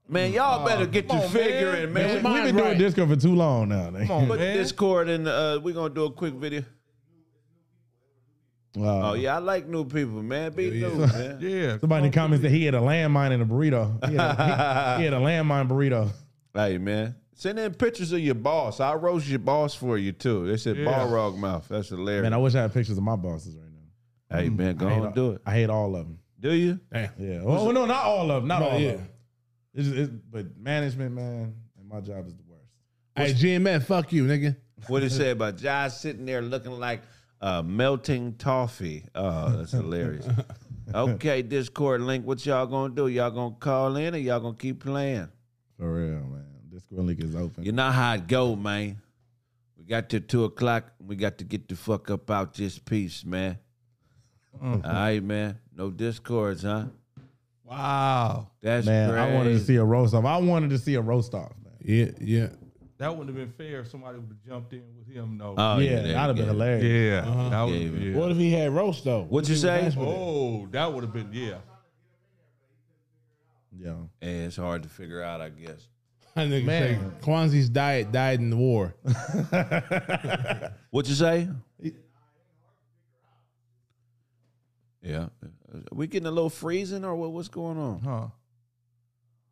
Man, 0.09 0.33
y'all 0.33 0.65
better 0.67 0.87
get 0.87 1.07
come 1.07 1.19
to 1.21 1.27
on, 1.27 1.33
man. 1.35 1.43
figuring, 1.45 1.93
Man, 1.93 2.23
man. 2.23 2.33
we, 2.33 2.39
have 2.41 2.47
been 2.47 2.57
doing 2.57 2.79
Disco 2.79 3.07
for 3.07 3.17
too 3.17 3.35
long 3.35 3.69
now. 3.69 3.91
nigga. 3.91 4.07
Come 4.07 4.17
on, 4.23 4.27
Put 4.27 4.41
man. 4.41 4.57
Discord 4.57 5.09
in. 5.11 5.27
Uh, 5.29 5.59
we're 5.63 5.75
gonna 5.75 5.93
do 5.95 6.05
a 6.07 6.11
quick 6.13 6.35
video. 6.35 6.65
Uh, 8.79 9.11
Oh 9.11 9.15
yeah, 9.15 9.37
I 9.37 9.39
like 9.39 9.67
new 9.67 9.85
people, 9.85 10.23
man. 10.23 10.53
Be 10.53 10.71
new, 10.71 10.95
man. 11.07 11.39
Yeah. 11.41 11.79
Somebody 11.79 12.07
in 12.07 12.11
the 12.11 12.15
comments 12.15 12.43
said 12.43 12.51
he 12.53 12.65
had 12.65 12.75
a 12.75 12.79
landmine 12.81 13.33
in 13.33 13.41
a 13.41 13.47
burrito. 13.47 14.09
He 14.09 14.15
had 14.17 14.21
a, 14.39 14.95
he, 14.97 14.99
he 15.01 15.05
had 15.05 15.15
a 15.15 15.19
landmine 15.19 15.69
burrito. 15.69 16.11
Hey 16.55 16.79
man, 16.79 17.15
send 17.35 17.59
in 17.59 17.73
pictures 17.75 18.11
of 18.13 18.19
your 18.21 18.35
boss. 18.35 18.81
I 18.81 18.95
roast 18.95 19.29
your 19.29 19.39
boss 19.39 19.75
for 19.75 19.97
you 19.97 20.11
too. 20.13 20.47
They 20.49 20.57
said 20.57 20.77
Yeah. 20.77 20.87
ball 20.87 21.09
rog 21.09 21.37
mouth. 21.37 21.69
That's 21.69 21.91
hilarious. 21.91 22.23
Man, 22.25 22.33
I 22.33 22.37
wish 22.39 22.55
I 22.57 22.63
had 22.63 22.73
pictures 22.73 22.97
of 22.99 23.05
my 23.05 23.15
bosses 23.17 23.55
right 23.55 23.71
now. 23.71 24.37
hey 24.41 24.49
man, 24.49 24.75
go 24.77 24.87
I 24.89 24.91
hate 24.91 24.99
on 25.01 25.07
all- 25.07 25.13
do 25.13 25.31
it. 25.33 25.43
I 25.47 25.53
hate 25.53 25.71
all 25.71 25.95
of 25.95 26.07
them. 26.07 26.19
Do 26.41 26.53
you? 26.53 26.81
Damn. 26.93 27.11
Yeah. 27.19 27.41
Oh 27.45 27.71
no, 27.71 27.85
not 27.85 28.05
all 28.05 28.31
of 28.33 28.43
them. 28.43 28.49
Not 28.49 28.61
No, 28.61 28.69
all 28.71 28.79
yeah. 28.81 28.89
of 28.91 28.97
them. 28.99 29.09
It's 29.75 29.89
it's, 29.89 30.11
but 30.31 30.57
management, 30.57 31.15
man, 31.15 31.55
and 31.79 31.89
my 31.89 32.01
job 32.01 32.27
is 32.27 32.35
the 32.35 32.43
worst. 32.49 32.65
Hey, 33.15 33.33
GMF, 33.35 33.85
fuck 33.85 34.13
you, 34.13 34.25
nigga. 34.25 34.57
What 34.89 35.01
did 35.01 35.13
it 35.13 35.15
say 35.15 35.31
about 35.31 35.59
Josh 35.59 35.95
sitting 35.95 36.25
there 36.27 36.43
looking 36.43 36.73
like 36.73 37.03
uh, 37.41 37.63
melting 37.63 38.35
toffee? 38.35 39.05
Oh, 39.15 39.57
that's 39.57 39.73
hilarious. 39.73 40.27
okay, 40.95 41.43
Discord 41.43 42.01
link. 42.03 42.27
What 42.27 42.45
y'all 42.45 42.67
gonna 42.67 42.95
do? 42.95 43.09
Y'all 43.09 43.31
gonna 43.31 43.55
call 43.59 43.97
in 43.97 44.15
or 44.15 44.19
y'all 44.19 44.41
gonna 44.41 44.57
keep 44.57 44.83
playing? 44.83 45.29
For 45.79 45.93
real, 45.93 46.21
man. 46.21 46.47
Discord 46.71 47.05
link 47.05 47.23
is 47.23 47.35
open. 47.35 47.65
You 47.65 47.73
know 47.73 47.91
how 47.91 48.15
it 48.15 48.27
go, 48.27 48.57
man. 48.57 49.01
We 49.77 49.85
got 49.85 50.09
to 50.11 50.21
two 50.21 50.45
o'clock. 50.45 50.93
We 51.05 51.17
got 51.17 51.39
to 51.39 51.45
get 51.45 51.69
the 51.69 51.77
fuck 51.77 52.11
up 52.11 52.31
out 52.31 52.55
this 52.55 52.79
piece, 52.79 53.25
man. 53.25 53.59
All 54.61 54.81
right, 54.85 55.23
man. 55.23 55.59
No 55.75 55.91
discords, 55.91 56.63
huh? 56.63 56.87
Wow. 57.65 58.51
That's 58.61 58.87
man, 58.87 59.11
crazy. 59.11 59.21
I 59.21 59.35
wanted 59.35 59.53
to 59.53 59.61
see 59.61 59.77
a 59.77 59.85
roast 59.85 60.15
off. 60.15 60.25
I 60.25 60.39
wanted 60.39 60.71
to 60.71 60.79
see 60.79 60.95
a 60.95 61.01
roast 61.01 61.35
off, 61.35 61.53
man. 61.63 61.75
Yeah, 61.81 62.11
yeah. 62.21 62.49
That 62.99 63.17
wouldn't 63.17 63.37
have 63.37 63.37
been 63.37 63.53
fair 63.67 63.81
if 63.81 63.91
somebody 63.91 64.19
would 64.19 64.29
have 64.29 64.45
jumped 64.45 64.73
in 64.73 64.83
with 64.99 65.07
him, 65.07 65.39
though. 65.39 65.55
Oh, 65.57 65.79
yeah, 65.79 65.91
yeah, 65.91 65.97
that'd 66.15 66.17
have 66.17 66.37
been 66.37 66.47
go. 66.47 66.53
hilarious. 66.53 66.85
yeah. 66.85 67.31
Uh-huh. 67.31 67.49
That 67.49 67.63
would 67.63 67.75
Yeah, 67.81 68.11
yeah. 68.11 68.17
What 68.19 68.31
if 68.33 68.37
he 68.37 68.51
had 68.53 68.73
roast 68.73 69.05
though? 69.05 69.23
What'd 69.23 69.49
you 69.49 69.55
say? 69.57 69.93
Oh, 69.97 70.67
that 70.73 70.93
would 70.93 71.05
have 71.05 71.13
been, 71.13 71.29
yeah. 71.33 71.59
Yeah. 73.79 73.95
Yeah, 74.21 74.29
it's 74.29 74.57
hard 74.57 74.83
to 74.83 74.89
figure 74.89 75.23
out, 75.23 75.41
I 75.41 75.51
guess. 75.51 75.87
That 76.35 76.49
nigga 76.49 76.65
Man. 76.67 76.99
say 77.21 77.27
Kwanzaa's 77.27 77.69
diet 77.69 78.13
died 78.13 78.39
in 78.39 78.51
the 78.51 78.57
war. 78.57 78.95
What 80.91 81.09
you 81.09 81.15
say? 81.15 81.49
Yeah. 85.03 85.27
we 85.93 86.07
getting 86.07 86.27
a 86.27 86.31
little 86.31 86.51
freezing 86.51 87.05
or 87.05 87.15
what, 87.17 87.33
what's 87.33 87.49
going 87.49 87.79
on? 87.79 88.01
Huh. 88.01 88.27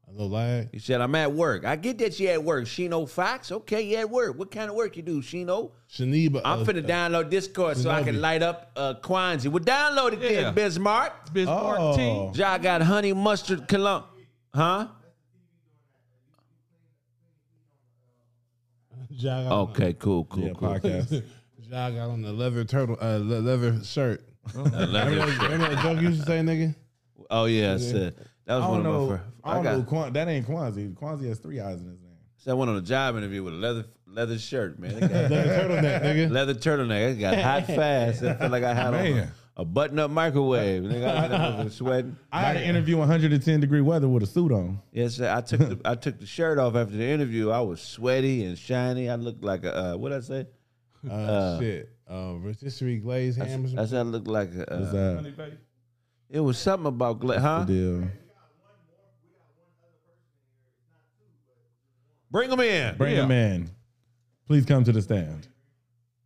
A 0.09 0.13
little 0.13 0.31
lag. 0.31 0.69
He 0.73 0.79
said, 0.79 1.01
I'm 1.01 1.15
at 1.17 1.33
work. 1.33 1.65
I 1.65 1.75
get 1.75 1.99
that 1.99 2.19
you 2.21 2.29
at 2.29 2.43
work. 2.45 2.65
Shino 2.67 3.09
Fox. 3.09 3.51
Okay, 3.51 3.83
you 3.83 3.97
at 3.97 4.09
work. 4.09 4.39
What 4.39 4.53
kind 4.53 4.71
of 4.71 4.77
work 4.77 4.97
you 4.97 5.03
do, 5.03 5.21
Shino? 5.21 5.73
Shaniba. 5.93 6.41
I'm 6.45 6.61
uh, 6.61 6.65
finna 6.65 6.87
download 6.87 7.29
Discord 7.29 7.77
so 7.77 7.91
I 7.91 8.05
can 8.05 8.21
light 8.21 8.41
up 8.43 8.71
uh, 8.77 8.95
Kwanzaa. 9.03 9.49
Well, 9.49 9.65
download 9.65 10.13
it 10.13 10.23
Yeah. 10.23 10.43
then, 10.43 10.55
Bismarck. 10.55 11.33
Bismarck 11.33 11.79
Oh. 11.81 11.97
team. 11.97 12.33
Ja 12.35 12.57
got 12.59 12.83
honey 12.83 13.13
mustard 13.15 13.67
cologne. 13.67 14.05
Huh? 14.55 14.89
Ja 19.11 19.43
got 19.43 19.53
on 19.53 19.59
Okay, 19.71 19.93
cool, 19.95 20.25
cool, 20.27 20.45
Yeah, 20.45 20.53
cool. 20.57 20.69
podcast. 20.69 21.09
the- 21.09 21.25
Ja 21.69 21.91
got 21.91 22.11
on 22.11 22.23
the 22.23 22.33
leather 22.33 22.65
turtle, 22.65 22.97
uh, 23.01 23.17
le- 23.19 23.41
leather 23.41 23.83
shirt. 23.83 24.23
leather 24.55 24.71
remember, 25.11 25.27
that- 25.27 25.51
remember 25.51 25.75
that 25.75 25.83
joke 25.83 26.01
you 26.01 26.09
used 26.11 26.21
to 26.21 26.27
say, 26.27 26.39
nigga? 26.39 26.75
Oh 27.29 27.47
yeah, 27.47 27.75
I 27.75 27.79
said 27.79 28.15
That 28.47 28.57
was 28.57 28.65
I 28.65 28.67
don't 28.69 28.77
of 28.79 28.85
know. 28.85 29.07
my 29.07 29.17
first. 29.17 29.25
I 29.45 29.55
don't 29.55 29.63
got, 29.65 29.77
know. 29.79 29.83
Quan, 29.85 30.13
that 30.13 30.29
ain't 30.29 30.47
Quanzi. 30.47 30.95
Quanzi 30.95 31.29
has 31.29 31.39
three 31.39 31.61
eyes 31.61 31.81
in 31.81 31.89
his 31.89 32.01
name. 32.01 32.13
So 32.37 32.51
I 32.53 32.55
went 32.55 32.71
on 32.71 32.77
a 32.77 32.81
job 32.83 33.17
interview 33.17 33.43
with 33.43 33.55
a 33.55 33.57
leather 33.57 33.85
leather 34.07 34.39
shirt, 34.39 34.79
man. 34.79 35.01
Got- 35.01 35.11
Leather 35.11 35.69
turtleneck, 35.69 36.03
nigga. 36.03 36.31
Leather 36.31 36.55
turtleneck. 36.55 37.13
It 37.13 37.21
got 37.21 37.39
hot 37.39 37.67
fast. 37.67 38.23
It 38.23 38.39
felt 38.39 38.53
like 38.53 38.63
I 38.63 38.73
had 38.75 38.95
on 38.95 38.95
a, 38.95 39.29
a 39.57 39.65
button 39.65 39.99
up 39.99 40.11
microwave. 40.13 40.83
Nigga, 40.85 41.05
I 41.09 41.21
had 41.21 41.33
a 41.67 41.71
sweating. 41.71 42.17
I 42.31 42.41
had 42.43 42.57
an 42.57 42.63
interview 42.63 42.97
110 42.99 43.61
degree 43.61 43.81
weather 43.81 44.07
with 44.09 44.23
a 44.23 44.27
suit 44.27 44.53
on. 44.53 44.81
Yes, 44.93 45.15
sir. 45.17 45.29
I 45.35 45.41
took 45.41 45.59
the 45.61 45.81
I 45.85 45.97
took 45.97 46.21
the 46.21 46.27
shirt 46.27 46.59
off 46.59 46.77
after 46.77 46.97
the 46.97 47.05
interview. 47.07 47.51
I 47.51 47.61
was 47.61 47.81
sweaty 47.81 48.45
and 48.45 48.57
shiny. 48.57 49.11
I 49.11 49.17
looked 49.17 49.43
like 49.43 49.65
a 49.65 49.77
uh, 49.77 49.97
what 49.97 50.13
I 50.13 50.21
say? 50.21 50.47
Uh, 51.11 51.59
shit. 51.59 51.91
Uh, 52.09 52.35
rotisserie 52.39 52.99
glazed 52.99 53.41
I, 53.41 53.47
ham. 53.47 53.65
or 53.77 53.81
I 53.81 53.87
said 53.87 53.99
I 53.99 54.03
looked 54.03 54.29
like 54.29 54.51
a, 54.55 54.59
Was 54.79 54.89
uh, 54.95 55.23
that 55.37 55.59
it 56.31 56.41
was 56.41 56.59
something 56.59 56.87
about 56.87 57.19
gla- 57.21 57.41
huh? 57.41 57.65
the 57.65 57.73
deal? 57.73 58.09
Bring 62.37 62.51
them 62.51 62.61
in. 62.61 62.97
Bring 62.99 63.17
him 63.17 63.31
in. 63.31 63.71
Please 64.47 64.67
come 64.67 64.85
to 64.85 64.93
the 64.93 65.01
stand. 65.01 65.49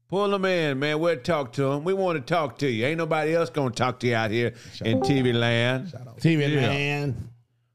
Pull 0.08 0.30
them 0.30 0.44
in, 0.44 0.80
man. 0.80 0.98
We'll 0.98 1.16
talk 1.16 1.52
to 1.52 1.62
them. 1.62 1.84
We 1.84 1.92
want 1.92 2.18
to 2.18 2.34
talk 2.34 2.58
to 2.58 2.68
you. 2.68 2.84
Ain't 2.84 2.98
nobody 2.98 3.32
else 3.32 3.48
gonna 3.48 3.70
talk 3.70 4.00
to 4.00 4.08
you 4.08 4.16
out 4.16 4.32
here 4.32 4.54
in 4.84 5.02
TV 5.02 5.32
land. 5.32 5.94
TV 6.18 6.56
land. 6.56 7.28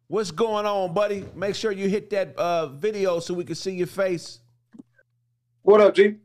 What's 0.08 0.32
going 0.32 0.66
on, 0.66 0.94
buddy? 0.94 1.24
Make 1.34 1.56
sure 1.56 1.72
you 1.72 1.88
hit 1.88 2.10
that 2.10 2.36
uh, 2.36 2.68
video 2.68 3.22
so 3.22 3.34
we 3.34 3.46
can 3.46 3.56
see 3.56 3.72
your 3.72 3.88
face. 3.88 4.42
What 5.62 5.80
up, 5.80 5.96
G? 5.96 6.16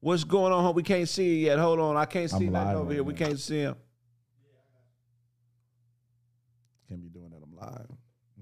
What's 0.00 0.24
going 0.24 0.52
on? 0.52 0.74
We 0.74 0.82
can't 0.82 1.08
see 1.08 1.36
you 1.36 1.46
yet. 1.46 1.60
Hold 1.60 1.78
on. 1.78 1.96
I 1.96 2.04
can't 2.04 2.32
see 2.32 2.46
I'm 2.46 2.52
nothing 2.52 2.74
over 2.74 2.84
right 2.86 2.94
here. 2.94 3.04
We 3.04 3.14
can't 3.14 3.38
see 3.38 3.60
him. 3.60 3.76
Can't 6.88 7.00
be 7.00 7.10
doing 7.10 7.30
that. 7.30 7.42
I'm 7.44 7.56
live. 7.56 7.86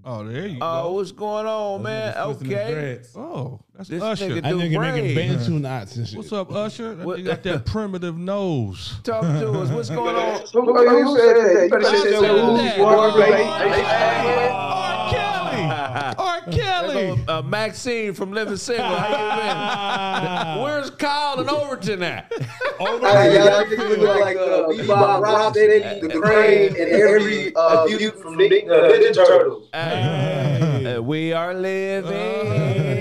Oh, 0.04 0.24
there 0.24 0.46
you 0.48 0.56
Oh, 0.56 0.58
go. 0.60 0.88
Oh, 0.88 0.92
what's 0.94 1.12
going 1.12 1.46
on, 1.46 1.82
man? 1.82 2.12
nigga 2.16 2.24
twisting 2.24 2.50
his 2.50 2.58
Okay. 2.58 3.00
Oh, 3.16 3.60
that's 3.76 3.88
This 3.88 4.02
Usher. 4.02 4.24
nigga 4.26 4.42
That 4.42 4.48
do 4.50 4.58
nigga 4.58 4.80
making 4.80 5.14
bantu 5.14 5.50
knots 5.60 5.96
and 5.96 6.08
shit. 6.08 6.16
What's 6.18 6.32
up, 6.32 6.52
Usher? 6.52 6.94
That 6.96 7.06
What- 7.06 7.18
nigga 7.20 7.24
got 7.26 7.42
that 7.44 7.66
primitive 7.66 8.18
nose. 8.18 8.94
Talk 9.04 9.22
to 9.22 9.50
us. 9.60 9.70
What's 9.70 9.90
going 9.90 10.16
on? 10.16 10.40
Who, 10.52 10.60
who 10.74 11.16
said 11.18 11.36
that? 11.36 11.62
You 11.64 11.70
better 11.70 11.84
say 11.84 11.96
said 12.10 12.22
that. 12.22 12.44
Who's 12.44 12.60
that. 12.62 12.78
Warren 12.78 13.14
Beatty? 13.14 14.81
R. 16.18 16.40
Kelly. 16.50 17.10
R. 17.10 17.16
Go, 17.16 17.38
uh, 17.38 17.42
Maxine 17.42 18.14
from 18.14 18.32
Living 18.32 18.56
Single. 18.56 18.84
How 18.84 19.08
you 19.08 20.54
been? 20.56 20.62
Where's 20.64 20.90
Kyle 20.90 21.40
and 21.40 21.50
Overton 21.50 22.02
at? 22.02 22.32
Hey, 22.82 22.88
y'all 22.88 23.64
niggas 23.64 23.98
look 23.98 24.20
like 24.20 24.36
uh, 24.36 24.66
Bebop, 24.68 25.22
Rocksteady, 25.22 26.00
the 26.00 26.08
Krang, 26.08 26.68
and 26.68 26.90
every 26.90 27.54
uh, 27.54 27.86
dude 27.86 28.14
from 28.14 28.34
uh, 28.34 28.38
Ninja 28.38 29.14
Turtles. 29.14 29.68
Hey, 29.72 30.98
we 30.98 31.32
are 31.32 31.54
living 31.54 32.91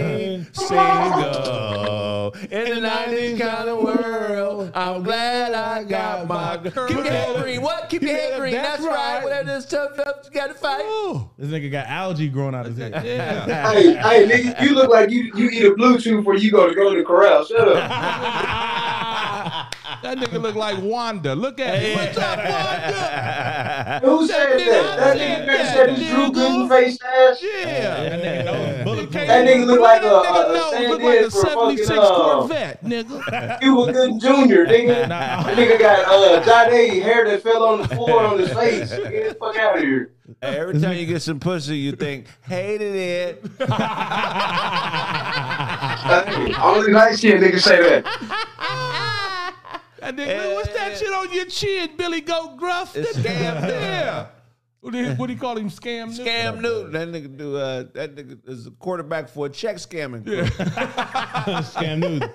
single 0.54 2.34
in 2.50 2.70
the 2.70 2.88
90s 2.88 3.40
kind 3.40 3.70
of 3.70 3.84
world. 3.84 4.72
I'm 4.74 5.04
glad 5.04 5.54
I 5.54 5.84
got 5.84 6.28
my 6.28 6.58
girl. 6.58 6.88
Keep 6.88 6.98
your 6.98 7.06
head 7.06 7.44
green. 7.44 7.62
What? 7.62 7.90
Keep 7.90 8.04
your 8.04 8.12
head 8.16 8.40
green. 8.40 8.54
That's, 8.54 8.84
That's 8.84 8.88
right. 8.88 9.16
right. 9.16 9.24
Whatever 9.24 9.48
this 9.48 9.66
tough 9.66 10.00
up, 10.00 10.26
you 10.26 10.32
got 10.32 10.48
to 10.48 10.54
fight. 10.54 10.84
This 11.38 11.50
nigga 11.50 11.72
got 11.72 11.88
algae 11.88 12.30
growing 12.30 12.56
out 12.56 12.66
his 12.66 12.78
head. 12.78 12.92
Yeah. 13.06 13.72
Hey, 13.72 13.94
hey, 13.96 14.28
nigga, 14.28 14.62
you 14.62 14.76
look 14.76 14.90
like 14.90 15.10
you 15.10 15.32
you 15.36 15.50
eat 15.50 15.66
a 15.66 15.72
Bluetooth 15.72 16.18
before 16.18 16.36
you 16.36 16.52
go 16.52 16.68
to 16.70 16.76
go 16.76 16.92
to 16.94 16.98
the 17.00 17.06
corral. 17.06 17.46
Shut 17.46 17.68
up. 17.68 17.82
That 20.02 20.18
nigga 20.18 20.42
look 20.42 20.56
like 20.56 20.82
Wanda. 20.82 21.36
Look 21.36 21.60
at 21.60 21.80
him. 21.80 21.98
What's 21.98 22.18
up, 22.18 22.38
Wanda? 22.38 24.00
Who 24.04 24.28
said 24.28 24.60
that? 24.60 24.98
That 24.98 25.18
nigga 25.18 25.46
better 25.46 25.66
said 25.66 25.90
his 25.96 26.10
Drew 26.10 26.32
Gooden 26.32 26.70
face 26.70 27.00
ass. 27.02 27.44
Yeah. 27.44 28.04
That 28.04 28.24
nigga 28.24 28.46
nose 28.46 28.84
bulletproof. 28.84 29.28
That 29.28 29.48
nigga 29.48 29.66
look 29.68 29.80
like 29.80 30.02
a, 30.02 30.08
a, 30.08 30.20
a 30.20 30.54
nose 30.54 30.58
look 30.58 30.74
stand 30.74 31.04
like 31.04 31.18
in 31.20 31.26
a 31.26 31.30
for 31.30 31.42
fucking 31.44 31.78
76 31.78 31.90
uh, 31.92 32.16
Corvette, 32.16 32.84
nigga. 32.84 33.60
Cuba 33.62 33.94
Gooding 33.94 34.20
Jr. 34.20 34.28
Nigga, 34.66 35.08
that 35.08 35.58
nigga 35.58 35.80
got 35.80 36.06
uh, 36.08 36.70
Jade 36.70 37.04
hair 37.04 37.30
that 37.30 37.44
fell 37.44 37.64
on 37.64 37.82
the 37.82 37.88
floor 37.90 38.24
on 38.26 38.40
his 38.40 38.52
face. 38.54 38.90
Get 38.90 39.30
the 39.30 39.36
fuck 39.36 39.56
out 39.56 39.78
of 39.78 39.84
here. 39.84 40.12
Every 40.42 40.80
time 40.80 40.98
you 40.98 41.06
get 41.06 41.22
some 41.22 41.40
pussy, 41.40 41.78
you 41.78 41.92
think, 41.92 42.26
hated 42.42 42.96
it. 42.96 43.46
Hey, 46.02 46.54
Only 46.56 46.92
nice 46.92 47.20
shit 47.20 47.40
nigga 47.40 47.60
say 47.62 47.80
that. 47.80 48.06
That 50.02 50.16
nigga, 50.16 50.44
look, 50.46 50.56
what's 50.56 50.74
that 50.74 50.98
shit 50.98 51.14
on 51.14 51.32
your 51.32 51.46
chin, 51.46 51.92
Billy 51.96 52.22
Goat 52.22 52.58
Gruff? 52.58 52.96
It's 52.98 53.14
That 53.14 53.24
Scam 53.24 53.70
Yeah. 53.70 54.28
What 54.82 54.94
do 54.94 54.98
you, 55.00 55.12
what 55.12 55.28
do 55.28 55.34
you 55.34 55.40
call 55.40 55.56
him? 55.58 55.70
Scam 55.70 56.08
Newton? 56.08 56.26
Scam 56.26 56.60
Newton. 56.60 56.92
That 56.92 57.08
nigga 57.10 57.38
do. 57.38 57.56
Uh, 57.56 57.84
that 57.94 58.16
nigga 58.16 58.50
is 58.50 58.66
a 58.66 58.72
quarterback 58.72 59.30
for 59.30 59.46
a 59.46 59.50
check 59.50 59.76
scamming. 59.76 60.26
crew. 60.26 60.42
Scam 61.62 62.00
nude. 62.00 62.32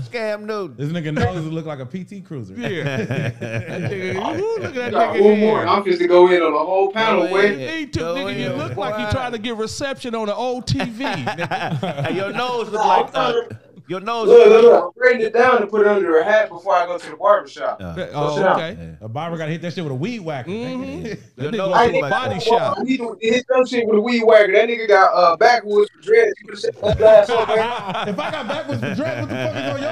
Scam 0.00 0.42
Newton. 0.42 0.76
This 0.76 0.92
nigga 0.92 1.14
nose 1.14 1.46
look 1.46 1.64
like 1.64 1.78
a 1.78 1.86
PT 1.86 2.22
cruiser. 2.22 2.52
Yeah. 2.52 2.96
that 3.06 3.90
nigga, 3.90 4.38
ooh, 4.38 4.56
look 4.62 4.64
at 4.64 4.74
that 4.74 4.92
Got 4.92 5.16
nigga. 5.16 5.24
one 5.24 5.40
more. 5.40 5.66
I'm 5.66 5.82
just 5.86 5.98
to 6.00 6.06
go 6.06 6.30
in 6.30 6.42
on 6.42 6.52
the 6.52 6.58
whole 6.58 6.92
panel. 6.92 7.32
Wait. 7.32 7.54
ahead. 7.54 7.78
He 7.78 7.86
took 7.86 8.02
Go 8.02 8.14
nigga, 8.16 8.38
you 8.40 8.50
in, 8.50 8.58
look 8.58 8.76
like 8.76 8.98
you 8.98 9.06
boy. 9.06 9.12
trying 9.12 9.32
to 9.32 9.38
get 9.38 9.56
reception 9.56 10.14
on 10.14 10.28
an 10.28 10.34
old 10.34 10.66
TV. 10.66 10.98
nigga. 11.24 12.14
Your 12.14 12.30
nose 12.32 12.68
look 12.68 12.84
like. 12.84 13.08
Uh, 13.14 13.40
your 13.88 14.00
nose. 14.00 14.28
Look, 14.28 14.48
look, 14.48 14.62
look. 14.62 14.84
I'm 14.84 14.90
braiding 14.96 15.26
it 15.26 15.32
down 15.32 15.62
and 15.62 15.70
put 15.70 15.82
it 15.82 15.86
under 15.86 16.18
a 16.18 16.24
hat 16.24 16.48
before 16.48 16.74
I 16.74 16.86
go 16.86 16.98
to 16.98 17.10
the 17.10 17.16
barber 17.16 17.48
shop. 17.48 17.80
Uh, 17.80 17.94
sit 17.94 18.10
oh, 18.14 18.38
down. 18.38 18.60
okay. 18.60 18.96
A 19.00 19.08
barber 19.08 19.36
gotta 19.36 19.52
hit 19.52 19.62
that 19.62 19.72
shit 19.72 19.84
with 19.84 19.92
a 19.92 19.96
weed 19.96 20.20
whacker. 20.20 20.50
Mhm. 20.50 21.04
Your 21.36 21.50
That 21.50 21.54
nigga 21.54 21.56
nose 21.56 21.76
to 21.76 21.84
look 21.84 21.92
the 21.92 22.00
body 22.10 22.40
shop. 22.40 22.78
He 22.86 22.96
hit 23.28 23.46
some 23.52 23.66
shit 23.66 23.86
with 23.86 23.98
a 23.98 24.00
weed 24.00 24.24
whacker. 24.24 24.52
That 24.52 24.68
nigga 24.68 24.88
got 24.88 25.12
uh, 25.14 25.36
backwoods 25.36 25.90
for 25.90 26.02
dreads. 26.02 26.34
You 26.40 26.46
could 26.46 26.54
have 26.54 26.60
said 26.60 26.74
that 26.82 27.00
last 27.00 27.30
on, 27.30 27.46
man. 27.48 28.08
if 28.08 28.18
I 28.18 28.30
got 28.30 28.48
backwards 28.48 28.80
for 28.80 28.94
dread, 28.94 29.20
what 29.20 29.28
the 29.28 29.36
fuck 29.36 29.56
is 29.56 29.70
on 29.72 29.80
your 29.80 29.90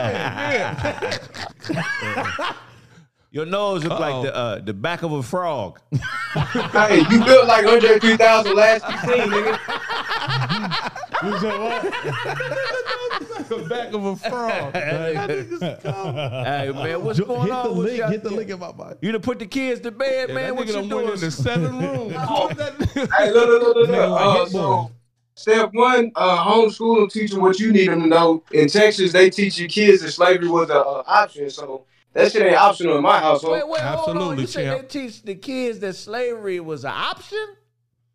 head? 1.79 2.57
Your 3.35 3.47
nose 3.47 3.83
look 3.83 3.95
Uh-oh. 3.95 4.01
like 4.01 4.23
the 4.23 4.37
uh, 4.37 4.59
the 4.61 4.73
back 4.73 5.03
of 5.03 5.11
a 5.11 5.21
frog. 5.23 5.81
Hey, 6.73 6.99
you 7.11 7.25
built 7.25 7.47
like 7.47 7.65
Andre 7.67 7.99
3000 7.99 8.55
last 8.57 8.85
you 8.89 8.99
seen, 9.13 9.31
nigga. 9.31 9.59
You 11.25 11.39
said 11.39 11.59
what? 11.59 11.83
The 13.49 13.67
back 13.69 13.93
of 13.93 14.05
a 14.05 14.17
frog. 14.17 14.73
hey 14.75 16.71
man, 16.75 17.05
what's 17.05 17.19
Hit 17.19 17.29
going 17.29 17.49
the 17.49 17.55
on? 17.55 17.77
What 17.77 17.87
link, 17.87 17.99
y'all 17.99 18.11
hit 18.11 18.23
the 18.23 18.29
doing? 18.31 18.39
link 18.41 18.51
in 18.51 18.59
my 18.59 18.73
body. 18.73 18.97
You 19.03 19.13
done 19.13 19.21
put 19.21 19.39
the 19.39 19.47
kids 19.47 19.81
to 19.83 19.91
bed, 19.91 20.29
Yeah, 20.29 20.35
man. 20.35 20.45
that 20.47 20.57
What 20.57 20.65
nigga 20.67 20.69
you 20.69 20.73
done 20.75 20.89
doing? 20.89 21.05
went 21.07 21.15
into 21.23 21.31
seven 21.31 21.79
rooms. 21.79 22.13
Hey, 22.15 23.31
look, 23.33 23.49
look, 23.49 23.63
look, 23.63 23.77
look, 23.77 23.89
Nigga 23.89 24.11
look. 24.11 24.47
Uh, 24.47 24.47
so, 24.51 24.91
step 25.35 25.71
one, 25.73 26.13
uh, 26.17 26.45
homeschool 26.45 26.97
them, 27.01 27.09
teach 27.09 27.31
them 27.33 27.41
what 27.41 27.59
you 27.59 27.73
need 27.73 27.89
them 27.89 28.01
to 28.03 28.07
know. 28.07 28.43
In 28.53 28.69
Texas, 28.69 29.13
they 29.13 29.31
teach 29.31 29.59
your 29.59 29.69
kids 29.69 30.03
that 30.03 30.13
slavery 30.13 30.49
was 30.49 30.71
an 30.71 30.77
uh, 30.77 31.03
option. 31.07 31.51
So 31.51 31.85
that 32.13 32.33
shit 32.33 32.43
ain't 32.43 32.57
optional 32.57 32.97
in 32.97 33.03
my 33.03 33.19
household. 33.19 33.55
Wait, 33.55 33.69
wait, 33.69 33.81
hold 33.83 34.09
on. 34.11 34.17
Absolutely, 34.17 34.41
You 34.43 34.47
say 34.47 34.65
champ. 34.65 34.81
they 34.83 34.87
teach 35.07 35.23
the 35.23 35.35
kids 35.35 35.79
that 35.81 35.95
slavery 35.95 36.61
was 36.61 36.85
an 36.85 36.93
option? 36.95 37.47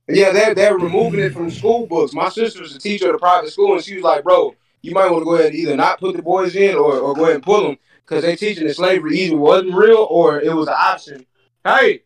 Yeah, 0.07 0.31
they're, 0.31 0.56
they're 0.56 0.76
removing 0.77 1.19
it 1.19 1.34
from 1.34 1.52
school 1.52 1.86
books. 1.86 2.14
My 2.14 2.30
sister's 2.30 2.76
a 2.76 2.80
teacher 2.80 3.10
at 3.10 3.15
a 3.15 3.19
private 3.19 3.52
school, 3.52 3.73
and 3.76 3.84
she 3.84 3.94
was 3.95 4.03
like, 4.03 4.23
bro, 4.23 4.56
you 4.81 4.93
might 4.93 5.11
want 5.11 5.22
to 5.22 5.26
go 5.26 5.35
ahead 5.35 5.47
and 5.47 5.56
either 5.56 5.76
not 5.76 5.99
put 5.99 6.15
the 6.15 6.22
boys 6.22 6.56
in 6.56 6.76
or, 6.76 6.97
or 6.97 7.14
go 7.14 7.23
ahead 7.23 7.35
and 7.35 7.43
pull 7.43 7.64
them 7.64 7.77
because 8.06 8.23
they 8.23 8.35
teaching 8.35 8.68
that 8.68 8.76
slavery 8.76 9.18
either 9.19 9.38
wasn't 9.38 9.73
real 9.73 10.07
or 10.10 10.39
it 10.39 10.53
was 10.53 10.68
an 10.68 10.76
option. 10.77 11.26
Hey, 11.64 12.01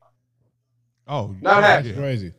Oh, 1.08 1.36
Not 1.42 1.62
yeah, 1.62 1.68
happy. 1.68 1.88
That's 1.90 2.00
crazy. 2.00 2.34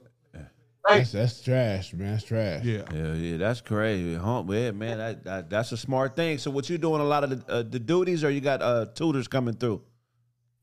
That's, 0.87 1.13
that's 1.13 1.41
trash, 1.41 1.95
man. 1.95 2.13
That's 2.13 2.25
trash. 2.25 2.63
Yeah. 2.65 2.83
Yeah, 2.93 3.15
yeah, 3.15 3.37
that's 3.39 3.63
crazy. 3.63 4.17
Huh? 4.17 4.45
Yeah, 4.49 4.71
man, 4.73 4.99
that, 4.99 5.25
that, 5.25 5.51
that's 5.51 5.73
a 5.73 5.79
smart 5.79 6.15
thing. 6.15 6.37
So, 6.37 6.51
what 6.51 6.69
you 6.69 6.77
doing? 6.77 7.01
A 7.01 7.05
lot 7.05 7.25
of 7.25 7.31
the, 7.31 7.53
uh, 7.53 7.63
the 7.63 7.79
duties, 7.79 8.23
or 8.23 8.31
you 8.31 8.43
got 8.43 8.61
uh, 8.61 8.87
tutors 8.95 9.27
coming 9.27 9.55
through? 9.55 9.81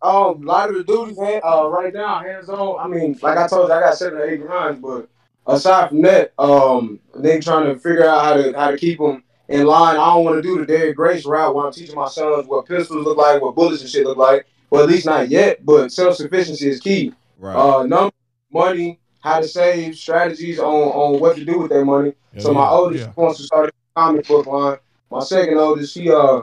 Um, 0.04 0.44
a 0.44 0.46
lot 0.46 0.70
of 0.70 0.76
the 0.76 0.84
duties 0.84 1.18
uh, 1.18 1.68
right 1.70 1.94
now, 1.94 2.20
hands 2.20 2.50
on. 2.50 2.80
I 2.80 2.88
mean, 2.88 3.18
like 3.22 3.38
I 3.38 3.48
told 3.48 3.70
you, 3.70 3.74
I 3.74 3.80
got 3.80 3.96
seven 3.96 4.20
or 4.20 4.26
eight 4.26 4.42
grinds, 4.42 4.80
but 4.80 5.10
aside 5.48 5.90
from 5.90 6.02
that, 6.04 6.34
um, 6.38 7.00
they 7.16 7.40
trying 7.40 7.74
to 7.74 7.80
figure 7.80 8.08
out 8.08 8.24
how 8.24 8.34
to 8.36 8.54
how 8.54 8.72
to 8.72 8.78
keep 8.78 9.00
them 9.00 9.24
in 9.52 9.66
line. 9.66 9.98
I 9.98 10.06
don't 10.14 10.24
want 10.26 10.38
to 10.38 10.42
do 10.42 10.60
the 10.60 10.66
Derrick 10.66 10.96
Grace 10.96 11.26
route 11.26 11.54
where 11.54 11.66
I'm 11.66 11.74
teaching 11.74 11.96
my 11.96 12.08
sons 12.08 12.48
what 12.48 12.66
pistols 12.68 13.06
look 13.06 13.18
like, 13.18 13.42
what 13.42 13.56
bullets 13.56 13.82
and 13.82 13.90
shit 13.90 14.06
look 14.06 14.18
like. 14.18 14.46
Well, 14.70 14.84
at 14.84 14.90
least 14.90 15.06
not 15.06 15.30
yet. 15.30 15.66
But 15.66 15.92
self 15.92 16.16
sufficiency 16.16 16.70
is 16.70 16.80
key. 16.80 17.14
Right. 17.38 17.56
Uh, 17.56 17.84
number, 17.84 18.14
money, 18.52 19.00
how 19.20 19.40
to 19.42 19.48
save, 19.48 19.96
strategies 19.96 20.60
on 20.60 20.66
on 20.66 21.20
what 21.20 21.36
to 21.38 21.46
do 21.46 21.60
with 21.60 21.70
their 21.70 21.86
money. 21.86 22.14
Yeah, 22.34 22.42
so 22.44 22.54
my 22.54 22.68
oldest 22.68 23.06
Yeah. 23.06 23.14
wants 23.16 23.40
to 23.40 23.44
start 23.44 23.70
a 23.70 24.00
comic 24.00 24.28
book 24.28 24.46
line. 24.46 24.78
My 25.10 25.20
second 25.20 25.58
oldest, 25.58 25.96
he 25.98 26.10
uh 26.12 26.42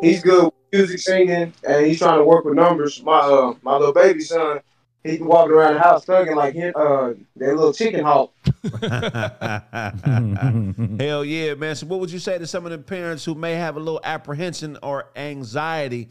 he's 0.00 0.22
good 0.22 0.44
with 0.44 0.54
music, 0.72 1.00
singing, 1.00 1.52
and 1.66 1.86
he's 1.86 1.98
trying 1.98 2.18
to 2.18 2.24
work 2.24 2.44
with 2.44 2.54
numbers. 2.54 3.02
My 3.02 3.18
uh 3.18 3.54
my 3.62 3.76
little 3.76 3.92
baby 3.94 4.20
son, 4.20 4.60
he 5.06 5.18
can 5.18 5.26
walk 5.26 5.50
around 5.50 5.74
the 5.74 5.80
house 5.80 6.04
thugging 6.04 6.36
like 6.36 6.54
him, 6.54 6.72
uh 6.76 7.12
that 7.36 7.56
little 7.56 7.72
chicken 7.72 8.04
hawk. 8.04 8.32
Hell 11.00 11.24
yeah, 11.24 11.54
man. 11.54 11.74
So, 11.76 11.86
what 11.86 12.00
would 12.00 12.10
you 12.10 12.18
say 12.18 12.38
to 12.38 12.46
some 12.46 12.64
of 12.64 12.72
the 12.72 12.78
parents 12.78 13.24
who 13.24 13.34
may 13.34 13.54
have 13.54 13.76
a 13.76 13.78
little 13.78 14.00
apprehension 14.04 14.78
or 14.82 15.10
anxiety 15.16 16.08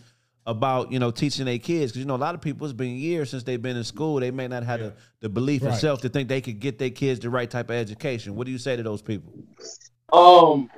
about 0.47 0.91
you 0.91 0.99
know 0.99 1.09
teaching 1.11 1.45
their 1.45 1.57
kids 1.57 1.91
because 1.91 1.99
you 1.99 2.05
know 2.05 2.15
a 2.15 2.17
lot 2.17 2.35
of 2.35 2.41
people 2.41 2.65
it's 2.65 2.73
been 2.73 2.95
years 2.95 3.31
since 3.31 3.43
they've 3.43 3.61
been 3.61 3.77
in 3.77 3.83
school. 3.83 4.19
They 4.19 4.31
may 4.31 4.47
not 4.47 4.63
have 4.63 4.79
the, 4.79 4.93
the 5.21 5.29
belief 5.29 5.61
in 5.63 5.69
Right. 5.69 5.79
self 5.79 6.01
to 6.01 6.09
think 6.09 6.29
they 6.29 6.41
could 6.41 6.59
get 6.59 6.77
their 6.77 6.91
kids 6.91 7.19
the 7.19 7.29
right 7.29 7.49
type 7.49 7.69
of 7.69 7.75
education. 7.75 8.35
What 8.35 8.45
do 8.45 8.51
you 8.51 8.57
say 8.59 8.75
to 8.75 8.83
those 8.83 9.01
people? 9.01 9.33
Um, 10.13 10.69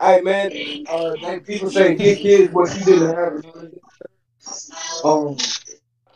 hey 0.00 0.20
man, 0.20 0.52
uh, 0.88 1.38
people 1.44 1.70
say 1.70 1.94
get 1.96 2.18
kids 2.18 2.52
what 2.52 2.76
you 2.78 2.84
didn't 2.84 3.16
have. 3.16 3.44
Um, 5.04 5.36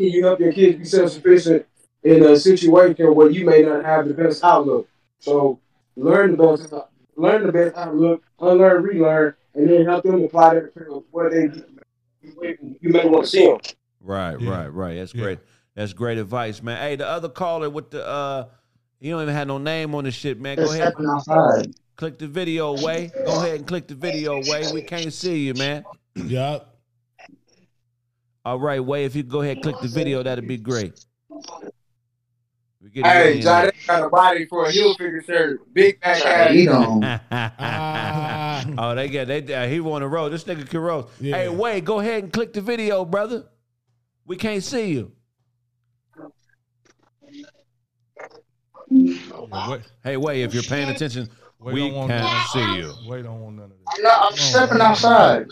can 0.03 0.11
you 0.13 0.25
help 0.25 0.41
your 0.41 0.53
kids 0.53 0.79
be 0.79 0.85
self 0.85 1.11
sufficient 1.11 1.65
in 2.03 2.25
a 2.25 2.37
situation 2.37 3.15
where 3.15 3.31
you 3.31 3.45
may 3.45 3.63
not 3.63 3.85
have 3.85 4.09
the 4.09 4.15
best 4.15 4.43
outlook? 4.43 4.89
So 5.21 5.61
learn 5.97 6.37
the 6.37 6.37
best, 6.37 6.75
learn 7.17 7.47
the 7.47 7.53
best 7.53 7.77
outlook, 7.77 8.25
unlearn, 8.41 8.83
relearn, 8.83 9.35
and 9.55 9.71
then 9.71 9.85
help 9.85 10.03
them 10.03 10.25
apply 10.25 10.55
that 10.55 10.75
to 10.75 11.05
where 11.13 11.31
they 11.31 11.63
you 12.81 12.91
may 12.91 13.07
want 13.09 13.25
to 13.25 13.31
see 13.31 13.47
them. 13.47 13.59
Right, 14.01 14.35
right, 14.35 14.69
right. 14.69 14.95
That's 14.97 15.13
great. 15.13 15.39
That's 15.77 15.93
great 15.93 16.19
advice, 16.19 16.63
man. 16.63 16.79
Hey, 16.79 16.97
the 16.97 17.07
other 17.07 17.29
caller 17.29 17.71
with 17.71 17.91
the 17.91 18.05
uh, 18.05 18.49
you 18.99 19.13
don't 19.13 19.23
even 19.23 19.35
have 19.35 19.47
no 19.47 19.59
name 19.59 19.95
on 19.95 20.05
the 20.05 20.11
shit, 20.11 20.41
man. 20.41 20.57
Go 20.57 20.65
It's 20.65 20.75
ahead. 20.75 21.75
Click 21.97 22.19
the 22.19 22.27
video 22.27 22.77
away. 22.77 23.13
Go 23.25 23.41
ahead 23.41 23.57
and 23.57 23.67
click 23.67 23.87
the 23.87 23.95
video 23.95 24.43
away. 24.43 24.65
We 24.73 24.83
can't 24.83 25.13
see 25.13 25.47
you, 25.47 25.55
man. 25.55 25.85
Yup. 26.17 26.72
All 28.45 28.59
right, 28.59 28.81
Way. 28.85 29.05
If 29.05 29.15
you 29.15 29.23
go 29.23 29.43
ahead 29.43 29.59
and 29.59 29.63
click 29.63 29.77
the 29.81 29.87
video, 29.89 30.23
that'd 30.23 30.49
be 30.49 30.57
great. 30.57 31.05
We 32.83 32.91
get 32.91 33.01
it 33.01 33.07
Hey, 33.07 33.37
in. 33.37 33.43
John, 33.43 33.65
they 33.67 33.73
got 33.87 34.03
a 34.03 34.09
body 34.09 34.47
for 34.47 34.65
a 34.65 34.71
heel 34.73 34.95
figure 34.95 35.23
shirt. 35.23 35.73
Big 35.73 36.01
back 36.01 36.25
ass. 36.27 36.51
oh, 38.79 38.95
they 38.97 39.09
get 39.09 39.29
they. 39.29 39.55
Uh, 39.55 39.69
he 39.69 39.79
want 39.81 40.03
to 40.03 40.09
roll. 40.09 40.29
This 40.29 40.43
nigga 40.45 40.69
can 40.69 40.81
roll. 40.81 41.09
Hey, 41.21 41.49
Way, 41.49 41.81
go 41.81 42.01
ahead 42.01 42.25
and 42.25 42.33
click 42.33 42.53
the 42.53 42.61
video, 42.61 43.05
brother. 43.05 43.45
We 44.27 44.37
can't 44.37 44.63
see 44.65 44.91
you. 44.93 45.13
Hey, 50.03 50.17
Way, 50.17 50.43
if 50.43 50.53
you're 50.53 50.63
paying 50.65 50.89
attention, 50.89 51.29
Way 51.61 51.73
we 51.75 51.81
don't 51.89 51.95
want 51.95 52.11
can't 52.11 52.25
none- 52.25 52.47
see 52.49 52.77
you. 52.79 52.93
Way 53.09 53.23
don't 53.23 53.41
want 53.41 53.55
none 53.57 53.65
of 53.67 53.71
this. 53.71 53.79
I'm, 53.97 54.03
not, 54.03 54.33
I'm 54.33 54.37
stepping 54.37 54.81
outside. 54.81 55.47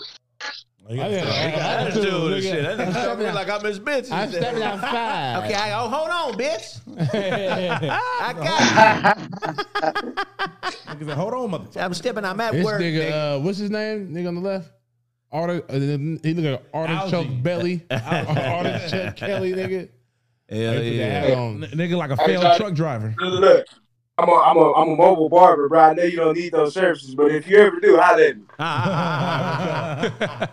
I 0.91 0.97
got 0.97 1.87
attitude 1.87 2.33
and 2.33 2.43
shit. 2.43 2.62
That 2.62 2.79
nigga 2.79 2.91
stepping 2.93 3.27
in 3.27 3.35
like 3.35 3.49
I'm 3.49 3.65
his 3.65 3.79
bitch. 3.81 4.11
I'm 4.11 4.31
stepping 4.31 4.62
outside. 4.62 5.45
Okay, 5.45 5.55
I, 5.55 5.73
oh, 5.81 5.89
hold 5.89 6.11
on, 6.11 6.33
bitch. 6.35 6.81
I 7.91 8.33
got 8.33 9.17
Nigga 10.89 11.07
said, 11.07 11.17
hold 11.17 11.35
on, 11.35 11.51
mother. 11.51 11.81
I'm 11.81 11.95
stepping. 11.95 12.25
I'm 12.25 12.41
at 12.41 12.53
This 12.53 12.65
work. 12.65 12.81
nigga, 12.81 13.11
nigga. 13.11 13.37
uh, 13.37 13.41
what's 13.41 13.59
his 13.59 13.71
name? 13.71 14.12
Nigga 14.12 14.29
on 14.29 14.35
the 14.37 14.41
left. 14.41 14.71
Arti- 15.33 15.62
uh, 15.69 15.79
he 16.25 16.35
look 16.35 16.61
like 16.61 16.62
artichoke 16.75 17.12
Algae. 17.27 17.29
belly. 17.37 17.83
artichoke 17.91 19.17
Kelly, 19.17 19.53
nigga. 19.53 19.89
Hell 20.49 20.73
They 20.73 20.77
put 20.77 20.83
the 20.83 20.91
yeah. 20.91 21.25
N- 21.37 21.61
Nigga 21.75 21.97
like 21.97 22.11
a 22.11 22.17
failed 22.17 22.57
truck 22.57 22.75
driver. 22.75 23.15
Look, 23.21 23.41
look, 23.41 23.67
I'm 24.21 24.29
a, 24.29 24.33
I'm 24.43 24.57
a, 24.57 24.73
I'm 24.75 24.89
a 24.91 24.97
mobile 24.97 25.29
barber, 25.29 25.69
bro. 25.69 25.81
I 25.81 25.95
know 25.95 26.03
you 26.05 26.17
don't 26.17 26.37
need 26.37 26.53
those 26.53 26.75
services, 26.75 27.15
but 27.15 27.33
if 27.33 27.47
you 27.49 27.57
ever 27.59 27.81
do, 27.81 27.97
holla 27.99 28.23
at 28.29 28.37
me. 28.37 28.43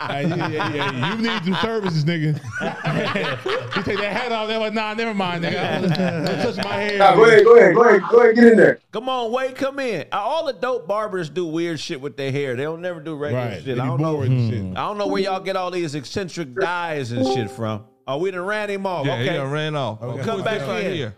Hey, 0.07 0.27
yeah, 0.27 0.47
yeah, 0.49 0.73
yeah, 0.73 1.15
You 1.15 1.21
need 1.21 1.43
some 1.43 1.55
services, 1.61 2.03
nigga. 2.05 2.33
you 3.75 3.83
take 3.83 3.99
that 3.99 4.13
hat 4.13 4.31
off. 4.31 4.47
They're 4.47 4.57
like, 4.57 4.73
nah, 4.73 4.93
never 4.93 5.13
mind, 5.13 5.43
nigga. 5.43 5.81
Don't 6.25 6.55
touch 6.55 6.65
my 6.65 6.73
hair. 6.75 6.97
Nah, 6.97 7.15
go 7.15 7.25
ahead, 7.25 7.43
go 7.43 7.55
ahead, 7.57 7.75
go 7.75 7.83
ahead, 7.83 8.01
go 8.09 8.17
ahead, 8.23 8.35
get 8.35 8.43
in 8.45 8.57
there. 8.57 8.79
Come 8.91 9.09
on, 9.09 9.31
Wade, 9.31 9.55
come 9.55 9.79
in. 9.79 10.07
Uh, 10.11 10.17
All 10.17 10.45
the 10.45 10.53
dope 10.53 10.87
barbers 10.87 11.29
do 11.29 11.45
weird 11.45 11.79
shit 11.79 11.99
with 12.01 12.17
their 12.17 12.31
hair. 12.31 12.55
They 12.55 12.63
don't 12.63 12.81
never 12.81 12.99
do 12.99 13.15
regular 13.15 13.45
Right. 13.45 13.63
shit. 13.63 13.79
I 13.79 13.85
don't 13.85 14.01
know. 14.01 14.13
bored 14.15 14.27
and 14.29 14.49
shit. 14.51 14.77
I 14.77 14.87
don't 14.87 14.97
know 14.97 15.07
where 15.07 15.21
y'all 15.21 15.39
get 15.39 15.55
all 15.55 15.71
these 15.71 15.93
eccentric 15.95 16.55
dyes 16.55 17.11
and 17.11 17.25
shit 17.27 17.51
from. 17.51 17.83
Oh, 18.07 18.17
we 18.17 18.31
done 18.31 18.45
ran 18.45 18.69
him 18.69 18.85
off. 18.85 19.05
Yeah, 19.05 19.17
he 19.21 19.27
okay. 19.27 19.37
done 19.37 19.51
ran 19.51 19.75
off. 19.75 20.01
Okay. 20.01 20.19
Who 20.19 20.25
Come 20.25 20.39
is 20.39 20.45
back 20.45 20.59
this 20.59 20.67
right 20.69 20.85
in. 20.85 20.93
here? 20.95 21.15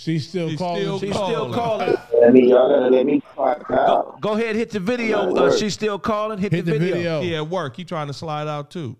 She's 0.00 0.26
still 0.28 0.48
She's 0.48 0.58
calling. 0.58 0.80
still 0.82 0.98
She's 0.98 1.10
still 1.14 1.52
calling. 1.52 1.52
calling. 1.52 1.94
Let 2.22 2.32
me, 2.32 2.48
y'all 2.48 2.70
gotta 2.70 2.88
let 2.88 3.04
me 3.04 3.22
Go, 3.36 4.16
go 4.18 4.32
ahead, 4.32 4.56
hit 4.56 4.70
the 4.70 4.80
video. 4.80 5.30
Might 5.30 5.42
Uh, 5.42 5.56
she's 5.56 5.74
still 5.74 5.98
calling. 5.98 6.38
Hit, 6.38 6.52
Hit 6.52 6.64
the, 6.64 6.72
the 6.72 6.78
video. 6.78 6.94
video. 6.94 7.20
He 7.20 7.36
at 7.36 7.46
work. 7.46 7.76
He 7.76 7.84
trying 7.84 8.06
to 8.06 8.14
slide 8.14 8.48
out 8.48 8.70
too. 8.70 8.96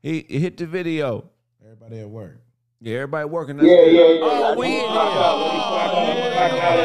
He, 0.00 0.24
he 0.28 0.38
hit 0.38 0.56
the 0.56 0.66
video. 0.66 1.28
Everybody 1.60 1.98
at 2.00 2.08
work. 2.08 2.40
Yeah, 2.84 2.96
everybody 2.96 3.24
working. 3.24 3.58
Yeah, 3.60 3.64
yeah, 3.64 3.86
yeah. 3.86 4.18
Oh, 4.20 4.54
we 4.58 4.66
in 4.66 4.72
here. 4.72 4.90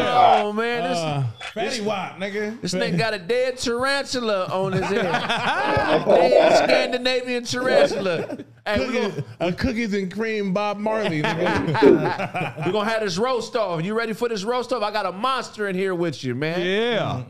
Oh, 0.08 0.54
man, 0.54 0.84
this 0.90 0.98
Uh, 0.98 1.24
Fatty 1.54 1.82
Wop, 1.82 2.18
nigga. 2.18 2.62
this 2.62 2.74
nigga 2.74 2.98
got 2.98 3.14
a 3.14 3.20
dead 3.20 3.58
tarantula 3.58 4.46
on 4.46 4.72
his 4.72 4.86
head. 4.86 5.04
dead 6.06 6.64
Scandinavian 6.64 7.44
tarantula. 7.44 8.38
Hey, 8.66 8.88
we 8.88 8.94
gonna, 8.94 9.10
cookies, 9.10 9.24
uh, 9.42 9.52
cookies 9.58 9.94
and 9.94 10.14
cream 10.14 10.54
Bob 10.54 10.78
Marley. 10.78 11.22
nigga. 11.24 12.66
we 12.66 12.72
gonna 12.72 12.90
have 12.90 13.02
this 13.02 13.18
roast 13.18 13.58
off. 13.58 13.84
You 13.84 13.94
ready 13.94 14.14
for 14.14 14.30
this 14.30 14.46
roast 14.46 14.72
off? 14.72 14.82
I 14.82 14.92
got 14.92 15.06
a 15.06 15.12
monster 15.12 15.68
in 15.68 15.76
here 15.76 15.94
with 15.94 16.24
you, 16.24 16.34
man. 16.34 16.62
Yeah. 16.62 17.24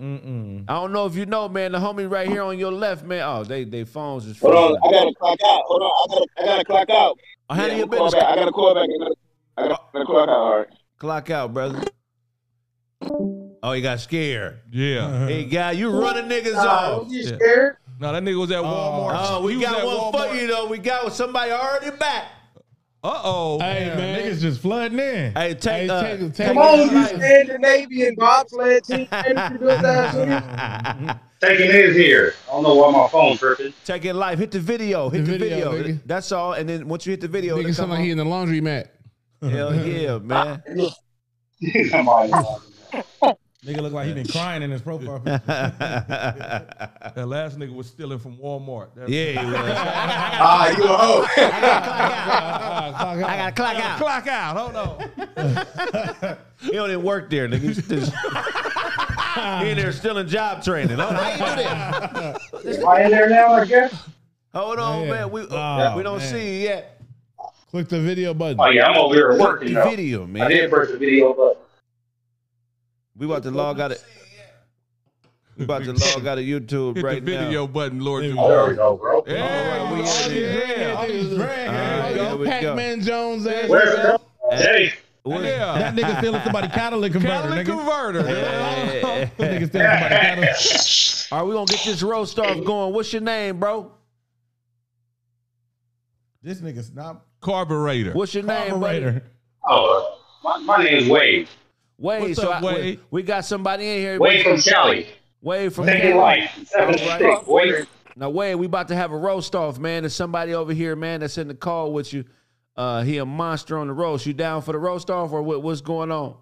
I 0.67 0.73
don't 0.79 0.91
know 0.91 1.07
if 1.07 1.15
you 1.15 1.25
know, 1.25 1.49
man. 1.49 1.71
The 1.71 1.79
homie 1.79 2.07
right 2.07 2.27
here 2.27 2.43
on 2.43 2.59
your 2.59 2.71
left, 2.71 3.03
man. 3.03 3.23
Oh, 3.25 3.43
they 3.43 3.63
they 3.63 3.83
phones 3.83 4.27
is 4.27 4.37
Hold 4.39 4.53
on. 4.53 4.77
I 4.87 4.91
gotta 4.91 5.13
clock 5.15 5.39
out. 5.43 5.63
Hold 5.65 5.81
on, 5.81 5.89
I 5.89 6.05
gotta, 6.13 6.27
I 6.37 6.45
gotta 6.45 6.65
clock 6.65 6.89
out. 6.91 7.17
Oh, 7.51 7.55
Yeah, 7.55 7.65
your 7.67 7.83
I'm 7.85 7.89
gonna 7.89 7.97
call 7.97 8.05
business. 8.05 8.23
back. 8.23 8.31
I 8.31 8.35
gotta 8.35 8.51
call 8.51 8.75
back. 8.75 8.83
I 8.83 8.97
gotta, 8.99 9.15
I 9.57 9.67
gotta, 9.67 10.05
clock 10.05 10.29
out. 10.29 10.31
All 10.35 10.57
right. 10.57 10.67
Clock 10.97 11.29
out, 11.31 11.53
brother. 11.53 11.83
Oh, 13.63 13.71
he 13.73 13.81
got 13.81 13.99
scared. 13.99 14.59
Yeah. 14.71 15.25
Hey, 15.27 15.45
guy, 15.45 15.71
you 15.71 15.89
running 15.89 16.29
niggas 16.29 16.53
Nah, 16.53 16.65
off. 16.65 17.01
don't 17.01 17.09
Yeah. 17.11 17.35
scared. 17.35 17.77
No, 17.99 18.13
that 18.13 18.23
nigga 18.23 18.39
was 18.39 18.51
at 18.51 18.63
Walmart. 18.63 19.25
Oh, 19.29 19.47
He 19.47 19.57
we 19.57 19.57
was 19.57 19.65
got 19.65 19.79
at 19.79 19.85
one 19.85 20.11
for 20.29 20.35
you 20.35 20.47
though. 20.47 20.67
We 20.67 20.77
got 20.77 21.11
somebody 21.13 21.51
already 21.51 21.91
back. 21.97 22.25
Uh 23.03 23.21
oh. 23.23 23.59
hey, 23.59 23.85
Damn, 23.85 23.97
man. 23.97 24.19
niggas 24.19 24.41
just 24.41 24.61
flooding 24.61 24.99
in. 24.99 25.33
Hey, 25.33 25.53
take, 25.55 25.63
Hey, 25.63 25.89
uh, 25.89 26.01
take- 26.17 26.33
take 26.33 26.47
Come 26.47 26.57
on, 26.57 26.79
you 26.79 26.91
light. 26.91 27.15
Scandinavian 27.15 28.15
bobsled 28.15 28.83
team. 28.83 29.07
Ain't 31.43 31.59
you 31.59 31.65
built 31.65 31.71
that 31.71 31.71
shit? 31.71 31.71
Taking 31.71 31.71
his 31.71 31.95
here. 31.95 32.33
I 32.47 32.51
don't 32.51 32.63
know 32.63 32.75
why 32.75 32.91
my 32.91 33.07
phone 33.07 33.37
tripping. 33.37 33.73
Take 33.85 34.05
it 34.05 34.13
live. 34.13 34.39
Hit 34.39 34.51
the 34.51 34.59
video. 34.59 35.09
Hit 35.09 35.25
The 35.25 35.31
the, 35.33 35.37
video, 35.37 35.71
video. 35.71 35.99
That's 36.05 36.31
all. 36.31 36.53
And 36.53 36.67
then 36.67 36.87
once 36.87 37.05
you 37.05 37.11
hit 37.11 37.21
the 37.21 37.27
video, 37.27 37.55
Nigga 37.57 37.59
it'll 37.61 37.73
sound 37.73 37.89
come 37.89 37.97
like 37.97 38.05
he 38.05 38.11
in 38.11 38.17
the 38.17 38.25
laundry 38.25 38.61
mat. 38.61 38.93
Hell 39.41 39.73
yeah, 39.85 40.17
man. 40.19 40.61
Somebody. 41.89 42.31
Nigga 43.65 43.81
look 43.81 43.91
like 43.91 44.07
he 44.07 44.13
been 44.13 44.25
crying 44.27 44.61
in 44.63 44.71
his 44.71 44.81
profile. 44.81 45.21
That 47.15 47.27
last 47.27 47.57
nigga 47.57 47.73
was 47.73 47.87
stealing 47.87 48.19
from 48.19 48.37
Walmart. 48.37 48.93
That- 48.95 49.09
yeah, 49.09 49.41
he 49.41 49.45
was. 49.45 49.55
Ah, 49.57 50.69
you 50.69 50.83
a 50.83 50.87
hoe. 50.87 51.25
I 53.25 53.37
gotta 53.37 53.51
clock 53.51 53.75
out. 53.75 53.97
Clock 53.97 54.27
out. 54.27 54.57
Hold 54.57 54.75
on. 54.75 56.37
He 56.61 56.71
don't 56.73 56.89
even 56.91 57.03
work 57.03 57.29
there, 57.29 57.47
nigga. 57.49 58.68
He's 59.39 59.45
just- 59.51 59.63
he 59.65 59.69
in 59.71 59.77
there 59.77 59.91
still 59.91 60.17
in 60.17 60.27
job 60.27 60.63
training. 60.63 60.97
Hold 60.97 61.13
how 61.13 61.29
you 61.31 61.37
do 61.37 61.63
that? 61.63 62.79
Am 62.79 62.87
I 62.87 63.03
in 63.03 63.11
there 63.11 63.29
now, 63.29 63.53
I 63.53 63.65
guess? 63.65 64.09
Hold 64.53 64.79
on, 64.79 65.03
Yeah. 65.05 65.11
man. 65.11 65.31
We 65.31 65.41
uh, 65.41 65.45
Oh, 65.51 65.97
we 65.97 66.03
don't 66.03 66.17
man. 66.17 66.27
see 66.31 66.55
you 66.57 66.63
yet. 66.63 67.01
Click 67.71 67.87
the 67.87 67.99
video 67.99 68.33
button. 68.33 68.57
Oh, 68.59 68.69
yeah, 68.69 68.87
I'm 68.87 68.97
over 68.97 69.13
here 69.13 69.29
Click 69.29 69.41
working 69.41 69.67
the 69.73 69.81
though. 69.81 69.89
video, 69.91 70.23
I 70.23 70.27
man. 70.27 70.49
did 70.49 70.69
press 70.71 70.89
the 70.89 70.97
video 70.97 71.33
button. 71.33 71.61
We 73.15 73.25
about 73.27 73.43
to 73.43 73.51
log 73.51 73.79
out 73.79 73.91
of. 73.91 74.03
We 75.57 75.65
about 75.65 75.83
to 75.83 75.91
log 75.91 76.25
out 76.25 76.37
of 76.37 76.45
YouTube 76.45 76.95
Hit 76.95 77.03
right 77.03 77.25
the 77.25 77.31
video 77.37 77.65
now. 77.65 77.67
button, 77.67 77.99
Lord. 77.99 78.23
There 78.23 78.29
we 78.29 78.33
Jamal. 78.35 78.45
Oh, 78.45 78.49
there 78.63 78.69
we 78.69 78.75
go, 78.77 78.95
bro. 78.95 79.23
Yeah, 79.27 79.41
All 79.41 79.83
right, 79.89 79.93
we 79.93 80.01
oh, 80.07 80.25
in 80.25 80.31
here. 80.31 80.63
yeah. 80.77 80.93
All 80.93 81.01
right, 81.01 82.15
here 82.15 82.35
we 82.37 82.45
go. 82.45 82.49
Pac-Man 82.49 83.01
Jones 83.01 83.45
ass. 83.45 83.67
Where's 83.67 83.91
the 83.93 84.21
Hey, 84.55 84.93
What- 85.23 85.43
Yeah. 85.43 85.77
That 85.77 85.95
nigga 85.95 86.17
stealing 86.19 86.41
somebody 86.43 86.67
catalytic 86.69 87.13
converter, 87.13 87.33
Catalytic 87.41 87.67
converter. 87.67 88.23
Hey, 88.27 89.31
That 89.37 89.37
nigga 89.37 89.67
stealing 89.67 89.87
somebody 89.87 90.15
catalytic. 90.15 91.31
All 91.31 91.39
right, 91.39 91.47
we 91.47 91.53
gonna 91.53 91.65
get 91.65 91.85
this 91.85 92.01
roast 92.03 92.39
off 92.39 92.63
going. 92.65 92.93
What's 92.93 93.11
your 93.13 93.21
name, 93.21 93.59
bro? 93.59 93.91
This 96.41 96.61
nigga's 96.61 96.93
not 96.93 97.21
Carburetor. 97.41 98.13
What's 98.13 98.33
your 98.33 98.43
name, 98.43 98.79
buddy? 98.79 98.99
carburetor. 99.01 99.23
oh, 99.67 100.19
my, 100.43 100.57
my 100.59 100.83
name's 100.83 101.09
Wade. 101.09 101.47
Wade. 101.97 102.21
What's 102.21 102.35
so 102.41 102.49
up, 102.51 102.63
I- 102.63 102.65
we- 102.65 102.73
Wade? 102.81 102.99
We, 103.11 103.23
got 103.23 103.45
somebody 103.45 103.85
in 103.87 103.99
here. 103.99 104.19
Wade 104.19 104.43
from 104.43 104.57
Cali. 104.61 105.07
Wade 105.41 105.73
from 105.73 105.85
Taking 105.85 106.11
Cali. 106.13 106.17
life. 106.19 106.63
Seven 106.67 106.99
All 106.99 107.07
right. 107.07 107.19
six. 107.19 107.47
Wade. 107.47 107.87
Now, 108.15 108.29
Wade, 108.29 108.55
we 108.55 108.65
about 108.65 108.87
to 108.89 108.95
have 108.95 109.11
a 109.11 109.17
roast 109.17 109.55
off, 109.55 109.79
man. 109.79 110.03
There's 110.03 110.13
somebody 110.15 110.53
over 110.53 110.73
here, 110.73 110.95
man, 110.95 111.21
that's 111.21 111.37
in 111.37 111.47
the 111.47 111.53
call 111.53 111.93
with 111.93 112.11
you. 112.13 112.25
Uh, 112.79 113.03
he 113.03 113.17
a 113.17 113.25
monster 113.25 113.77
on 113.77 113.87
the 113.87 113.93
roast. 113.93 114.25
You 114.25 114.31
down 114.31 114.61
for 114.61 114.71
the 114.71 114.77
roast 114.77 115.09
off, 115.09 115.33
or 115.33 115.41
what, 115.41 115.61
what's 115.61 115.81
going 115.81 116.13
on? 116.13 116.37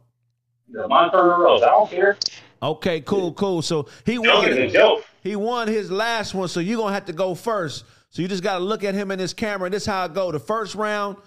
The 0.69 0.88
Monster 0.88 1.23
Rose. 1.23 1.64
I 1.64 1.69
don't 1.69 1.89
care. 1.89 2.15
Okay, 2.61 3.01
cool, 3.01 3.34
cool. 3.34 3.64
So 3.64 3.88
he 4.05 4.19
won. 4.19 4.47
is. 4.47 4.76
He 5.23 5.35
won 5.35 5.68
his 5.68 5.89
last 5.89 6.35
one, 6.35 6.47
so 6.47 6.59
you're 6.59 6.77
gonna 6.77 6.93
have 6.93 7.05
to 7.05 7.14
go 7.14 7.34
first. 7.34 7.85
So 8.11 8.22
you 8.22 8.27
just 8.27 8.43
gotta 8.43 8.64
look 8.64 8.84
at 8.84 8.93
him 8.93 9.09
in 9.09 9.18
his 9.18 9.34
camera. 9.34 9.65
And 9.65 9.73
this 9.73 9.88
how 9.88 10.05
it 10.05 10.14
go. 10.14 10.31
The 10.31 10.38
first 10.38 10.76
round, 10.76 11.18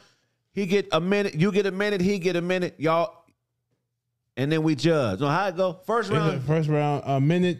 he 0.52 0.66
get 0.66 0.86
a 0.92 1.00
minute, 1.00 1.34
you 1.34 1.50
get 1.50 1.66
a 1.66 1.72
minute, 1.72 2.00
he 2.00 2.20
get 2.20 2.36
a 2.36 2.40
minute, 2.40 2.76
y'all, 2.78 3.24
and 4.36 4.52
then 4.52 4.62
we 4.62 4.76
judge. 4.76 5.18
So 5.18 5.26
how 5.26 5.48
it 5.48 5.56
go? 5.56 5.80
First 5.86 6.12
round, 6.12 6.40
first 6.44 6.68
round, 6.68 7.02
a 7.04 7.20
minute 7.20 7.58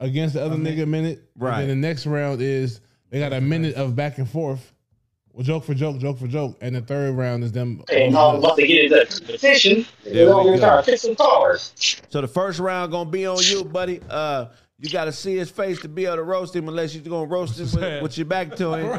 against 0.00 0.36
the 0.36 0.42
other 0.42 0.56
nigga, 0.56 0.84
a 0.84 0.86
minute. 0.86 1.22
Right. 1.36 1.60
And 1.60 1.68
then 1.68 1.82
the 1.82 1.86
next 1.86 2.06
round 2.06 2.40
is 2.40 2.80
they 3.10 3.18
got 3.18 3.34
a 3.34 3.42
minute 3.42 3.74
of 3.74 3.94
back 3.94 4.16
and 4.16 4.28
forth. 4.28 4.72
Well, 5.32 5.44
joke 5.44 5.64
for 5.64 5.74
joke, 5.74 5.98
joke 5.98 6.18
for 6.18 6.26
joke, 6.26 6.56
and 6.60 6.74
the 6.74 6.80
third 6.80 7.14
round 7.14 7.44
is 7.44 7.52
them. 7.52 7.82
And 7.92 8.16
I 8.16 8.32
was 8.32 8.42
about 8.44 8.56
to 8.56 8.66
get 8.66 8.90
into 8.92 9.06
competition. 9.06 9.86
There 10.04 10.26
They're 10.26 10.36
we 10.36 10.44
go. 10.44 10.58
Trying 10.58 10.78
to 10.78 10.82
fix 10.90 11.02
some 11.02 11.14
cars. 11.14 11.72
So 12.08 12.20
the 12.20 12.26
first 12.28 12.58
round 12.58 12.90
gonna 12.90 13.08
be 13.08 13.24
on 13.26 13.38
you, 13.42 13.64
buddy. 13.64 14.00
Uh, 14.10 14.46
you 14.80 14.90
got 14.90 15.06
to 15.06 15.12
see 15.12 15.36
his 15.36 15.50
face 15.50 15.80
to 15.82 15.88
be 15.88 16.06
able 16.06 16.16
to 16.16 16.22
roast 16.22 16.54
him, 16.54 16.68
unless 16.68 16.94
you're 16.94 17.02
gonna 17.02 17.26
roast 17.26 17.58
him 17.58 17.80
with, 17.80 18.02
with 18.04 18.16
your 18.18 18.26
back 18.26 18.54
to 18.56 18.74
him. 18.74 18.98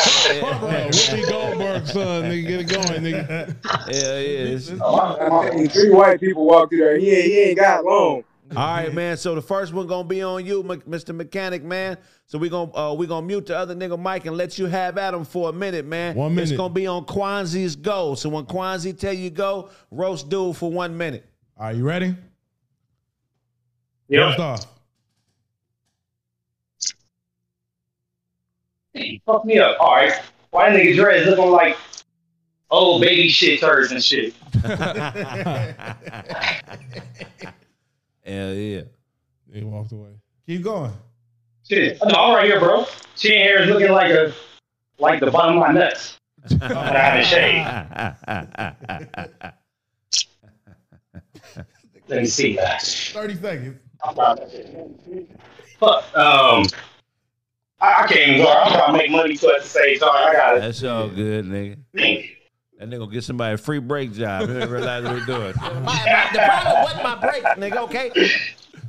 Whoopi 0.00 1.28
Goldberg, 1.28 1.86
son, 1.86 2.24
nigga, 2.24 2.46
get 2.46 2.60
it 2.60 2.68
going, 2.68 3.02
nigga. 3.02 3.56
Yeah, 3.90 4.18
yeah. 4.18 4.54
it's- 4.54 4.72
Oh, 4.82 5.66
Three 5.68 5.90
white 5.90 6.20
people 6.20 6.44
walked 6.46 6.70
through 6.72 6.80
there. 6.80 6.98
He 6.98 7.10
ain't, 7.10 7.24
he 7.24 7.38
ain't 7.40 7.58
got 7.58 7.84
long. 7.84 8.24
All 8.56 8.56
right, 8.56 8.92
man. 8.92 9.16
So 9.16 9.34
the 9.34 9.42
first 9.42 9.72
one 9.72 9.86
gonna 9.86 10.08
be 10.08 10.22
on 10.22 10.44
you, 10.44 10.64
Mr. 10.64 11.14
Mechanic, 11.14 11.62
man. 11.62 11.96
So 12.26 12.36
we 12.36 12.48
gonna 12.48 12.76
uh, 12.76 12.94
we 12.94 13.06
gonna 13.06 13.26
mute 13.26 13.46
the 13.46 13.56
other 13.56 13.76
nigga 13.76 13.98
Mike 13.98 14.26
and 14.26 14.36
let 14.36 14.58
you 14.58 14.66
have 14.66 14.98
at 14.98 15.14
him 15.14 15.24
for 15.24 15.50
a 15.50 15.52
minute, 15.52 15.86
man. 15.86 16.16
One 16.16 16.34
minute. 16.34 16.50
It's 16.50 16.56
gonna 16.56 16.74
be 16.74 16.86
on 16.86 17.04
Kwanzi's 17.04 17.76
go. 17.76 18.16
So 18.16 18.28
when 18.28 18.46
Kwanzi 18.46 18.98
tell 18.98 19.12
you 19.12 19.30
go, 19.30 19.70
roast 19.90 20.28
dude 20.28 20.56
for 20.56 20.70
one 20.70 20.96
minute. 20.96 21.24
Are 21.56 21.72
you 21.72 21.84
ready? 21.84 22.16
Yeah. 24.08 24.30
First 24.30 24.40
off, 24.40 24.66
Fuck 29.24 29.44
me 29.44 29.58
up. 29.58 29.76
All 29.78 29.94
right. 29.94 30.12
Why 30.50 30.70
nigga 30.70 30.96
dreads 30.96 31.28
looking 31.28 31.50
like 31.50 31.76
old 32.70 33.02
baby 33.02 33.28
shit 33.28 33.60
turds 33.60 33.92
and 33.92 34.02
shit? 34.02 34.34
Hell 38.30 38.54
yeah. 38.54 38.82
They 39.48 39.64
walked 39.64 39.90
away. 39.90 40.10
keep 40.46 40.62
going. 40.62 40.92
Shit. 41.68 41.98
No, 42.04 42.14
I'm 42.14 42.36
right 42.36 42.44
here, 42.44 42.60
bro. 42.60 42.86
Chin 43.16 43.32
hair 43.32 43.62
is 43.62 43.68
looking 43.68 43.90
like 43.90 44.12
a 44.12 44.32
like 45.00 45.18
the 45.18 45.32
bottom 45.32 45.56
of 45.56 45.60
my 45.66 45.72
nuts. 45.72 46.16
But 46.58 46.72
I 46.72 46.92
haven't 46.92 47.26
shaved. 47.26 47.66
Let 52.08 52.20
me 52.20 52.26
see 52.26 52.54
that. 52.54 52.82
30 52.82 53.34
seconds. 53.34 53.80
Fuck. 55.80 56.16
Um. 56.16 56.66
I, 57.80 58.04
I 58.04 58.06
can't 58.06 58.30
even 58.30 58.44
go. 58.44 58.52
I'm 58.52 58.72
trying 58.72 58.92
to 58.92 58.98
make 58.98 59.10
money 59.10 59.36
too 59.36 59.50
at 59.50 59.62
the 59.62 59.68
same 59.68 59.98
time. 59.98 60.10
I 60.12 60.32
got 60.32 60.56
it. 60.56 60.60
That's 60.60 60.84
all 60.84 61.08
good, 61.08 61.46
nigga. 61.46 62.36
That 62.80 62.88
nigga 62.88 62.98
gonna 63.00 63.12
get 63.12 63.24
somebody 63.24 63.52
a 63.54 63.58
free 63.58 63.78
break 63.78 64.14
job. 64.14 64.40
He 64.48 64.54
didn't 64.54 64.70
realize 64.70 65.04
what 65.04 65.12
we're 65.12 65.26
doing. 65.26 65.54
My- 65.60 65.82
my- 65.84 66.30
the 66.32 66.38
problem 66.38 66.82
wasn't 66.82 67.02
my 67.02 67.14
break, 67.16 67.42
nigga. 67.44 67.76
Okay, 67.84 68.10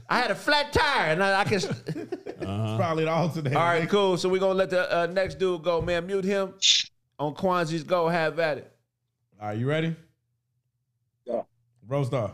I 0.09 0.19
had 0.21 0.31
a 0.31 0.35
flat 0.35 0.71
tire, 0.71 1.11
and 1.11 1.21
I, 1.21 1.41
I 1.41 1.43
can. 1.43 1.59
Uh-huh. 1.61 2.77
Probably 2.77 3.03
the 3.03 3.11
alternate. 3.11 3.53
All 3.53 3.61
right, 3.65 3.89
cool. 3.89 4.15
So 4.17 4.29
we're 4.29 4.39
gonna 4.39 4.53
let 4.53 4.69
the 4.69 4.97
uh, 4.97 5.07
next 5.07 5.39
dude 5.39 5.63
go, 5.63 5.81
man. 5.81 6.07
Mute 6.07 6.23
him 6.23 6.53
on 7.19 7.35
Kwanzi's 7.35 7.83
go. 7.83 8.07
Have 8.07 8.39
at 8.39 8.59
it. 8.59 8.71
All 9.41 9.49
right, 9.49 9.57
you 9.57 9.67
ready? 9.67 9.93
Yeah. 11.25 11.41
Roast 11.85 12.13
off. 12.13 12.31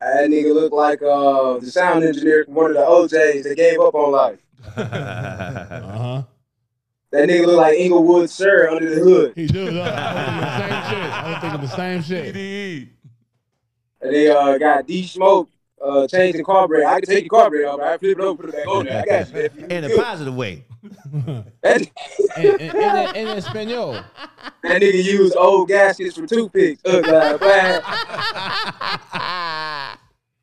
That 0.00 0.30
nigga 0.30 0.54
look 0.54 0.72
like 0.72 1.02
uh, 1.02 1.58
the 1.58 1.68
sound 1.68 2.04
engineer 2.04 2.44
from 2.44 2.54
one 2.54 2.70
of 2.70 2.76
the 2.76 2.82
OJs 3.16 3.42
that 3.42 3.56
gave 3.56 3.80
up 3.80 3.94
on 3.96 4.12
life. 4.12 4.38
Uh 4.76 5.98
huh. 5.98 6.22
That 7.12 7.28
nigga 7.28 7.46
look 7.46 7.56
like 7.56 7.76
Inglewood 7.78 8.30
Sir 8.30 8.68
under 8.70 8.88
the 8.94 9.00
hood. 9.00 9.32
He 9.34 9.46
do. 9.46 9.64
Look, 9.70 9.84
I 9.84 11.30
was 11.32 11.40
thinking 11.40 11.60
the 11.60 11.66
same 11.76 12.02
shit. 12.02 12.32
I 12.32 12.32
was 12.32 12.32
thinking 12.32 12.36
the 12.36 12.46
same 12.56 12.82
shit. 12.84 12.90
And 14.02 14.14
they 14.14 14.30
uh, 14.30 14.58
got 14.58 14.86
D 14.86 15.04
Smoke 15.06 15.48
uh, 15.84 16.06
changing 16.06 16.44
carburetor. 16.44 16.86
I 16.86 17.00
can 17.00 17.08
take 17.08 17.24
your 17.24 17.30
carburetor 17.30 17.68
off, 17.68 17.78
but 17.78 17.86
I 17.88 17.98
flip 17.98 18.18
it 18.18 18.20
over, 18.24 18.42
put 18.44 18.54
it 18.54 18.56
back 18.56 18.68
on 18.68 18.84
there. 18.86 19.02
I 19.02 19.04
got 19.24 19.34
you. 19.34 19.66
In 19.76 19.84
a 19.84 19.96
positive 19.96 20.34
way. 20.36 20.64
That, 21.62 21.82
In, 22.38 22.60
in, 22.60 22.76
in, 22.76 23.16
in 23.16 23.28
Espanol. 23.36 23.92
that 23.92 24.80
nigga 24.80 25.04
used 25.04 25.36
old 25.36 25.68
gaskets 25.68 26.16
for 26.16 26.26
toothpicks. 26.26 26.80
Ugh, 26.86 27.04
uh, 27.06 27.36
bad. 27.36 27.82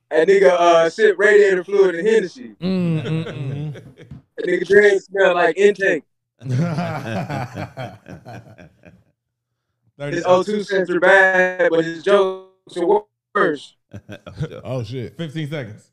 That 0.09 0.27
nigga 0.27 0.49
uh, 0.51 0.89
sip 0.91 1.17
radiator 1.17 1.63
fluid 1.63 1.95
in 1.95 2.05
Hennessy. 2.05 2.55
Mm, 2.61 3.73
That 3.73 4.45
nigga 4.45 4.67
drink 4.67 5.01
smell 5.01 5.33
like 5.33 5.57
intake. 5.57 6.03
His 6.39 6.53
O2 10.25 10.65
sensor 10.65 10.99
bad, 10.99 11.69
but 11.69 11.83
his 11.83 12.03
jokes 12.03 12.77
are 12.77 13.03
worse. 13.35 13.73
Oh 14.63 14.83
shit. 14.83 15.15
15 15.15 15.49
seconds. 15.49 15.91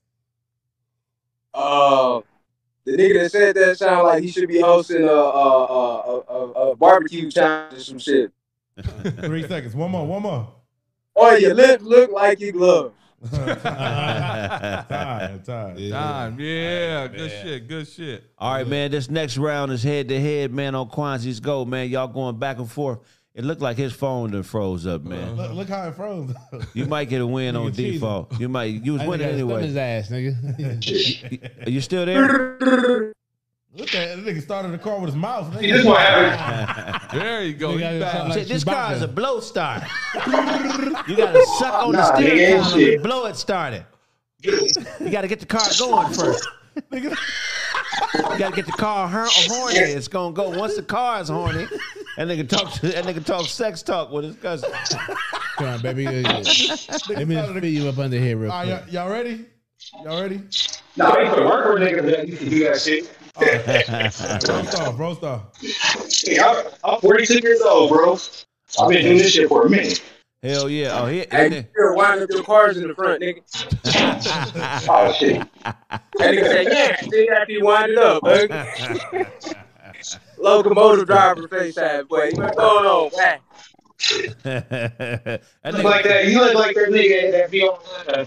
Uh, 1.54 2.20
the 2.84 2.92
nigga 2.92 3.22
that 3.22 3.30
said 3.30 3.54
that 3.54 3.78
sound 3.78 4.08
like 4.08 4.22
he 4.22 4.30
should 4.30 4.48
be 4.48 4.60
hosting 4.60 5.04
a 5.04 5.06
a, 5.06 5.10
a, 5.10 6.20
a, 6.20 6.70
a 6.72 6.76
barbecue 6.76 7.30
challenge 7.30 7.78
or 7.78 7.80
some 7.80 7.98
shit. 8.00 8.32
Three 9.20 9.46
seconds. 9.46 9.76
One 9.76 9.92
more. 9.92 10.04
One 10.06 10.22
more. 10.22 10.52
Oh, 11.14 11.36
your 11.36 11.54
lips 11.54 11.84
look 11.84 12.10
like 12.10 12.40
your 12.40 12.52
gloves. 12.52 12.94
Time. 13.30 14.88
Time. 15.44 15.78
Time. 15.90 16.38
Yeah. 16.40 17.08
Good 17.08 17.30
shit. 17.30 17.68
Good 17.68 17.88
shit. 17.88 18.24
All 18.38 18.52
right, 18.54 18.66
man. 18.66 18.90
This 18.90 19.10
next 19.10 19.36
round 19.38 19.72
is 19.72 19.82
head 19.82 20.08
to 20.08 20.20
head, 20.20 20.52
man. 20.52 20.74
On 20.74 20.88
Kwanzi's 20.88 21.40
go, 21.40 21.64
man. 21.64 21.88
Y'all 21.88 22.08
going 22.08 22.38
back 22.38 22.58
and 22.58 22.70
forth. 22.70 23.00
It 23.34 23.44
looked 23.44 23.60
like 23.60 23.76
his 23.76 23.92
phone 23.92 24.30
done 24.30 24.44
froze 24.44 24.86
up, 24.86 25.02
man. 25.02 25.34
Look, 25.36 25.52
look 25.54 25.68
how 25.68 25.88
it 25.88 25.96
froze. 25.96 26.32
You 26.72 26.86
might 26.86 27.08
get 27.08 27.20
a 27.20 27.26
win 27.26 27.56
on 27.56 27.72
cheating. 27.72 27.94
default. 27.94 28.38
You 28.38 28.48
might. 28.48 28.84
You 28.84 28.92
was 28.92 29.00
That 29.02 29.08
winning 29.08 29.26
nigga 29.28 29.32
anyway. 29.32 29.62
his 29.66 29.76
ass, 29.76 30.08
nigga. 30.08 31.66
Are 31.66 31.70
you 31.70 31.80
still 31.80 32.06
there? 32.06 33.12
Look 33.76 33.92
at 33.94 34.16
that 34.16 34.24
nigga 34.24 34.40
started 34.40 34.70
the 34.72 34.78
car 34.78 35.00
with 35.00 35.06
his 35.10 35.16
mouth. 35.16 35.58
See, 35.58 35.72
this 35.72 35.84
what 35.84 36.00
happened. 36.00 37.00
There 37.20 37.42
you 37.42 37.54
go. 37.54 37.70
Nigga 37.70 37.74
He 37.74 37.80
got 37.80 38.00
back. 38.00 38.12
something 38.12 38.28
like 38.30 38.38
Shit, 38.40 38.48
this 38.48 38.64
car 38.64 38.92
is 38.94 39.02
a 39.02 39.08
blow 39.08 39.40
start. 39.40 39.82
you 41.08 41.16
gotta 41.16 41.44
suck 41.58 41.74
on 41.86 41.92
the 41.92 41.98
Nah, 41.98 42.14
steering 42.16 42.38
nigga, 42.38 42.48
ain't 42.54 42.62
column 42.62 42.78
shit. 42.80 42.94
and 42.94 43.02
blow 43.02 43.26
it 43.26 43.36
started. 43.36 43.86
You 44.42 45.10
gotta 45.10 45.28
get 45.28 45.40
the 45.40 45.46
car 45.46 45.66
going 45.78 46.12
first. 46.12 46.48
You 46.92 47.10
gotta 48.38 48.54
get 48.56 48.66
the 48.66 48.72
car 48.72 49.08
hor- 49.08 49.26
horny. 49.30 49.76
It's 49.78 50.08
gonna 50.08 50.32
go 50.34 50.50
once 50.56 50.76
the 50.76 50.82
car 50.82 51.20
is 51.20 51.28
horny. 51.28 51.66
And 52.16 52.30
nigga 52.30 52.48
talk 52.48 52.72
to 52.74 52.88
that 52.88 53.04
nigga 53.04 53.24
talk 53.24 53.46
sex 53.46 53.82
talk 53.82 54.10
with 54.12 54.24
his 54.24 54.36
cousin. 54.36 54.70
Come 55.56 55.66
on, 55.68 55.80
baby. 55.82 56.04
Let 56.06 56.24
me 56.26 56.44
just 56.44 57.52
feed 57.60 57.64
you 57.78 57.88
up 57.88 57.98
under 57.98 58.18
here 58.18 58.36
real 58.36 58.50
quick. 58.52 58.68
y'all, 58.68 58.88
y'all 58.88 59.10
ready? 59.10 59.46
Y'all 60.04 60.20
ready? 60.20 60.40
Nah, 60.96 61.10
I 61.10 61.22
ain't 61.22 61.34
for 61.34 61.44
work 61.44 61.74
with 61.74 61.82
niggas 61.88 62.10
that 62.10 62.28
used 62.28 62.42
to 62.42 62.50
do 62.50 62.64
that 62.64 62.80
shit. 62.80 63.16
Roast 63.40 64.74
off. 64.74 64.98
Roast 64.98 65.22
off. 65.24 65.42
Hey, 66.24 66.38
I'm, 66.38 66.66
I'm 66.84 67.00
42 67.00 67.40
years 67.40 67.60
old, 67.60 67.90
bro. 67.90 68.18
I've 68.80 68.88
been 68.88 69.02
doing 69.02 69.18
this 69.18 69.32
shit 69.32 69.48
for 69.48 69.66
a 69.66 69.70
minute. 69.70 70.02
Hell 70.42 70.68
yeah. 70.68 71.00
Oh, 71.00 71.06
he, 71.06 71.18
Hey, 71.20 71.26
and 71.30 71.66
you're 71.74 71.94
winding 71.94 72.24
up 72.24 72.30
your 72.30 72.44
cars 72.44 72.76
in 72.76 72.86
the 72.86 72.94
front, 72.94 73.22
nigga. 73.22 73.40
Oh 74.88 75.12
shit. 75.12 75.42
That 75.62 75.80
nigga 76.18 76.46
say, 76.46 76.64
yeah, 76.64 77.00
see 77.00 77.28
after 77.30 77.52
you 77.52 77.64
wind 77.64 77.92
it 77.92 77.98
up, 77.98 78.22
baby. 78.22 78.52
Locomotive 80.38 81.06
driver 81.06 81.48
face 81.48 81.78
ass 81.78 82.04
boy. 82.04 82.30
What's 82.34 82.56
going 82.56 82.84
on, 82.84 83.10
man? 83.16 83.38
that 84.42 85.40
nigga, 85.64 85.72
look 85.72 85.84
like 85.84 86.04
that. 86.04 86.28
You 86.28 86.40
look 86.40 86.54
like 86.54 86.74
that 86.74 86.88
nigga 86.88 87.30
that 87.32 87.50
be 87.50 87.62
on. 87.62 87.78
Uh, 88.08 88.26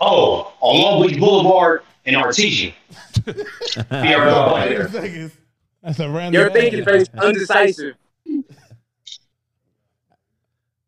oh, 0.00 0.52
on 0.60 0.80
Long 0.82 1.06
Beach 1.06 1.18
Boulevard 1.18 1.82
in 2.04 2.14
Artesian. 2.16 2.72
Be 3.24 3.32
right 3.32 4.28
up 4.28 4.68
there. 4.68 4.88
30 4.88 4.92
seconds. 4.92 5.32
That's 5.82 6.00
a 6.00 6.08
random. 6.08 6.40
Your 6.40 6.50
bag. 6.50 6.72
thinking 6.72 6.84
face 6.84 7.08
undecisive. 7.18 7.94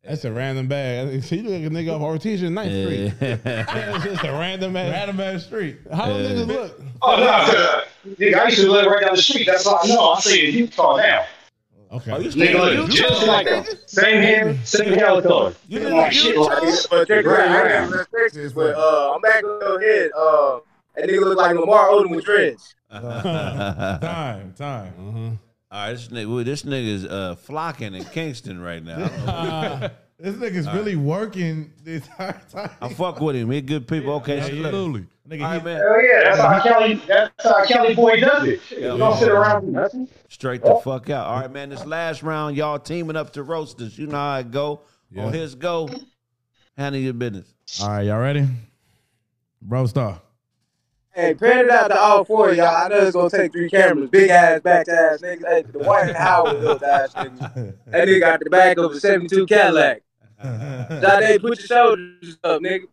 That's 0.02 0.24
a 0.24 0.32
random 0.32 0.68
bag. 0.68 1.22
See, 1.24 1.38
you 1.38 1.42
look 1.42 1.52
like 1.52 1.64
a 1.64 1.74
nigga 1.74 1.96
off 1.96 2.02
Artesian 2.02 2.54
Ninth 2.54 2.72
Street. 2.72 3.12
It's 3.44 4.04
just 4.04 4.24
a 4.24 4.32
random 4.32 4.76
ass. 4.76 4.92
Random 4.92 5.20
ass 5.20 5.44
street. 5.44 5.78
How 5.92 6.06
do 6.06 6.12
niggas 6.12 6.46
look? 6.46 6.80
Oh 7.02 7.16
no, 7.16 8.12
nigga, 8.14 8.38
I 8.38 8.44
used 8.44 8.58
to 8.60 8.70
live 8.70 8.86
right 8.86 9.02
down 9.02 9.16
the 9.16 9.22
street. 9.22 9.46
That's 9.46 9.66
all 9.66 9.80
I 9.82 9.88
know. 9.88 10.10
I 10.10 10.20
see 10.20 10.50
you 10.50 10.68
tall 10.68 10.98
down. 10.98 11.24
Okay. 11.92 12.12
Oh, 12.12 12.18
you 12.18 12.30
Nigga 12.30 12.32
still 12.32 12.64
look 12.64 12.90
just 12.90 13.26
like 13.26 13.48
him. 13.48 13.64
Same 13.86 14.22
hair, 14.22 14.56
same 14.64 14.92
hair 14.92 15.20
color. 15.22 15.54
You 15.68 15.80
Look 15.80 15.88
live 15.88 15.96
like 15.98 16.12
shit 16.12 16.34
Utah? 16.34 16.48
like 16.48 16.74
But 16.90 17.08
check 17.08 17.24
it 17.24 17.26
out. 17.26 17.48
I 17.48 17.80
Right, 17.80 17.90
no 17.90 18.04
Texas, 18.18 18.52
but 18.52 18.74
uh, 18.76 19.12
I'm 19.14 19.20
back 19.20 19.44
on 19.44 19.60
your 19.60 19.80
head. 19.80 20.10
Uh, 20.16 20.58
that 20.96 21.08
nigga 21.08 21.20
look 21.20 21.38
like 21.38 21.56
Lamar 21.56 21.88
Odom 21.88 22.10
with 22.16 22.24
dreads. 22.24 22.74
Time. 22.90 24.52
Time. 24.54 24.92
Uh-huh. 24.98 25.30
All 25.72 25.86
right, 25.86 25.92
this 25.92 26.08
nigga, 26.08 26.34
well, 26.34 26.44
this 26.44 26.62
nigga's 26.62 27.04
uh, 27.04 27.34
flocking 27.36 27.94
in 27.94 28.04
Kingston 28.04 28.60
right 28.60 28.82
now. 28.82 29.04
I 29.04 29.08
don't 29.08 29.80
know. 29.80 29.90
This 30.18 30.34
nigga's 30.36 30.66
really 30.72 30.96
working 30.96 31.74
the 31.84 31.96
entire 31.96 32.40
time. 32.50 32.70
I 32.80 32.88
fuck 32.88 33.20
with 33.20 33.36
him. 33.36 33.50
He 33.50 33.60
good 33.60 33.86
people. 33.86 34.14
Okay, 34.14 34.40
so 34.40 34.48
look. 34.54 34.64
Absolutely. 34.68 35.06
Nigga, 35.28 35.42
All 35.44 35.50
he- 35.50 35.56
right, 35.58 35.64
man. 35.64 35.76
Hell 35.76 36.02
yeah, 36.02 36.22
that's 36.24 36.40
how 36.40 36.62
Kelly. 36.62 36.94
That's 37.06 37.44
how 37.44 37.64
Kelly 37.66 37.94
boy 37.94 38.20
does 38.20 38.48
it. 38.48 38.62
Shit, 38.62 38.78
You 38.78 38.96
don't 38.96 39.18
sit 39.18 39.28
around 39.28 39.70
nothing. 39.70 40.08
Straight 40.30 40.62
the 40.64 40.76
fuck 40.76 41.10
out. 41.10 41.26
All 41.26 41.40
right, 41.40 41.52
man. 41.52 41.68
This 41.68 41.84
last 41.84 42.22
round, 42.22 42.56
y'all 42.56 42.78
teaming 42.78 43.14
up 43.14 43.34
to 43.34 43.42
roasters. 43.42 43.98
You 43.98 44.06
know 44.06 44.16
how 44.16 44.38
it 44.38 44.50
go. 44.50 44.80
Yeah. 45.10 45.26
On 45.26 45.34
his 45.34 45.54
go, 45.54 45.90
handle 46.78 46.98
your 46.98 47.12
business. 47.12 47.52
All 47.82 47.88
right, 47.90 48.06
y'all 48.06 48.18
ready? 48.18 48.46
Roast 49.68 49.98
off. 49.98 50.22
Hey, 51.16 51.32
pan 51.32 51.64
it 51.64 51.70
out 51.70 51.88
to 51.88 51.98
all 51.98 52.26
four 52.26 52.50
of 52.50 52.56
y'all. 52.58 52.66
I 52.66 52.88
know 52.88 52.98
it's 52.98 53.16
gonna 53.16 53.30
take 53.30 53.50
three 53.50 53.70
cameras. 53.70 54.10
Big 54.10 54.28
ass 54.28 54.60
back 54.60 54.86
ass 54.86 55.22
niggas. 55.22 55.46
Hey, 55.48 55.62
the 55.62 55.78
Dwight 55.78 56.14
Howard 56.14 56.60
built 56.60 56.82
ass 56.82 57.14
niggas. 57.14 57.74
That 57.86 58.06
nigga 58.06 58.20
got 58.20 58.40
the 58.40 58.50
back 58.50 58.76
of 58.76 58.92
a 58.92 59.00
72 59.00 59.46
Cadillac. 59.46 60.02
Jade, 60.42 61.40
put 61.40 61.58
your 61.58 61.66
shoulders 61.66 62.38
up, 62.44 62.60
nigga. 62.60 62.84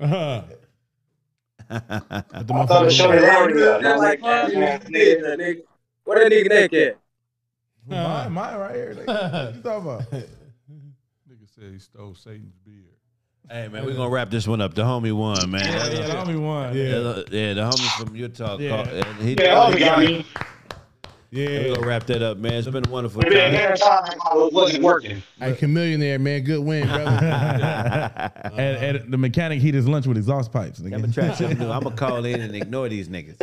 Uh-huh. 0.00 0.42
I 1.70 1.78
thought 2.42 2.84
the 2.84 2.90
show 2.90 3.08
was 3.10 3.82
That's 3.82 4.00
like 4.00 4.20
nigga, 4.20 5.36
nigga. 5.36 5.62
Where 6.04 6.28
that 6.28 6.32
nigga 6.32 6.48
neck 6.48 6.72
at? 6.72 6.98
Mine, 7.86 8.32
mine 8.32 8.56
right 8.56 8.74
here. 8.74 8.94
nigga. 8.94 9.06
What 9.06 9.54
you 9.54 9.62
talking 9.62 9.88
about? 9.88 10.10
Nigga 10.10 11.54
said 11.54 11.70
he 11.70 11.78
stole 11.78 12.14
Satan's 12.14 12.56
beard. 12.64 12.91
Hey 13.52 13.68
man, 13.68 13.84
we're 13.84 13.92
gonna 13.92 14.08
wrap 14.08 14.30
this 14.30 14.48
one 14.48 14.62
up. 14.62 14.72
The 14.72 14.80
homie 14.82 15.12
won, 15.12 15.50
man. 15.50 15.60
Yeah, 15.62 15.86
yeah, 15.90 16.06
the 16.06 16.14
homie 16.14 16.40
won. 16.40 16.74
Yeah, 16.74 16.84
the, 17.00 17.26
yeah, 17.30 17.52
the 17.52 17.60
homie 17.60 17.98
from 18.06 18.16
Utah. 18.16 18.56
Yeah. 18.58 18.70
Called, 18.70 18.88
and 18.88 19.16
he, 19.18 19.32
Yeah, 19.34 19.70
homie 19.70 19.78
got 19.78 19.98
me. 19.98 20.26
Yeah, 21.30 21.46
we're 21.48 21.74
gonna 21.74 21.86
wrap 21.86 22.06
that 22.06 22.22
up, 22.22 22.38
man. 22.38 22.54
It's 22.54 22.66
been 22.68 22.86
a 22.86 22.90
wonderful 22.90 23.20
Maybe 23.20 23.34
time. 23.36 23.52
that 23.52 23.78
time 23.78 24.48
wasn't 24.52 24.82
working. 24.82 25.22
Hey, 25.38 25.52
Chamillionaire, 25.52 26.18
man. 26.18 26.44
Good 26.44 26.60
win, 26.60 26.86
brother. 26.88 27.10
and, 28.56 28.96
and 28.96 29.12
the 29.12 29.18
mechanic 29.18 29.60
heat 29.60 29.74
his 29.74 29.86
lunch 29.86 30.06
with 30.06 30.16
exhaust 30.16 30.50
pipes. 30.50 30.80
Nigga. 30.80 30.94
I'm 30.94 31.00
gonna 31.02 31.12
try 31.12 31.34
something 31.34 31.58
new. 31.58 31.70
I'm 31.70 31.82
gonna 31.82 31.94
call 31.94 32.24
in 32.24 32.40
and 32.40 32.56
ignore 32.56 32.88
these 32.88 33.10
niggas. 33.10 33.36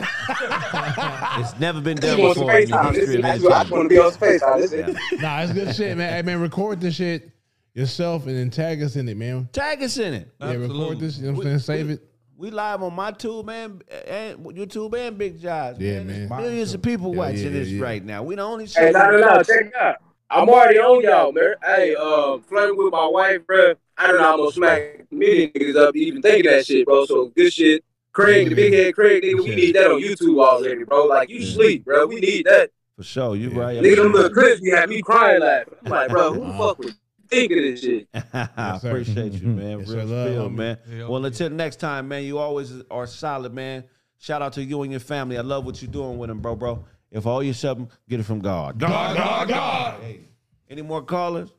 it's 1.40 1.60
never 1.60 1.82
been 1.82 1.98
done 1.98 2.20
wants 2.20 2.40
before 2.40 2.58
in 2.58 2.68
the 2.72 2.78
This 2.78 2.98
history 2.98 3.14
is- 3.14 3.20
of 3.20 3.52
I 3.52 3.60
just 3.60 3.72
want 3.72 3.84
to 3.84 3.90
be 3.90 4.00
on 4.00 4.12
FaceTime. 4.12 4.58
This 4.58 4.74
Yeah. 4.74 5.18
nah, 5.22 5.42
it's 5.44 5.54
good 5.54 5.76
shit, 5.76 5.96
man. 5.96 6.14
Hey, 6.14 6.24
man, 6.24 6.42
record 6.42 6.82
this 6.82 6.96
shit 6.96 7.32
yourself 7.74 8.26
and 8.28 8.36
then 8.36 8.50
tag 8.50 8.82
us 8.82 8.96
in 8.96 9.08
it, 9.10 9.18
man. 9.18 9.50
Tag 9.54 9.82
us 9.84 9.98
in 9.98 10.14
it. 10.14 10.30
Yeah, 10.40 10.54
record 10.54 11.00
this. 11.00 11.18
You 11.18 11.28
know 11.28 11.38
what 11.38 11.46
I'm 11.48 11.60
saying? 11.60 11.60
Save 11.60 11.90
it. 11.92 12.04
We 12.38 12.52
live 12.52 12.82
on 12.84 12.94
my 12.94 13.12
tube, 13.12 13.46
man, 13.48 13.82
and 14.08 14.38
YouTube 14.46 14.98
and 14.98 15.18
Big 15.18 15.42
Josh. 15.42 15.76
Yeah, 15.78 16.02
There's 16.04 16.30
man. 16.30 16.42
Millions 16.42 16.74
of 16.74 16.82
people 16.82 17.12
Yeah, 17.12 17.18
watching 17.18 17.44
yeah, 17.44 17.50
this 17.50 17.68
yeah. 17.68 17.84
right 17.84 18.04
now. 18.04 18.24
We 18.24 18.36
the 18.36 18.44
only 18.44 18.64
Hey, 18.66 18.72
show- 18.72 18.92
no, 18.92 19.12
no, 19.12 19.18
no. 19.20 19.44
Check 19.44 19.66
it 19.66 19.76
out. 19.76 19.96
I'm 20.32 20.48
already 20.48 20.78
on 20.80 21.02
y'all, 21.04 21.32
man. 21.34 21.56
Hey, 21.66 21.96
um, 21.96 22.42
flirting 22.44 22.78
with 22.78 22.94
my 22.94 23.08
wife, 23.08 23.46
bro. 23.46 23.74
I 23.98 24.08
don't 24.08 24.22
know. 24.22 24.32
I'm 24.34 24.38
gonna 24.38 24.52
smack 24.52 24.80
a 25.12 25.16
million 25.16 25.50
niggas 25.50 25.76
up 25.76 25.96
even 25.96 26.22
thinking 26.22 26.50
that 26.52 26.66
shit, 26.66 26.86
bro. 26.86 27.06
So 27.06 27.26
good 27.36 27.52
shit. 27.52 27.84
Craig, 28.14 28.48
the 28.50 28.56
big 28.56 28.74
head 28.74 28.94
Craig, 28.96 29.24
nigga, 29.24 29.40
we 29.44 29.56
need 29.56 29.76
that 29.76 29.88
on 29.92 30.02
YouTube 30.02 30.40
already, 30.42 30.84
bro. 30.84 31.06
Like 31.06 31.30
you 31.30 31.44
sleep, 31.46 31.84
bro. 31.84 32.06
We 32.06 32.20
need 32.20 32.46
that. 32.46 32.70
For 32.96 33.04
sure, 33.04 33.36
you 33.36 33.50
right. 33.50 33.80
Nigga, 33.80 33.98
them 33.98 34.14
little 34.14 34.30
clips 34.30 34.62
be 34.62 34.70
having 34.72 34.96
me 34.98 35.02
crying 35.02 35.42
laughing. 35.42 35.74
I'm 35.84 35.92
like, 35.92 36.10
bro, 36.10 36.34
who 36.34 36.46
the 36.46 36.54
fuck 36.58 36.80
would 36.80 36.96
think 37.30 37.52
of 37.52 37.58
this 37.58 37.82
shit? 37.82 38.08
I 38.34 38.78
sir. 38.80 38.90
appreciate 38.90 39.34
you, 39.34 39.48
man. 39.48 39.80
Yes, 39.80 39.90
Real 39.90 40.08
sir. 40.08 40.14
Love, 40.14 40.28
spill, 40.28 40.50
man. 40.50 40.78
Yeah, 40.90 41.08
well, 41.08 41.26
until 41.26 41.50
next 41.50 41.78
time, 41.78 42.08
man. 42.08 42.24
You 42.24 42.38
always 42.38 42.74
are 42.90 43.08
solid, 43.08 43.54
man. 43.54 43.84
Shout 44.18 44.42
out 44.42 44.54
to 44.54 44.64
you 44.64 44.82
and 44.84 44.92
your 44.92 45.00
family. 45.00 45.38
I 45.38 45.42
love 45.42 45.66
what 45.66 45.82
you're 45.82 45.92
doing 45.92 46.18
with 46.18 46.30
them, 46.30 46.40
bro, 46.40 46.56
bro. 46.56 46.86
If 47.12 47.26
all 47.26 47.42
you 47.42 47.54
something, 47.54 47.90
get 48.08 48.20
it 48.20 48.24
from 48.24 48.40
God. 48.40 48.78
God, 48.78 49.16
God, 49.16 49.48
God. 49.48 50.02
Hey, 50.02 50.22
any 50.70 50.82
more 50.82 51.02
callers? 51.02 51.50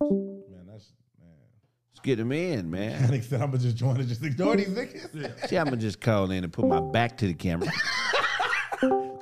Yeah. 0.00 0.08
Man, 0.10 0.66
that's 0.66 0.92
man. 1.18 1.30
Let's 1.90 2.00
get 2.02 2.16
them 2.16 2.30
in, 2.32 2.70
man. 2.70 2.92
mechanic 3.00 3.22
said 3.24 3.40
I'm 3.40 3.50
gonna 3.50 3.62
just 3.62 3.76
join 3.76 3.96
and 3.96 4.08
just 4.08 4.22
ignore 4.22 4.56
these 4.56 4.68
niggas. 4.68 5.48
See, 5.48 5.56
I'm 5.56 5.64
gonna 5.64 5.78
just 5.78 6.00
call 6.00 6.30
in 6.30 6.44
and 6.44 6.52
put 6.52 6.66
my 6.66 6.80
back 6.80 7.16
to 7.18 7.26
the 7.26 7.34
camera 7.34 7.70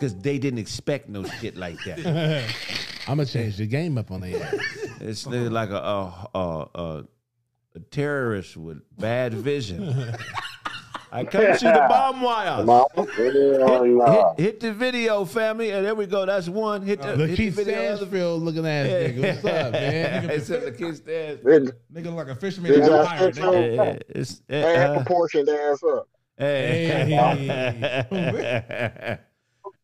because 0.01 0.17
they 0.17 0.39
didn't 0.39 0.59
expect 0.59 1.11
no 1.11 1.25
shit 1.25 1.57
like 1.57 1.77
that. 1.85 1.99
I'm 3.07 3.17
gonna 3.19 3.27
change 3.27 3.59
the 3.59 3.67
game 3.67 3.99
up 3.99 4.11
on 4.11 4.23
the 4.23 4.35
air. 4.35 4.51
It's 5.01 5.27
like 5.27 5.69
a 5.71 5.75
a, 5.77 6.29
a 6.35 6.69
a 6.75 7.05
a 7.77 7.81
terrorist 7.91 8.57
with 8.57 8.81
bad 8.99 9.35
vision. 9.35 10.15
I 11.13 11.25
can't 11.25 11.59
see 11.59 11.67
the 11.67 11.87
bomb 11.89 12.21
wires. 12.23 12.65
Hit, 13.17 13.35
hit, 14.37 14.45
hit 14.45 14.61
the 14.61 14.73
video, 14.73 15.25
family, 15.25 15.71
and 15.73 15.85
there 15.85 15.95
we 15.97 16.07
go. 16.07 16.25
That's 16.25 16.49
one. 16.49 16.83
Hit 16.83 17.03
the, 17.03 17.17
hit 17.17 17.37
the 17.37 17.49
Lakeith 17.51 17.53
video. 17.53 17.97
Stanfield 17.97 18.43
looking 18.43 18.65
ass 18.67 18.87
nigga. 18.87 19.21
What's 19.43 19.45
up, 19.45 19.73
man? 19.73 20.31
It's 20.31 20.51
at 20.51 20.63
Lakeith 20.63 20.97
Stanfield. 20.97 21.75
Nigga 21.93 22.05
look 22.05 22.15
like 22.15 22.29
a 22.29 22.37
fisherman. 22.37 22.71
Did 22.73 22.83
in 22.83 22.87
y'all 22.87 23.01
a 23.01 23.07
pirate, 23.07 23.35
fix 23.35 23.39
nigga. 23.47 23.77
Yeah, 23.77 23.83
it's- 24.09 24.43
Hey, 24.49 24.77
uh, 24.77 24.95
proportioned 24.95 25.49
ass 25.49 25.83
up. 25.83 26.09
Hey, 26.39 26.87
hey, 28.09 29.19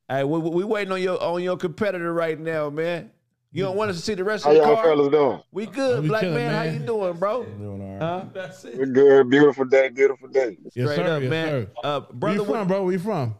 we, 0.08 0.24
we 0.24 0.64
waiting 0.64 0.92
on 0.92 1.02
your 1.02 1.22
on 1.22 1.42
your 1.42 1.56
competitor 1.56 2.12
right 2.12 2.38
now, 2.38 2.70
man. 2.70 3.10
You 3.52 3.62
don't 3.62 3.76
want 3.76 3.90
us 3.90 3.96
to 3.96 4.02
see 4.02 4.12
the 4.14 4.22
rest 4.24 4.44
How 4.44 4.50
of 4.50 4.56
the 4.56 4.62
y'all 4.62 4.74
car? 4.74 4.84
fellas 4.84 5.08
doing? 5.10 5.40
We 5.50 5.64
good, 5.66 6.02
We 6.02 6.08
black 6.08 6.20
chilling, 6.20 6.34
man. 6.36 6.54
How 6.54 6.62
you 6.70 6.78
doing, 6.80 7.14
bro? 7.14 7.44
Doing 7.44 7.80
all 7.80 7.92
right. 7.92 8.02
Huh? 8.02 8.24
That's 8.34 8.64
it. 8.66 8.76
We're 8.76 8.84
good. 8.86 9.30
Beautiful 9.30 9.64
day. 9.64 9.88
Beautiful 9.88 10.28
day. 10.28 10.58
Yes, 10.74 10.90
Straight 10.90 10.96
sir. 10.96 11.16
up, 11.16 11.22
yes, 11.22 11.30
man. 11.30 11.48
sir. 11.48 11.68
Uh, 11.82 12.00
Where 12.18 12.32
you 12.34 12.44
from, 12.44 12.68
bro? 12.68 12.82
Where 12.84 12.92
you 12.92 12.98
from? 12.98 13.34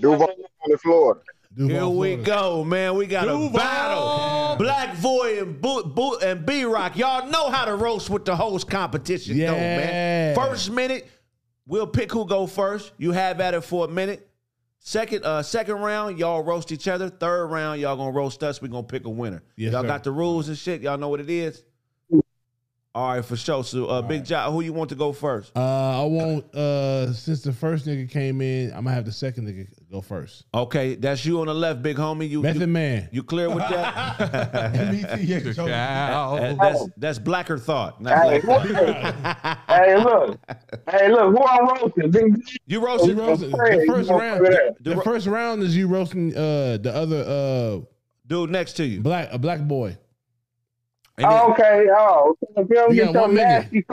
Duval, 0.00 0.28
Florida. 0.80 1.20
Duval, 1.56 1.76
Here 1.76 1.88
we 1.88 2.16
go, 2.22 2.62
man. 2.62 2.94
We 2.96 3.06
got 3.06 3.26
a 3.28 3.50
battle. 3.52 4.56
Black 4.58 4.94
Void 4.96 5.38
and 5.38 5.60
Bo- 5.60 5.82
Bo- 5.84 6.18
and 6.18 6.46
B 6.46 6.64
Rock. 6.64 6.96
Y'all 6.96 7.28
know 7.28 7.50
how 7.50 7.64
to 7.64 7.74
roast 7.74 8.10
with 8.10 8.24
the 8.26 8.36
host 8.36 8.68
competition, 8.70 9.38
though, 9.38 9.52
man. 9.52 10.34
First 10.36 10.70
minute, 10.70 11.10
we'll 11.66 11.86
pick 11.86 12.12
who 12.12 12.26
go 12.26 12.46
first. 12.46 12.92
You 12.96 13.10
have 13.12 13.40
at 13.40 13.54
it 13.54 13.62
for 13.64 13.86
a 13.86 13.88
minute. 13.88 14.28
Second, 14.86 15.24
uh, 15.24 15.42
second 15.42 15.80
round, 15.80 16.16
y'all 16.16 16.44
roast 16.44 16.70
each 16.70 16.86
other. 16.86 17.08
Third 17.08 17.48
round, 17.48 17.80
y'all 17.80 17.96
gonna 17.96 18.12
roast 18.12 18.44
us. 18.44 18.62
We 18.62 18.68
gonna 18.68 18.84
pick 18.84 19.04
a 19.04 19.10
winner. 19.10 19.42
Yes, 19.56 19.72
y'all 19.72 19.82
sir. 19.82 19.88
got 19.88 20.04
the 20.04 20.12
rules 20.12 20.46
and 20.46 20.56
shit. 20.56 20.80
Y'all 20.80 20.96
know 20.96 21.08
what 21.08 21.18
it 21.18 21.28
is. 21.28 21.64
All 22.96 23.08
right, 23.08 23.22
for 23.22 23.36
sure. 23.36 23.62
So, 23.62 23.84
uh, 23.88 24.00
Big 24.00 24.24
Job, 24.24 24.50
who 24.54 24.62
you 24.62 24.72
want 24.72 24.88
to 24.88 24.94
go 24.96 25.12
first? 25.12 25.52
Uh, 25.54 26.02
I 26.02 26.04
want 26.06 26.46
uh 26.54 27.12
since 27.12 27.42
the 27.42 27.52
first 27.52 27.84
nigga 27.84 28.10
came 28.10 28.40
in, 28.40 28.70
I'm 28.70 28.84
gonna 28.84 28.92
have 28.92 29.04
the 29.04 29.12
second 29.12 29.46
nigga 29.46 29.66
go 29.92 30.00
first. 30.00 30.46
Okay, 30.54 30.94
that's 30.94 31.22
you 31.26 31.38
on 31.40 31.46
the 31.46 31.52
left, 31.52 31.82
big 31.82 31.98
homie. 31.98 32.26
You, 32.26 32.40
Method 32.40 32.62
you, 32.62 32.66
Man. 32.68 33.06
you 33.12 33.22
clear 33.22 33.50
with 33.50 33.58
that? 33.68 34.18
MET, 34.72 35.18
The 35.44 35.52
Joe. 35.52 35.66
cow. 35.66 36.54
That's 36.58 36.88
that's 36.96 37.18
blacker 37.18 37.58
thought. 37.58 38.00
Not 38.00 38.16
Hey, 38.30 38.40
black 38.40 38.64
look, 38.64 38.78
thought. 38.78 39.58
hey, 39.68 39.96
look. 39.98 40.38
Hey, 40.90 41.10
look. 41.12 41.36
Who 41.36 41.44
I'm 41.44 41.68
roasting? 41.68 42.10
Big 42.10 42.46
D. 42.46 42.56
You 42.66 42.80
roasting, 42.82 43.14
roasted. 43.18 43.52
roasted- 43.52 43.82
the 43.82 43.92
first 43.92 44.08
round. 44.08 44.38
cover 44.40 44.50
that. 44.52 44.76
The, 44.80 45.02
first 45.02 45.26
round 45.26 45.62
is 45.62 45.76
you 45.76 45.86
roasting 45.86 46.34
uh 46.34 46.78
the 46.78 46.92
other 46.94 47.24
uh 47.26 47.84
dude 48.26 48.48
next 48.48 48.72
to 48.78 48.86
you. 48.86 49.02
black 49.02 49.28
a 49.32 49.38
black 49.38 49.60
boy. 49.60 49.98
And 51.18 51.24
then- 51.24 51.32
Oh, 51.32 51.52
okay. 51.52 51.86
Oh, 51.96 52.36
okay. 52.42 52.60
if 52.62 52.68
you 52.68 52.74
don't 52.74 52.94
You 52.94 53.04
get 53.04 53.14
got 53.14 53.26
your 53.30 53.38
nasty 53.38 53.80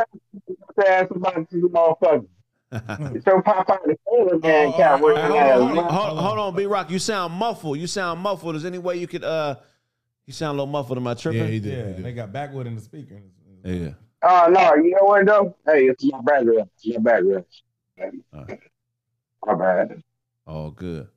face 0.78 0.86
ass 0.88 1.08
about 1.12 1.50
this 1.50 1.64
motherfucker. 1.64 2.26
Get 3.14 3.26
your 3.28 3.42
pop 3.44 3.70
out 3.70 3.82
the 3.86 3.96
corner, 4.04 4.40
man. 4.40 4.68
Oh, 4.74 4.78
Cat 4.78 5.00
all 5.00 5.10
right, 5.10 5.26
Hold 5.30 5.78
on, 5.78 5.94
hold, 5.94 6.20
hold 6.20 6.40
on, 6.40 6.56
B 6.56 6.66
Rock. 6.66 6.90
You 6.90 6.98
sound 6.98 7.32
muffled. 7.36 7.78
You 7.78 7.86
sound 7.86 8.20
muffled. 8.20 8.56
Is 8.56 8.66
any 8.66 8.80
way 8.80 8.98
you 8.98 9.06
could 9.06 9.24
uh 9.24 9.58
you 10.26 10.34
sound 10.34 10.50
a 10.58 10.64
little 10.64 10.66
muffled? 10.72 10.98
in 10.98 11.04
my 11.04 11.14
tripping? 11.14 11.42
Yeah, 11.42 11.48
he 11.48 11.60
did. 11.60 11.72
Yeah, 11.78 11.88
he 11.90 11.94
did. 11.94 12.04
they 12.06 12.14
got 12.14 12.34
backwood 12.34 12.66
in 12.66 12.76
the 12.76 12.82
speaker. 12.82 13.22
Yeah. 13.64 13.90
Oh 14.24 14.48
no, 14.50 14.74
you 14.76 14.90
know 14.92 15.04
what 15.06 15.24
though? 15.28 15.56
Hey, 15.68 15.84
it's 15.86 16.04
my 16.06 16.20
background. 16.22 16.68
It's 16.84 16.98
my 16.98 17.04
background. 17.04 17.46
Alright. 18.34 18.60
My 19.46 19.54
bad. 19.56 20.02
Oh, 20.48 20.72
good. 20.72 21.08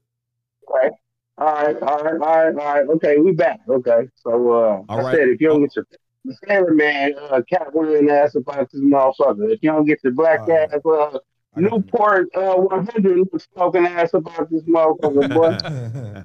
Okay. 0.69 0.91
All 1.39 1.53
right, 1.53 1.77
all 1.83 2.03
right, 2.03 2.15
all 2.15 2.19
right, 2.19 2.55
all 2.57 2.75
right. 2.75 2.89
Okay, 2.97 3.19
we 3.19 3.33
back. 3.33 3.61
Okay, 3.69 4.09
so 4.17 4.31
uh, 4.53 4.83
All 4.89 5.01
I 5.01 5.03
right. 5.03 5.15
said 5.17 5.29
if 5.29 5.41
you 5.41 5.49
don't 5.49 5.61
get 5.63 5.77
your 5.77 5.87
the 6.25 6.37
sailor 6.47 6.73
man 6.75 7.13
uh, 7.31 7.41
cat 7.49 7.69
wearing 7.75 8.09
ass 8.11 8.35
about 8.35 8.71
this 8.73 8.81
motherfucker, 8.81 9.53
if 9.53 9.63
you 9.63 9.71
don't 9.71 9.85
get 9.85 10.03
your 10.03 10.13
black 10.15 10.41
All 10.41 10.47
right. 10.49 10.73
ass 10.73 10.81
uh, 10.85 11.19
Newport 11.57 12.29
uh, 12.35 12.55
100 12.55 13.29
smoking 13.55 13.87
ass 13.87 14.13
about 14.15 14.51
this 14.51 14.63
motherfucker, 14.65 15.35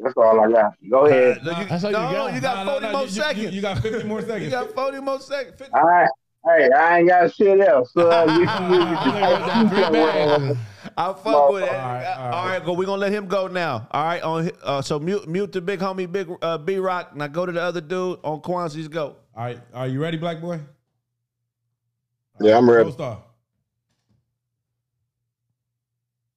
That's 0.00 0.14
all 0.16 0.40
I 0.40 0.52
got. 0.52 0.74
Go 0.88 1.06
ahead. 1.06 1.42
No, 1.44 1.58
you, 1.58 1.66
That's 1.66 1.84
all 1.84 1.90
you 1.90 1.96
no, 1.96 2.12
got. 2.12 2.34
you 2.34 2.40
got 2.40 2.66
No, 2.66 2.78
no, 2.78 2.80
40 2.80 2.86
no, 2.86 2.92
more 2.92 3.00
you- 3.00 3.06
you- 3.06 3.12
seconds. 3.12 3.54
You 3.54 3.60
got 3.62 3.78
50 3.82 4.04
more 4.08 4.20
seconds. 4.20 4.42
You 4.44 4.50
got 4.50 4.72
40 4.74 5.00
more 5.00 5.20
seconds. 5.20 5.58
50 5.58 5.72
All 5.74 5.82
right. 5.82 6.08
Hey, 6.48 6.70
I 6.70 6.98
ain't 6.98 7.08
got 7.08 7.34
shit 7.34 7.60
else. 7.60 7.92
So 7.92 8.10
uh, 8.10 8.24
you 8.38 8.46
can 8.46 10.58
I 10.96 11.12
fuck 11.12 11.50
with 11.50 11.62
it. 11.62 11.68
All 11.68 11.76
right, 11.76 11.78
all 11.78 11.94
right. 11.94 12.30
All 12.32 12.46
right, 12.46 12.64
go. 12.64 12.72
We're 12.72 12.86
gonna 12.86 13.00
let 13.00 13.12
him 13.12 13.26
go 13.26 13.48
now. 13.48 13.86
All 13.90 14.04
right, 14.04 14.22
on 14.22 14.50
uh, 14.62 14.80
so 14.80 14.98
mute 14.98 15.28
mute 15.28 15.52
the 15.52 15.60
big 15.60 15.80
homie, 15.80 16.10
big 16.10 16.30
uh, 16.40 16.58
B 16.58 16.76
Rock. 16.76 17.14
Now 17.14 17.26
go 17.26 17.44
to 17.44 17.52
the 17.52 17.60
other 17.60 17.80
dude 17.80 18.18
on 18.24 18.40
Kwanzaa's 18.40 18.88
go. 18.88 19.16
All 19.36 19.44
right, 19.44 19.60
are 19.74 19.86
you 19.86 20.00
ready, 20.00 20.16
black 20.16 20.40
boy? 20.40 20.60
Yeah, 22.40 22.56
I'm 22.56 22.70
ready. 22.70 22.84
Post 22.84 23.00
off. 23.00 23.18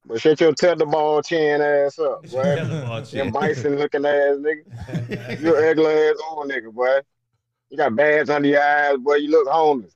But 0.06 0.20
shut 0.20 0.42
your 0.42 0.54
tetherball 0.54 1.26
chin 1.26 1.62
ass 1.62 2.00
up, 2.00 2.24
boy. 2.30 2.44
Tetherball 2.44 3.10
chin. 3.10 3.20
Them 3.20 3.32
bison 3.32 3.78
looking 3.78 4.06
ass 4.06 4.38
nigga. 4.38 5.40
You 5.42 5.56
ugly 5.56 5.86
ass 5.86 6.16
old 6.30 6.52
nigga, 6.52 6.74
boy. 6.74 7.00
You 7.70 7.78
got 7.78 7.96
bags 7.96 8.30
under 8.30 8.50
your 8.50 8.62
eyes, 8.62 8.98
boy. 8.98 9.16
You 9.16 9.32
look 9.32 9.48
homeless. 9.48 9.96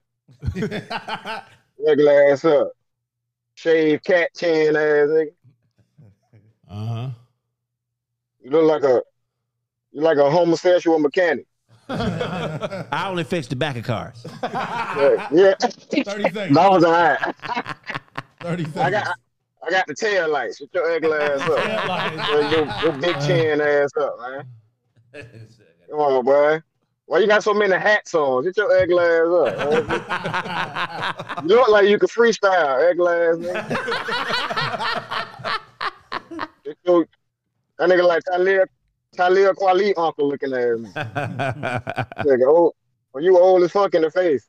Ugly 0.56 2.10
ass 2.10 2.46
up. 2.46 2.72
Shaved 3.56 4.04
cat 4.04 4.30
chin 4.36 4.76
ass 4.76 5.08
nigga. 5.10 5.32
Uh 6.70 6.86
huh. 6.86 7.10
You 8.42 8.52
look 8.52 8.66
like 8.66 8.84
a 8.84 9.02
you 9.92 10.02
like 10.02 10.18
a 10.18 10.30
homosexual 10.30 11.00
mechanic. 11.00 11.46
I 11.88 13.06
only 13.08 13.24
fix 13.24 13.48
the 13.48 13.56
back 13.56 13.78
of 13.78 13.84
cars. 13.84 14.26
Yeah, 14.44 15.28
yeah. 15.32 15.54
30 15.60 16.04
seconds. 16.04 16.34
That 16.56 16.72
was 16.72 16.84
all 16.84 16.92
right. 16.92 17.36
30 18.42 18.64
seconds. 18.64 18.78
I 18.78 18.92
got 18.92 19.08
I 19.66 19.70
got 19.70 19.88
the 19.88 19.96
tail 19.96 20.30
lights. 20.30 20.58
Shut 20.58 20.70
your 20.74 20.92
ugly 20.92 21.14
ass 21.14 21.42
up. 21.42 22.30
your, 22.30 22.42
your, 22.52 22.66
your 22.84 23.02
big 23.02 23.20
chin 23.22 23.62
ass 23.62 23.92
up, 24.00 24.16
man. 24.20 24.48
Come 25.90 26.00
on, 26.00 26.26
boy. 26.26 26.62
Why 27.08 27.20
you 27.20 27.28
got 27.28 27.44
so 27.44 27.54
many 27.54 27.76
hats 27.76 28.16
on? 28.16 28.44
Get 28.44 28.58
your 28.58 28.72
ugly 28.82 29.04
ass 29.04 29.28
up. 29.78 31.44
you 31.44 31.50
look 31.56 31.68
like 31.70 31.88
you 31.88 32.00
could 32.00 32.10
freestyle, 32.10 32.90
ugly 32.90 33.14
ass. 33.14 33.38
Get 36.64 36.78
your- 36.86 37.08
that 37.78 37.90
nigga 37.90 38.08
like 38.08 38.24
Talib 38.24 38.70
Talib 39.16 39.56
Kweli 39.58 39.94
uncle 39.98 40.30
looking 40.30 40.54
at 40.54 40.80
me. 40.80 40.90
nigga, 40.90 42.48
old, 42.48 42.74
well, 43.14 43.24
you 43.24 43.38
old 43.38 43.64
as 43.64 43.72
fuck 43.72 43.94
in 43.94 44.02
the 44.02 44.10
face. 44.12 44.48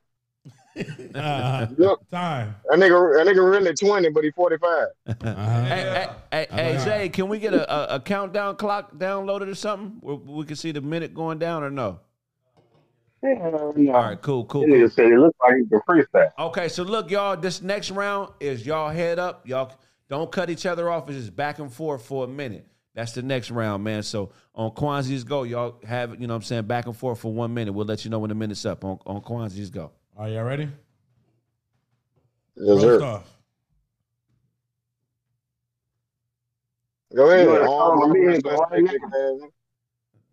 Uh, 1.15 1.67
Look, 1.79 2.09
time. 2.11 2.55
that 2.69 2.79
nigga, 2.79 3.17
that 3.17 3.27
nigga 3.27 3.51
really 3.51 3.73
20, 3.75 4.11
but 4.11 4.23
he 4.25 4.31
45. 4.31 4.87
Hey, 5.07 5.15
hey, 5.23 6.09
hey, 6.31 6.47
hey, 6.51 6.79
Zay, 6.79 7.09
can 7.09 7.29
we 7.29 7.39
get 7.39 7.55
a, 7.55 7.93
a, 7.93 7.97
a 7.97 8.01
countdown 8.01 8.57
clock 8.57 8.95
downloaded 8.95 9.49
or 9.51 9.55
something 9.55 9.97
where 10.01 10.17
we 10.17 10.45
can 10.45 10.55
see 10.57 10.73
the 10.73 10.81
minute 10.83 11.15
going 11.15 11.39
down 11.39 11.63
or 11.63 11.71
no? 11.71 12.01
Hell 13.23 13.55
All 13.55 13.73
right, 13.73 14.21
cool, 14.21 14.45
cool. 14.45 14.63
That 14.63 14.69
nigga 14.69 14.81
cool. 14.81 14.91
said 14.91 15.07
it 15.07 15.19
looked 15.19 15.41
like 15.43 15.57
he 15.57 15.67
could 15.67 15.81
freestyle. 15.89 16.31
Okay, 16.39 16.69
so 16.69 16.83
look, 16.83 17.11
y'all, 17.11 17.37
this 17.37 17.63
next 17.63 17.91
round 17.91 18.33
is 18.41 18.65
y'all 18.65 18.91
head 18.91 19.19
up. 19.19 19.49
Y'all 19.49 19.73
don't 20.09 20.31
cut 20.31 20.51
each 20.51 20.67
other 20.67 20.91
off. 20.91 21.09
It's 21.09 21.19
just 21.19 21.37
back 21.37 21.59
and 21.59 21.73
forth 21.73 22.05
for 22.05 22.25
a 22.25 22.29
minute. 22.29 22.67
That's 22.95 23.13
the 23.13 23.23
next 23.23 23.51
round, 23.51 23.85
man. 23.85 24.03
So 24.03 24.33
on 24.55 24.71
Kwanzaa's 24.71 25.25
Go, 25.25 25.43
y'all 25.43 25.81
have, 25.87 26.21
you 26.21 26.27
know 26.27 26.35
what 26.35 26.39
I'm 26.39 26.43
saying, 26.43 26.65
back 26.65 26.87
and 26.87 26.97
forth 26.97 27.21
for 27.21 27.33
one 27.33 27.53
minute. 27.53 27.73
We'll 27.73 27.87
let 27.87 28.05
you 28.05 28.11
know 28.11 28.19
when 28.19 28.29
the 28.29 28.35
minute's 28.35 28.65
up 28.65 28.85
on, 28.85 28.99
on 29.07 29.21
Kwanzaa's 29.23 29.71
Go. 29.71 29.93
Are 30.17 30.29
y'all 30.29 30.45
ready? 30.45 30.69
Yes, 32.57 32.81
sir. 32.81 32.91
Roast 32.93 33.05
off. 33.05 33.37
Go 37.15 37.31
ahead. 37.31 37.47
You 37.47 38.31
in 38.31 39.51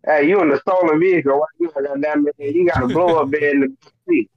Hey, 0.06 0.28
you 0.28 0.40
in 0.42 0.50
the 0.50 0.58
stolen 0.60 1.00
vehicle 1.00 1.32
right 1.32 1.72
now? 1.74 1.80
Goddamn 1.80 2.26
it, 2.38 2.54
you 2.54 2.68
got 2.68 2.82
a 2.82 2.88
blow 2.94 3.22
up 3.22 3.30
bed 3.30 3.42
in 3.42 3.60
the 3.60 3.68
back 3.68 3.92
seat. 4.08 4.30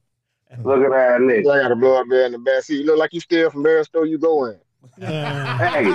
Look 0.64 0.82
at 0.82 0.90
that 0.90 1.20
nigga. 1.20 1.58
I 1.58 1.62
got 1.62 1.72
a 1.72 1.76
blow 1.76 2.00
up 2.00 2.06
there 2.08 2.24
in 2.26 2.32
the 2.32 2.38
back 2.38 2.62
seat. 2.62 2.80
You 2.80 2.86
look 2.86 2.98
like 2.98 3.12
you 3.12 3.20
still 3.20 3.50
from 3.50 3.62
Bear 3.62 3.84
Store 3.84 4.06
you 4.06 4.18
go 4.18 4.46
in. 4.46 4.58
Uh. 5.02 5.58
hey, 5.58 5.92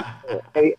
hey, 0.53 0.75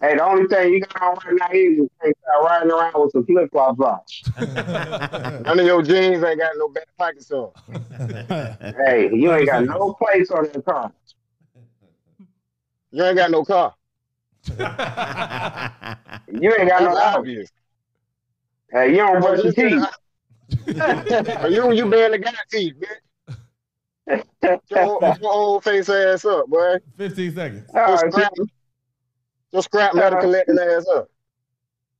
hey, 0.00 0.16
the 0.16 0.24
only 0.24 0.48
thing 0.48 0.72
you 0.72 0.80
got 0.80 1.02
on 1.02 1.16
right 1.26 1.36
now 1.38 1.50
is 1.52 1.76
you 1.76 1.90
can't 2.02 2.16
start 2.22 2.44
riding 2.44 2.70
around 2.70 2.94
with 2.96 3.12
some 3.12 3.26
flip 3.26 3.50
flops 3.50 3.80
on. 3.80 4.00
None 5.44 5.60
of 5.60 5.66
your 5.66 5.82
jeans 5.82 6.24
ain't 6.24 6.40
got 6.40 6.52
no 6.56 6.68
back 6.68 6.88
pockets 6.96 7.30
on. 7.30 7.50
Hey, 8.86 9.10
you 9.12 9.34
ain't 9.34 9.46
got 9.46 9.64
no 9.64 9.94
place 9.94 10.30
on 10.30 10.44
that 10.44 10.64
car. 10.64 10.92
You 12.92 13.04
ain't 13.04 13.16
got 13.16 13.30
no 13.30 13.44
car. 13.44 13.74
You 14.48 14.54
ain't 16.58 16.68
got 16.68 16.82
no 16.82 16.96
obvious. 16.96 17.50
Hey, 18.72 18.90
you 18.90 18.96
don't 18.98 19.20
brush 19.20 19.42
your 19.44 19.52
teeth. 19.52 19.84
you 21.50 21.72
you 21.72 21.86
barely 21.90 22.18
got 22.18 22.34
teeth, 22.50 22.74
bitch. 22.80 24.24
Get 24.42 24.60
your, 24.70 24.80
old- 24.82 25.00
get 25.00 25.20
your 25.20 25.32
old 25.32 25.64
face 25.64 25.88
ass 25.88 26.24
up, 26.24 26.46
boy. 26.48 26.76
15 26.96 27.34
seconds. 27.34 27.70
Ah, 27.74 27.86
Just 28.00 28.06
scrap, 28.12 28.32
just 29.52 29.64
scrap 29.66 29.94
metal 29.94 30.18
collecting 30.20 30.58
ass 30.58 30.86
up. 30.94 31.08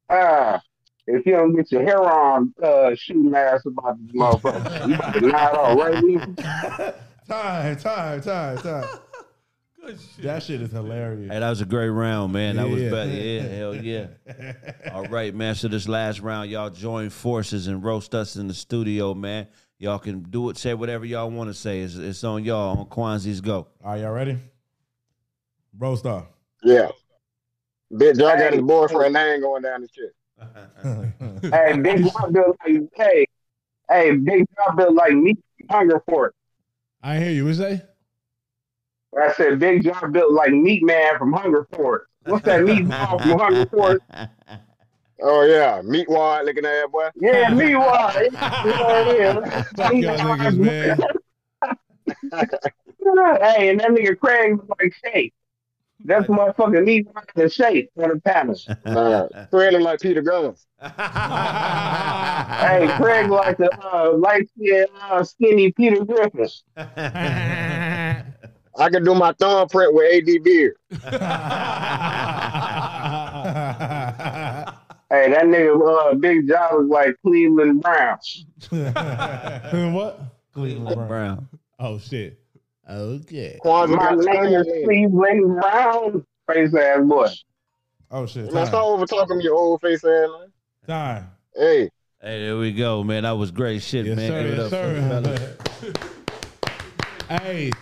Ah, 0.08 0.60
if 1.06 1.24
you 1.26 1.32
don't 1.32 1.54
get 1.54 1.70
your 1.70 1.82
hair 1.82 2.00
on, 2.02 2.52
uh, 2.62 2.94
shooting 2.96 3.32
ass 3.34 3.64
about 3.66 3.96
this 4.04 4.12
motherfucker, 4.16 4.88
you 4.88 4.94
about 4.94 5.14
to 5.14 5.20
knock 5.20 5.54
off 5.54 5.78
right. 5.78 6.94
Time, 7.28 7.76
time, 7.76 8.20
time, 8.20 8.58
time. 8.58 8.88
That 10.22 10.42
shit 10.42 10.60
is 10.62 10.70
hilarious. 10.70 11.32
Hey, 11.32 11.40
that 11.40 11.48
was 11.50 11.60
a 11.60 11.64
great 11.64 11.88
round, 11.88 12.32
man. 12.32 12.56
That 12.56 12.68
was 12.68 12.82
Yeah. 12.82 12.90
better. 12.90 13.10
Yeah, 13.10 13.40
hell 13.42 13.74
yeah. 13.74 14.06
All 14.92 15.04
right, 15.06 15.34
man. 15.34 15.54
So 15.54 15.68
this 15.68 15.88
last 15.88 16.20
round, 16.20 16.50
y'all 16.50 16.70
join 16.70 17.10
forces 17.10 17.66
and 17.66 17.82
roast 17.82 18.14
us 18.14 18.36
in 18.36 18.46
the 18.46 18.54
studio, 18.54 19.14
man. 19.14 19.48
Y'all 19.78 19.98
can 19.98 20.22
do 20.22 20.50
it, 20.50 20.58
say 20.58 20.74
whatever 20.74 21.04
y'all 21.06 21.30
want 21.30 21.48
to 21.48 21.54
say. 21.54 21.80
It's, 21.80 21.96
it's 21.96 22.22
on 22.22 22.44
y'all 22.44 22.78
on 22.78 22.86
Kwanzaa's 22.86 23.40
Go. 23.40 23.68
Are 23.82 23.96
y'all 23.96 24.12
ready? 24.12 24.36
Roast 25.78 26.04
off. 26.04 26.26
Yeah. 26.62 26.88
Bitch, 27.92 28.18
y'all 28.18 28.36
got 28.36 28.52
his 28.52 28.62
boyfriend 28.62 29.14
name 29.14 29.40
going 29.40 29.62
down 29.62 29.80
the 29.80 29.88
shit. 29.88 30.14
hey, 31.52 31.78
big 31.80 32.04
job 32.04 32.32
built 32.32 32.56
like 32.66 32.82
hey, 32.94 33.26
hey, 33.90 34.10
big 34.12 34.44
job 34.56 34.76
built 34.76 34.94
like 34.94 35.14
me, 35.14 35.36
hunger 35.70 36.02
for 36.06 36.28
it. 36.28 36.34
I 37.02 37.18
hear 37.18 37.30
you. 37.30 37.46
What 37.46 37.56
say? 37.56 37.82
I 39.18 39.32
said 39.32 39.58
big 39.58 39.82
John 39.84 40.12
built 40.12 40.32
like 40.32 40.52
meat 40.52 40.82
man 40.84 41.18
from 41.18 41.32
Hunger 41.32 41.66
Force. 41.72 42.06
What's 42.24 42.44
that 42.44 42.62
meat 42.64 42.88
ball 42.88 43.18
from 43.18 43.38
Hunger 43.38 43.66
Force? 43.70 44.00
Oh 45.22 45.42
yeah, 45.42 45.82
meat 45.82 46.08
wad 46.08 46.46
looking 46.46 46.64
at 46.64 46.82
that 46.82 46.90
boy. 46.92 47.08
Yeah, 47.16 47.52
meat 47.52 47.76
wad. 47.76 48.28
yeah. 48.32 49.62
Fuck 49.76 49.92
y'all 49.94 50.16
niggas, 50.16 50.56
man. 50.56 50.98
hey, 53.42 53.70
and 53.70 53.80
that 53.80 53.90
nigga 53.90 54.18
Craig 54.18 54.56
was 54.56 54.68
like 54.78 54.94
shape. 55.04 55.34
That's 56.02 56.26
motherfucking 56.28 56.84
meat 56.84 57.06
wad 57.14 57.28
in 57.36 57.50
shape 57.50 57.90
for 57.94 58.14
the 58.14 58.20
panel. 58.20 58.56
Uh, 58.86 59.28
Craig 59.50 59.72
look 59.72 59.82
like 59.82 60.00
Peter 60.00 60.22
Guns. 60.22 60.66
hey, 60.80 60.88
Craig 62.96 63.28
like 63.28 63.58
the 63.58 63.70
uh, 63.92 64.12
light 64.16 64.48
skinned, 64.56 64.88
uh, 65.02 65.22
skinny 65.22 65.72
Peter 65.72 66.02
Griffin. 66.04 66.48
I 68.78 68.88
can 68.88 69.04
do 69.04 69.14
my 69.14 69.32
thumbprint 69.32 69.92
with 69.94 70.28
AD 70.28 70.42
beard. 70.44 70.76
Hey, 75.12 75.28
that 75.32 75.42
nigga 75.46 76.12
uh, 76.12 76.14
Big 76.14 76.46
John 76.46 76.68
was 76.72 76.86
like 76.88 77.16
Cleveland 77.26 77.82
Browns. 77.82 78.46
what? 78.70 80.20
Cleveland 80.54 81.08
Brown. 81.08 81.48
Oh 81.80 81.98
shit. 81.98 82.38
Okay. 82.88 83.58
Kwanzaa 83.64 83.96
My 83.96 84.10
name 84.14 84.54
is 84.54 84.68
Cleveland 84.84 85.60
Brown. 85.60 86.24
Face 86.46 86.72
ass 86.76 87.00
boy. 87.04 87.26
Oh 88.12 88.24
shit. 88.26 88.44
Man, 88.44 88.52
Time. 88.54 88.66
stop 88.66 88.84
over 88.86 89.04
talking 89.04 89.38
to 89.38 89.42
your 89.42 89.56
old 89.56 89.80
face 89.80 90.04
ass, 90.04 90.28
man. 90.28 90.52
Time. 90.86 91.28
Hey, 91.56 91.90
Hey, 92.22 92.44
there 92.44 92.56
we 92.58 92.70
go, 92.72 93.02
man. 93.02 93.24
That 93.24 93.32
was 93.32 93.50
great 93.50 93.82
shit, 93.82 94.06
Yes, 94.06 94.16
man. 94.16 94.30
sir. 94.30 94.46
Yes, 94.46 94.60
up 94.60 94.70
for 94.70 94.76
the 94.94 95.00
sir. 95.00 95.56
fellas. 95.88 95.96
Hey. 97.42 97.72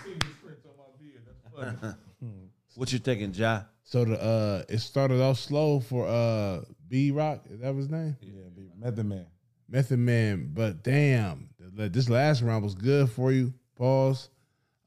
What 2.75 2.93
you 2.93 3.01
thinking, 3.01 3.33
Ja? 3.35 3.63
So 3.83 4.05
the 4.05 4.23
uh, 4.23 4.63
it 4.69 4.79
started 4.79 5.21
off 5.21 5.39
slow 5.39 5.81
for 5.81 6.07
uh 6.07 6.61
B 6.89 7.11
Rock. 7.11 7.43
Is 7.51 7.61
that 7.61 7.75
his 7.75 7.91
name? 7.91 8.17
Yeah, 8.21 8.43
be 8.55 8.71
Method 8.79 9.07
Man. 9.07 9.27
Method 9.69 9.99
Man. 9.99 10.51
But 10.55 10.85
damn, 10.85 11.49
this 11.59 12.09
last 12.09 12.43
round 12.43 12.63
was 12.63 12.75
good 12.75 13.11
for 13.11 13.33
you. 13.33 13.53
Pause. 13.77 14.29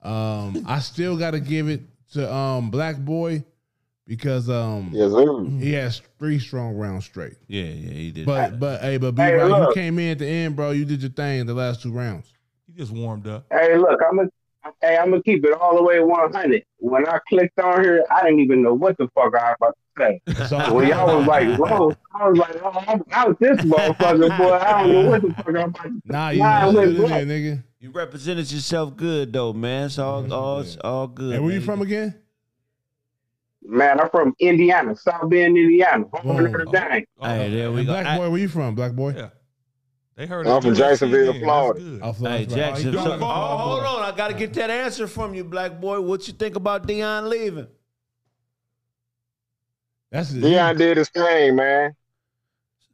Um, 0.01 0.63
I 0.67 0.79
still 0.79 1.17
got 1.17 1.31
to 1.31 1.39
give 1.39 1.67
it 1.67 1.81
to 2.13 2.33
um 2.33 2.71
Black 2.71 2.97
Boy 2.97 3.43
because 4.07 4.49
um 4.49 4.91
yes, 4.93 5.11
he 5.59 5.73
has 5.73 6.01
three 6.19 6.39
strong 6.39 6.75
rounds 6.75 7.05
straight. 7.05 7.35
Yeah, 7.47 7.63
yeah, 7.63 7.93
he 7.93 8.11
did. 8.11 8.25
But 8.25 8.59
but 8.59 8.81
hey, 8.81 8.97
but 8.97 9.15
B 9.15 9.21
Hey, 9.21 9.33
Rock, 9.33 9.69
you 9.69 9.81
came 9.81 9.99
in 9.99 10.11
at 10.11 10.19
the 10.19 10.27
end, 10.27 10.55
bro. 10.55 10.71
You 10.71 10.85
did 10.85 11.01
your 11.01 11.11
thing 11.11 11.45
the 11.45 11.53
last 11.53 11.81
two 11.81 11.91
rounds. 11.91 12.31
He 12.67 12.73
just 12.73 12.91
warmed 12.91 13.27
up. 13.27 13.45
Hey, 13.51 13.77
look, 13.77 13.99
I'm 14.09 14.17
gonna, 14.17 14.29
hey, 14.81 14.97
I'm 14.97 15.11
gonna 15.11 15.23
keep 15.23 15.45
it 15.45 15.53
all 15.53 15.75
the 15.75 15.83
way 15.83 15.99
100. 15.99 16.63
When 16.77 17.07
I 17.07 17.19
clicked 17.29 17.59
on 17.59 17.83
here, 17.83 18.03
I 18.11 18.23
didn't 18.23 18.39
even 18.39 18.61
know 18.61 18.73
what 18.73 18.97
the 18.97 19.07
fuck 19.13 19.33
I 19.35 19.53
was 19.53 19.55
about 19.59 19.77
to 19.77 20.35
say. 20.35 20.47
So 20.47 20.73
when 20.73 20.87
y'all 20.87 21.17
was 21.17 21.27
like, 21.27 21.57
"Whoa," 21.57 21.95
I 22.13 22.29
was 22.29 22.37
like, 22.37 22.55
"Oh, 22.63 22.83
I'm 22.87 23.03
out 23.11 23.39
this 23.39 23.57
motherfucker, 23.59 24.37
boy." 24.37 24.53
I 24.53 24.81
don't 24.81 24.91
know 24.91 25.09
what 25.09 25.21
the 25.21 25.33
fuck 25.33 25.47
I'm 25.47 25.55
about 25.55 25.83
to 25.83 26.01
Nah, 26.05 26.29
you 26.29 26.39
Nah, 26.39 26.71
know, 26.71 26.83
look, 26.83 27.09
you 27.09 27.25
nigga. 27.25 27.63
You 27.79 27.91
represented 27.91 28.51
yourself 28.51 28.95
good 28.95 29.33
though, 29.33 29.53
man. 29.53 29.87
It's 29.87 29.97
all 29.97 30.21
mm-hmm. 30.21 30.31
all 30.31 30.59
it's 30.59 30.77
all 30.77 31.07
good. 31.07 31.33
Hey, 31.33 31.39
where 31.39 31.51
you 31.51 31.61
from 31.61 31.81
again? 31.81 32.15
Man, 33.63 33.99
I'm 33.99 34.09
from 34.09 34.35
Indiana, 34.39 34.95
South 34.95 35.29
Bend, 35.29 35.57
Indiana. 35.57 36.05
Home 36.13 36.37
Whoa. 36.37 36.45
of 36.45 36.51
Notre 36.51 36.65
Dame. 36.65 37.05
Hey, 37.19 37.49
there 37.51 37.71
we 37.71 37.79
And 37.79 37.87
go. 37.87 37.93
Black 37.93 38.05
I- 38.05 38.17
Boy, 38.17 38.29
where 38.29 38.39
you 38.39 38.49
from? 38.49 38.75
Black 38.75 38.93
Boy. 38.93 39.13
Yeah. 39.15 39.29
They 40.15 40.27
heard 40.27 40.45
I'm 40.47 40.61
from 40.61 40.75
Jacksonville, 40.75 41.33
Florida. 41.39 41.99
Oh, 42.03 42.11
Hey, 42.11 42.13
Florence. 42.13 42.53
Jackson. 42.53 42.95
Oh, 42.97 43.03
so- 43.03 43.13
oh, 43.13 43.17
hold 43.57 43.83
on. 43.83 44.03
I 44.03 44.15
got 44.15 44.27
to 44.27 44.33
get 44.33 44.53
that 44.55 44.69
answer 44.69 45.07
from 45.07 45.33
you, 45.33 45.43
black 45.43 45.79
boy. 45.79 46.01
What 46.01 46.27
you 46.27 46.33
think 46.33 46.55
about 46.55 46.85
Deion 46.87 47.29
leaving? 47.29 47.67
That's 50.11 50.31
the 50.31 50.41
Deion 50.41 50.77
did 50.77 50.97
his 50.97 51.09
thing, 51.09 51.55
man. 51.55 51.95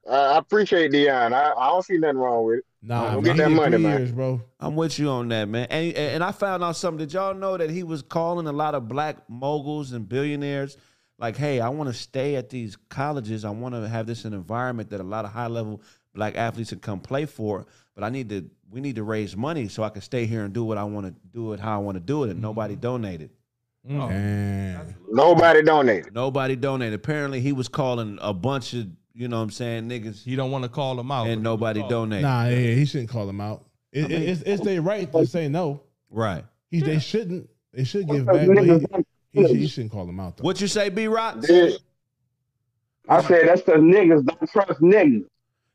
Uh, 0.08 0.34
I 0.36 0.38
appreciate 0.38 0.92
Deion. 0.92 1.34
I, 1.34 1.52
I 1.54 1.68
don't 1.70 1.84
see 1.84 1.98
nothing 1.98 2.18
wrong 2.18 2.46
with 2.46 2.60
it. 2.60 2.66
Nah, 2.82 3.16
Go 3.16 3.22
man, 3.22 3.24
get 3.24 3.38
that 3.38 3.50
money, 3.50 3.76
three 3.78 3.84
man. 3.84 4.12
bro. 4.14 4.42
I'm 4.60 4.76
with 4.76 4.98
you 5.00 5.10
on 5.10 5.28
that, 5.30 5.50
man. 5.50 5.68
And 5.70 5.94
and 5.96 6.24
I 6.24 6.32
found 6.32 6.64
out 6.64 6.76
something. 6.78 7.00
Did 7.06 7.14
y'all 7.14 7.34
know 7.34 7.58
that 7.58 7.70
he 7.72 7.84
was 7.84 8.04
calling 8.04 8.48
a 8.48 8.52
lot 8.52 8.76
of 8.76 8.88
black 8.88 9.18
moguls 9.28 9.92
and 9.94 10.08
billionaires? 10.08 10.78
Like, 11.20 11.36
hey, 11.36 11.60
I 11.60 11.70
want 11.70 11.90
to 11.90 11.94
stay 11.94 12.36
at 12.36 12.50
these 12.50 12.78
colleges. 12.90 13.44
I 13.44 13.50
want 13.50 13.74
to 13.74 13.90
have 13.90 14.06
this 14.06 14.24
an 14.24 14.34
environment 14.34 14.92
that 14.92 15.00
a 15.02 15.04
lot 15.04 15.26
of 15.26 15.32
high 15.32 15.48
level 15.48 15.82
black 16.18 16.36
athletes 16.36 16.72
to 16.72 16.76
come 16.76 17.00
play 17.00 17.26
for. 17.26 17.66
But 17.96 18.04
I 18.04 18.10
need 18.10 18.28
to. 18.30 18.50
We 18.70 18.82
need 18.82 18.98
to 18.98 19.04
raise 19.04 19.38
money 19.38 19.70
so 19.70 19.84
I 19.84 19.90
can 19.90 20.02
stay 20.02 20.26
here 20.26 20.44
and 20.44 20.54
do 20.54 20.66
what 20.66 20.78
I 20.78 20.84
want 20.84 21.06
to 21.08 21.16
do 21.32 21.54
it 21.54 21.62
how 21.62 21.76
I 21.76 21.78
want 21.78 21.96
to 21.96 22.02
do 22.02 22.26
it, 22.26 22.32
and 22.32 22.42
nobody 22.42 22.74
mm-hmm. 22.74 22.82
donated. 22.82 23.30
Mm. 23.90 24.78
Oh. 24.78 24.94
Nobody 25.10 25.62
donated. 25.64 26.14
Nobody 26.14 26.58
donated. 26.58 26.94
Apparently, 26.94 27.40
he 27.40 27.54
was 27.54 27.70
calling 27.70 28.20
a 28.22 28.34
bunch 28.34 28.74
of 28.74 28.88
you 29.14 29.30
know 29.30 29.38
what 29.38 29.44
I'm 29.44 29.52
saying 29.52 29.90
niggas. 29.90 30.22
He 30.22 30.36
don't 30.36 30.52
want 30.52 30.66
to 30.66 30.70
call 30.70 30.96
them 30.96 31.12
out, 31.12 31.28
and 31.28 31.42
nobody 31.42 31.82
oh. 31.82 31.90
donated. 31.90 32.24
Nah, 32.24 32.48
yeah, 32.48 32.74
he 32.74 32.86
shouldn't 32.86 33.10
call 33.10 33.26
them 33.26 33.40
out. 33.40 33.64
It, 33.94 34.06
I 34.06 34.08
mean- 34.10 34.22
it's 34.24 34.42
it's 34.42 34.64
their 34.64 34.82
right 34.82 35.10
to 35.14 35.26
say 35.26 35.48
no. 35.48 35.82
Right. 36.10 36.44
He, 36.70 36.82
They 36.82 37.00
shouldn't. 37.00 37.50
They 37.74 37.84
should 37.86 38.08
give 38.08 38.26
back. 38.26 38.48
But 38.48 38.64
he, 38.64 39.44
he, 39.48 39.54
he 39.60 39.68
shouldn't 39.68 39.92
call 39.92 40.06
them 40.06 40.20
out 40.20 40.38
though. 40.38 40.44
What 40.44 40.60
you 40.60 40.68
say, 40.68 40.90
B 40.90 41.08
Rock? 41.08 41.38
I 43.10 43.22
said 43.22 43.48
that's 43.48 43.62
because 43.62 43.82
niggas 43.82 44.26
don't 44.26 44.52
trust 44.52 44.82
niggas. 44.82 45.26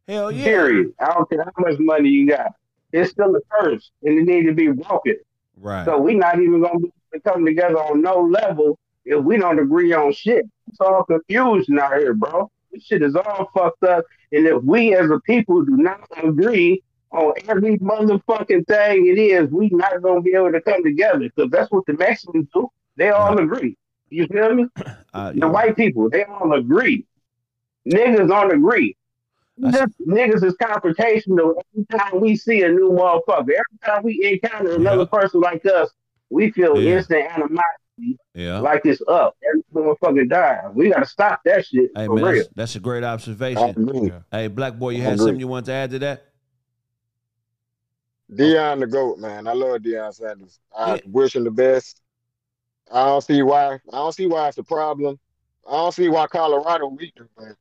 Hell 0.09 0.33
yeah. 0.33 0.45
Period. 0.45 0.95
I 1.01 1.15
don't 1.15 1.29
care 1.29 1.45
how 1.45 1.53
much 1.59 1.79
money 1.79 2.09
you 2.09 2.29
got. 2.29 2.53
It's 2.93 3.11
still 3.11 3.35
a 3.35 3.41
curse, 3.51 3.91
and 4.03 4.19
it 4.19 4.24
needs 4.24 4.47
to 4.49 4.55
be 4.55 4.69
broken. 4.69 5.16
Right. 5.57 5.85
So 5.85 5.99
we 5.99 6.15
not 6.15 6.41
even 6.41 6.61
gonna 6.62 6.79
be 6.79 6.87
able 6.87 6.95
to 7.12 7.20
come 7.20 7.45
together 7.45 7.79
on 7.79 8.03
no 8.03 8.20
level 8.20 8.79
if 9.05 9.23
we 9.24 9.39
don't 9.39 9.59
agree 9.59 9.93
on 9.93 10.12
shit. 10.12 10.45
It's 10.69 10.81
all 10.81 11.05
confusion 11.05 11.79
out 11.79 11.99
here, 11.99 12.15
bro. 12.15 12.51
This 12.73 12.85
shit 12.85 13.03
is 13.03 13.16
all 13.16 13.51
fucked 13.55 13.83
up. 13.85 14.05
And 14.33 14.47
if 14.47 14.62
we 14.62 14.95
as 14.95 15.11
a 15.11 15.20
people 15.20 15.65
do 15.65 15.77
not 15.77 16.01
agree 16.23 16.83
on 17.11 17.35
every 17.49 17.79
motherfucking 17.79 18.66
thing 18.66 19.07
it 19.07 19.19
is, 19.19 19.51
we 19.51 19.69
not 19.70 20.03
gonna 20.03 20.20
be 20.23 20.35
able 20.35 20.53
to 20.53 20.61
come 20.61 20.83
together 20.83 21.20
because 21.20 21.51
that's 21.51 21.70
what 21.70 21.87
the 21.87 21.95
Mexicans 21.95 22.49
do. 22.53 22.69
They 22.97 23.11
all 23.11 23.39
agree. 23.39 23.77
You 24.11 24.27
feel 24.27 24.55
me? 24.55 24.66
Uh, 25.15 25.31
the 25.35 25.47
white 25.47 25.77
people, 25.77 26.09
they 26.09 26.24
all 26.24 26.55
agree. 26.55 27.05
Niggas 27.87 28.29
don't 28.29 28.51
agree. 28.51 28.97
This 29.59 29.87
niggas 30.07 30.43
is 30.45 30.55
confrontational 30.55 31.55
every 31.74 31.87
time 31.99 32.20
we 32.20 32.37
see 32.37 32.62
a 32.62 32.69
new 32.69 32.91
motherfucker. 32.91 33.51
Every 33.51 33.79
time 33.85 34.03
we 34.03 34.20
encounter 34.43 34.74
another 34.74 35.07
person 35.07 35.41
like 35.41 35.65
us, 35.66 35.91
we 36.31 36.51
feel 36.51 36.81
Yeah. 36.81 36.97
instant 36.97 37.27
animosity 37.31 38.19
Yeah. 38.35 38.61
like 38.61 38.87
it's 38.87 39.03
up. 39.07 39.37
Every 39.47 39.62
motherfucker 39.74 40.29
die. 40.29 40.62
We 40.73 40.91
gotta 40.91 41.07
stop 41.07 41.43
that 41.45 41.66
shit 41.66 41.91
Hey 41.95 42.07
for 42.07 42.16
man, 42.16 42.24
real. 42.24 42.35
that's, 42.37 42.49
that's 42.55 42.77
a 42.77 42.81
great 42.81 43.05
observation. 43.05 44.23
Hey, 44.31 44.49
Black 44.49 44.79
Boy, 44.79 44.91
you 44.91 45.03
I 45.03 45.05
had 45.05 45.12
agree. 45.15 45.24
something 45.27 45.41
you 45.41 45.49
want 45.49 45.66
to 45.66 45.73
add 45.73 45.91
to 45.91 45.99
that? 46.01 46.24
Deion 48.33 48.81
the 48.81 48.87
goat, 48.87 49.19
man. 49.19 49.47
I 49.47 49.53
love 49.53 49.83
Deion 49.83 50.15
Sanders. 50.15 50.59
I 50.74 51.03
wish 51.07 51.37
him 51.37 51.45
the 51.45 51.51
best. 51.51 52.01
I 52.91 53.05
don't 53.05 53.20
see 53.23 53.43
why. 53.43 53.74
I 53.74 53.79
don't 53.93 54.15
see 54.15 54.27
why 54.27 54.49
it's 54.49 54.57
a 54.59 54.62
problem. 54.62 55.19
I 55.69 55.73
don't 55.73 55.93
see 55.93 56.09
why 56.09 56.27
Colorado 56.27 56.87
weak, 56.89 57.15
man. 57.39 57.55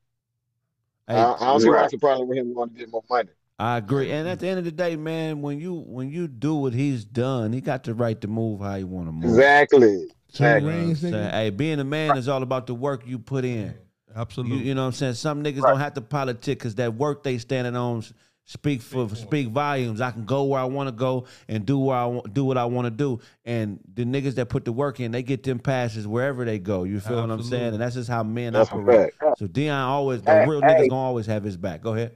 I, 1.18 1.34
I 1.34 1.46
don't 1.48 1.62
see 1.62 1.70
why 1.70 1.84
it's 1.84 1.94
a 1.94 1.98
problem 1.98 2.28
with 2.28 2.38
him 2.38 2.54
wanting 2.54 2.76
to 2.76 2.80
get 2.80 2.92
more 2.92 3.04
money. 3.10 3.30
I 3.60 3.78
agree. 3.78 4.12
And 4.12 4.28
at 4.28 4.40
the 4.40 4.48
end 4.48 4.58
of 4.58 4.66
the 4.66 4.72
day, 4.72 4.96
man, 4.96 5.42
when 5.42 5.60
you 5.60 5.76
when 5.76 6.10
you 6.10 6.28
do 6.28 6.56
what 6.56 6.74
he's 6.74 7.06
done, 7.06 7.54
he 7.54 7.62
got 7.62 7.84
the 7.84 7.94
right 7.94 8.20
to 8.22 8.28
move 8.28 8.62
how 8.62 8.76
he 8.76 8.84
want 8.84 9.08
to 9.08 9.12
move. 9.12 9.26
Exactly. 9.26 9.88
You 9.88 10.00
know 10.00 10.08
Exactly. 10.30 10.96
saying? 10.96 11.30
Hey, 11.32 11.50
being 11.50 11.80
a 11.80 11.84
man 11.84 12.18
is 12.18 12.28
all 12.28 12.42
about 12.42 12.66
the 12.66 12.74
work 12.74 13.04
you 13.06 13.20
put 13.20 13.46
in. 13.46 13.76
Absolutely. 14.16 14.58
You, 14.58 14.64
you 14.64 14.76
know 14.76 14.82
what 14.82 14.88
I'm 14.88 14.94
saying? 14.94 15.14
Some 15.16 15.44
niggas 15.44 15.62
don't 15.62 15.80
have 15.80 15.94
to 15.94 16.02
politic 16.02 16.58
because 16.60 16.76
that 16.76 16.96
work 16.96 17.24
they 17.24 17.38
standing 17.38 17.76
on 17.76 18.00
s- 18.00 18.14
speak 18.46 18.82
for 18.82 19.08
speak 19.16 19.48
volumes. 19.50 20.02
I 20.02 20.12
can 20.12 20.26
go 20.26 20.44
where 20.44 20.60
I 20.60 20.66
want 20.66 20.88
to 20.88 20.92
go 20.92 21.26
and 21.48 21.66
do 21.66 21.80
where 21.80 21.98
I 21.98 22.06
want, 22.06 22.34
do 22.34 22.44
what 22.44 22.58
I 22.58 22.66
want 22.66 22.86
to 22.86 22.92
do. 22.92 23.20
And 23.46 23.80
the 23.94 24.04
niggas 24.04 24.36
that 24.36 24.50
put 24.50 24.66
the 24.66 24.72
work 24.72 25.00
in, 25.00 25.12
they 25.12 25.24
get 25.24 25.44
them 25.44 25.60
passes 25.60 26.08
wherever 26.08 26.44
they 26.46 26.60
go. 26.60 26.84
You 26.84 27.00
feel 27.00 27.22
what 27.22 27.32
I'm 27.32 27.44
saying? 27.44 27.74
And 27.74 27.82
that's 27.82 27.96
just 27.96 28.10
how 28.10 28.24
men 28.24 28.54
That's 28.54 28.70
operate. 28.70 29.14
fact. 29.20 29.40
So 29.40 29.48
Deion 29.48 29.74
always, 29.86 30.22
the 30.22 30.32
Hey, 30.34 30.46
real 30.46 30.62
hey. 30.62 30.68
niggas 30.68 30.90
gonna 30.90 31.02
always 31.02 31.26
have 31.28 31.44
his 31.44 31.58
back. 31.58 31.82
Go 31.82 31.94
ahead. 31.94 32.16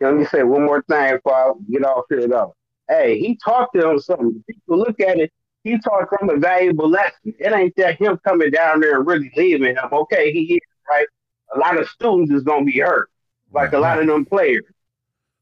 Let 0.00 0.14
me 0.16 0.24
say 0.26 0.42
one 0.42 0.64
more 0.64 0.82
thing 0.82 1.14
before 1.16 1.34
I 1.34 1.52
get 1.70 1.84
off 1.84 2.04
here 2.08 2.28
though. 2.28 2.54
Hey, 2.88 3.18
he 3.18 3.38
taught 3.42 3.70
them 3.72 3.98
something. 3.98 4.44
People 4.46 4.78
look 4.78 5.00
at 5.00 5.18
it, 5.18 5.32
he 5.62 5.78
taught 5.78 6.08
them 6.10 6.28
a 6.28 6.36
valuable 6.36 6.88
lesson. 6.88 7.34
It 7.38 7.52
ain't 7.52 7.74
that 7.76 7.98
him 7.98 8.18
coming 8.26 8.50
down 8.50 8.80
there 8.80 8.98
and 8.98 9.06
really 9.06 9.32
leaving 9.36 9.74
him. 9.74 9.88
Okay, 9.90 10.30
he 10.32 10.54
is 10.54 10.60
right. 10.90 11.06
A 11.54 11.58
lot 11.58 11.78
of 11.78 11.88
students 11.88 12.30
is 12.32 12.42
gonna 12.42 12.64
be 12.64 12.80
hurt, 12.80 13.08
like 13.54 13.72
a 13.72 13.78
lot 13.78 13.98
of 14.00 14.06
them 14.06 14.24
players. 14.24 14.64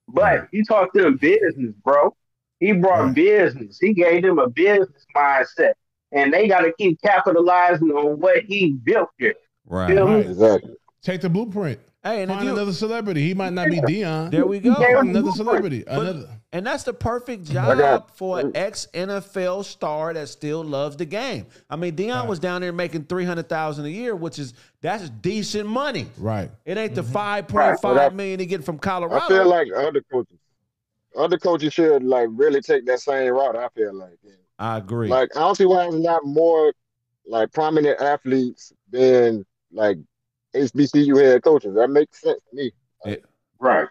But 0.08 0.48
he 0.52 0.62
taught 0.64 0.92
them 0.92 1.16
business, 1.16 1.74
bro. 1.84 2.14
He 2.60 2.72
brought 2.72 3.14
business. 3.14 3.78
He 3.80 3.92
gave 3.94 4.22
them 4.22 4.38
a 4.38 4.48
business 4.48 5.04
mindset, 5.16 5.72
and 6.12 6.32
they 6.32 6.46
got 6.48 6.60
to 6.60 6.72
keep 6.78 7.00
capitalizing 7.02 7.90
on 7.90 8.20
what 8.20 8.44
he 8.44 8.72
built 8.72 9.08
here. 9.18 9.34
Right. 9.66 9.88
Feel 9.92 10.06
me? 10.08 10.20
Exactly. 10.20 10.74
Take 11.02 11.22
the 11.22 11.28
blueprint. 11.30 11.80
Hey, 12.04 12.22
and 12.22 12.30
if 12.30 12.36
find 12.36 12.48
you- 12.48 12.54
another 12.54 12.72
celebrity. 12.72 13.22
He 13.22 13.34
might 13.34 13.52
not 13.52 13.68
be 13.68 13.80
Deion. 13.80 14.30
There 14.30 14.46
we 14.46 14.60
go. 14.60 14.74
Another 14.98 15.30
celebrity. 15.32 15.84
But- 15.86 15.98
Another. 15.98 16.28
And 16.54 16.66
that's 16.66 16.82
the 16.84 16.92
perfect 16.92 17.44
job 17.46 17.78
got- 17.78 18.16
for 18.16 18.38
an 18.38 18.52
ex 18.54 18.86
NFL 18.92 19.64
star 19.64 20.12
that 20.12 20.28
still 20.28 20.62
loves 20.62 20.96
the 20.96 21.06
game. 21.06 21.46
I 21.70 21.76
mean, 21.76 21.96
Deion 21.96 22.26
was 22.26 22.38
down 22.38 22.60
there 22.60 22.72
making 22.72 23.04
three 23.04 23.24
hundred 23.24 23.48
thousand 23.48 23.86
a 23.86 23.88
year, 23.88 24.14
which 24.14 24.38
is 24.38 24.52
that's 24.82 25.08
decent 25.08 25.66
money. 25.68 26.08
Right. 26.18 26.50
It 26.66 26.76
ain't 26.76 26.94
the 26.94 27.02
Right. 27.02 27.12
five 27.12 27.52
Well, 27.52 27.68
point 27.68 27.80
five 27.80 27.94
that- 27.96 28.14
million 28.14 28.38
he 28.40 28.44
get 28.46 28.64
from 28.64 28.78
Colorado. 28.78 29.24
I 29.24 29.28
feel 29.28 29.46
like 29.48 29.68
other 29.74 30.02
coaches, 30.12 30.38
other 31.16 31.38
coaches 31.38 31.72
should 31.72 32.02
like 32.04 32.28
really 32.32 32.60
take 32.60 32.84
that 32.84 33.00
same 33.00 33.32
route. 33.32 33.56
I 33.56 33.68
feel 33.68 33.94
like. 33.94 34.18
I 34.58 34.76
agree. 34.76 35.08
Like 35.08 35.34
I 35.36 35.40
don't 35.40 35.54
see 35.56 35.64
why 35.64 35.90
there's 35.90 36.02
not 36.02 36.24
more 36.26 36.72
like 37.26 37.50
prominent 37.52 37.98
athletes 38.00 38.74
than 38.90 39.46
like 39.72 39.96
HBCU 40.54 41.16
head 41.16 41.42
coaches. 41.42 41.74
That 41.76 41.88
makes 41.88 42.20
sense 42.20 42.40
to 42.50 42.56
me. 42.56 42.72
Right. 43.58 43.88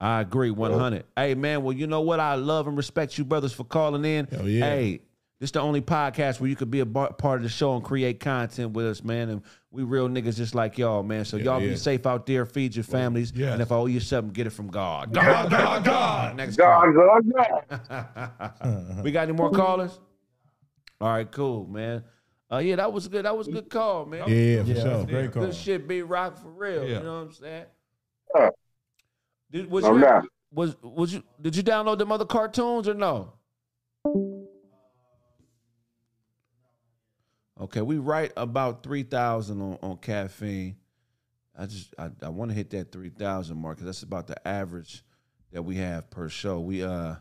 I 0.00 0.20
agree, 0.20 0.50
one 0.50 0.72
hundred. 0.72 1.04
Hey 1.16 1.34
man, 1.34 1.62
well 1.62 1.72
you 1.72 1.86
know 1.86 2.00
what? 2.02 2.20
I 2.20 2.34
love 2.36 2.66
and 2.68 2.76
respect 2.76 3.18
you 3.18 3.24
brothers 3.24 3.52
for 3.52 3.64
calling 3.64 4.04
in. 4.04 4.28
yeah. 4.30 4.64
Hey, 4.64 5.00
this 5.40 5.50
the 5.52 5.60
only 5.60 5.80
podcast 5.80 6.40
where 6.40 6.48
you 6.50 6.56
could 6.56 6.70
be 6.70 6.80
a 6.80 6.86
bar- 6.86 7.12
part 7.12 7.36
of 7.38 7.42
the 7.44 7.48
show 7.48 7.74
and 7.76 7.84
create 7.84 8.18
content 8.20 8.72
with 8.72 8.86
us, 8.86 9.02
man. 9.04 9.28
And 9.28 9.42
we 9.70 9.82
real 9.84 10.08
niggas 10.08 10.36
just 10.36 10.54
like 10.54 10.78
y'all, 10.78 11.02
man. 11.02 11.24
So 11.24 11.36
y'all 11.36 11.60
yeah. 11.62 11.70
be 11.70 11.76
safe 11.76 12.06
out 12.06 12.26
there, 12.26 12.44
feed 12.46 12.74
your 12.74 12.82
families, 12.84 13.32
Yes. 13.34 13.52
and 13.52 13.62
if 13.62 13.70
I 13.70 13.76
owe 13.76 13.86
you 13.86 14.00
something, 14.00 14.32
get 14.32 14.46
it 14.48 14.50
from 14.50 14.68
God. 14.68 15.12
God, 15.12 15.50
God, 15.50 15.84
God. 15.84 16.36
Next 16.38 16.56
God, 16.56 16.92
call. 16.94 17.20
God, 17.20 17.82
God. 17.88 19.00
we 19.04 19.12
got 19.12 19.22
any 19.28 19.32
more 19.32 19.50
callers? 19.50 19.98
All 21.00 21.08
right, 21.08 21.30
cool, 21.30 21.66
man. 21.66 22.02
Uh, 22.50 22.58
yeah, 22.58 22.76
that 22.76 22.92
was 22.92 23.06
good. 23.08 23.24
That 23.24 23.36
was 23.36 23.46
a 23.46 23.52
good 23.52 23.68
call, 23.68 24.06
man. 24.06 24.24
Yeah, 24.26 24.34
yeah, 24.34 24.62
for 24.64 24.68
Yeah, 24.70 24.82
sure. 24.82 25.04
great 25.06 25.32
call. 25.32 25.44
Good 25.44 25.54
shit, 25.54 25.86
B 25.86 26.02
Rock 26.02 26.36
for 26.38 26.48
real. 26.50 26.82
Yeah. 26.82 26.98
You 26.98 27.04
know 27.04 27.14
what 27.14 27.26
I'm 27.26 27.32
saying? 27.32 27.64
Did, 29.50 29.70
was 29.70 29.84
no 29.84 29.94
you, 29.94 30.00
doubt. 30.00 30.24
was 30.52 30.76
was 30.82 31.12
you 31.14 31.22
did 31.40 31.56
you 31.56 31.62
download 31.62 31.98
them 31.98 32.12
other 32.12 32.26
cartoons 32.26 32.88
or 32.88 32.94
no? 32.94 33.32
Okay, 37.60 37.82
we 37.82 37.98
write 37.98 38.32
about 38.36 38.82
three 38.82 39.02
thousand 39.02 39.60
on, 39.60 39.78
on 39.82 39.96
caffeine. 39.96 40.76
I 41.58 41.66
just 41.66 41.94
I, 41.98 42.10
I 42.22 42.28
want 42.28 42.50
to 42.50 42.54
hit 42.54 42.70
that 42.70 42.92
three 42.92 43.10
thousand 43.10 43.56
mark 43.56 43.76
because 43.76 43.86
that's 43.86 44.02
about 44.02 44.26
the 44.26 44.46
average 44.46 45.02
that 45.52 45.62
we 45.62 45.76
have 45.76 46.10
per 46.10 46.28
show. 46.28 46.60
We 46.60 46.84
uh 46.84 47.16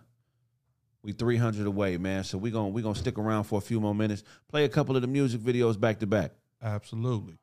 we 1.02 1.14
three 1.14 1.38
hundred 1.38 1.66
away, 1.66 1.98
man. 1.98 2.24
So 2.24 2.38
we 2.38 2.52
gonna 2.52 2.70
we 2.70 2.82
gonna 2.82 2.94
stick 2.94 3.18
around 3.18 3.46
for 3.46 3.58
a 3.58 3.62
few 3.62 3.80
more 3.80 3.96
minutes. 3.96 4.24
Play 4.50 4.66
a 4.66 4.70
couple 4.70 4.96
of 4.96 5.02
the 5.02 5.08
music 5.08 5.42
videos 5.42 5.80
back 5.80 6.00
to 6.00 6.08
back. 6.08 6.34
Absolutely. 6.62 7.38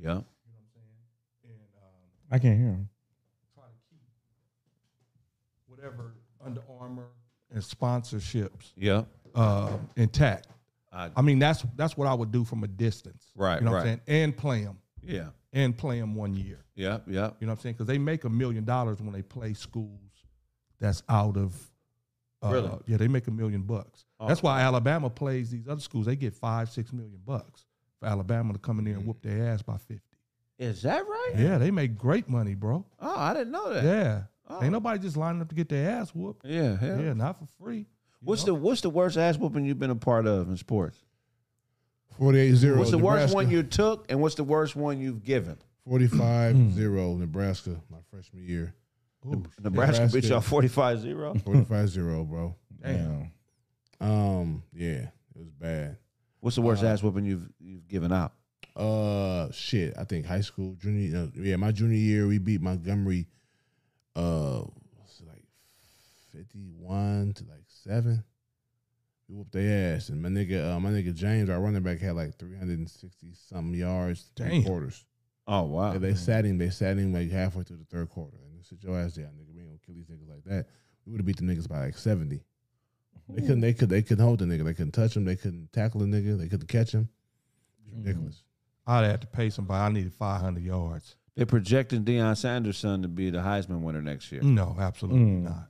Yeah. 0.00 0.20
I 2.30 2.38
can't 2.38 2.58
hear 2.58 2.68
him. 2.68 2.88
Whatever 5.66 6.14
Under 6.44 6.60
Armour 6.80 7.06
and 7.50 7.62
sponsorships. 7.62 8.72
Yeah. 8.76 9.04
Uh, 9.34 9.78
intact. 9.96 10.48
I- 10.92 11.10
I 11.16 11.22
mean, 11.22 11.38
that's 11.38 11.64
that's 11.76 11.96
what 11.96 12.06
I 12.08 12.14
would 12.14 12.30
do 12.32 12.44
from 12.44 12.64
a 12.64 12.68
distance. 12.68 13.30
Right, 13.36 13.58
You 13.60 13.66
know 13.66 13.72
what. 13.72 13.78
I'm 13.80 13.84
saying? 13.86 14.00
And 14.06 14.36
play 14.36 14.64
them. 14.64 14.78
Yeah. 15.02 15.28
And 15.52 15.76
play 15.76 16.00
them 16.00 16.14
one 16.14 16.34
year. 16.34 16.64
Yeah. 16.74 16.98
Yeah. 17.06 17.30
You 17.40 17.46
know 17.46 17.52
what 17.52 17.52
I'm 17.52 17.58
saying? 17.60 17.74
Because 17.74 17.86
they 17.86 17.98
make 17.98 18.24
a 18.24 18.28
million 18.30 18.64
dollars 18.64 19.00
when 19.00 19.12
they 19.12 19.22
play 19.22 19.54
schools 19.54 20.00
that's 20.80 21.02
out 21.08 21.36
of. 21.36 21.54
Uh, 22.42 22.50
Really? 22.50 22.70
Yeah, 22.86 22.96
they 22.98 23.08
make 23.08 23.26
a 23.26 23.30
million 23.32 23.62
bucks. 23.62 24.04
Oh. 24.20 24.28
That's 24.28 24.42
why 24.42 24.60
Alabama 24.60 25.10
plays 25.10 25.50
these 25.50 25.66
other 25.66 25.80
schools. 25.80 26.06
They 26.06 26.14
get 26.16 26.34
five, 26.34 26.70
six 26.70 26.92
million 26.92 27.18
bucks 27.24 27.64
for 28.00 28.06
Alabama 28.06 28.52
to 28.52 28.58
come 28.58 28.78
in 28.78 28.84
there 28.84 28.94
and 28.94 29.06
whoop 29.06 29.22
their 29.22 29.48
ass 29.48 29.62
by 29.62 29.76
fifty. 29.76 30.02
Is 30.58 30.82
that 30.82 31.06
right? 31.06 31.34
Yeah, 31.36 31.58
they 31.58 31.70
make 31.70 31.96
great 31.96 32.28
money, 32.28 32.54
bro. 32.54 32.84
Oh, 33.00 33.16
I 33.16 33.32
didn't 33.34 33.52
know 33.52 33.72
that. 33.72 33.84
Yeah. 33.84 34.22
Oh. 34.48 34.62
Ain't 34.62 34.72
nobody 34.72 34.98
just 34.98 35.16
lining 35.16 35.40
up 35.40 35.48
to 35.50 35.54
get 35.54 35.68
their 35.68 35.90
ass 35.90 36.10
whooped. 36.14 36.44
Yeah. 36.44 36.76
hell. 36.76 37.00
Yeah, 37.00 37.12
not 37.12 37.38
for 37.38 37.46
free. 37.62 37.86
What's 38.20 38.44
the 38.44 38.54
what's 38.54 38.80
the 38.80 38.90
worst 38.90 39.16
ass 39.16 39.36
whooping 39.36 39.64
you've 39.64 39.78
been 39.78 39.90
a 39.90 39.96
part 39.96 40.26
of 40.26 40.48
in 40.48 40.56
sports? 40.56 40.98
48-0 42.20 42.76
What's 42.78 42.90
the 42.90 42.98
worst 42.98 43.32
one 43.32 43.48
you 43.48 43.62
took, 43.62 44.06
and 44.08 44.20
what's 44.20 44.34
the 44.34 44.42
worst 44.42 44.74
one 44.74 45.00
you've 45.00 45.22
given? 45.22 45.56
45-0 45.88 47.18
Nebraska, 47.18 47.80
my 47.88 47.98
freshman 48.10 48.44
year. 48.44 48.74
Ooh, 49.26 49.44
Nebraska 49.62 50.08
beat 50.12 50.24
y'all 50.24 50.40
45-0? 50.40 51.42
45-0, 51.42 52.28
bro. 52.28 52.54
Damn. 52.82 53.30
Um, 54.00 54.62
yeah, 54.72 54.86
it 54.96 55.36
was 55.36 55.48
bad. 55.50 55.96
What's 56.40 56.56
the 56.56 56.62
worst 56.62 56.84
ass 56.84 57.02
whooping 57.02 57.24
you've 57.24 57.48
you've 57.60 57.88
given 57.88 58.12
out? 58.12 58.32
Uh, 58.76 59.50
shit. 59.50 59.94
I 59.98 60.04
think 60.04 60.24
high 60.24 60.40
school 60.40 60.76
junior. 60.80 61.24
Uh, 61.24 61.26
yeah, 61.34 61.56
my 61.56 61.72
junior 61.72 61.96
year, 61.96 62.26
we 62.26 62.38
beat 62.38 62.60
Montgomery. 62.60 63.26
Uh, 64.14 64.60
like 65.26 65.44
fifty-one 66.32 67.32
to 67.34 67.44
like 67.44 67.64
seven. 67.66 68.22
We 69.28 69.34
whooped 69.34 69.52
their 69.52 69.96
ass, 69.96 70.08
and 70.08 70.22
my 70.22 70.28
nigga, 70.28 70.74
uh, 70.74 70.80
my 70.80 70.90
nigga 70.90 71.14
James, 71.14 71.50
our 71.50 71.60
running 71.60 71.82
back, 71.82 72.00
had 72.00 72.14
like 72.14 72.38
three 72.38 72.56
hundred 72.56 72.78
and 72.78 72.88
sixty 72.88 73.32
something 73.34 73.74
yards, 73.74 74.30
three 74.36 74.48
Damn. 74.48 74.64
quarters. 74.64 75.04
Oh 75.46 75.64
wow! 75.64 75.92
Yeah, 75.92 75.98
they 75.98 76.14
sat 76.14 76.44
him. 76.44 76.58
They 76.58 76.70
sat 76.70 76.96
him 76.96 77.12
like 77.12 77.30
halfway 77.30 77.64
through 77.64 77.78
the 77.78 77.84
third 77.84 78.08
quarter, 78.10 78.36
and 78.36 78.58
they 78.58 78.62
said, 78.62 78.78
"Your 78.82 78.98
ass 78.98 79.14
down, 79.14 79.26
nigga. 79.26 79.52
We 79.54 79.60
ain't 79.60 79.68
gonna 79.68 79.80
kill 79.84 79.94
these 79.94 80.06
niggas 80.06 80.28
like 80.28 80.44
that." 80.44 80.66
We 81.04 81.12
would 81.12 81.20
have 81.20 81.26
beat 81.26 81.38
the 81.38 81.42
niggas 81.42 81.68
by 81.68 81.86
like 81.86 81.98
seventy. 81.98 82.42
They 83.28 83.42
couldn't. 83.42 83.60
They 83.60 83.72
could. 83.74 83.88
They 83.90 84.02
couldn't 84.02 84.24
hold 84.24 84.38
the 84.38 84.44
nigga. 84.46 84.64
They 84.64 84.74
couldn't 84.74 84.92
touch 84.92 85.16
him. 85.16 85.24
They 85.24 85.36
couldn't 85.36 85.72
tackle 85.72 86.00
the 86.00 86.06
nigga. 86.06 86.38
They 86.38 86.48
couldn't 86.48 86.66
catch 86.68 86.92
him. 86.92 87.08
It 87.86 87.90
was 87.96 88.04
ridiculous. 88.06 88.42
I'd 88.86 89.04
have 89.04 89.20
to 89.20 89.26
pay 89.26 89.50
somebody. 89.50 89.80
I 89.80 89.88
needed 89.90 90.14
500 90.14 90.62
yards. 90.62 91.16
They're 91.36 91.46
projecting 91.46 92.04
Deion 92.04 92.36
Sanders' 92.36 92.78
son 92.78 93.02
to 93.02 93.08
be 93.08 93.30
the 93.30 93.38
Heisman 93.38 93.82
winner 93.82 94.00
next 94.02 94.32
year. 94.32 94.42
No, 94.42 94.74
absolutely 94.78 95.20
Mm. 95.20 95.42
not. 95.44 95.68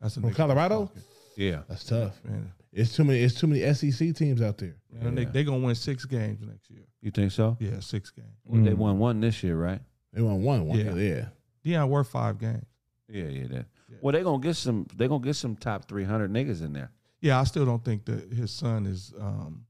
That's 0.00 0.16
a 0.16 0.20
From 0.20 0.30
nigga 0.30 0.34
Colorado? 0.36 0.90
Yeah, 1.36 1.62
That's 1.68 1.84
tough. 1.84 2.18
Man, 2.24 2.52
It's 2.72 2.94
too 2.94 3.04
many. 3.04 3.20
It's 3.20 3.34
too 3.34 3.46
many 3.48 3.62
SEC 3.74 4.12
teams 4.12 4.40
out 4.40 4.56
there. 4.58 4.76
man, 4.92 5.14
they 5.16 5.24
they 5.24 5.42
gonna 5.44 5.64
win 5.64 5.74
six 5.74 6.04
games 6.04 6.40
next 6.46 6.70
year. 6.70 6.84
You 7.02 7.10
think 7.10 7.32
so? 7.32 7.56
Yeah, 7.60 7.80
six 7.80 8.10
games. 8.10 8.28
Well, 8.44 8.62
They 8.62 8.74
won 8.74 8.98
one 8.98 9.20
this 9.20 9.42
year, 9.42 9.56
right? 9.56 9.80
They 10.12 10.22
won 10.22 10.42
one. 10.42 10.66
One. 10.66 10.78
Yeah. 10.78 10.94
Yeah. 10.94 11.28
yeah. 11.64 11.78
Deion 11.82 11.88
worth 11.88 12.08
five 12.08 12.38
games. 12.38 12.64
Yeah, 13.08 13.24
yeah. 13.24 13.46
That. 13.48 13.66
Well, 14.00 14.12
they 14.12 14.22
gonna 14.22 14.42
get 14.42 14.54
some. 14.56 14.86
They 14.94 15.08
gonna 15.08 15.24
get 15.24 15.34
some 15.36 15.56
top 15.56 15.86
three 15.88 16.04
hundred 16.04 16.32
niggas 16.32 16.62
in 16.62 16.72
there. 16.72 16.92
Yeah, 17.20 17.40
I 17.40 17.44
still 17.44 17.66
don't 17.66 17.84
think 17.84 18.04
that 18.06 18.32
his 18.32 18.50
son 18.50 18.86
is 18.86 19.12
um, 19.20 19.64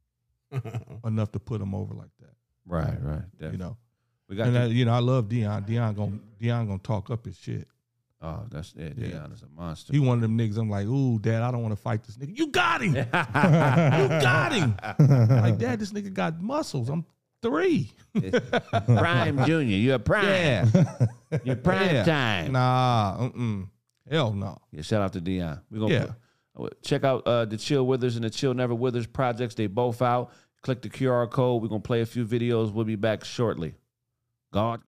enough 1.05 1.33
to 1.33 1.39
put 1.41 1.61
him 1.61 1.75
over 1.75 1.95
like 1.95 2.11
that. 2.21 2.35
Right, 2.67 2.97
right. 3.03 3.17
You 3.17 3.23
definitely. 3.39 3.59
know, 3.59 3.77
we 4.29 4.37
got. 4.37 4.47
and 4.49 4.55
to- 4.55 4.63
I, 4.63 4.67
you 4.67 4.85
know, 4.85 4.93
I 4.93 5.01
love 5.01 5.27
Deion. 5.29 5.67
Deion 5.67 5.97
gonna 5.97 6.19
Deion 6.41 6.67
gonna 6.69 6.79
talk 6.79 7.11
up 7.11 7.25
his 7.27 7.37
shit. 7.37 7.67
oh, 8.23 8.45
that's 8.51 8.75
yeah. 8.77 8.91
Yeah. 8.97 9.07
Deion 9.09 9.35
is 9.35 9.43
a 9.43 9.49
monster. 9.61 9.93
He 9.93 9.99
one 9.99 10.19
of 10.19 10.23
them 10.23 10.39
niggas. 10.39 10.59
I'm 10.59 10.71
like, 10.71 10.87
ooh, 10.87 11.19
dad, 11.19 11.43
I 11.43 11.51
don't 11.51 11.63
want 11.63 11.73
to 11.75 11.81
fight 11.83 12.05
this 12.05 12.17
nigga. 12.17 12.39
You 12.39 12.49
got 12.49 12.81
him. 12.83 12.95
you 12.95 13.05
got 13.11 14.53
him. 14.53 14.77
like, 15.43 15.59
dad, 15.59 15.81
this 15.81 15.93
nigga 15.93 16.13
got 16.13 16.41
muscles. 16.41 16.89
I'm 16.89 17.05
three. 17.43 17.91
prime 18.87 19.45
Junior. 19.47 19.77
You're 19.77 19.99
prime. 19.99 20.25
Yeah. 20.73 20.85
You're 21.45 21.57
prime 21.57 21.95
Yeah. 21.95 22.05
time. 22.05 22.53
Nah, 22.53 23.17
mm-mm. 23.19 23.69
hell 24.09 24.33
no. 24.33 24.59
Yeah, 24.71 24.83
shout 24.83 25.03
out 25.03 25.13
to 25.15 25.21
Deion. 25.21 25.61
We 25.71 25.81
gonna 25.81 25.93
Yeah. 25.93 26.05
put- 26.07 26.15
check 26.83 27.05
out 27.05 27.27
uh, 27.27 27.45
the 27.45 27.57
Chill 27.57 27.87
Withers 27.87 28.17
and 28.17 28.25
the 28.25 28.31
Chill 28.31 28.55
Never 28.55 28.75
Withers 28.75 29.07
projects. 29.07 29.55
They 29.55 29.67
both 29.67 30.03
out. 30.03 30.33
Click 30.63 30.83
the 30.83 30.91
QR 30.91 31.31
code. 31.31 31.63
We're 31.63 31.69
gonna 31.69 31.81
play 31.81 32.03
a 32.03 32.07
few 32.07 32.27
videos. 32.27 32.73
We'll 32.73 32.85
be 32.85 32.97
back 32.97 33.25
shortly. 33.25 33.75
God. 34.53 34.83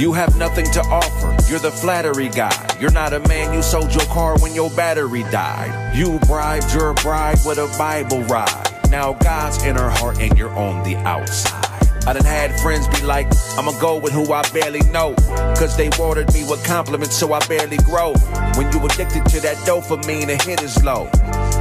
You 0.00 0.14
have 0.14 0.34
nothing 0.38 0.64
to 0.70 0.80
offer. 0.80 1.36
You're 1.50 1.58
the 1.58 1.70
flattery 1.70 2.30
guy. 2.30 2.78
You're 2.80 2.90
not 2.90 3.12
a 3.12 3.20
man. 3.28 3.52
You 3.52 3.60
sold 3.60 3.94
your 3.94 4.06
car 4.06 4.38
when 4.38 4.54
your 4.54 4.70
battery 4.70 5.24
died. 5.24 5.94
You 5.94 6.18
bribed 6.20 6.72
your 6.72 6.94
bride 6.94 7.36
with 7.44 7.58
a 7.58 7.70
Bible 7.76 8.22
ride. 8.22 8.90
Now 8.90 9.12
God's 9.12 9.62
in 9.62 9.76
her 9.76 9.90
heart 9.90 10.18
and 10.18 10.38
you're 10.38 10.56
on 10.56 10.82
the 10.84 10.96
outside. 10.96 11.66
I 12.06 12.14
done 12.14 12.24
had 12.24 12.58
friends 12.60 12.88
be 12.88 13.02
like, 13.02 13.26
I'ma 13.58 13.78
go 13.78 13.98
with 13.98 14.14
who 14.14 14.32
I 14.32 14.40
barely 14.54 14.80
know. 14.84 15.14
Cause 15.58 15.76
they 15.76 15.90
watered 15.98 16.32
me 16.32 16.44
with 16.48 16.64
compliments 16.64 17.14
so 17.14 17.34
I 17.34 17.46
barely 17.46 17.76
grow. 17.76 18.14
When 18.56 18.72
you 18.72 18.82
addicted 18.86 19.26
to 19.26 19.40
that 19.40 19.58
dopamine, 19.66 20.28
the 20.28 20.42
hit 20.42 20.62
is 20.62 20.82
low. 20.82 21.10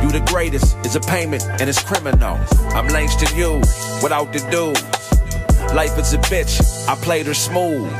You 0.01 0.13
the 0.13 0.23
greatest, 0.31 0.77
it's 0.85 0.95
a 0.95 1.01
payment 1.01 1.43
and 1.43 1.63
it's 1.63 1.83
criminal. 1.83 2.39
I'm 2.69 2.87
Langston 2.87 3.35
you, 3.37 3.59
without 4.01 4.31
the 4.31 4.39
dudes. 4.49 4.81
Life 5.75 5.99
is 5.99 6.13
a 6.13 6.17
bitch, 6.19 6.87
I 6.87 6.95
played 6.95 7.27
her 7.27 7.33
smooth. 7.33 7.91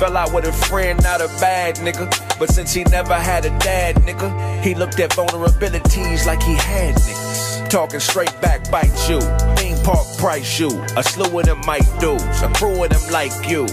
Fell 0.00 0.16
out 0.16 0.32
with 0.32 0.46
a 0.46 0.52
friend, 0.52 1.00
not 1.02 1.20
a 1.20 1.28
bad 1.40 1.76
nigga. 1.76 2.08
But 2.38 2.48
since 2.48 2.72
he 2.72 2.84
never 2.84 3.12
had 3.12 3.44
a 3.44 3.50
dad, 3.58 3.96
nigga, 3.96 4.30
he 4.64 4.74
looked 4.74 4.98
at 4.98 5.10
vulnerabilities 5.10 6.24
like 6.24 6.42
he 6.42 6.54
had 6.54 6.94
niggas. 6.94 7.68
Talking 7.68 8.00
straight 8.00 8.32
back, 8.40 8.70
bite 8.70 8.86
you. 9.10 9.20
Theme 9.56 9.76
park 9.84 10.06
price 10.16 10.58
you. 10.58 10.70
A 10.96 11.02
slew 11.02 11.38
of 11.38 11.44
them 11.44 11.60
might 11.66 11.84
dudes, 12.00 12.40
a 12.40 12.48
crew 12.54 12.82
of 12.82 12.88
them 12.88 13.12
like 13.12 13.30
you. 13.46 13.66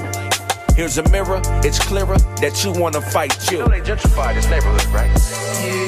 Here's 0.75 0.97
a 0.97 1.09
mirror, 1.11 1.41
it's 1.63 1.79
clearer 1.79 2.17
that 2.43 2.61
you 2.61 2.73
wanna 2.73 2.99
fight 2.99 3.49
you. 3.49 3.59
You 3.59 3.63
know 3.63 3.69
they 3.69 3.79
gentrified 3.79 4.35
this 4.35 4.49
neighborhood, 4.49 4.85
right? 4.87 5.09
You 5.63 5.87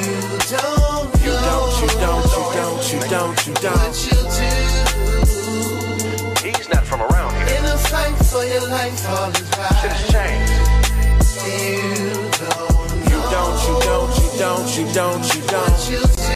don't, 0.56 1.14
You 1.20 1.36
don't, 1.36 1.82
you 1.82 1.88
don't, 2.00 2.24
you 2.32 2.48
don't, 2.56 2.94
you 2.94 3.00
don't, 3.10 3.46
you 3.46 3.54
don't. 3.56 3.76
what 3.78 4.06
you 4.08 4.16
do. 6.40 6.48
He's 6.48 6.70
not 6.70 6.86
from 6.86 7.02
around 7.02 7.34
here. 8.00 8.10
In 8.10 8.16
a 8.16 8.16
fight 8.16 8.26
for 8.26 8.44
your 8.46 8.68
life, 8.70 9.10
all 9.10 9.30
is 9.30 9.42
right. 9.58 9.76
Shit 9.82 9.92
has 9.92 10.08
changed. 10.12 10.54
You 11.46 11.82
don't, 12.40 13.04
You 13.10 13.20
don't, 13.32 13.58
you 13.68 13.76
don't, 13.86 14.14
you 14.18 14.30
don't, 14.40 14.68
you 14.78 14.86
don't, 14.94 15.36
you 15.36 15.42
don't. 15.48 15.72
what 15.72 15.90
you 15.90 16.00
do. 16.00 16.34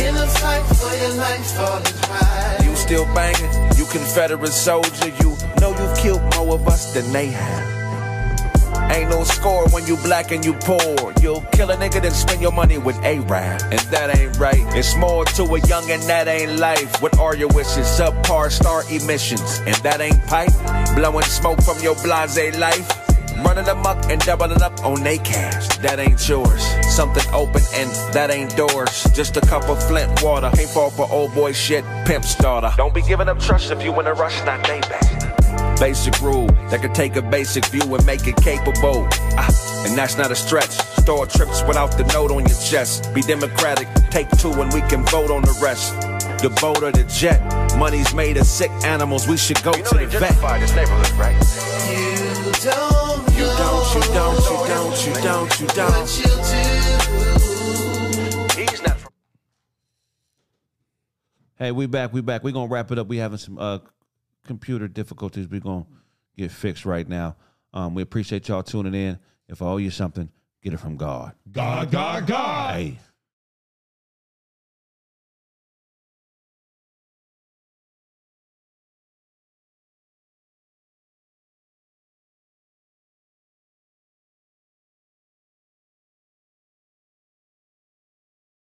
In 0.00 0.16
a 0.16 0.26
fight 0.26 0.64
for 0.76 0.94
your 0.96 1.14
life, 1.16 1.58
all 1.60 1.78
is 1.78 1.92
right. 2.08 2.58
You 2.64 2.76
still 2.76 3.06
banging, 3.14 3.52
you 3.76 3.84
Confederate 3.86 4.52
soldier. 4.52 5.08
You 5.20 5.36
know 5.60 5.70
you've 5.70 5.96
killed 5.98 6.22
more 6.36 6.54
of 6.54 6.66
us 6.68 6.92
than 6.94 7.12
they 7.12 7.26
have. 7.26 7.79
Ain't 8.90 9.08
no 9.08 9.22
score 9.22 9.68
when 9.68 9.86
you 9.86 9.96
black 9.98 10.32
and 10.32 10.44
you 10.44 10.52
poor. 10.54 11.12
You'll 11.22 11.42
kill 11.52 11.70
a 11.70 11.76
nigga 11.76 12.02
then 12.02 12.10
spend 12.10 12.42
your 12.42 12.50
money 12.50 12.76
with 12.78 12.96
A-Rap. 13.04 13.62
And 13.70 13.80
that 13.92 14.18
ain't 14.18 14.36
right. 14.38 14.64
It's 14.76 14.96
more 14.96 15.24
to 15.36 15.44
a 15.44 15.60
young 15.60 15.88
and 15.90 16.02
that 16.04 16.26
ain't 16.26 16.58
life. 16.58 17.00
What 17.00 17.16
are 17.18 17.36
your 17.36 17.48
wishes? 17.48 17.86
Subpar 17.86 18.50
star 18.50 18.82
emissions. 18.90 19.60
And 19.64 19.76
that 19.76 20.00
ain't 20.00 20.20
pipe. 20.26 20.52
Blowing 20.96 21.24
smoke 21.24 21.62
from 21.62 21.78
your 21.80 21.94
blase 22.02 22.58
life. 22.58 22.88
Running 23.44 23.68
amok 23.68 24.10
and 24.10 24.20
doubling 24.22 24.60
up 24.60 24.84
on 24.84 25.02
they 25.02 25.18
cash. 25.18 25.76
That 25.78 25.98
ain't 26.00 26.28
yours. 26.28 26.62
Something 26.94 27.24
open 27.32 27.62
and 27.74 27.90
that 28.12 28.30
ain't 28.30 28.56
doors. 28.56 29.04
Just 29.14 29.36
a 29.36 29.40
cup 29.40 29.68
of 29.68 29.82
flint 29.86 30.20
water. 30.22 30.50
Can't 30.54 30.68
fall 30.68 30.90
for 30.90 31.08
old 31.10 31.32
boy 31.32 31.52
shit. 31.52 31.84
Pimp 32.06 32.24
starter. 32.24 32.72
Don't 32.76 32.92
be 32.92 33.02
giving 33.02 33.28
up 33.28 33.38
trust 33.38 33.70
if 33.70 33.82
you 33.84 33.98
in 34.00 34.06
a 34.06 34.14
rush, 34.14 34.44
not 34.44 34.66
they 34.66 34.80
back. 34.80 35.29
Basic 35.80 36.20
rule 36.20 36.46
that 36.68 36.82
could 36.82 36.94
take 36.94 37.16
a 37.16 37.22
basic 37.22 37.64
view 37.66 37.94
and 37.94 38.04
make 38.04 38.26
it 38.26 38.36
capable. 38.36 39.08
Ah, 39.38 39.48
and 39.86 39.96
that's 39.96 40.18
not 40.18 40.30
a 40.30 40.36
stretch. 40.36 40.72
Store 41.00 41.26
trips 41.26 41.62
without 41.66 41.96
the 41.96 42.04
note 42.12 42.30
on 42.30 42.40
your 42.46 42.58
chest. 42.58 43.12
Be 43.14 43.22
democratic, 43.22 43.88
take 44.10 44.28
two 44.36 44.52
and 44.52 44.70
we 44.74 44.82
can 44.82 45.06
vote 45.06 45.30
on 45.30 45.40
the 45.40 45.58
rest. 45.62 45.98
The 46.42 46.50
boat 46.60 46.82
or 46.82 46.92
the 46.92 47.04
jet. 47.04 47.40
Money's 47.78 48.12
made 48.14 48.36
of 48.36 48.44
sick 48.44 48.70
animals. 48.84 49.26
We 49.26 49.38
should 49.38 49.62
go 49.62 49.72
to 49.72 49.94
the 49.96 50.06
vet. 50.06 50.38
this 50.60 50.74
neighborhood, 50.76 51.10
right? 51.12 51.34
You 51.88 52.52
don't, 52.60 53.30
You 53.34 53.46
don't, 53.46 53.94
you 53.94 54.02
don't, 54.12 54.36
you 54.36 54.56
don't, 54.68 55.06
you 55.06 55.14
don't, 55.22 55.60
you 55.60 55.66
don't. 55.68 55.92
what 55.96 56.18
you 56.18 56.24
do. 58.54 58.60
He's 58.60 58.82
not. 58.82 58.98
Hey, 61.56 61.72
we 61.72 61.86
back. 61.86 62.12
We 62.12 62.20
back. 62.20 62.44
We're 62.44 62.52
gonna 62.52 62.70
wrap 62.70 62.90
it 62.92 62.98
up. 62.98 63.06
We 63.08 63.16
having 63.16 63.38
some 63.38 63.58
uh, 63.58 63.78
computer 64.46 64.88
difficulties. 64.88 65.48
We 65.48 65.60
gonna 65.60 65.86
get 66.36 66.50
fixed 66.50 66.84
right 66.84 67.08
now. 67.08 67.36
Um, 67.72 67.94
we 67.94 68.02
appreciate 68.02 68.48
y'all 68.48 68.62
tuning 68.62 68.94
in. 68.94 69.18
If 69.48 69.62
I 69.62 69.66
owe 69.66 69.76
you 69.76 69.90
something, 69.90 70.30
get 70.62 70.72
it 70.72 70.78
from 70.78 70.96
God. 70.96 71.32
God, 71.50 71.90
God, 71.90 72.26
God. 72.26 72.74
Hey. 72.74 72.98